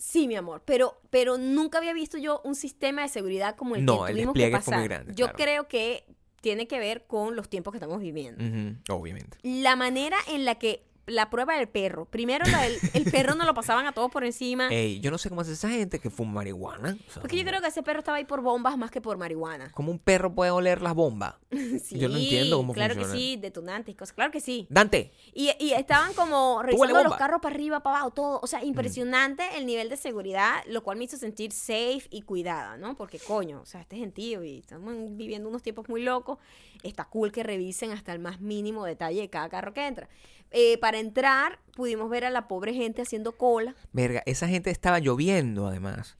Sí, 0.00 0.26
mi 0.26 0.34
amor, 0.34 0.62
pero, 0.64 0.98
pero 1.10 1.36
nunca 1.36 1.76
había 1.76 1.92
visto 1.92 2.16
yo 2.16 2.40
un 2.42 2.54
sistema 2.54 3.02
de 3.02 3.08
seguridad 3.08 3.54
como 3.54 3.76
el 3.76 3.84
No, 3.84 4.04
que 4.04 4.12
el 4.12 4.16
tuvimos 4.16 4.34
que 4.34 4.40
despliegue 4.40 4.62
fue 4.62 4.72
muy 4.76 4.82
pasar. 4.82 4.88
grande, 4.88 5.12
yo 5.14 5.26
claro. 5.26 5.36
creo 5.36 5.68
que 5.68 6.06
tiene 6.40 6.66
que 6.66 6.78
ver 6.78 7.06
con 7.06 7.36
los 7.36 7.50
tiempos 7.50 7.72
que 7.72 7.76
estamos 7.76 8.00
viviendo. 8.00 8.42
Obviamente. 8.88 9.36
La 9.42 9.76
manera 9.76 10.16
en 10.28 10.46
la 10.46 10.54
que 10.54 10.86
la 11.06 11.28
prueba 11.30 11.56
del 11.56 11.68
perro, 11.68 12.04
primero 12.04 12.44
la 12.46 12.62
del- 12.62 12.78
el 12.94 13.10
perro 13.10 13.34
no 13.34 13.44
lo 13.44 13.52
pasaban 13.54 13.86
a 13.86 13.92
todos 13.92 14.10
por 14.10 14.24
encima. 14.24 14.68
Ey, 14.70 15.00
yo 15.00 15.10
no 15.10 15.18
sé 15.18 15.28
cómo 15.28 15.40
hace 15.40 15.52
esa 15.52 15.68
gente 15.68 15.98
que 15.98 16.10
fuma 16.10 16.32
marihuana. 16.34 16.96
O 17.08 17.12
sea, 17.12 17.20
porque 17.22 17.36
yo 17.36 17.44
creo 17.44 17.60
que 17.60 17.66
ese 17.68 17.82
perro 17.82 17.98
estaba 18.00 18.18
ahí 18.18 18.24
por 18.24 18.40
bombas 18.42 18.76
más 18.78 18.90
que 18.90 19.00
por 19.00 19.16
marihuana. 19.18 19.70
¿Cómo 19.72 19.90
un 19.90 19.98
perro 19.98 20.32
puede 20.34 20.50
oler 20.50 20.82
las 20.82 20.94
bombas? 20.94 21.34
Sí, 21.50 21.98
Yo 21.98 22.08
no 22.08 22.16
entiendo 22.18 22.58
cómo 22.58 22.72
Claro 22.72 22.94
funciona. 22.94 23.14
que 23.14 23.18
sí, 23.20 23.36
detonantes 23.36 23.92
y 23.92 23.96
cosas. 23.96 24.12
Claro 24.14 24.30
que 24.30 24.40
sí. 24.40 24.66
Dante, 24.70 25.12
Y, 25.32 25.50
y 25.58 25.72
estaban 25.72 26.12
como 26.14 26.62
revisando 26.62 27.02
los 27.02 27.16
carros 27.16 27.40
para 27.40 27.54
arriba, 27.54 27.80
para 27.80 27.96
abajo, 27.96 28.12
todo. 28.12 28.40
O 28.42 28.46
sea, 28.46 28.62
impresionante 28.64 29.42
el 29.56 29.66
nivel 29.66 29.88
de 29.88 29.96
seguridad, 29.96 30.62
lo 30.66 30.82
cual 30.82 30.98
me 30.98 31.04
hizo 31.04 31.16
sentir 31.16 31.52
safe 31.52 32.02
y 32.10 32.22
cuidada, 32.22 32.76
¿no? 32.76 32.96
Porque, 32.96 33.18
coño, 33.18 33.60
o 33.62 33.66
sea, 33.66 33.80
este 33.80 33.96
gentío 33.96 34.44
y 34.44 34.58
estamos 34.58 34.94
viviendo 35.16 35.48
unos 35.48 35.62
tiempos 35.62 35.88
muy 35.88 36.02
locos. 36.02 36.38
Está 36.82 37.04
cool 37.06 37.30
que 37.32 37.42
revisen 37.42 37.90
hasta 37.92 38.12
el 38.12 38.20
más 38.20 38.40
mínimo 38.40 38.84
detalle 38.84 39.20
de 39.20 39.28
cada 39.28 39.48
carro 39.48 39.74
que 39.74 39.86
entra. 39.86 40.08
Eh, 40.50 40.78
para 40.78 40.98
entrar, 40.98 41.58
pudimos 41.74 42.10
ver 42.10 42.24
a 42.24 42.30
la 42.30 42.48
pobre 42.48 42.74
gente 42.74 43.02
haciendo 43.02 43.32
cola. 43.36 43.74
verga, 43.92 44.22
esa 44.26 44.48
gente 44.48 44.70
estaba 44.70 44.98
lloviendo 44.98 45.66
además. 45.66 46.16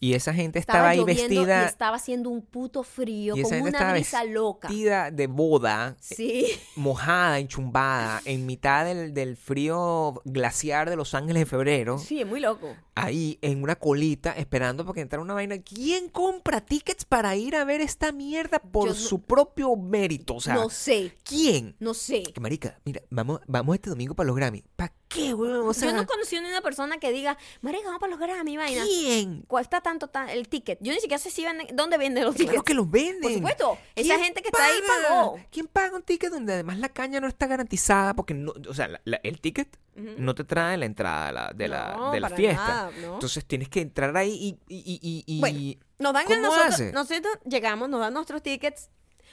Y 0.00 0.14
esa 0.14 0.34
gente 0.34 0.58
Estaba, 0.58 0.92
estaba, 0.92 1.08
ahí 1.10 1.14
vestida. 1.16 1.62
y 1.62 1.66
estaba 1.66 1.94
haciendo 1.94 2.28
un 2.28 2.42
puto 2.42 2.82
frío, 2.82 3.36
y 3.36 3.40
esa 3.42 3.50
con 3.50 3.64
gente 3.66 3.78
una 3.78 3.92
brisa 3.92 4.24
loca. 4.24 4.66
vestida 4.66 5.12
de 5.12 5.28
boda, 5.28 5.96
Sí. 6.00 6.46
mojada, 6.74 7.38
enchumbada, 7.38 8.20
en 8.24 8.44
mitad 8.44 8.84
del, 8.84 9.14
del 9.14 9.36
frío 9.36 10.20
glaciar 10.24 10.90
de 10.90 10.96
Los 10.96 11.14
Ángeles 11.14 11.42
de 11.42 11.46
febrero. 11.46 11.98
Sí, 11.98 12.20
es 12.20 12.26
muy 12.26 12.40
loco. 12.40 12.74
Ahí 12.94 13.38
en 13.42 13.62
una 13.62 13.76
colita 13.76 14.32
esperando 14.32 14.84
para 14.84 14.94
que 14.94 15.00
entrara 15.00 15.22
una 15.22 15.34
vaina. 15.34 15.58
¿Quién 15.62 16.08
compra 16.08 16.60
tickets 16.60 17.04
para 17.04 17.34
ir 17.36 17.56
a 17.56 17.64
ver 17.64 17.80
esta 17.80 18.12
mierda 18.12 18.58
por 18.58 18.88
no- 18.88 18.94
su 18.94 19.20
propio 19.22 19.74
mérito? 19.76 20.34
O 20.36 20.40
sea, 20.40 20.54
no 20.54 20.68
sé, 20.70 21.16
¿quién? 21.24 21.74
no 21.78 21.94
sé. 21.94 22.22
Que 22.22 22.40
marica, 22.40 22.78
mira, 22.84 23.02
vamos, 23.10 23.40
vamos 23.46 23.74
este 23.76 23.90
domingo 23.90 24.14
para 24.14 24.26
los 24.26 24.36
Grammy. 24.36 24.62
¿Para 24.76 24.92
qué, 25.08 25.34
weón? 25.34 25.68
O 25.68 25.74
sea, 25.74 25.90
Yo 25.90 25.96
no 25.96 26.06
conocí 26.06 26.38
ni 26.40 26.46
una 26.48 26.60
persona 26.62 26.98
que 26.98 27.12
diga, 27.12 27.36
marica, 27.60 27.84
vamos 27.86 28.00
para 28.00 28.10
los 28.10 28.20
Grammy, 28.20 28.56
vaina. 28.56 28.82
¿quién? 28.84 29.42
Cuesta 29.42 29.80
tanto 29.80 30.08
ta- 30.08 30.32
el 30.32 30.48
ticket. 30.48 30.78
Yo 30.82 30.92
ni 30.92 31.00
siquiera 31.00 31.18
sé 31.18 31.30
si 31.30 31.44
venden, 31.44 31.68
dónde 31.74 31.98
venden 31.98 32.24
los 32.24 32.34
tickets. 32.34 32.50
Claro 32.52 32.64
que 32.64 32.74
los 32.74 32.90
venden. 32.90 33.20
Por 33.22 33.32
supuesto. 33.32 33.78
Esa 33.94 34.14
¿Quién 34.14 34.24
gente 34.26 34.42
que 34.42 34.48
está 34.48 34.64
ahí 34.66 34.80
paga? 34.86 35.08
pagó. 35.08 35.40
¿Quién 35.50 35.66
paga 35.66 35.96
un 35.96 36.02
ticket 36.02 36.30
donde 36.30 36.52
además 36.54 36.78
la 36.78 36.88
caña 36.88 37.20
no 37.20 37.26
está 37.28 37.46
garantizada? 37.46 38.14
Porque, 38.14 38.34
no, 38.34 38.52
o 38.68 38.74
sea, 38.74 38.88
la- 38.88 39.00
la- 39.04 39.20
el 39.22 39.40
ticket 39.40 39.78
no 39.94 40.34
te 40.34 40.44
trae 40.44 40.76
la 40.76 40.86
entrada 40.86 41.26
de 41.26 41.32
la, 41.32 41.50
de 41.54 41.68
la, 41.68 41.96
No, 41.96 42.12
de 42.12 42.20
la 42.20 42.28
para 42.28 42.36
fiesta. 42.36 42.64
nada, 42.64 42.90
¿no? 43.02 43.14
Entonces 43.14 43.44
tienes 43.44 43.68
que 43.68 43.80
entrar 43.80 44.16
ahí 44.16 44.30
y... 44.32 44.74
y, 44.74 44.78
y, 44.78 44.98
y- 45.02 45.24
y- 45.36 45.40
Bueno, 45.40 45.58
Nos 45.98 46.12
dan 46.14 46.24
¿Cómo 46.26 46.40
nosotros, 46.40 46.92
nosotros 46.92 47.38
llegamos, 47.44 47.88
nos 47.88 48.00
dan 48.00 48.14
nuestros 48.14 48.42
tickets, 48.42 48.90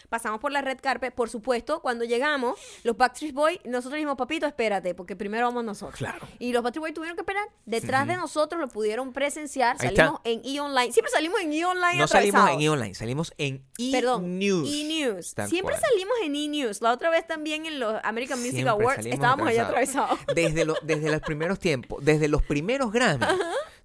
pasamos 0.09 0.39
por 0.39 0.51
la 0.51 0.61
red 0.61 0.79
carpet, 0.81 1.13
por 1.13 1.29
supuesto, 1.29 1.81
cuando 1.81 2.03
llegamos, 2.03 2.59
los 2.83 2.97
Backstreet 2.97 3.33
Boys, 3.33 3.59
nosotros 3.65 3.93
dijimos, 3.93 4.17
papito, 4.17 4.45
espérate, 4.45 4.93
porque 4.95 5.15
primero 5.15 5.45
vamos 5.47 5.63
nosotros. 5.63 5.97
Claro. 5.99 6.27
Y 6.39 6.51
los 6.51 6.63
Backstreet 6.63 6.81
Boys 6.81 6.93
tuvieron 6.93 7.15
que 7.15 7.21
esperar, 7.21 7.47
detrás 7.65 8.07
de 8.07 8.15
nosotros 8.17 8.59
lo 8.59 8.67
pudieron 8.67 9.13
presenciar, 9.13 9.75
Ahí 9.79 9.95
salimos 9.95 10.21
en 10.23 10.41
E-Online, 10.43 10.91
siempre 10.91 11.11
salimos 11.11 11.39
en 11.41 11.53
E-Online 11.53 11.97
no 11.99 12.07
salimos 12.07 12.49
en. 12.49 12.61
E-Online, 12.61 12.95
salimos 12.95 13.33
en 13.37 13.65
Perdón, 13.91 14.25
E-News. 14.25 14.69
E-News. 14.73 15.27
Siempre 15.47 15.75
cual. 15.75 15.81
salimos 15.89 16.13
en 16.23 16.35
E-News. 16.35 16.81
La 16.81 16.91
otra 16.91 17.09
vez 17.09 17.25
también 17.27 17.65
en 17.65 17.79
los 17.79 17.95
American 18.03 18.39
Music 18.39 18.55
Siempre 18.55 18.71
Awards 18.71 19.05
estábamos 19.05 19.47
allá 19.47 19.65
atravesados. 19.65 20.19
Desde, 20.35 20.65
lo- 20.65 20.75
desde 20.81 21.11
los 21.11 21.21
primeros 21.21 21.59
tiempos, 21.59 22.03
desde 22.03 22.27
los 22.27 22.41
primeros 22.43 22.91
Grammy, 22.91 23.25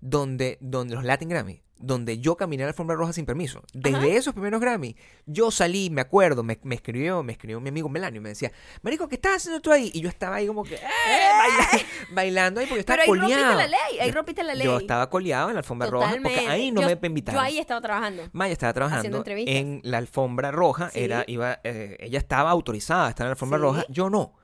donde, 0.08 0.58
donde 0.60 0.94
los 0.94 1.02
Latin 1.04 1.30
Grammy, 1.30 1.62
donde 1.78 2.18
yo 2.18 2.36
caminé 2.36 2.62
a 2.62 2.66
la 2.66 2.70
alfombra 2.70 2.94
roja 2.94 3.14
sin 3.14 3.24
permiso. 3.24 3.62
Desde 3.72 4.16
esos 4.16 4.34
primeros 4.34 4.60
Grammy, 4.60 4.94
yo 5.24 5.50
salí, 5.50 5.88
me 5.90 6.02
acuerdo, 6.02 6.42
me, 6.42 6.58
me 6.62 6.74
escribió, 6.74 7.22
me 7.22 7.32
escribió 7.32 7.58
mi 7.60 7.70
amigo 7.70 7.88
Melanio 7.88 8.18
y 8.20 8.22
me 8.22 8.28
decía, 8.28 8.52
Marico, 8.82 9.08
¿qué 9.08 9.14
estás 9.16 9.36
haciendo 9.36 9.60
tú 9.62 9.72
ahí? 9.72 9.90
Y 9.94 10.00
yo 10.02 10.08
estaba 10.10 10.36
ahí 10.36 10.46
como 10.46 10.62
que, 10.62 10.74
¡eh! 10.76 10.80
baila- 10.82 11.84
bailando 12.12 12.60
ahí 12.60 12.66
porque 12.66 12.80
estaba 12.80 12.98
Pero 13.02 13.12
ahí 13.14 13.18
rompiste 13.20 13.42
coleado. 13.42 13.58
la 13.60 13.66
ley, 13.66 13.98
ahí 14.00 14.10
rompiste 14.10 14.42
la 14.44 14.54
ley. 14.54 14.66
Yo 14.66 14.78
estaba 14.78 15.08
coleado 15.08 15.48
en 15.48 15.54
la 15.54 15.60
alfombra 15.60 15.88
roja 15.88 16.16
porque 16.22 16.48
ahí 16.48 16.70
no 16.70 16.82
Yo- 16.82 16.96
me 17.00 17.06
invitaron. 17.08 17.40
Yo 17.40 17.44
ahí 17.46 17.58
estaba 17.58 17.80
trabajando. 17.80 18.22
Maya 18.32 18.52
estaba 18.52 18.72
trabajando 18.74 19.24
en 19.26 19.80
la 19.84 19.98
alfombra 19.98 20.50
roja, 20.52 20.90
Sí. 20.90 21.00
era, 21.00 21.24
iba, 21.26 21.60
eh, 21.64 21.96
ella 22.00 22.18
estaba 22.18 22.50
autorizada 22.50 23.06
a 23.06 23.08
estar 23.08 23.24
en 23.24 23.28
la 23.30 23.32
alfombra 23.32 23.58
Sí. 23.58 23.62
roja, 23.62 23.84
yo 23.88 24.10
no. 24.10 24.34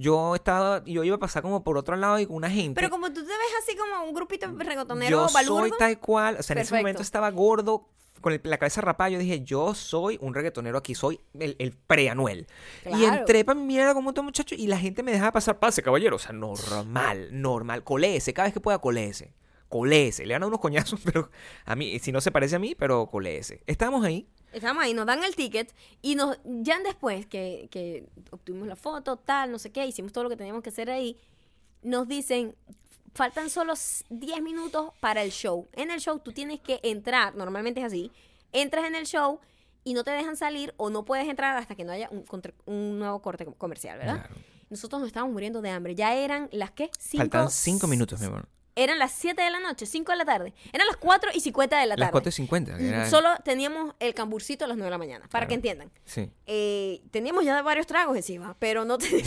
Yo 0.00 0.36
estaba, 0.36 0.84
yo 0.84 1.02
iba 1.02 1.16
a 1.16 1.18
pasar 1.18 1.42
como 1.42 1.64
por 1.64 1.76
otro 1.76 1.96
lado 1.96 2.20
y 2.20 2.26
con 2.26 2.36
una 2.36 2.48
gente. 2.48 2.74
Pero 2.80 2.88
como 2.88 3.08
tú 3.08 3.14
te 3.22 3.26
ves 3.26 3.52
así 3.62 3.76
como 3.76 4.04
un 4.04 4.14
grupito 4.14 4.46
regotonero 4.56 5.10
yo 5.10 5.28
soy 5.28 5.70
tal 5.78 5.98
cual, 5.98 6.36
o 6.38 6.42
sea, 6.42 6.54
en 6.54 6.58
ese 6.62 6.74
momento 6.82 7.02
estaba 7.02 7.30
gordo, 7.32 7.88
con 8.20 8.32
el- 8.32 8.40
la 8.44 8.58
cabeza 8.58 8.80
rapada, 8.80 9.10
yo 9.10 9.18
dije, 9.18 9.42
yo 9.42 9.74
soy 9.74 10.18
un 10.20 10.34
reggaetonero 10.34 10.78
aquí, 10.78 10.94
soy 10.94 11.20
el, 11.38 11.56
el 11.58 11.72
pre-Anuel. 11.72 12.46
Y 12.86 13.04
entré 13.18 13.44
para 13.44 13.58
mi 13.58 13.66
mierda 13.66 13.92
como 13.94 14.10
otro 14.10 14.22
muchacho 14.22 14.54
y 14.56 14.66
la 14.68 14.78
gente 14.78 15.02
me 15.02 15.10
dejaba 15.12 15.32
pasar, 15.32 15.58
pase, 15.58 15.82
caballero, 15.82 16.16
o 16.16 16.18
sea, 16.20 16.32
normal, 16.32 17.28
normal, 17.32 17.82
coléese, 17.84 18.32
cada 18.32 18.46
vez 18.46 18.54
que 18.54 18.60
pueda 18.60 18.78
coléese. 18.78 19.32
Coléese, 19.68 20.24
le 20.26 20.34
dan 20.34 20.42
a 20.42 20.46
unos 20.46 20.60
coñazos, 20.60 21.00
pero 21.04 21.30
a 21.64 21.76
mí, 21.76 21.98
si 21.98 22.10
no 22.12 22.20
se 22.20 22.30
parece 22.30 22.56
a 22.56 22.58
mí, 22.58 22.74
pero 22.74 23.06
coléese. 23.06 23.62
Estábamos 23.66 24.04
ahí, 24.04 24.28
Estamos 24.50 24.82
ahí, 24.82 24.94
nos 24.94 25.04
dan 25.04 25.22
el 25.24 25.36
ticket 25.36 25.74
y 26.00 26.14
nos 26.14 26.38
ya 26.44 26.78
después 26.80 27.26
que, 27.26 27.68
que 27.70 28.08
obtuvimos 28.30 28.66
la 28.66 28.76
foto, 28.76 29.16
tal, 29.18 29.52
no 29.52 29.58
sé 29.58 29.70
qué, 29.72 29.84
hicimos 29.86 30.10
todo 30.12 30.24
lo 30.24 30.30
que 30.30 30.36
teníamos 30.36 30.62
que 30.62 30.70
hacer 30.70 30.88
ahí, 30.90 31.18
nos 31.82 32.08
dicen, 32.08 32.54
faltan 33.14 33.50
solo 33.50 33.74
s- 33.74 34.04
10 34.08 34.40
minutos 34.40 34.92
para 35.00 35.22
el 35.22 35.32
show. 35.32 35.68
En 35.74 35.90
el 35.90 36.00
show 36.00 36.18
tú 36.18 36.32
tienes 36.32 36.60
que 36.60 36.80
entrar, 36.82 37.34
normalmente 37.34 37.80
es 37.80 37.86
así, 37.86 38.10
entras 38.52 38.86
en 38.86 38.94
el 38.94 39.04
show 39.06 39.38
y 39.84 39.92
no 39.92 40.02
te 40.02 40.12
dejan 40.12 40.36
salir 40.38 40.72
o 40.78 40.88
no 40.88 41.04
puedes 41.04 41.28
entrar 41.28 41.56
hasta 41.58 41.74
que 41.74 41.84
no 41.84 41.92
haya 41.92 42.08
un 42.64 42.98
nuevo 42.98 43.20
corte 43.20 43.44
comercial, 43.44 43.98
¿verdad? 43.98 44.20
Claro. 44.26 44.34
Nosotros 44.70 45.00
nos 45.02 45.08
estábamos 45.08 45.34
muriendo 45.34 45.60
de 45.60 45.68
hambre. 45.70 45.94
Ya 45.94 46.14
eran 46.14 46.48
las 46.52 46.70
que 46.70 46.90
cinco. 46.98 47.22
faltan 47.22 47.50
cinco 47.50 47.86
minutos, 47.86 48.18
mi 48.20 48.26
amor. 48.26 48.48
Eran 48.80 48.98
las 48.98 49.12
7 49.12 49.42
de 49.42 49.50
la 49.50 49.58
noche, 49.60 49.86
5 49.86 50.12
de 50.12 50.18
la 50.18 50.24
tarde. 50.24 50.54
Eran 50.72 50.86
las 50.86 50.96
4 50.96 51.30
y 51.34 51.40
50 51.40 51.76
de 51.80 51.86
la 51.86 51.96
Las 51.96 51.98
tarde. 51.98 52.12
4 52.12 52.28
y 52.28 52.32
50. 52.32 52.78
era- 52.78 53.10
Solo 53.10 53.28
teníamos 53.44 53.94
el 53.98 54.14
camburcito 54.14 54.64
a 54.64 54.68
las 54.68 54.76
9 54.76 54.86
de 54.86 54.90
la 54.90 54.98
mañana, 54.98 55.20
para 55.28 55.46
Claro. 55.46 55.48
que 55.48 55.54
entiendan. 55.54 55.90
Sí. 56.04 56.30
Eh, 56.46 57.02
teníamos 57.10 57.44
ya 57.44 57.60
varios 57.62 57.86
tragos 57.86 58.16
encima, 58.16 58.56
pero 58.58 58.84
no, 58.84 58.96
te- 58.98 59.24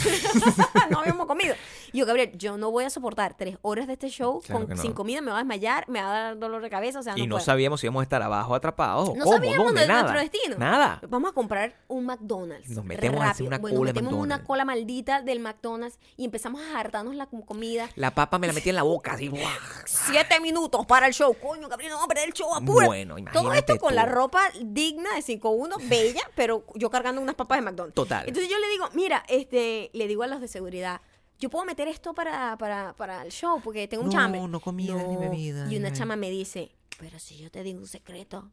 no 0.90 1.00
habíamos 1.00 1.26
comido. 1.26 1.54
Y 1.92 1.98
yo, 1.98 2.06
Gabriel, 2.06 2.32
yo 2.36 2.56
no 2.56 2.70
voy 2.70 2.84
a 2.84 2.90
soportar 2.90 3.36
tres 3.36 3.58
horas 3.62 3.86
de 3.86 3.92
este 3.94 4.08
show 4.08 4.40
Claro 4.40 4.60
con, 4.60 4.68
que 4.68 4.74
no. 4.76 4.82
sin 4.82 4.92
comida, 4.92 5.20
me 5.20 5.30
va 5.30 5.36
a 5.36 5.40
desmayar, 5.40 5.88
me 5.88 6.00
va 6.02 6.08
a 6.10 6.22
dar 6.24 6.38
dolor 6.38 6.62
de 6.62 6.70
cabeza, 6.70 7.00
o 7.00 7.02
sea, 7.02 7.14
y 7.16 7.26
no 7.26 7.34
puedo. 7.36 7.44
sabíamos 7.44 7.80
si 7.80 7.86
íbamos 7.86 8.00
a 8.00 8.04
estar 8.04 8.22
abajo 8.22 8.54
atrapados 8.54 9.10
o 9.10 9.14
No 9.16 9.24
cómo, 9.24 9.36
sabíamos 9.36 9.66
dónde, 9.66 9.82
de 9.82 9.86
nada. 9.88 10.02
nuestro 10.02 10.20
destino. 10.20 10.56
Nada. 10.58 11.00
Vamos 11.08 11.30
a 11.30 11.34
comprar 11.34 11.74
un 11.88 12.06
McDonald's. 12.06 12.70
Nos 12.70 12.84
metemos 12.84 13.20
a 13.20 13.30
hacer 13.30 13.44
rápido. 13.44 13.46
una 13.48 13.58
bueno, 13.58 13.76
cola 13.78 13.88
de 13.88 13.92
metemos 13.94 14.12
una 14.12 14.20
McDonald's. 14.20 14.46
cola 14.46 14.64
maldita 14.64 15.22
del 15.22 15.40
McDonald's 15.40 15.98
y 16.16 16.24
empezamos 16.24 16.60
a 16.62 16.80
hartarnos 16.80 17.14
la 17.14 17.26
com- 17.26 17.42
comida. 17.42 17.88
La 17.96 18.12
papa 18.14 18.38
me 18.38 18.46
la 18.46 18.52
metí 18.52 18.70
en 18.70 18.76
la 18.76 18.82
boca, 18.82 19.12
así. 19.12 19.28
Siete 19.86 20.40
minutos 20.40 20.84
para 20.86 21.06
el 21.06 21.12
show. 21.12 21.34
Coño, 21.38 21.68
Gabriel, 21.68 21.92
no 21.92 22.06
perder 22.08 22.28
el 22.28 22.32
show, 22.34 22.54
apura. 22.54 22.86
Bueno, 22.86 23.16
Todo 23.32 23.52
esto 23.52 23.78
con 23.78 23.90
tú. 23.90 23.94
la 23.94 24.06
ropa 24.06 24.40
digna 24.62 25.14
de 25.14 25.22
5-1, 25.22 25.88
bella, 25.88 26.22
pero 26.34 26.64
yo 26.74 26.90
cargando 26.90 27.20
unas 27.20 27.34
papas 27.34 27.58
de 27.58 27.62
McDonald's. 27.62 27.94
Total. 27.94 28.26
Entonces 28.28 28.50
yo 28.50 28.58
le 28.58 28.68
digo, 28.68 28.88
mira, 28.94 29.24
este, 29.28 29.90
le 29.92 30.06
digo 30.08 30.22
a 30.22 30.26
los 30.26 30.40
de 30.40 30.48
seguridad, 30.48 31.00
yo 31.38 31.50
puedo 31.50 31.64
meter 31.64 31.88
esto 31.88 32.14
para, 32.14 32.56
para, 32.56 32.94
para 32.94 33.22
el 33.22 33.32
show 33.32 33.60
porque 33.62 33.88
tengo 33.88 34.04
un 34.04 34.10
No, 34.10 34.12
chambre. 34.16 34.40
no 34.48 34.60
comidas 34.60 35.06
ni 35.08 35.16
bebidas, 35.16 35.70
Y 35.72 35.76
una 35.76 35.92
chama 35.92 36.14
me 36.16 36.30
dice, 36.30 36.74
pero 36.98 37.18
si 37.18 37.36
yo 37.38 37.50
te 37.50 37.62
digo 37.62 37.80
un 37.80 37.88
secreto, 37.88 38.50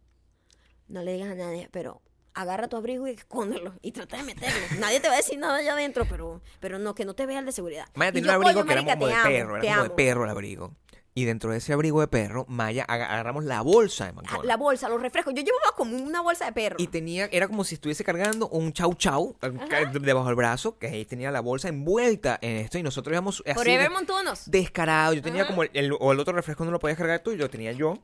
no 0.87 1.03
le 1.03 1.13
digas 1.13 1.29
a 1.31 1.35
nadie, 1.35 1.69
pero 1.71 2.01
agarra 2.41 2.67
tu 2.67 2.77
abrigo 2.77 3.07
y 3.07 3.11
escóndelo 3.11 3.73
y 3.81 3.91
trata 3.91 4.17
de 4.17 4.23
meterlo. 4.23 4.59
nadie 4.79 4.99
te 4.99 5.07
va 5.07 5.15
a 5.15 5.17
decir 5.17 5.37
nada 5.39 5.57
allá 5.57 5.73
adentro, 5.73 6.05
pero, 6.09 6.41
pero 6.59 6.79
no, 6.79 6.95
que 6.95 7.05
no 7.05 7.13
te 7.13 7.25
vea 7.25 7.39
el 7.39 7.45
de 7.45 7.51
seguridad. 7.51 7.85
Maya 7.95 8.11
tenía 8.11 8.29
un 8.31 8.35
abrigo 8.45 8.61
"Coño, 8.61 8.65
que 8.67 8.73
era 8.73 8.93
como 8.93 9.07
de 9.07 9.13
perro, 9.13 9.29
era 9.57 9.61
como 9.61 9.61
de 9.61 9.69
amo". 9.87 9.95
perro 9.95 10.23
el 10.23 10.29
abrigo. 10.29 10.71
Y 11.15 11.25
dentro 11.25 11.51
de 11.51 11.57
ese 11.57 11.73
abrigo 11.73 11.99
de 11.99 12.07
perro, 12.07 12.45
Maya 12.47 12.85
aga- 12.87 13.07
agarramos 13.11 13.43
la 13.43 13.61
bolsa 13.61 14.05
de 14.05 14.11
Ah, 14.11 14.13
McDonald's. 14.13 14.45
La 14.47 14.55
bolsa, 14.57 14.87
los 14.87 15.01
refrescos. 15.01 15.33
Yo 15.33 15.41
llevaba 15.41 15.75
como 15.75 15.97
una 15.97 16.21
bolsa 16.21 16.45
de 16.45 16.53
perro. 16.53 16.75
Y 16.79 16.87
tenía, 16.87 17.27
era 17.31 17.47
como 17.47 17.65
si 17.65 17.75
estuviese 17.75 18.05
cargando 18.05 18.47
un 18.47 18.71
chau 18.71 18.93
chau 18.93 19.35
eh, 19.41 19.51
ca- 19.69 19.85
debajo 19.99 20.27
del 20.27 20.35
brazo, 20.35 20.77
que 20.77 20.87
ahí 20.87 21.03
tenía 21.05 21.29
la 21.31 21.41
bolsa 21.41 21.67
envuelta 21.67 22.37
en 22.41 22.57
esto, 22.57 22.77
y 22.77 22.83
nosotros 22.83 23.11
íbamos 23.11 23.43
así 23.45 23.53
Forever 23.55 23.89
de- 23.89 23.89
Montunos. 23.89 24.49
descarado. 24.49 25.13
Yo 25.13 25.21
tenía 25.21 25.45
como 25.45 25.63
el, 25.63 25.71
el- 25.73 25.93
o 25.99 26.11
el 26.13 26.19
otro 26.19 26.33
refresco 26.33 26.63
no 26.63 26.71
lo 26.71 26.79
podías 26.79 26.97
cargar 26.97 27.19
tú, 27.19 27.31
y 27.31 27.37
lo 27.37 27.49
tenía 27.49 27.73
yo, 27.73 27.95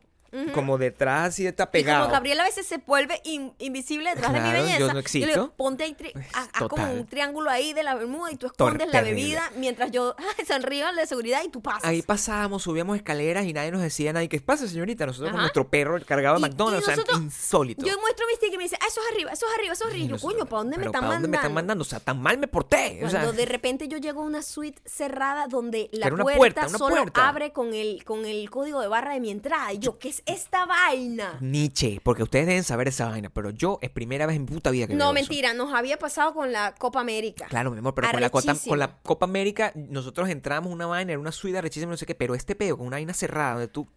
como 0.54 0.78
detrás 0.78 1.30
así 1.30 1.46
está 1.48 1.64
Y 1.66 1.68
pegado. 1.72 2.04
como 2.04 2.14
Gabriel 2.14 2.40
a 2.40 2.44
veces 2.44 2.66
se 2.66 2.78
vuelve 2.78 3.22
in- 3.24 3.54
invisible 3.60 4.10
detrás 4.10 4.34
de 4.34 4.40
mi 4.40 4.46
Claro, 4.50 4.58
yo 4.60 4.64
belleza. 4.66 4.88
no 4.88 4.94
le 4.94 5.00
existo. 5.00 5.28
digo, 5.30 5.54
ponte 5.56 5.84
ahí, 5.84 5.94
tri- 5.94 6.14
Pues, 6.14 6.26
haz- 6.34 6.68
como 6.68 6.92
un 6.94 7.06
triángulo 7.08 7.50
ahí 7.50 7.74
de 7.74 7.84
la 7.84 7.96
bermuda 7.96 8.32
y 8.32 8.36
tú 8.38 8.48
escondes 8.48 8.88
la 8.88 9.00
terrible. 9.00 9.22
bebida 9.22 9.52
mientras 9.58 9.92
yo 9.92 10.16
ay, 10.40 10.46
sonrío 10.46 10.92
de 10.94 11.06
seguridad 11.08 11.42
y 11.46 11.50
tú 11.50 11.62
pasas. 11.62 11.86
Ahí 11.86 12.02
pasábamos, 12.02 12.64
subíamos 12.64 12.96
escaleras 12.98 13.46
y 13.46 13.54
nadie 13.54 13.72
nos 13.72 13.82
decía 13.82 14.14
nada. 14.14 14.24
¿Y 14.24 14.28
qué 14.28 14.40
pasa, 14.42 14.68
señorita? 14.68 15.06
Nosotros 15.06 15.32
con 15.32 15.40
nuestro 15.42 15.68
perro 15.68 15.98
Y- 15.98 16.02
McDonald's, 16.42 16.88
y 16.88 16.92
o 16.92 16.96
sea, 16.96 17.16
insólito. 17.18 17.86
Yo 17.86 18.00
muestro 18.00 18.26
mi 18.28 18.36
stick 18.36 18.54
y 18.54 18.58
me 18.58 18.64
dice, 18.64 18.78
ah, 18.82 18.86
eso 18.88 19.02
es 19.02 19.14
arriba, 19.14 19.32
eso 19.32 19.46
es 19.48 19.58
arriba, 19.58 19.74
eso 19.74 19.84
es 19.86 19.90
arriba. 19.92 20.06
Y 20.06 20.10
yo, 20.10 20.20
coño, 20.20 20.46
¿para 20.46 20.58
dónde 20.64 20.78
me 20.78 20.86
están 20.86 21.02
¿para 21.02 21.08
mandando? 21.08 21.16
dónde 21.16 21.28
me 21.30 21.36
están 21.38 21.54
mandando? 21.54 21.82
O 21.82 21.86
sea, 21.86 22.00
tan 22.00 22.22
mal 22.22 22.38
me 22.38 22.48
porté. 22.48 23.02
O 23.06 23.10
sea, 23.10 23.22
Cuando 23.22 23.34
de 23.34 23.46
repente 23.46 23.88
yo 23.88 23.98
llego 23.98 24.22
a 24.22 24.26
una 24.26 24.42
suite 24.42 24.82
cerrada 24.86 25.48
donde 25.48 25.90
la 25.92 26.10
puerta, 26.10 26.70
solo 26.70 26.96
puerta. 26.96 27.28
abre 27.30 27.52
con 27.52 27.74
el, 27.74 28.04
con 28.04 28.26
el 28.26 28.50
código 28.50 28.82
de 28.82 28.88
barra 28.88 29.14
de 29.14 29.20
mi 29.20 29.30
entrada. 29.32 29.74
Y 29.74 29.80
yo, 29.80 29.98
¿qué 30.00 30.10
es 30.10 30.22
esta 30.26 30.66
vaina? 30.66 31.38
Nietzsche, 31.42 32.00
porque 32.04 32.24
ustedes 32.24 32.48
deben 32.48 32.64
saber 32.64 32.88
esa 32.88 33.08
vaina, 33.10 33.30
pero 33.30 33.50
yo 33.52 33.80
es 33.82 33.90
primera 33.90 34.26
vez 34.26 34.36
en 34.36 34.44
mi 34.44 34.48
puta 34.48 34.72
vida 34.72 34.88
que 34.88 34.94
No, 34.94 35.12
veo 35.14 35.22
eso. 35.22 35.30
mentira, 35.30 35.54
nos 35.54 35.74
había 35.74 35.98
pasado 36.00 36.34
con 36.34 36.52
la 36.52 36.74
Copa 36.76 37.00
América. 37.02 37.46
Claro, 37.48 37.72
mi 37.72 37.78
amor, 37.80 37.94
pero 37.96 38.10
con 38.12 38.22
la, 38.22 38.30
Copa, 38.30 38.50
Arrechísimo. 38.52 38.72
con 38.72 38.80
la 38.80 38.98
Copa 39.02 39.26
América 39.26 39.72
nosotros 39.76 40.30
entramos 40.30 40.72
una 40.72 40.86
vaina, 40.88 41.12
era 41.12 41.20
una 41.20 41.32
suite 41.32 41.62
rechísima, 41.62 41.92
no 41.92 41.98
sé 41.98 42.06
qué, 42.06 42.16
pero 42.16 42.36
este 42.36 42.56
peo 42.56 42.78
con 42.78 42.88
una 42.88 42.98
vaina 42.98 43.14
cerrada 43.14 43.52
donde 43.54 43.68
tú... 43.68 43.88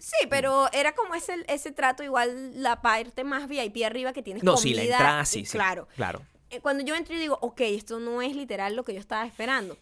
Sí, 0.00 0.26
pero 0.30 0.70
era 0.72 0.94
como 0.94 1.14
ese, 1.16 1.44
ese 1.48 1.72
trato, 1.72 2.04
igual 2.04 2.62
la 2.62 2.80
parte 2.82 3.24
más 3.24 3.48
VIP 3.48 3.84
arriba 3.84 4.12
que 4.12 4.22
tienes 4.22 4.44
No, 4.44 4.54
comida. 4.54 4.62
sí, 4.62 4.74
la 4.74 4.82
entrada 4.84 5.24
sí, 5.24 5.44
sí. 5.44 5.52
Claro. 5.52 5.88
Claro. 5.96 6.22
Eh, 6.50 6.60
Cuando 6.60 6.84
yo 6.84 6.94
entro 6.94 7.16
y 7.16 7.18
digo, 7.18 7.36
ok, 7.42 7.60
esto 7.62 7.98
no 7.98 8.22
es 8.22 8.36
literal 8.36 8.76
lo 8.76 8.84
que 8.84 8.94
yo 8.94 9.00
estaba 9.00 9.26
esperando. 9.26 9.76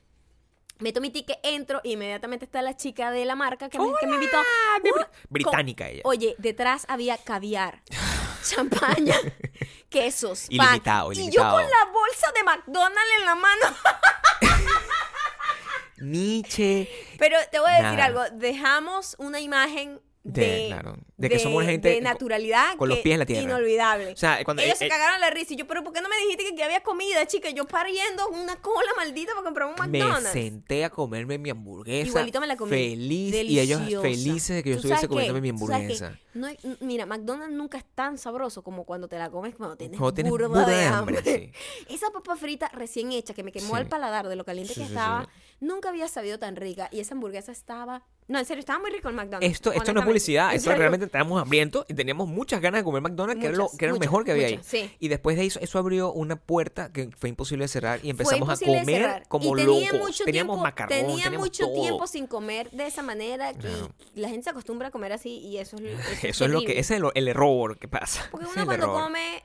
Meto 0.79 1.01
mi 1.01 1.11
ticket, 1.11 1.39
entro 1.43 1.81
y 1.85 1.93
inmediatamente 1.93 2.45
está 2.45 2.61
la 2.63 2.77
chica 2.77 3.11
de 3.11 3.25
la 3.25 3.35
marca 3.35 3.69
que 3.71 3.79
me, 3.79 3.87
que 3.99 4.07
me 4.07 4.15
invitó. 4.15 4.37
mi 4.85 4.91
Uh, 4.91 4.95
bri- 4.95 5.09
británica 5.31 5.89
ella. 5.89 6.03
Oye, 6.05 6.35
detrás 6.39 6.85
había 6.89 7.17
caviar, 7.19 7.83
champaña, 8.43 9.15
quesos, 9.89 10.49
pan. 10.57 10.67
Ilimitado, 10.69 11.13
Y 11.13 11.17
yo 11.17 11.23
ilimitado. 11.23 11.55
con 11.57 11.63
la 11.65 11.93
bolsa 11.93 12.33
de 12.35 12.43
McDonald's 12.45 13.11
en 13.21 13.25
la 13.25 13.35
mano. 13.35 13.67
Nietzsche. 15.99 16.89
Pero 17.19 17.39
te 17.51 17.59
voy 17.59 17.71
a 17.71 17.75
decir 17.77 17.93
Nada. 17.99 18.05
algo, 18.05 18.23
dejamos 18.33 19.17
una 19.19 19.41
imagen 19.41 20.01
de, 20.27 20.43
De- 20.47 20.67
claro, 20.69 20.97
de 21.17 21.29
que 21.29 21.39
somos 21.39 21.65
gente 21.65 21.89
de 21.89 22.01
naturalidad 22.01 22.77
con 22.77 22.89
los 22.89 22.99
pies 22.99 23.15
en 23.15 23.19
la 23.21 23.27
tierra. 23.27 23.43
inolvidable. 23.43 24.13
O 24.13 24.17
sea, 24.17 24.43
cuando- 24.45 24.63
ellos 24.63 24.75
eh, 24.75 24.79
se 24.79 24.87
eh, 24.87 24.89
cagaron 24.89 25.21
la 25.21 25.31
risa 25.31 25.55
y 25.55 25.57
yo, 25.57 25.67
pero 25.67 25.83
¿por 25.85 25.93
qué 25.93 26.01
no 26.01 26.09
me 26.09 26.17
dijiste 26.19 26.45
que 26.45 26.51
aquí 26.53 26.63
había 26.63 26.83
comida, 26.83 27.25
chica? 27.27 27.51
Yo 27.51 27.67
pariendo 27.67 28.29
una 28.29 28.57
cola 28.57 28.91
maldita 28.97 29.33
para 29.33 29.45
comprar 29.45 29.69
un 29.69 29.75
Me 29.91 29.99
McDonald's. 29.99 30.31
senté 30.33 30.85
a 30.85 30.91
comerme 30.91 31.39
mi 31.39 31.51
hamburguesa. 31.51 32.09
Igualito 32.09 32.41
me 32.41 32.47
la 32.47 32.57
comí. 32.57 32.71
Feliz. 32.71 33.35
Y 33.35 33.61
ellos 33.61 33.79
Deliciosa. 33.81 34.03
felices 34.03 34.57
de 34.57 34.63
que 34.63 34.71
yo 34.71 34.77
¿Tú 34.77 34.81
estuviese 34.81 35.09
comiéndome 35.09 35.41
mi 35.41 35.49
hamburguesa. 35.51 36.19
No 36.35 36.47
hay- 36.49 36.59
mira, 36.81 37.07
McDonald's 37.07 37.55
nunca 37.55 37.79
es 37.79 37.85
tan 37.95 38.19
sabroso 38.19 38.63
como 38.63 38.85
cuando 38.85 39.09
te 39.09 39.17
la 39.19 39.31
comes 39.31 39.55
cuando 39.55 39.77
tienes, 39.77 39.99
Cuando 39.99 40.13
tienes 40.15 40.31
burda 40.31 40.49
burda 40.49 40.67
de 40.67 40.85
hambre. 40.85 41.53
Esa 41.89 42.11
papa 42.11 42.37
frita 42.37 42.69
recién 42.75 43.13
hecha 43.13 43.33
que 43.33 43.43
me 43.43 43.53
quemó 43.53 43.69
Sí. 43.69 43.75
al 43.77 43.87
paladar 43.89 44.29
de 44.29 44.37
lo 44.37 44.45
caliente 44.45 44.75
Sí, 44.75 44.81
que 44.81 44.87
estaba, 44.87 45.29
nunca 45.61 45.89
había 45.89 46.09
sabido 46.09 46.39
tan 46.39 46.57
rica. 46.57 46.89
Y 46.93 47.01
esa 47.01 47.15
hamburguesa 47.15 47.53
estaba... 47.53 48.05
No, 48.29 48.41
en 48.41 48.45
serio, 48.45 48.61
estaba 48.61 48.81
muy 48.81 48.91
rico 48.91 49.09
el 49.09 49.15
McDonald's. 49.15 49.47
Esto, 49.47 49.73
esto 49.73 49.93
no 49.93 50.01
es 50.01 50.07
publicidad, 50.07 50.53
esto 50.53 50.75
realmente 50.75 51.07
estábamos 51.07 51.41
hambrientos 51.41 51.87
y 51.89 51.95
teníamos 51.95 52.27
muchas 52.27 52.61
ganas 52.61 52.81
de 52.81 52.85
comer 52.85 53.03
McDonald's, 53.03 53.41
que 53.41 53.47
era 53.47 53.57
lo, 53.57 53.69
que 53.79 53.85
era 53.85 53.95
lo 53.95 54.01
mejor 54.01 54.25
que 54.25 54.33
había 54.33 54.49
muchas, 54.49 54.75
ahí. 54.75 54.89
sí. 54.89 54.97
Y 54.99 55.09
después 55.09 55.37
de 55.37 55.47
eso, 55.47 55.61
eso 55.61 55.79
abrió 55.79 56.13
una 56.13 56.35
puerta 56.35 56.93
que 56.93 57.11
fue 57.17 57.29
imposible 57.29 57.65
de 57.65 57.69
cerrar 57.69 58.01
y 58.03 58.11
empezamos 58.11 58.49
a 58.49 58.65
comer 58.65 59.23
como 59.29 59.57
y 59.57 59.65
tenía 59.65 59.93
locos. 59.93 60.09
Mucho 60.09 60.25
teníamos 60.25 60.57
tiempo, 60.57 60.57
macarrón, 60.57 60.89
tenía 60.89 61.25
teníamos 61.25 61.39
mucho 61.39 61.67
todo. 61.67 61.81
tiempo 61.81 62.07
sin 62.09 62.27
comer 62.27 62.71
de 62.73 62.87
esa 62.87 63.03
manera 63.03 63.55
que 63.55 63.71
la 64.15 64.29
gente 64.29 64.45
se 64.45 64.51
acostumbra 64.51 64.89
a 64.89 64.91
comer 64.91 65.13
así 65.13 65.39
y 65.39 65.59
eso 65.59 65.77
es, 65.77 65.83
eso 66.25 66.27
Eso 66.27 66.45
es 66.47 66.51
lo 66.51 66.61
que, 66.63 66.81
ese 66.81 66.97
es 66.97 67.03
el, 67.03 67.11
el 67.15 67.29
error 67.29 67.79
que 67.79 67.87
pasa. 67.87 68.27
Porque 68.33 68.47
uno 68.47 68.65
cuando 68.65 68.87
error. 68.87 69.05
come 69.05 69.45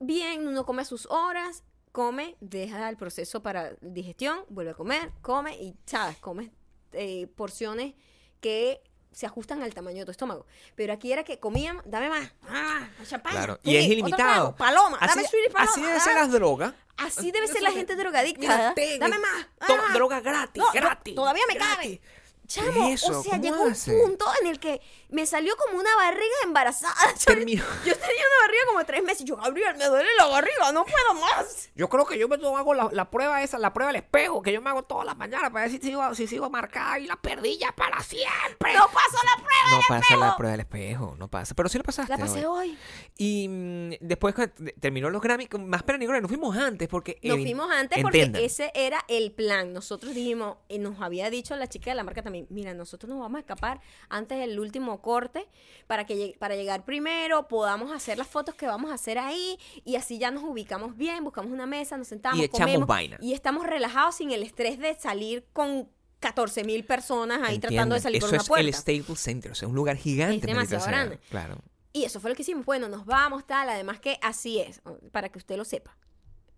bien, 0.00 0.48
uno 0.48 0.66
come 0.66 0.82
a 0.82 0.84
sus 0.84 1.06
horas, 1.06 1.62
come, 1.92 2.36
deja 2.40 2.88
el 2.88 2.96
proceso 2.96 3.40
para 3.40 3.74
digestión, 3.80 4.40
vuelve 4.48 4.72
a 4.72 4.74
comer, 4.74 5.12
come 5.22 5.56
y, 5.56 5.76
¿sabes? 5.86 6.18
Comes 6.18 6.50
eh, 6.92 7.28
porciones 7.36 7.94
que 8.40 8.80
se 9.12 9.24
ajustan 9.26 9.62
al 9.62 9.72
tamaño 9.72 10.00
de 10.00 10.04
tu 10.04 10.10
estómago. 10.10 10.44
Pero 10.74 10.92
aquí 10.92 11.10
era 11.12 11.24
que 11.24 11.38
comían, 11.40 11.80
dame 11.86 12.10
más, 12.10 12.30
ah, 12.48 12.86
champaña. 13.06 13.36
Claro, 13.36 13.58
y 13.62 13.76
es 13.76 13.84
ilimitado. 13.86 14.22
trago, 14.22 14.56
paloma, 14.56 14.98
Así, 15.00 15.16
dame 15.16 15.28
sweetie 15.28 15.50
paloma. 15.50 15.70
así 15.72 15.82
deben 15.82 16.00
ser 16.00 16.14
las 16.14 16.30
drogas. 16.32 16.74
Así 16.98 17.30
debe 17.30 17.46
ser 17.48 17.62
la 17.62 17.72
gente 17.72 17.94
drogadicta. 17.96 18.72
Ten, 18.74 18.98
Dame 18.98 19.18
más. 19.18 19.46
más. 19.68 19.92
droga 19.94 20.20
gratis, 20.20 20.62
No, 20.62 20.66
no, 20.66 20.72
gratis. 20.72 21.14
todavía 21.14 21.42
me 21.48 21.54
gratis. 21.54 21.76
cabe. 21.76 22.00
Chamo, 22.46 22.88
es 22.88 23.02
eso? 23.02 23.20
o 23.20 23.22
sea, 23.22 23.32
¿Cómo 23.32 23.42
llegó 23.42 23.62
un 23.62 23.74
punto 23.74 24.26
en 24.40 24.46
el 24.48 24.58
que 24.58 24.80
me 25.10 25.26
salió 25.26 25.54
como 25.56 25.78
una 25.78 25.94
barriga 25.96 26.36
embarazada. 26.44 26.94
Yo, 27.26 27.34
yo 27.34 27.36
tenía 27.36 27.56
una 27.56 28.40
barriga 28.42 28.62
como 28.68 28.84
tres 28.84 29.02
meses. 29.02 29.24
Yo, 29.24 29.36
Gabriel, 29.36 29.76
me 29.76 29.86
duele 29.86 30.08
la 30.18 30.26
barriga, 30.26 30.72
no 30.72 30.84
puedo 30.84 31.20
más. 31.20 31.70
Yo 31.74 31.88
creo 31.88 32.06
que 32.06 32.18
yo 32.18 32.28
me 32.28 32.36
hago 32.36 32.74
la, 32.74 32.88
la 32.92 33.10
prueba 33.10 33.42
esa, 33.42 33.58
la 33.58 33.72
prueba 33.72 33.92
del 33.92 34.02
espejo, 34.02 34.42
que 34.42 34.52
yo 34.52 34.60
me 34.60 34.70
hago 34.70 34.82
todas 34.82 35.06
las 35.06 35.16
mañanas 35.16 35.50
para 35.50 35.66
ver 35.66 35.70
si 35.70 35.78
sigo, 35.78 36.14
si 36.14 36.26
sigo 36.26 36.50
marcada 36.50 36.98
y 36.98 37.06
la 37.06 37.16
perdilla 37.16 37.72
para 37.72 38.02
siempre. 38.02 38.74
No 38.74 38.86
pasó 38.86 39.18
la 39.24 39.42
prueba 39.42 39.70
No 39.70 39.76
del 39.76 39.84
pasa 39.88 40.00
espejo. 40.00 40.20
la 40.20 40.36
prueba 40.36 40.50
del 40.52 40.60
espejo, 40.60 41.14
no 41.18 41.28
pasa. 41.28 41.54
Pero 41.54 41.68
sí 41.68 41.78
la 41.78 41.84
pasaste. 41.84 42.12
La 42.12 42.18
pasé 42.18 42.46
hoy. 42.46 42.70
hoy. 42.70 42.78
Y 43.16 43.48
mm, 43.48 43.90
después 44.00 44.34
terminó 44.80 45.10
los 45.10 45.22
Grammy, 45.22 45.48
más 45.60 45.82
pena 45.82 45.98
nos 46.20 46.28
fuimos 46.28 46.56
antes 46.56 46.88
porque... 46.88 47.18
Nos 47.22 47.38
eh, 47.38 47.42
fuimos 47.42 47.70
antes 47.70 48.02
porque 48.02 48.30
ese 48.34 48.70
era 48.74 49.04
el 49.08 49.32
plan. 49.32 49.72
Nosotros 49.72 50.14
dijimos, 50.14 50.58
y 50.68 50.78
nos 50.78 51.00
había 51.00 51.30
dicho 51.30 51.56
la 51.56 51.68
chica 51.68 51.90
de 51.90 51.96
la 51.96 52.04
marca 52.04 52.22
también, 52.22 52.35
mira, 52.50 52.74
nosotros 52.74 53.08
nos 53.08 53.18
vamos 53.20 53.36
a 53.36 53.40
escapar 53.40 53.80
antes 54.08 54.38
del 54.38 54.58
último 54.60 55.00
corte 55.00 55.48
para 55.86 56.04
que 56.04 56.14
lleg- 56.16 56.38
para 56.38 56.56
llegar 56.56 56.84
primero, 56.84 57.48
podamos 57.48 57.92
hacer 57.92 58.18
las 58.18 58.26
fotos 58.28 58.54
que 58.54 58.66
vamos 58.66 58.90
a 58.90 58.94
hacer 58.94 59.18
ahí 59.18 59.58
y 59.84 59.96
así 59.96 60.18
ya 60.18 60.30
nos 60.30 60.44
ubicamos 60.44 60.96
bien, 60.96 61.24
buscamos 61.24 61.50
una 61.52 61.66
mesa, 61.66 61.96
nos 61.96 62.08
sentamos, 62.08 62.38
Y 62.40 62.44
echamos 62.44 62.86
vaina. 62.86 63.16
y 63.20 63.32
estamos 63.32 63.66
relajados 63.66 64.16
sin 64.16 64.30
el 64.32 64.42
estrés 64.42 64.78
de 64.78 64.94
salir 64.94 65.46
con 65.52 65.88
14 66.20 66.64
mil 66.64 66.84
personas 66.84 67.40
ahí 67.42 67.58
tratando 67.58 67.94
de 67.94 68.00
salir 68.00 68.20
por 68.20 68.28
Eso 68.28 68.34
una 68.36 68.42
es 68.42 68.48
puerta. 68.48 68.66
el 68.66 68.74
Staples 68.74 69.20
Center, 69.20 69.52
o 69.52 69.54
sea, 69.54 69.68
un 69.68 69.74
lugar 69.74 69.96
gigante. 69.96 70.36
Es 70.36 70.42
demasiado 70.42 70.84
grande. 70.86 71.18
Claro. 71.30 71.58
Y 71.92 72.04
eso 72.04 72.20
fue 72.20 72.30
lo 72.30 72.36
que 72.36 72.42
hicimos. 72.42 72.64
Bueno, 72.66 72.88
nos 72.88 73.06
vamos, 73.06 73.46
tal. 73.46 73.68
Además 73.70 74.00
que 74.00 74.18
así 74.22 74.58
es, 74.58 74.80
para 75.12 75.28
que 75.30 75.38
usted 75.38 75.56
lo 75.56 75.64
sepa. 75.64 75.96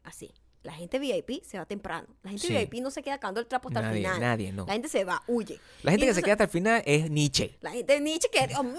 Así. 0.05 0.33
La 0.65 0.73
gente 0.73 0.99
VIP 0.99 1.43
se 1.45 1.57
va 1.57 1.65
temprano. 1.67 2.09
La 2.23 2.31
gente 2.31 2.47
Sí. 2.47 2.53
VIP 2.53 2.81
no 2.83 2.91
se 2.91 3.03
queda 3.03 3.19
cagando 3.19 3.41
el 3.41 3.47
trapo 3.47 3.69
hasta 3.69 3.81
Nadie, 3.81 3.99
el 4.01 4.05
final. 4.05 4.21
nadie, 4.21 4.53
no. 4.53 4.67
La 4.67 4.73
gente 4.73 4.89
se 4.89 5.05
va, 5.05 5.23
huye. 5.29 5.61
La 5.83 5.93
gente 5.93 6.07
que 6.07 6.15
se 6.15 6.23
queda 6.23 6.33
hasta 6.33 6.45
el 6.45 6.51
final 6.51 6.83
es 6.85 7.09
Nietzsche. 7.11 7.57
La 7.61 7.71
gente 7.71 7.93
de 7.95 8.01
Nietzsche 8.01 8.29
que, 8.31 8.47
Dios 8.49 8.65
mío, 8.65 8.73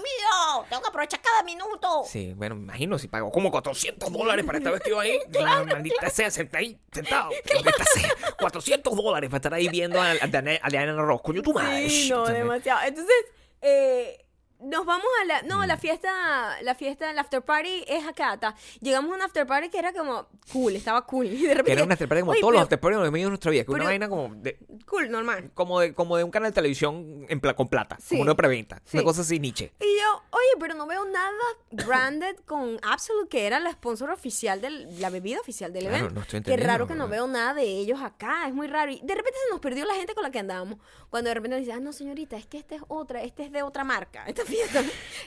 tengo 0.68 0.82
que 0.82 0.88
aprovechar 0.88 1.20
cada 1.22 1.42
minuto. 1.42 2.02
Sí, 2.06 2.34
bueno, 2.34 2.54
me 2.54 2.62
imagino 2.64 2.98
si 2.98 3.08
pagó 3.08 3.30
como 3.32 3.50
400 3.50 4.12
dólares 4.12 4.44
para 4.44 4.58
estar 4.58 4.72
vestido 4.72 5.00
ahí. 5.00 5.18
La 5.32 5.64
maldita 5.64 6.10
sea, 6.10 6.30
sentado 6.30 6.58
ahí, 6.60 6.78
sentado. 6.92 7.30
Maldita 7.54 7.84
sea. 7.94 8.10
400 8.38 8.96
dólares 8.96 9.30
para 9.30 9.38
estar 9.38 9.54
ahí 9.54 9.68
viendo 9.68 10.00
a, 10.00 10.10
a, 10.12 10.14
a 10.62 10.68
Diana 10.70 10.92
Ross. 11.02 11.22
Coño, 11.22 11.42
tu 11.42 11.52
madre. 11.54 11.88
Sí, 11.88 12.10
no, 12.10 12.26
demasiado. 12.26 12.80
Entonces, 12.86 13.14
eh, 13.62 14.26
nos 14.62 14.84
vamos 14.86 15.06
a 15.22 15.24
la. 15.24 15.42
No, 15.42 15.58
Mm. 15.58 15.66
la 15.66 15.76
fiesta, 15.76 16.62
la 16.62 16.74
fiesta, 16.74 17.10
el 17.10 17.18
after 17.18 17.42
party 17.42 17.84
es 17.88 18.06
acá. 18.06 18.36
ta. 18.38 18.54
Llegamos 18.80 19.12
a 19.12 19.14
un 19.16 19.22
after 19.22 19.46
party 19.46 19.68
que 19.70 19.78
era 19.78 19.92
como 19.92 20.26
cool, 20.52 20.76
estaba 20.76 21.04
cool. 21.06 21.26
Y 21.30 21.42
de 21.46 21.54
repente. 21.54 21.72
Era 21.72 21.84
una 21.84 21.94
afterparty 21.94 22.20
como 22.20 22.32
Oye, 22.32 22.40
todos 22.40 22.52
los 22.54 22.62
afterparty 22.62 22.96
en 22.96 23.02
los 23.04 23.12
de 23.12 23.20
nuestra 23.28 23.50
vida. 23.50 23.64
Que 23.64 23.70
una 23.70 23.78
pero- 23.78 23.90
vaina 23.90 24.08
como 24.08 24.34
de, 24.34 24.58
Cool, 24.86 25.10
normal. 25.10 25.50
como 25.54 25.80
de, 25.80 25.94
como 25.94 26.16
de 26.16 26.24
un 26.24 26.30
canal 26.30 26.50
de 26.50 26.54
televisión 26.54 27.26
en 27.28 27.40
pla- 27.40 27.54
con 27.54 27.68
plata. 27.68 27.96
Sí. 28.00 28.10
Como 28.16 28.22
una 28.22 28.34
preventa. 28.34 28.80
Sí. 28.84 28.96
Una 28.96 29.04
cosa 29.04 29.22
así, 29.22 29.38
Nietzsche. 29.38 29.72
Y 29.80 29.84
yo, 30.00 30.22
oye, 30.30 30.48
pero 30.58 30.74
no 30.74 30.86
veo 30.86 31.04
nada 31.06 31.30
branded 31.70 32.36
con 32.46 32.78
Absolute, 32.82 33.28
que 33.28 33.46
era 33.46 33.60
la 33.60 33.72
sponsor 33.72 34.10
oficial 34.10 34.60
de 34.60 34.70
la 34.98 35.10
bebida 35.10 35.40
oficial 35.40 35.72
del 35.72 35.82
Claro, 35.84 35.96
evento. 35.96 36.14
no 36.14 36.20
estoy 36.22 36.42
Qué 36.42 36.56
raro 36.56 36.86
que 36.86 36.94
no 36.94 37.08
veo 37.08 37.26
nada 37.26 37.54
de 37.54 37.64
ellos 37.64 38.00
acá, 38.02 38.46
es 38.48 38.54
muy 38.54 38.66
raro. 38.66 38.90
Y 38.92 39.00
de 39.02 39.14
repente 39.14 39.38
se 39.46 39.50
nos 39.50 39.60
perdió 39.60 39.84
la 39.84 39.94
gente 39.94 40.14
con 40.14 40.22
la 40.22 40.30
que 40.30 40.38
andábamos. 40.38 40.78
Cuando 41.10 41.28
de 41.28 41.34
repente 41.34 41.56
dice, 41.58 41.72
ah, 41.72 41.80
no, 41.80 41.92
señorita, 41.92 42.36
es 42.36 42.46
que 42.46 42.58
esta 42.58 42.74
es 42.76 42.82
otra, 42.88 43.22
esta 43.22 43.42
es 43.42 43.52
de 43.52 43.62
otra 43.62 43.84
marca. 43.84 44.24
Esta 44.26 44.44
fiesta, 44.50 44.82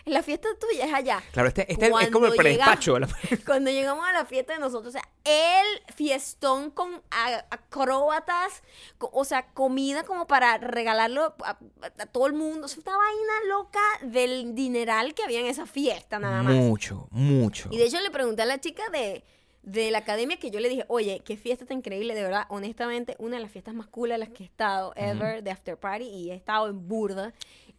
la 0.05 0.21
fiesta 0.21 0.49
tuya 0.59 0.85
es 0.85 0.93
allá. 0.93 1.23
Claro, 1.31 1.47
este, 1.47 1.71
este 1.71 1.85
es 1.85 2.09
como 2.11 2.25
el 2.27 2.33
predespacho. 2.35 2.97
Cuando 3.45 3.71
llegamos 3.71 4.05
a 4.05 4.13
la 4.13 4.25
fiesta 4.25 4.53
de 4.53 4.59
nosotros, 4.59 4.89
o 4.89 4.91
sea, 4.91 5.07
el 5.23 5.93
fiestón 5.95 6.69
con 6.71 7.01
a- 7.11 7.45
acróbatas, 7.49 8.61
o 8.99 9.25
sea, 9.25 9.47
comida 9.53 10.03
como 10.03 10.27
para 10.27 10.57
regalarlo 10.57 11.35
a, 11.43 11.57
a 11.99 12.05
todo 12.07 12.27
el 12.27 12.33
mundo. 12.33 12.65
Es 12.67 12.77
una 12.77 12.95
vaina 12.97 13.33
loca 13.49 13.79
del 14.03 14.53
dineral 14.55 15.13
que 15.13 15.23
había 15.23 15.39
en 15.39 15.45
esa 15.47 15.65
fiesta, 15.65 16.19
nada 16.19 16.43
más. 16.43 16.53
Mucho, 16.53 17.07
mucho. 17.11 17.69
Y 17.71 17.77
de 17.77 17.85
hecho 17.85 17.99
le 18.01 18.11
pregunté 18.11 18.41
a 18.41 18.45
la 18.45 18.59
chica 18.59 18.83
de, 18.91 19.23
de 19.63 19.91
la 19.91 19.99
academia 19.99 20.37
que 20.37 20.51
yo 20.51 20.59
le 20.59 20.69
dije, 20.69 20.85
oye, 20.87 21.21
qué 21.25 21.37
fiesta 21.37 21.65
tan 21.65 21.77
increíble, 21.77 22.13
de 22.15 22.23
verdad, 22.23 22.45
honestamente, 22.49 23.15
una 23.19 23.37
de 23.37 23.43
las 23.43 23.51
fiestas 23.51 23.73
más 23.73 23.87
cool 23.87 24.11
a 24.11 24.17
las 24.17 24.29
que 24.29 24.43
he 24.43 24.45
estado 24.45 24.93
ever 24.95 25.43
de 25.43 25.51
After 25.51 25.77
Party 25.77 26.05
y 26.05 26.31
he 26.31 26.35
estado 26.35 26.67
en 26.67 26.87
burda. 26.87 27.33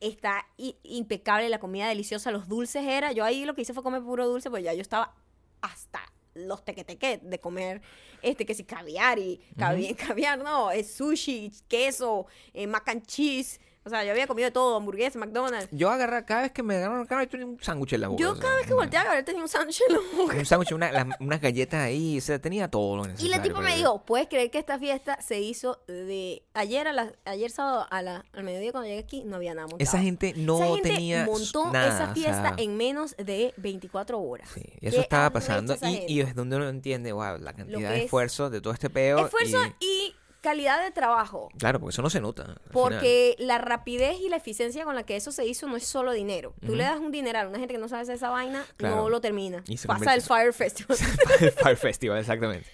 Está 0.05 0.47
impecable, 0.83 1.49
la 1.49 1.59
comida 1.59 1.89
deliciosa, 1.89 2.31
los 2.31 2.47
dulces 2.49 2.85
era, 2.85 3.13
yo 3.13 3.25
ahí 3.25 3.45
lo 3.45 3.55
que 3.55 3.63
hice 3.63 3.73
fue 3.73 3.83
comer 3.83 4.03
puro 4.03 4.27
dulce, 4.29 4.51
pues 4.51 4.63
ya 4.63 4.75
yo 4.75 4.83
estaba 4.83 5.15
hasta 5.63 6.01
los 6.35 6.65
tequeteques 6.65 7.21
de 7.23 7.39
comer, 7.39 7.81
este, 8.21 8.45
que 8.45 8.55
si 8.55 8.65
caviar 8.65 9.19
y 9.19 9.41
cavi- 9.57 9.95
caviar, 10.07 10.39
no, 10.41 10.71
es 10.71 10.93
sushi, 10.95 11.51
queso, 11.69 12.27
eh, 12.53 12.67
mac 12.67 12.89
and 12.89 13.07
cheese, 13.07 13.61
o 13.85 13.91
sea, 13.91 14.05
yo 14.05 14.13
había 14.13 14.27
comido 14.27 14.47
de 14.47 14.53
todo, 14.53 14.77
hamburguesa, 14.77 15.19
McDonald's. 15.19 15.69
Yo 15.71 15.91
agarraba, 15.91 16.25
cada 16.25 16.43
vez 16.43 16.53
que 16.53 16.63
me 16.63 16.77
agarraron 16.77 17.07
cara, 17.07 17.23
yo 17.25 17.29
tenía 17.29 17.47
un 17.47 17.61
sándwich 17.63 17.93
en 17.93 18.01
la 18.01 18.09
boca. 18.09 18.23
Yo 18.23 18.31
o 18.31 18.35
sea, 18.35 18.43
cada 18.43 18.57
vez 18.57 18.67
que 18.67 18.75
volteaba 18.75 19.11
a 19.11 19.15
ver 19.15 19.25
tenía 19.25 19.43
un 19.43 19.49
sándwich 19.49 19.83
en 19.89 19.95
la 19.95 20.01
boca. 20.17 20.37
Un 20.37 20.47
sándwich, 20.47 20.73
una- 20.73 20.91
las- 20.93 21.21
unas 21.21 21.41
galletas 21.41 21.81
ahí, 21.81 22.19
o 22.19 22.21
sea, 22.21 22.39
tenía 22.39 22.69
todo 22.71 22.97
lo 22.97 23.05
Y 23.05 23.09
necesario. 23.09 23.37
la 23.37 23.43
tipa 23.43 23.61
me 23.61 23.77
dijo, 23.77 24.05
¿puedes 24.05 24.29
creer 24.29 24.51
que 24.51 24.59
esta 24.59 24.79
fiesta 24.79 25.19
se 25.21 25.41
hizo 25.41 25.81
de 25.87 26.43
ayer 26.55 26.89
a 26.89 26.93
la, 26.93 27.13
ayer 27.25 27.51
sábado 27.51 27.87
a 27.91 28.03
la, 28.03 28.25
al 28.33 28.45
mediodía 28.45 28.73
cuando 28.73 28.89
llegué 28.89 29.01
aquí? 29.01 29.23
No 29.25 29.37
había 29.37 29.55
nada 29.55 29.67
montado. 29.67 29.83
Esa 29.83 29.99
gente 29.99 30.33
no 30.37 30.57
Esa 30.57 30.67
gente 30.75 30.89
tenía 30.91 31.25
montó 31.27 31.71
nada, 31.73 31.89
esa 31.89 32.11
o 32.11 32.15
fiesta 32.15 32.55
sea, 32.55 32.65
en 32.65 32.77
menos 32.77 33.15
de 33.17 33.53
24 33.59 34.21
horas. 34.21 34.49
Sí, 34.55 34.63
y 34.81 34.87
eso 34.89 35.01
estaba 35.01 35.31
pasando. 35.31 35.77
Y, 35.83 36.05
y 36.13 36.21
es 36.21 36.35
donde 36.35 36.57
uno 36.57 36.69
entiende, 36.69 37.13
wow, 37.13 37.39
la 37.39 37.53
cantidad 37.53 37.91
de 37.91 37.99
es- 37.99 38.05
esfuerzo 38.05 38.49
de 38.51 38.61
todo 38.61 38.73
este 38.73 38.89
peo. 38.91 39.19
Esfuerzo 39.27 39.59
y- 39.81 39.85
y 39.87 40.15
calidad 40.45 40.81
de 40.85 40.93
trabajo. 40.93 41.49
claro, 41.59 41.81
porque 41.81 41.95
eso 41.95 42.03
no 42.03 42.11
se 42.11 42.21
nota. 42.21 42.45
final. 42.45 42.61
Porque 42.73 43.35
la 43.41 43.59
rapidez 43.59 44.19
y 44.21 44.29
la 44.29 44.37
eficiencia 44.37 44.85
con 44.85 44.95
la 44.95 45.03
que 45.03 45.17
eso 45.17 45.33
se 45.33 45.45
hizo 45.45 45.67
no 45.67 45.77
es 45.77 45.85
solo 45.85 46.13
dinero. 46.13 46.55
Tú 46.65 46.77
le 46.77 46.85
das 46.85 47.01
un 47.01 47.11
dineral 47.11 47.47
a 47.47 47.49
una 47.49 47.59
gente 47.59 47.75
que 47.75 47.81
no 47.81 47.89
sabe 47.89 48.03
hacer 48.03 48.15
esa 48.15 48.31
vaina, 48.31 48.65
Claro. 48.77 48.95
no 48.97 49.09
lo 49.11 49.21
termina. 49.21 49.65
Y 49.67 49.77
se 49.79 49.89
Pasa 49.89 50.15
el 50.15 50.23
Fire 50.23 50.53
Festival. 50.55 50.97
el 51.41 51.51
Fire 51.51 51.77
Festival, 51.77 52.19
exactamente. 52.19 52.69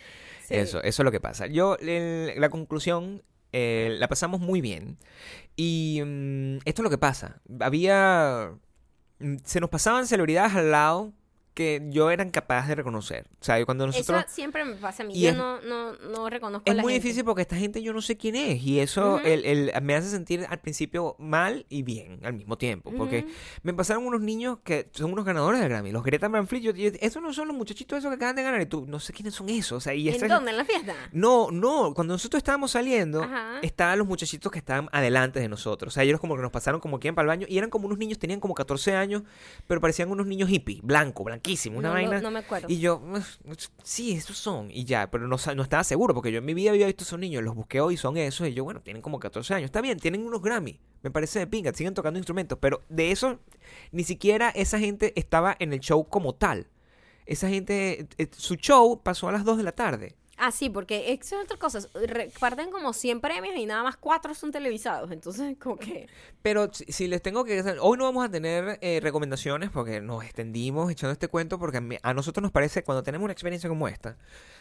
Sí. 0.47 0.57
Eso, 0.57 0.83
eso 0.83 1.03
es 1.03 1.05
lo 1.05 1.11
que 1.13 1.21
pasa. 1.21 1.47
Yo, 1.47 1.77
el- 1.81 2.39
la 2.41 2.51
conclusión, 2.51 3.23
eh, 3.53 3.97
la 3.99 4.09
pasamos 4.09 4.41
muy 4.41 4.61
bien. 4.61 4.99
Y 5.57 6.03
mm, 6.05 6.57
esto 6.65 6.83
es 6.83 6.85
lo 6.85 6.91
que 6.91 6.99
pasa. 6.99 7.41
Había. 7.61 8.53
mm, 9.21 9.37
Se 9.45 9.61
nos 9.61 9.71
pasaban 9.71 10.07
celebridades 10.07 10.55
al 10.55 10.71
lado 10.73 11.13
que 11.55 11.83
yo 11.91 12.11
era 12.11 12.25
incapaz 12.25 12.69
de 12.69 12.75
reconocer. 12.75 13.27
O 13.41 13.45
sea, 13.45 13.65
cuando 13.65 13.87
nosotros. 13.87 14.21
Eso 14.25 14.35
siempre 14.35 14.65
me 14.65 14.75
pasa 14.77 15.03
a 15.03 15.07
mí. 15.07 15.19
Yo 15.21 15.31
es- 15.31 15.37
no, 15.37 15.61
no, 15.63 15.93
no 15.95 16.31
reconozco 16.31 16.69
a 16.69 16.71
Es 16.71 16.77
la 16.77 16.83
muy 16.83 16.93
gente. 16.95 17.07
difícil 17.09 17.25
porque 17.25 17.43
esta 17.43 17.57
gente 17.57 17.83
yo 17.83 17.93
no 17.93 18.01
sé 18.03 18.17
quién 18.17 18.37
es. 18.37 18.63
Y 18.63 18.81
eso 18.81 19.19
el- 19.21 19.45
el- 19.45 19.73
me 19.83 19.95
hace 19.95 20.09
sentir 20.09 20.47
al 20.49 20.59
principio 20.61 21.17
mal 21.19 21.67
y 21.69 21.83
bien 21.83 22.21
al 22.25 22.35
mismo 22.35 22.57
tiempo. 22.57 22.93
Porque 22.97 23.27
me 23.63 23.75
pasaron 23.75 24.07
unos 24.07 24.21
niños 24.21 24.59
que 24.65 24.89
son 24.93 25.13
unos 25.13 25.25
ganadores 25.25 25.61
de 25.61 25.69
Grammy. 25.69 25.91
Los 25.93 26.05
Greta 26.05 26.29
Van 26.29 26.47
Fleet. 26.47 26.63
Yo, 26.63 26.73
yo- 26.73 26.91
esos 27.01 27.23
no 27.23 27.33
son 27.33 27.49
los 27.49 27.57
muchachitos 27.57 27.99
esos 27.99 28.11
que 28.11 28.15
acaban 28.17 28.37
de 28.37 28.43
ganar. 28.43 28.61
Y 28.61 28.67
tú, 28.67 28.87
no 28.87 29.01
sé 29.01 29.13
quiénes 29.13 29.35
son 29.35 29.49
esos. 29.49 29.79
O 29.79 29.81
sea, 29.81 29.95
y 29.95 30.09
¿En 30.09 30.15
esta- 30.15 30.29
dónde? 30.29 30.51
¿En 30.53 30.57
la 30.57 30.65
fiesta? 30.65 30.95
No, 31.13 31.51
no. 31.51 31.93
Cuando 31.95 32.15
nosotros 32.15 32.39
estábamos 32.39 32.71
saliendo, 32.71 33.23
Ajá. 33.23 33.59
estaban 33.63 33.99
los 33.99 34.07
muchachitos 34.07 34.51
que 34.53 34.59
estaban 34.59 34.89
adelante 34.93 35.41
de 35.41 35.49
nosotros. 35.49 35.93
O 35.93 35.95
sea, 35.95 36.05
ellos 36.05 36.21
como 36.21 36.37
que 36.37 36.43
nos 36.43 36.53
pasaron 36.53 36.81
como 36.81 36.99
quien 37.01 37.15
para 37.15 37.25
el 37.25 37.29
baño. 37.29 37.47
Y 37.49 37.59
eran 37.59 37.71
como 37.71 37.87
unos 37.87 37.99
niños, 37.99 38.19
tenían 38.19 38.41
como 38.41 38.55
14 38.55 38.95
años, 38.95 39.23
pero 39.67 39.81
parecían 39.81 40.11
unos 40.11 40.27
niños 40.27 40.49
hippies, 40.49 40.81
blanco, 40.83 41.25
blanquísimo, 41.41 41.79
una 41.79 41.89
No, 41.89 41.95
vaina. 41.95 42.17
no, 42.17 42.23
no 42.23 42.31
me 42.31 42.39
acuerdo. 42.41 42.67
Y 42.69 42.79
yo, 42.79 43.01
"Mm, 43.01 43.17
sí, 43.83 44.13
esos 44.13 44.37
son. 44.37 44.71
Y 44.71 44.85
ya, 44.85 45.11
pero 45.11 45.27
no, 45.27 45.37
no 45.57 45.63
estaba 45.63 45.85
seguro 45.85 46.15
porque 46.15 46.31
yo 46.33 46.39
en 46.39 46.45
mi 46.45 46.55
vida 46.55 46.71
había 46.71 46.87
visto 46.87 47.05
esos 47.05 47.19
niños, 47.19 47.43
los 47.43 47.55
busqué 47.55 47.81
hoy, 47.81 47.97
son 47.97 48.17
esos. 48.17 48.47
Y 48.49 48.55
yo, 48.55 48.65
bueno, 48.65 48.81
tienen 48.83 49.03
como 49.03 49.19
14 49.19 49.55
años. 49.55 49.67
Está 49.67 49.81
bien, 49.81 49.99
tienen 49.99 50.25
unos 50.27 50.43
Grammy. 50.43 50.79
Me 51.03 51.11
parece 51.11 51.39
de 51.39 51.47
pinga, 51.47 51.73
siguen 51.73 51.95
tocando 51.95 52.19
instrumentos. 52.19 52.59
Pero 52.61 52.83
de 52.89 53.11
eso, 53.11 53.39
ni 53.93 54.05
siquiera 54.05 54.51
esa 54.51 54.79
gente 54.79 55.13
estaba 55.17 55.57
en 55.59 55.73
el 55.73 55.81
show 55.81 56.07
como 56.09 56.35
tal. 56.35 56.69
Esa 57.27 57.49
gente, 57.49 58.07
eh, 58.19 58.29
su 58.37 58.57
show 58.57 59.01
pasó 59.03 59.29
a 59.29 59.33
las 59.33 59.45
2 59.45 59.57
de 59.57 59.63
la 59.63 59.73
tarde. 59.73 60.17
Ah, 60.43 60.53
sí, 60.53 60.71
porque 60.71 61.13
eso 61.13 61.37
es 61.37 61.45
otra 61.45 61.59
cosa. 61.59 61.81
Reparten 61.95 62.71
como 62.71 62.95
100 62.95 63.21
premios 63.21 63.55
y 63.57 63.67
nada 63.67 63.83
más 63.83 63.99
4 63.99 64.35
son 64.35 64.51
televisados. 64.51 65.11
Entonces, 65.11 65.57
como 65.63 65.77
que. 65.77 66.09
Pero 66.41 66.71
si, 66.73 67.09
les 67.09 67.21
tengo 67.21 67.45
que... 67.45 67.61
Hoy 67.81 67.99
no 67.99 68.05
vamos 68.05 68.25
a 68.25 68.31
tener 68.31 68.79
eh, 68.81 69.01
recomendaciones 69.03 69.69
porque 69.69 70.01
nos 70.01 70.25
extendimos 70.25 70.91
echando 70.91 71.13
este 71.13 71.29
cuento 71.29 71.59
porque 71.59 71.99
a, 72.03 72.11
a 72.11 72.15
nosotros 72.15 72.43
nos 72.43 72.53
parece, 72.53 72.83
cuando 72.83 73.03
tenemos 73.03 73.25
una 73.25 73.35
experiencia 73.35 73.69
como 73.69 73.87
esta, 73.87 74.17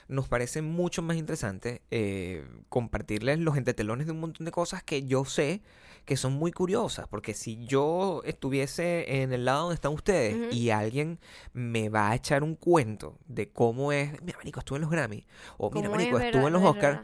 nos 0.09 0.27
parece 0.27 0.61
mucho 0.61 1.01
más 1.01 1.15
interesante 1.17 1.83
eh, 1.91 2.43
compartirles 2.67 3.39
los 3.39 3.55
entretelones 3.55 4.07
de 4.07 4.11
un 4.11 4.19
montón 4.19 4.43
de 4.43 4.51
cosas 4.51 4.83
que 4.83 5.05
yo 5.05 5.23
sé 5.23 5.61
que 6.05 6.17
son 6.17 6.33
muy 6.33 6.51
curiosas. 6.51 7.07
Porque 7.07 7.35
si 7.35 7.65
yo 7.67 8.21
estuviese 8.25 9.21
en 9.21 9.31
el 9.31 9.45
lado 9.45 9.61
donde 9.61 9.75
están 9.75 9.93
ustedes 9.93 10.53
y 10.53 10.71
alguien 10.71 11.19
me 11.53 11.89
va 11.89 12.09
a 12.09 12.15
echar 12.15 12.43
un 12.43 12.55
cuento 12.55 13.19
de 13.27 13.49
cómo 13.49 13.91
es... 13.91 14.19
Mira, 14.23 14.39
marico, 14.39 14.59
estuve 14.59 14.77
en 14.77 14.81
los 14.81 14.91
Grammy. 14.91 15.27
O 15.57 15.69
mira, 15.69 15.89
marico, 15.89 16.17
es 16.17 16.25
estuve 16.25 16.47
en 16.47 16.53
los 16.53 16.63
Oscars. 16.63 17.01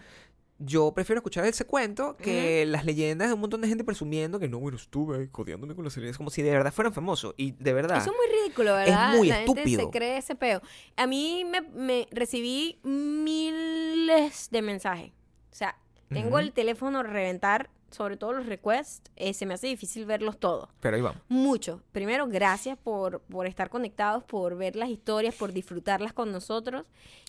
Yo 0.57 0.93
prefiero 0.93 1.19
escuchar 1.19 1.45
ese 1.45 1.65
cuento 1.65 2.15
que 2.15 2.65
las 2.65 2.85
leyendas 2.85 3.27
de 3.27 3.33
un 3.33 3.41
montón 3.41 3.59
de 3.61 3.67
gente 3.67 3.83
presumiendo 3.83 4.39
que 4.39 4.47
no, 4.47 4.57
bueno, 4.59 4.77
estuve 4.77 5.29
codeándome 5.29 5.75
con 5.75 5.83
las 5.83 5.93
celebridades 5.93 6.17
como 6.17 6.29
si 6.29 6.41
de 6.41 6.51
verdad 6.51 6.71
fueran 6.73 6.93
famosos. 6.93 7.33
Y 7.35 7.51
de 7.51 7.73
verdad, 7.73 7.97
Eso 7.97 8.11
es 8.11 8.17
muy 8.17 8.41
ridículo, 8.41 8.73
¿verdad? 8.73 9.15
muy 9.17 9.27
la 9.27 9.35
gente 9.39 9.51
estúpido. 9.51 9.81
se 9.81 9.89
cree 9.89 10.17
ese 10.17 10.35
peo. 10.35 10.61
A 10.95 11.07
mí 11.07 11.43
me, 11.45 11.59
me 11.61 12.07
recibí 12.11 12.79
miles 12.83 14.49
de 14.51 14.61
mensajes. 14.61 15.11
O 15.51 15.55
sea, 15.55 15.77
tengo 16.09 16.39
el 16.39 16.51
teléfono 16.53 16.99
a 16.99 17.03
reventar, 17.03 17.69
sobre 17.91 18.17
todo 18.17 18.33
los 18.33 18.45
requests. 18.45 19.11
eh, 19.15 19.33
se 19.33 19.45
me 19.45 19.53
hace 19.55 19.67
difícil 19.67 20.05
verlos 20.05 20.37
todos. 20.39 20.69
pero 20.79 20.95
ahí 20.95 21.01
vamos. 21.01 21.21
Mucho. 21.27 21.81
Primero, 21.91 22.27
gracias 22.27 22.77
por, 22.77 23.21
por 23.21 23.47
estar 23.47 23.69
conectados, 23.69 24.23
por 24.23 24.55
ver 24.57 24.75
las 24.75 24.89
historias, 24.89 25.35
por 25.35 25.51
disfrutarlas 25.53 26.13
con 26.13 26.31
nosotros. 26.31 26.85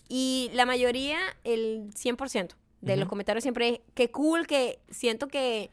Y 0.09 0.49
la 0.53 0.65
mayoría, 0.65 1.17
el 1.43 1.89
100% 1.93 2.53
de 2.93 2.97
los 2.97 3.09
comentarios 3.09 3.43
siempre 3.43 3.67
es, 3.69 3.79
qué 3.93 4.09
cool 4.11 4.47
que 4.47 4.79
siento 4.89 5.27
que 5.27 5.69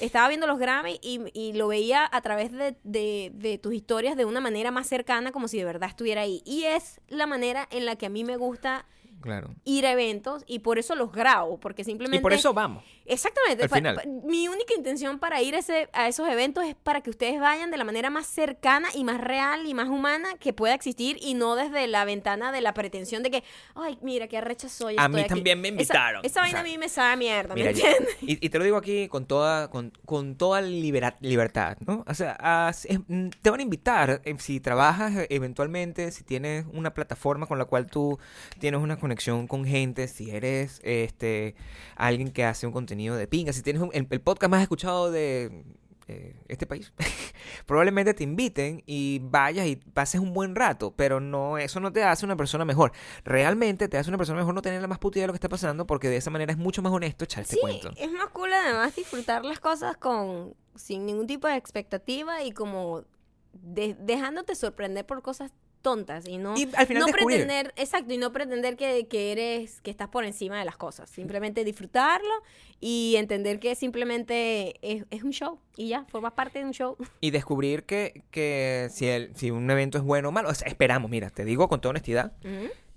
estaba 0.00 0.28
viendo 0.28 0.46
los 0.46 0.58
Grammy 0.58 0.98
y, 1.02 1.20
y 1.32 1.54
lo 1.54 1.68
veía 1.68 2.08
a 2.12 2.20
través 2.20 2.52
de, 2.52 2.76
de- 2.84 3.30
de 3.34 3.58
tus 3.58 3.72
historias 3.72 4.16
de 4.16 4.24
una 4.26 4.40
manera 4.40 4.70
más 4.70 4.86
cercana, 4.86 5.32
como 5.32 5.48
si 5.48 5.56
de 5.58 5.64
verdad 5.64 5.88
estuviera 5.88 6.20
ahí. 6.22 6.42
Y 6.44 6.64
es 6.64 7.00
la 7.08 7.26
manera 7.26 7.66
en 7.70 7.86
la 7.86 7.96
que 7.96 8.06
a 8.06 8.10
mí 8.10 8.22
me 8.24 8.36
gusta 8.36 8.84
Claro. 9.20 9.54
ir 9.64 9.86
a 9.86 9.92
eventos 9.92 10.44
y 10.46 10.60
por 10.60 10.78
eso 10.78 10.94
los 10.94 11.12
grabo, 11.12 11.58
porque 11.58 11.84
simplemente... 11.84 12.18
Y 12.18 12.20
por 12.20 12.32
eso 12.32 12.52
vamos. 12.54 12.84
Exactamente. 13.06 13.62
Al 13.64 13.70
final. 13.70 14.02
mi 14.24 14.48
única 14.48 14.74
intención 14.74 15.18
para 15.18 15.40
ir 15.40 15.54
a, 15.54 15.58
ese- 15.60 15.88
a 15.94 16.08
esos 16.08 16.28
eventos 16.28 16.64
es 16.66 16.74
para 16.74 17.00
que 17.00 17.08
ustedes 17.10 17.40
vayan 17.40 17.70
de 17.70 17.78
la 17.78 17.84
manera 17.84 18.10
más 18.10 18.26
cercana 18.26 18.88
y 18.94 19.02
más 19.02 19.18
real 19.20 19.66
y 19.66 19.72
más 19.74 19.88
humana 19.88 20.34
que 20.38 20.52
pueda 20.52 20.74
existir 20.74 21.16
y 21.20 21.32
no 21.34 21.56
desde 21.56 21.86
la 21.86 22.04
ventana 22.04 22.52
de 22.52 22.60
la 22.60 22.74
pretensión 22.74 23.22
de 23.22 23.30
que, 23.30 23.44
ay, 23.74 23.98
mira, 24.02 24.28
qué 24.28 24.36
arrecha 24.38 24.68
soy. 24.68 24.96
A 24.98 25.08
mí 25.08 25.20
aquí". 25.20 25.28
también 25.28 25.60
me 25.60 25.68
invitaron. 25.68 26.22
Esa, 26.24 26.40
vaina 26.42 26.60
a 26.60 26.62
mí 26.62 26.76
me 26.76 26.88
sabe 26.90 27.12
a 27.12 27.16
mierda, 27.16 27.54
Mira, 27.54 27.72
¿me 27.72 27.78
yo- 27.78 27.86
entiendes? 27.86 28.16
y, 28.22 28.44
y 28.44 28.48
te 28.50 28.58
lo 28.58 28.64
digo 28.64 28.76
aquí 28.76 29.08
con 29.08 29.24
toda, 29.26 29.70
con, 29.70 29.90
con 30.04 30.36
toda 30.36 30.60
libera- 30.60 31.16
libertad, 31.20 31.78
¿no? 31.86 32.04
O 32.06 32.14
sea, 32.14 32.70
mm, 33.08 33.28
te 33.42 33.50
van 33.50 33.60
a 33.60 33.62
invitar 33.62 34.20
eh, 34.24 34.34
si 34.38 34.60
trabajas 34.60 35.16
eh, 35.16 35.26
eventualmente, 35.30 36.10
si 36.12 36.24
tienes 36.24 36.66
una 36.72 36.92
plataforma 36.92 37.46
con 37.46 37.58
la 37.58 37.64
cual 37.64 37.86
tú 37.86 38.18
tienes 38.58 38.80
una 38.80 38.98
conexión 39.08 39.46
con 39.46 39.64
gente, 39.64 40.06
si 40.08 40.30
eres 40.30 40.80
este 40.84 41.54
alguien 41.96 42.30
que 42.30 42.44
hace 42.44 42.66
un 42.66 42.72
contenido 42.72 43.16
de 43.16 43.26
pinga, 43.26 43.52
si 43.52 43.62
tienes 43.62 43.80
un- 43.82 43.90
el, 43.94 44.06
el 44.10 44.20
podcast 44.20 44.50
más 44.50 44.60
escuchado 44.62 45.10
de 45.10 45.64
eh, 46.08 46.36
este 46.48 46.66
país, 46.66 46.92
probablemente 47.66 48.12
te 48.14 48.24
inviten 48.24 48.82
y 48.86 49.20
vayas 49.22 49.66
y 49.66 49.76
pases 49.76 50.20
un 50.20 50.32
buen 50.32 50.54
rato, 50.54 50.92
pero 50.94 51.20
no 51.20 51.58
eso 51.58 51.80
no 51.80 51.92
te 51.92 52.02
hace 52.02 52.24
una 52.24 52.36
persona 52.36 52.64
mejor. 52.64 52.92
Realmente 53.24 53.88
te 53.88 53.96
hace 53.98 54.08
una 54.10 54.18
persona 54.18 54.38
mejor 54.38 54.54
no 54.54 54.62
tener 54.62 54.80
la 54.80 54.88
más 54.88 54.98
puta 54.98 55.18
idea 55.18 55.24
de 55.24 55.26
lo 55.28 55.32
que 55.32 55.36
está 55.38 55.48
pasando 55.48 55.86
porque 55.86 56.08
de 56.08 56.16
esa 56.16 56.30
manera 56.30 56.52
es 56.52 56.58
mucho 56.58 56.82
más 56.82 56.92
honesto 56.92 57.24
echar 57.24 57.42
este 57.42 57.54
Sí, 57.56 57.60
cuento. 57.60 57.90
es 57.96 58.12
más 58.12 58.28
cool 58.28 58.52
además 58.52 58.94
disfrutar 58.94 59.44
las 59.44 59.60
cosas 59.60 59.96
con 59.96 60.54
sin 60.76 61.04
ningún 61.06 61.26
tipo 61.26 61.46
de 61.48 61.56
expectativa 61.56 62.42
y 62.42 62.52
como 62.52 63.04
de- 63.52 63.96
dejándote 64.00 64.54
sorprender 64.54 65.04
por 65.06 65.20
cosas 65.22 65.52
tontas 65.82 66.26
y 66.28 66.38
no, 66.38 66.56
Y 66.56 66.68
al 66.74 66.86
final 66.86 67.00
no 67.00 67.06
descubrir. 67.06 67.38
pretender, 67.38 67.72
exacto, 67.76 68.12
y 68.12 68.18
no 68.18 68.32
pretender 68.32 68.76
que, 68.76 69.06
que 69.08 69.32
eres, 69.32 69.80
que 69.80 69.90
estás 69.90 70.08
por 70.08 70.24
encima 70.24 70.58
de 70.58 70.64
las 70.64 70.76
cosas. 70.76 71.08
Simplemente 71.10 71.64
disfrutarlo 71.64 72.32
y 72.80 73.14
entender 73.16 73.58
que 73.58 73.74
simplemente 73.74 74.76
es, 74.82 75.04
es 75.10 75.22
un 75.22 75.32
show 75.32 75.60
y 75.76 75.88
ya, 75.88 76.04
formas 76.06 76.32
parte 76.32 76.58
de 76.58 76.64
un 76.64 76.72
show. 76.72 76.96
Y 77.20 77.30
descubrir 77.30 77.84
que, 77.84 78.22
que 78.30 78.88
si, 78.90 79.06
el, 79.06 79.34
si 79.34 79.50
un 79.50 79.70
evento 79.70 79.98
es 79.98 80.04
bueno 80.04 80.28
o 80.28 80.32
malo, 80.32 80.48
o 80.48 80.54
sea, 80.54 80.68
esperamos, 80.68 81.10
mira, 81.10 81.30
te 81.30 81.44
digo 81.44 81.68
con 81.68 81.80
toda 81.80 81.90
honestidad, 81.90 82.32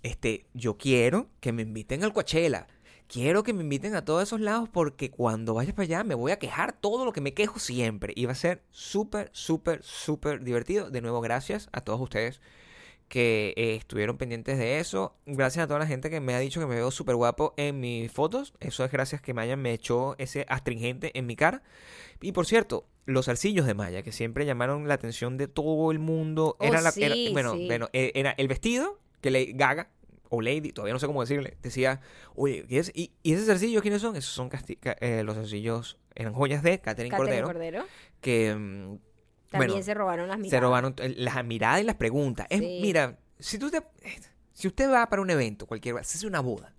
este, 0.04 0.46
yo 0.54 0.78
quiero 0.78 1.30
que 1.40 1.52
me 1.52 1.62
inviten 1.64 2.04
al 2.04 2.14
Coachella. 2.14 2.68
Quiero 3.08 3.44
que 3.44 3.52
me 3.52 3.62
inviten 3.62 3.94
a 3.96 4.06
todos 4.06 4.24
esos 4.24 4.40
lados 4.40 4.70
porque 4.70 5.12
cuando 5.12 5.54
vaya 5.54 5.76
para 5.76 5.84
allá 5.84 6.04
me 6.06 6.16
voy 6.16 6.32
a 6.32 6.40
quejar 6.40 6.72
todo 6.72 7.04
lo 7.04 7.12
que 7.12 7.20
me 7.20 7.34
quejo 7.34 7.60
siempre. 7.60 8.14
Y 8.16 8.26
va 8.26 8.32
a 8.32 8.36
ser 8.36 8.64
súper, 8.70 9.30
súper, 9.34 9.84
súper 9.84 10.42
divertido. 10.46 10.90
De 10.90 11.02
nuevo, 11.02 11.20
gracias 11.20 11.68
a 11.74 11.82
todos 11.82 12.00
ustedes 12.00 12.40
que 13.12 13.54
eh, 13.58 13.76
estuvieron 13.76 14.18
pendientes 14.18 14.58
de 14.58 14.80
eso. 14.80 15.18
Gracias 15.26 15.66
a 15.66 15.68
toda 15.68 15.80
la 15.80 15.86
gente 15.86 16.10
que 16.10 16.22
me 16.22 16.34
ha 16.34 16.40
dicho 16.40 16.62
que 16.62 16.66
me 16.66 16.76
veo 16.76 16.92
súper 16.92 17.16
guapo 17.18 17.54
en 17.58 17.82
mis 17.82 18.10
fotos. 18.10 18.54
Eso 18.62 18.86
es 18.86 18.92
gracias 18.92 19.22
que 19.22 19.34
Maya 19.34 19.58
me 19.58 19.74
echó 19.74 20.16
ese 20.18 20.46
astringente 20.48 21.12
en 21.20 21.26
mi 21.26 21.36
cara. 21.36 21.62
Y 22.22 22.32
por 22.32 22.46
cierto, 22.46 22.86
los 23.06 23.28
arcillos 23.28 23.66
de 23.66 23.74
Maya, 23.74 24.02
que 24.02 24.14
siempre 24.14 24.46
llamaron 24.46 24.88
la 24.88 24.94
atención 24.94 25.36
de 25.36 25.50
todo 25.50 25.92
el 25.92 26.00
mundo. 26.00 26.56
Oh, 26.58 26.64
era 26.64 26.80
la, 26.80 26.92
sí, 26.92 27.04
era- 27.04 27.16
bueno, 27.34 27.56
sí. 27.58 27.66
bueno, 27.68 27.90
eh, 27.92 28.14
era 28.16 28.32
el 28.38 28.48
vestido 28.48 28.98
que 29.20 29.30
le 29.30 29.52
Gaga 29.56 29.90
o 30.30 30.42
Lady, 30.42 30.72
todavía 30.72 30.94
no 30.94 31.00
sé 31.00 31.08
cómo 31.08 31.20
decirle, 31.20 31.58
decía, 31.62 32.00
oye, 32.36 32.66
¿y, 32.70 32.78
ese- 32.78 32.94
y, 32.96 33.12
y 33.24 33.34
esos 33.34 33.46
quiénes 33.82 34.02
son? 34.02 34.16
Esos 34.16 34.34
son 34.34 34.48
eh, 35.02 35.24
los 35.26 35.36
zarcillos, 35.36 35.98
eran 36.16 36.32
joyas 36.34 36.64
de 36.64 36.80
Catherine 36.80 37.10
Catherine 37.10 37.42
Cordero, 37.42 37.48
Cordero. 37.48 37.86
que 38.22 38.56
mm, 38.56 38.96
También 39.52 39.72
bueno, 39.74 39.84
se 39.86 39.94
robaron 39.94 40.28
las 40.30 40.38
miradas. 40.40 40.52
se 40.52 40.60
robaron 40.60 40.96
las 41.18 41.46
miradas 41.46 41.82
y 41.82 41.84
las 41.84 41.96
preguntas. 41.96 42.48
Es, 42.50 42.60
mira, 42.62 43.20
si 43.38 43.60
tú 43.60 43.70
te, 43.70 43.82
si 44.54 44.68
usted 44.68 44.90
va 44.90 45.08
para 45.10 45.22
un 45.22 45.30
evento, 45.30 45.68
cualquier, 45.68 46.04
si 46.06 46.18
es 46.18 46.24
una 46.24 46.40
boda, 46.40 46.74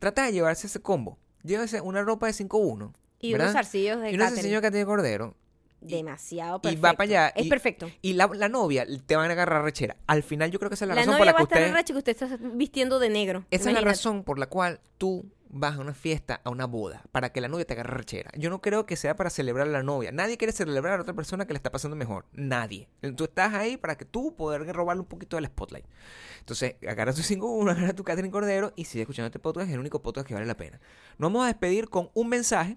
trata 0.00 0.24
de 0.24 0.32
llevarse 0.32 0.66
ese 0.66 0.80
combo. 0.80 1.18
Llévese 1.44 1.80
una 1.80 2.02
ropa 2.02 2.26
de 2.26 2.32
5-1 2.32 2.92
Y 3.20 3.32
¿verdad? 3.32 3.46
unos 3.48 3.52
zarcillos 3.52 4.00
de 4.00 4.10
y 4.10 4.14
unos 4.16 4.30
zarcillos 4.30 4.62
de 4.62 4.84
Cordero. 4.84 5.36
Demasiado 5.80 6.56
y 6.58 6.60
perfecto. 6.62 6.82
va 6.82 6.92
para 6.94 7.04
allá 7.04 7.28
Es 7.36 7.46
y- 7.46 7.48
perfecto. 7.48 7.88
Y 8.02 8.14
la, 8.14 8.26
la 8.34 8.48
novia 8.48 8.84
te 9.06 9.14
van 9.14 9.30
a 9.30 9.32
agarrar 9.34 9.62
rechera. 9.62 9.96
Al 10.08 10.24
final 10.24 10.50
yo 10.50 10.58
creo 10.58 10.70
que 10.70 10.74
esa 10.74 10.86
es 10.86 10.88
la, 10.88 10.94
La, 10.96 11.00
razón 11.02 11.12
novia 11.12 11.18
por 11.20 11.26
la 11.26 11.32
va 11.32 11.38
que 11.38 11.54
a 11.54 11.58
estar 11.66 11.78
usted... 11.80 11.94
que 11.94 11.98
usted 11.98 12.22
está 12.22 12.36
vistiendo 12.54 12.98
de 12.98 13.10
negro. 13.10 13.44
Esa 13.52 13.68
es 13.70 13.74
la 13.74 13.80
razón 13.82 14.24
por 14.24 14.38
la 14.40 14.46
cual 14.46 14.80
tú 14.98 15.24
vas 15.50 15.76
a 15.76 15.80
una 15.80 15.94
fiesta, 15.94 16.40
a 16.44 16.50
una 16.50 16.66
boda, 16.66 17.02
para 17.12 17.30
que 17.32 17.40
la 17.40 17.48
novia 17.48 17.64
te 17.64 17.72
agarre 17.74 17.96
rechera. 17.96 18.30
Yo 18.36 18.50
no 18.50 18.60
creo 18.60 18.84
que 18.86 18.96
sea 18.96 19.16
para 19.16 19.30
celebrar 19.30 19.66
a 19.66 19.70
la 19.70 19.82
novia. 19.82 20.12
Nadie 20.12 20.36
quiere 20.36 20.52
celebrar 20.52 20.94
a 20.94 20.96
la 20.96 21.02
otra 21.02 21.14
persona 21.14 21.46
que 21.46 21.52
le 21.52 21.56
está 21.56 21.70
pasando 21.72 21.96
mejor. 21.96 22.26
Nadie. 22.32 22.88
Tú 23.16 23.24
estás 23.24 23.54
ahí 23.54 23.76
para 23.76 23.96
que 23.96 24.04
tú 24.04 24.34
poder 24.36 24.66
robarle 24.74 25.00
un 25.00 25.06
poquito 25.08 25.36
del 25.36 25.46
spotlight. 25.46 25.86
Entonces, 26.40 26.76
agarra 26.86 27.12
tu 27.12 27.22
5-1, 27.22 27.70
agarra 27.70 27.92
tu 27.94 28.04
Catherine 28.04 28.30
Cordero 28.32 28.72
y 28.76 28.84
sigue 28.84 29.02
escuchando 29.02 29.26
este 29.26 29.38
podcast. 29.38 29.68
Es 29.68 29.74
el 29.74 29.80
único 29.80 30.02
podcast 30.02 30.26
que 30.26 30.34
vale 30.34 30.46
la 30.46 30.56
pena. 30.56 30.80
Nos 31.18 31.30
vamos 31.32 31.44
a 31.44 31.46
despedir 31.48 31.88
con 31.88 32.10
un 32.14 32.28
mensaje, 32.28 32.76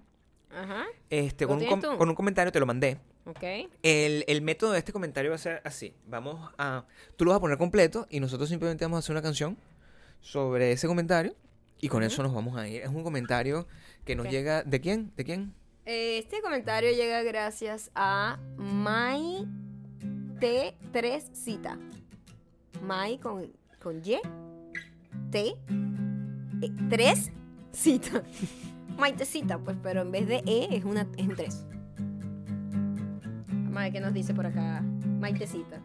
Ajá. 0.49 0.85
este, 1.09 1.45
¿Lo 1.45 1.49
con 1.49 1.57
un, 1.57 1.59
tienes 1.65 1.83
com- 1.83 1.91
tú? 1.93 1.97
con 1.97 2.09
un 2.09 2.15
comentario, 2.15 2.51
te 2.51 2.59
lo 2.59 2.65
mandé. 2.65 2.99
Ok. 3.25 3.43
El, 3.83 4.23
el 4.27 4.41
método 4.41 4.71
de 4.71 4.79
este 4.79 4.91
comentario 4.91 5.29
va 5.31 5.35
a 5.35 5.39
ser 5.39 5.61
así. 5.63 5.93
Vamos 6.07 6.51
a. 6.57 6.85
Tú 7.17 7.25
lo 7.25 7.31
vas 7.31 7.37
a 7.37 7.41
poner 7.41 7.57
completo 7.57 8.07
y 8.09 8.19
nosotros 8.19 8.49
simplemente 8.49 8.83
vamos 8.85 8.97
a 8.97 8.99
hacer 8.99 9.13
una 9.13 9.21
canción 9.21 9.57
sobre 10.21 10.71
ese 10.71 10.87
comentario. 10.87 11.35
Y 11.81 11.89
con 11.89 12.03
eso 12.03 12.21
nos 12.21 12.33
vamos 12.33 12.55
a 12.57 12.67
ir. 12.67 12.81
Es 12.81 12.89
un 12.89 13.03
comentario 13.03 13.67
que 14.05 14.15
nos 14.15 14.29
llega. 14.29 14.63
¿De 14.63 14.79
quién? 14.79 15.11
¿De 15.17 15.23
quién? 15.23 15.53
Este 15.83 16.41
comentario 16.41 16.91
llega 16.91 17.23
gracias 17.23 17.89
a 17.95 18.39
Mai 18.55 19.47
T3 20.39 21.33
Cita. 21.33 21.79
Mai 22.83 23.17
con, 23.17 23.51
con 23.81 24.01
Y. 24.05 24.19
T. 25.31 25.55
3 26.89 27.31
Cita. 27.71 28.23
Maitecita, 28.97 29.57
pues, 29.57 29.77
pero 29.81 30.01
en 30.01 30.11
vez 30.11 30.27
de 30.27 30.43
E 30.45 30.67
es, 30.75 30.83
una, 30.83 31.07
es 31.17 31.27
un 31.27 31.35
3. 31.35 31.65
Vamos 33.47 33.77
a 33.77 33.79
ver 33.81 33.91
qué 33.91 33.99
nos 33.99 34.13
dice 34.13 34.33
por 34.33 34.45
acá. 34.45 34.81
Maitecita. 35.19 35.81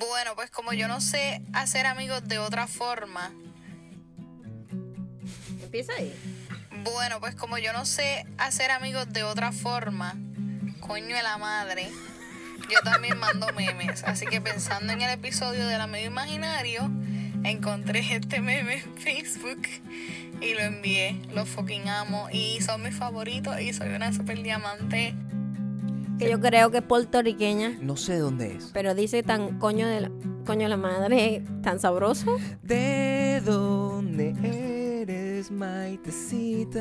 Bueno, 0.00 0.34
pues 0.34 0.50
como 0.50 0.72
yo 0.72 0.88
no 0.88 1.00
sé 1.00 1.42
hacer 1.52 1.84
amigos 1.86 2.26
de 2.26 2.38
otra 2.38 2.66
forma, 2.66 3.30
Empieza 5.62 5.92
ahí. 5.98 6.14
bueno, 6.84 7.20
pues 7.20 7.34
como 7.34 7.58
yo 7.58 7.72
no 7.72 7.84
sé 7.84 8.26
hacer 8.38 8.70
amigos 8.70 9.12
de 9.12 9.22
otra 9.22 9.52
forma, 9.52 10.14
coño 10.80 11.14
de 11.14 11.22
la 11.22 11.36
madre, 11.38 11.90
yo 12.70 12.80
también 12.82 13.18
mando 13.18 13.52
memes. 13.52 14.02
Así 14.04 14.26
que 14.26 14.40
pensando 14.40 14.92
en 14.92 15.02
el 15.02 15.10
episodio 15.10 15.66
del 15.66 15.80
amigo 15.80 16.06
imaginario, 16.06 16.90
encontré 17.44 18.14
este 18.14 18.40
meme 18.40 18.82
en 18.82 18.96
Facebook 18.96 19.62
y 20.40 20.54
lo 20.54 20.60
envié. 20.60 21.20
Los 21.34 21.48
fucking 21.48 21.88
amo 21.88 22.28
y 22.32 22.60
son 22.62 22.82
mis 22.82 22.96
favoritos 22.96 23.60
y 23.60 23.72
soy 23.74 23.90
una 23.90 24.12
super 24.12 24.42
diamante. 24.42 25.14
Que 26.20 26.30
yo 26.30 26.38
creo 26.38 26.70
que 26.70 26.76
es 26.78 26.84
puertorriqueña. 26.84 27.78
No 27.80 27.96
sé 27.96 28.12
de 28.12 28.18
dónde 28.18 28.54
es. 28.56 28.70
Pero 28.74 28.94
dice 28.94 29.22
tan 29.22 29.58
coño 29.58 29.88
de 29.88 30.02
la, 30.02 30.10
coño 30.44 30.64
de 30.64 30.68
la 30.68 30.76
madre, 30.76 31.42
tan 31.62 31.80
sabroso. 31.80 32.36
¿De 32.62 33.40
dónde 33.42 34.34
eres, 35.00 35.50
Maitecita? 35.50 36.80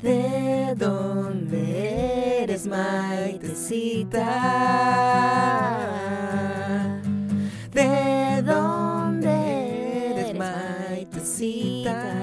¿De 0.00 0.74
dónde 0.76 2.42
eres, 2.44 2.64
Maitecita? 2.64 4.20
¿De 7.72 8.42
dónde 8.42 10.10
eres, 10.12 10.38
Maitecita? 10.38 12.21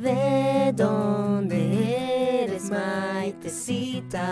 ¿De 0.00 0.72
dónde 0.74 2.44
eres, 2.44 2.70
Maitecita? 2.70 4.22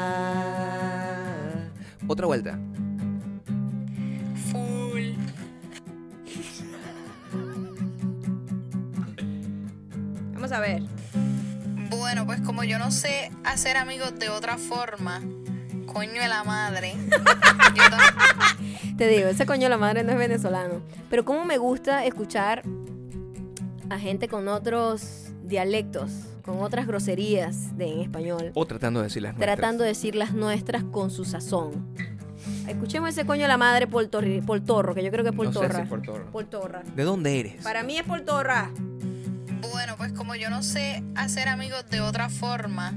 Otra 2.07 2.27
vuelta. 2.27 2.59
Full. 4.51 5.13
Vamos 10.33 10.53
a 10.53 10.61
ver. 10.61 10.85
Bueno, 11.91 12.25
pues 12.25 12.41
como 12.41 12.65
yo 12.65 12.79
no 12.79 12.91
sé 12.91 13.31
hacer 13.45 13.77
amigos 13.77 14.19
de 14.19 14.31
otra 14.31 14.57
forma, 14.57 15.21
coño 15.85 16.23
de 16.23 16.29
la 16.29 16.45
madre, 16.45 16.95
Te 18.97 19.07
digo, 19.07 19.29
ese 19.29 19.45
coño 19.45 19.65
de 19.65 19.69
la 19.69 19.77
madre 19.77 20.03
no 20.03 20.13
es 20.13 20.19
venezolano. 20.19 20.81
Pero 21.11 21.27
como 21.27 21.45
me 21.45 21.59
gusta 21.59 22.07
escuchar 22.07 22.63
a 23.91 23.99
gente 23.99 24.29
con 24.29 24.49
otros 24.49 25.28
dialectos, 25.49 26.11
con 26.43 26.61
otras 26.63 26.87
groserías 26.87 27.77
de, 27.77 27.93
en 27.93 28.01
español, 28.01 28.53
O 28.55 28.67
tratando 28.67 29.01
de 29.01 29.05
decir 29.05 29.23
las 29.23 29.33
nuestras. 29.35 29.57
tratando 29.57 29.83
de 29.85 29.89
decir 29.89 30.15
las 30.15 30.33
nuestras 30.35 30.85
con 30.85 31.11
su 31.11 31.25
sazón. 31.25 31.87
Escuchemos 32.69 33.11
ese 33.11 33.25
coño 33.27 33.43
de 33.43 33.49
la 33.49 33.57
madre 33.59 33.89
poltorri- 33.89 34.45
poltorro, 34.45 34.95
que 34.95 35.03
yo 35.03 35.11
creo 35.11 35.25
que 35.25 35.31
es 35.31 35.37
No 35.37 35.45
sé 35.53 35.69
si 35.73 35.83
poltorra. 35.89 36.25
Poltorra. 36.31 36.83
¿De 36.95 37.03
dónde 37.03 37.41
eres? 37.41 37.63
Para 37.65 37.83
mí 37.83 37.97
es 37.99 38.05
poltorra. 38.05 38.71
bueno, 39.73 39.95
pues 39.97 40.13
como 40.13 40.35
yo 40.35 40.49
no 40.51 40.63
sé 40.63 41.03
hacer 41.17 41.49
amigos 41.49 41.85
de 41.91 42.01
otra 42.01 42.29
forma, 42.29 42.93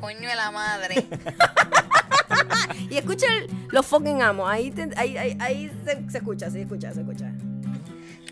coño 0.00 0.28
de 0.28 0.34
la 0.34 0.50
madre, 0.50 1.06
Y 2.90 2.96
escucha 2.96 3.26
el- 3.36 3.50
los 3.70 3.86
fucking 3.86 4.22
amo. 4.22 4.46
Ahí, 4.48 4.70
te- 4.70 4.90
ahí, 4.96 5.16
ahí, 5.16 5.36
ahí 5.40 5.70
se, 5.84 6.10
se 6.10 6.18
escucha, 6.18 6.50
se 6.50 6.62
escucha, 6.62 6.92
se 6.92 7.00
escucha. 7.00 7.32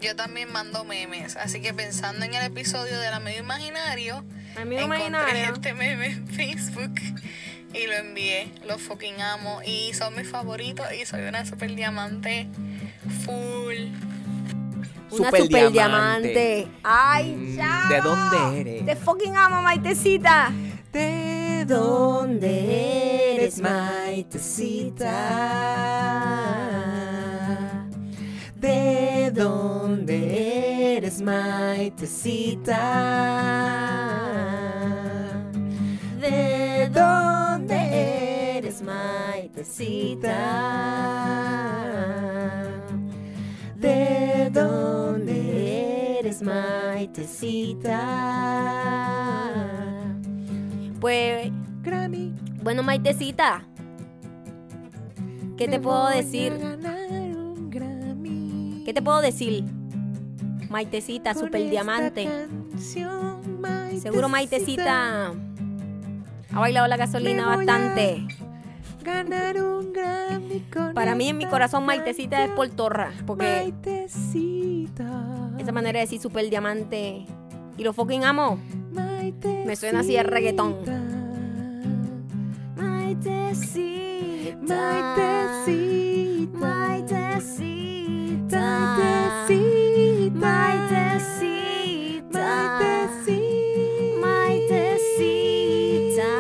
Yo 0.02 0.14
también 0.16 0.52
mando 0.52 0.84
memes. 0.84 1.36
Así 1.36 1.60
que 1.62 1.72
pensando 1.72 2.24
en 2.24 2.34
el 2.34 2.44
episodio 2.44 2.98
del 3.00 3.12
amigo 3.14 3.38
imaginario, 3.38 4.24
Amigo 4.60 4.82
encontré 4.82 5.06
imaginario. 5.06 5.54
este 5.54 5.72
meme 5.74 6.06
en 6.06 6.26
Facebook 6.28 6.94
y 7.72 7.86
lo 7.86 7.92
envié. 7.94 8.52
Los 8.66 8.82
fucking 8.82 9.20
amo 9.22 9.60
y 9.64 9.94
son 9.94 10.14
mis 10.16 10.28
favoritos 10.28 10.86
y 11.00 11.06
soy 11.06 11.22
una 11.22 11.46
super 11.46 11.74
diamante 11.74 12.48
full. 13.24 13.76
Una 15.10 15.26
Super 15.28 15.42
super 15.42 15.70
diamante. 15.72 16.28
diamante. 16.32 16.68
Ay, 16.82 17.34
Mm, 17.34 17.56
chao. 17.58 17.88
¿de 17.90 18.00
dónde 18.00 18.60
eres? 18.60 18.86
Te 18.86 18.96
fucking 18.96 19.36
amo, 19.36 19.60
Maitecita. 19.62 20.50
¿De 20.92 21.64
¿Dónde 21.66 23.34
eres, 23.36 23.58
Maitecita? 23.60 25.12
¿De 28.62 29.30
dónde 29.34 30.96
eres, 30.96 31.20
Maitecita? 31.20 32.78
¿De 36.20 36.88
dónde 36.88 38.56
eres, 38.56 38.80
Maitecita? 38.80 40.38
¿De 43.76 44.48
dónde 44.50 44.92
Maitecita. 46.40 48.00
Pues, 51.00 51.50
Grammy. 51.82 52.32
bueno, 52.62 52.82
Maitecita. 52.82 53.64
¿Qué 55.56 55.68
te 55.68 55.78
puedo 55.78 56.08
decir? 56.08 56.52
¿Qué 58.84 58.92
te 58.92 59.02
puedo 59.02 59.20
decir? 59.20 59.64
Maitecita, 60.68 61.34
super 61.34 61.68
diamante. 61.68 62.28
Seguro 64.00 64.28
Maitecita 64.28 65.32
ha 66.52 66.60
bailado 66.60 66.86
la 66.88 66.96
gasolina 66.96 67.46
bastante. 67.46 68.26
Ganar 69.02 69.62
un 69.62 69.92
Grammy 69.92 70.60
con 70.72 70.94
Para 70.94 71.14
mí 71.14 71.28
en 71.28 71.38
mi 71.38 71.46
corazón 71.46 71.84
Maitecita 71.84 72.44
es 72.44 72.50
por 72.50 72.68
torra, 72.70 73.12
porque 73.26 73.44
Maitecita. 73.44 75.50
esa 75.58 75.72
manera 75.72 75.98
de 75.98 76.06
decir 76.06 76.20
super 76.20 76.48
diamante 76.48 77.26
y 77.76 77.84
lo 77.84 77.92
fucking 77.92 78.24
amo. 78.24 78.58
Maitecita. 78.92 79.66
Me 79.66 79.76
suena 79.76 80.00
así 80.00 80.14
de 80.14 80.22
reggaetón. 80.22 80.76
Maitecita. 82.76 84.56
Maitecita. 84.62 86.81
Maitecita. 88.62 90.38
Maitecita. 90.38 92.22
Maitecita. 92.30 93.50
Maitecita. 94.20 96.30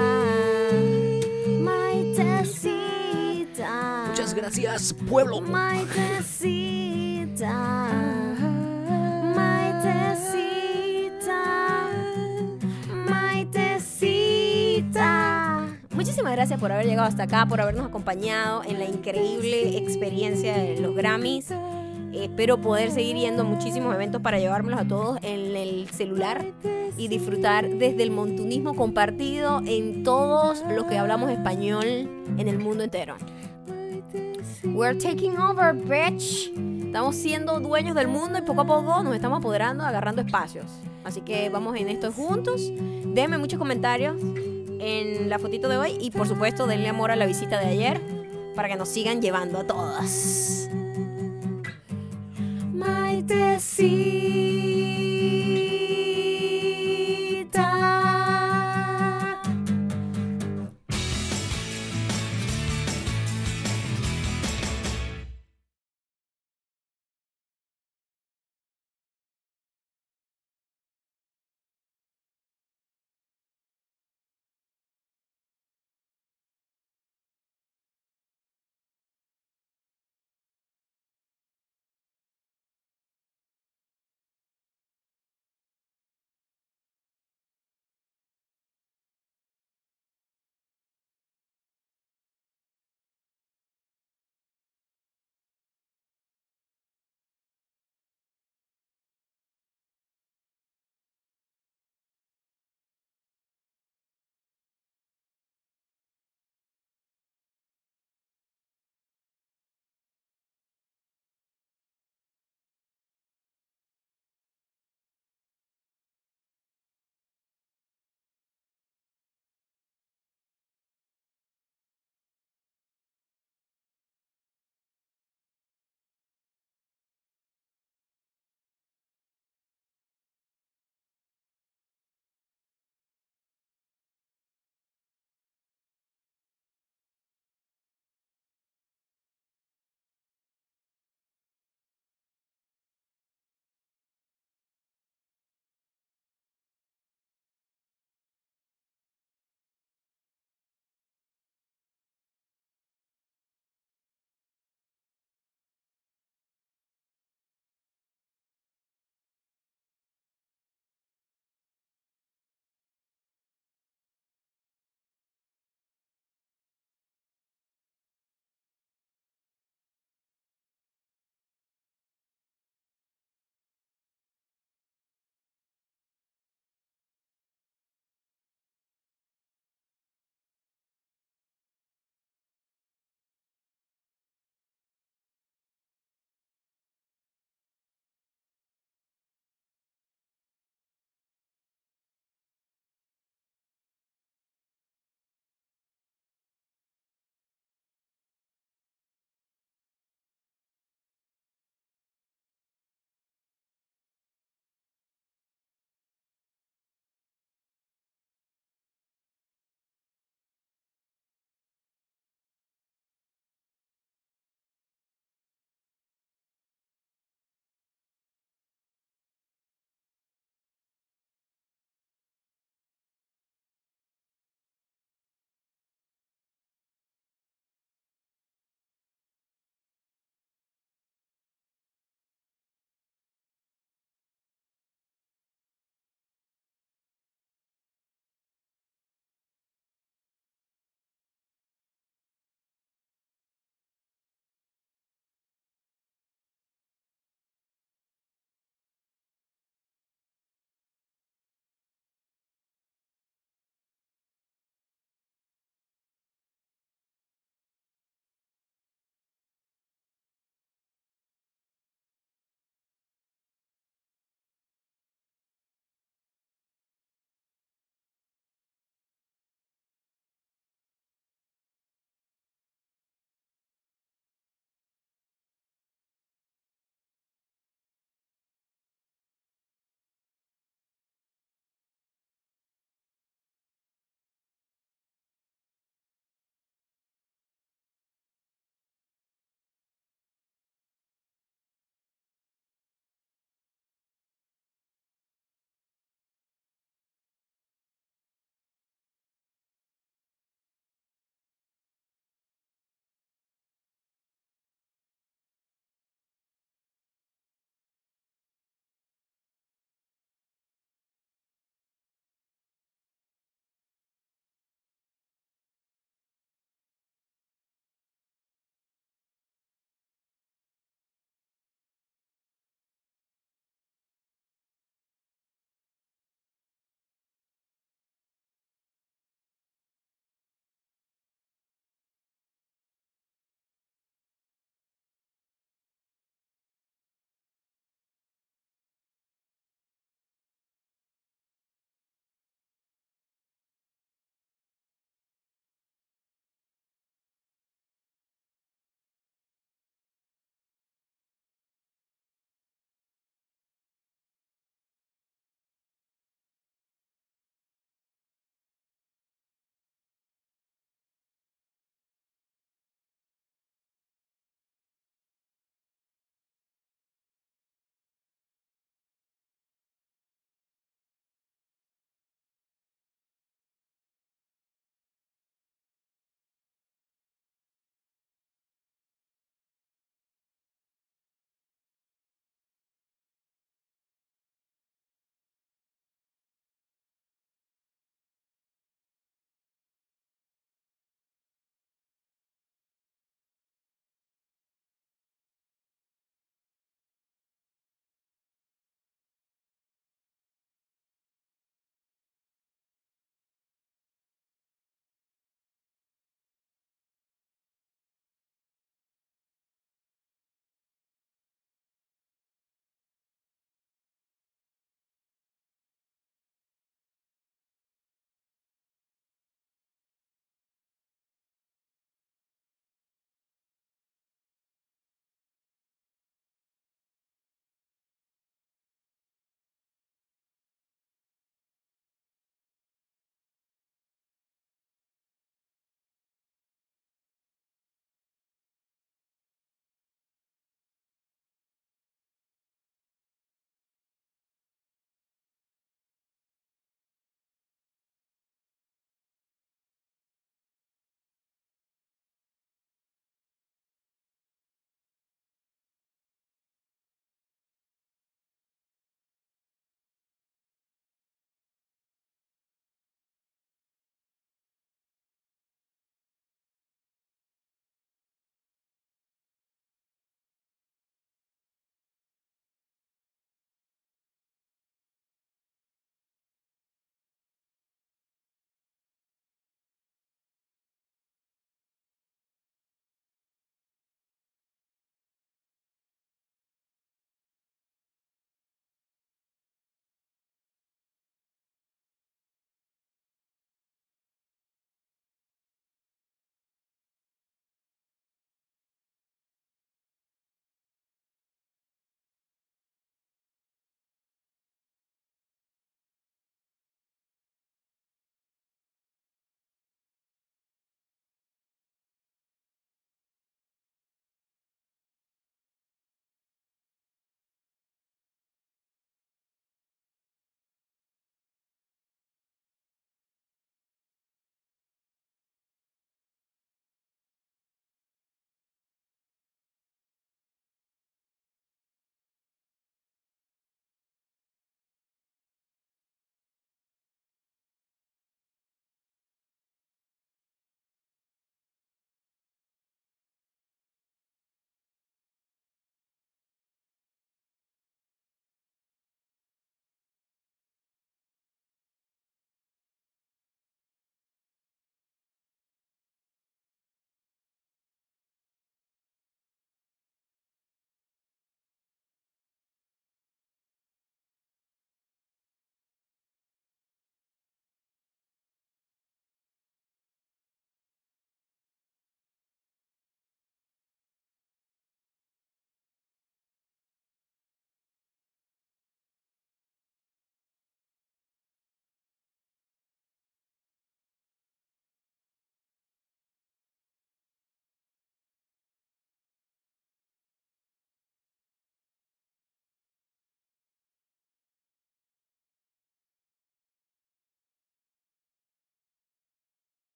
Maitecita. 2.38 3.72
Muchas 4.08 4.34
gracias, 4.34 4.94
pueblo. 5.08 5.40
Maitecita. 5.40 7.52
Maitecita. 9.34 11.42
Maitecita. 13.10 15.10
Muchísimas 15.90 16.32
gracias 16.32 16.60
por 16.60 16.70
haber 16.70 16.86
llegado 16.86 17.08
hasta 17.08 17.24
acá, 17.24 17.46
por 17.46 17.60
habernos 17.60 17.88
acompañado 17.88 18.62
en 18.64 18.78
la 18.78 18.84
increíble 18.84 19.78
experiencia 19.78 20.56
de 20.56 20.78
los 20.78 20.94
Grammys. 20.94 21.48
Espero 22.12 22.60
poder 22.60 22.90
seguir 22.90 23.16
yendo 23.16 23.42
a 23.42 23.44
muchísimos 23.44 23.94
eventos 23.94 24.20
para 24.20 24.38
llevármelos 24.38 24.80
a 24.80 24.84
todos 24.84 25.18
en 25.22 25.56
el 25.56 25.88
celular 25.90 26.44
y 26.96 27.08
disfrutar 27.08 27.68
desde 27.68 28.02
el 28.02 28.10
montunismo 28.10 28.74
compartido 28.74 29.62
en 29.64 30.02
todos 30.02 30.62
los 30.70 30.84
que 30.84 30.98
hablamos 30.98 31.30
español 31.30 31.86
en 31.86 32.48
el 32.48 32.58
mundo 32.58 32.84
entero. 32.84 33.16
We're 34.64 34.98
taking 34.98 35.38
over, 35.38 35.74
bitch. 35.74 36.52
Estamos 36.84 37.16
siendo 37.16 37.58
dueños 37.60 37.94
del 37.94 38.08
mundo 38.08 38.38
y 38.38 38.42
poco 38.42 38.60
a 38.60 38.66
poco 38.66 39.02
nos 39.02 39.14
estamos 39.14 39.38
apoderando, 39.38 39.82
agarrando 39.84 40.20
espacios. 40.20 40.66
Así 41.04 41.22
que 41.22 41.48
vamos 41.48 41.76
en 41.76 41.88
esto 41.88 42.12
juntos. 42.12 42.70
Denme 43.06 43.38
muchos 43.38 43.58
comentarios 43.58 44.16
en 44.78 45.30
la 45.30 45.38
fotito 45.38 45.68
de 45.68 45.78
hoy 45.78 45.96
y 46.00 46.10
por 46.10 46.28
supuesto 46.28 46.66
denle 46.66 46.88
amor 46.88 47.10
a 47.10 47.16
la 47.16 47.26
visita 47.26 47.58
de 47.58 47.66
ayer 47.66 48.00
para 48.54 48.68
que 48.68 48.76
nos 48.76 48.88
sigan 48.88 49.22
llevando 49.22 49.58
a 49.58 49.66
todas. 49.66 50.68
Maitecita. 53.28 54.51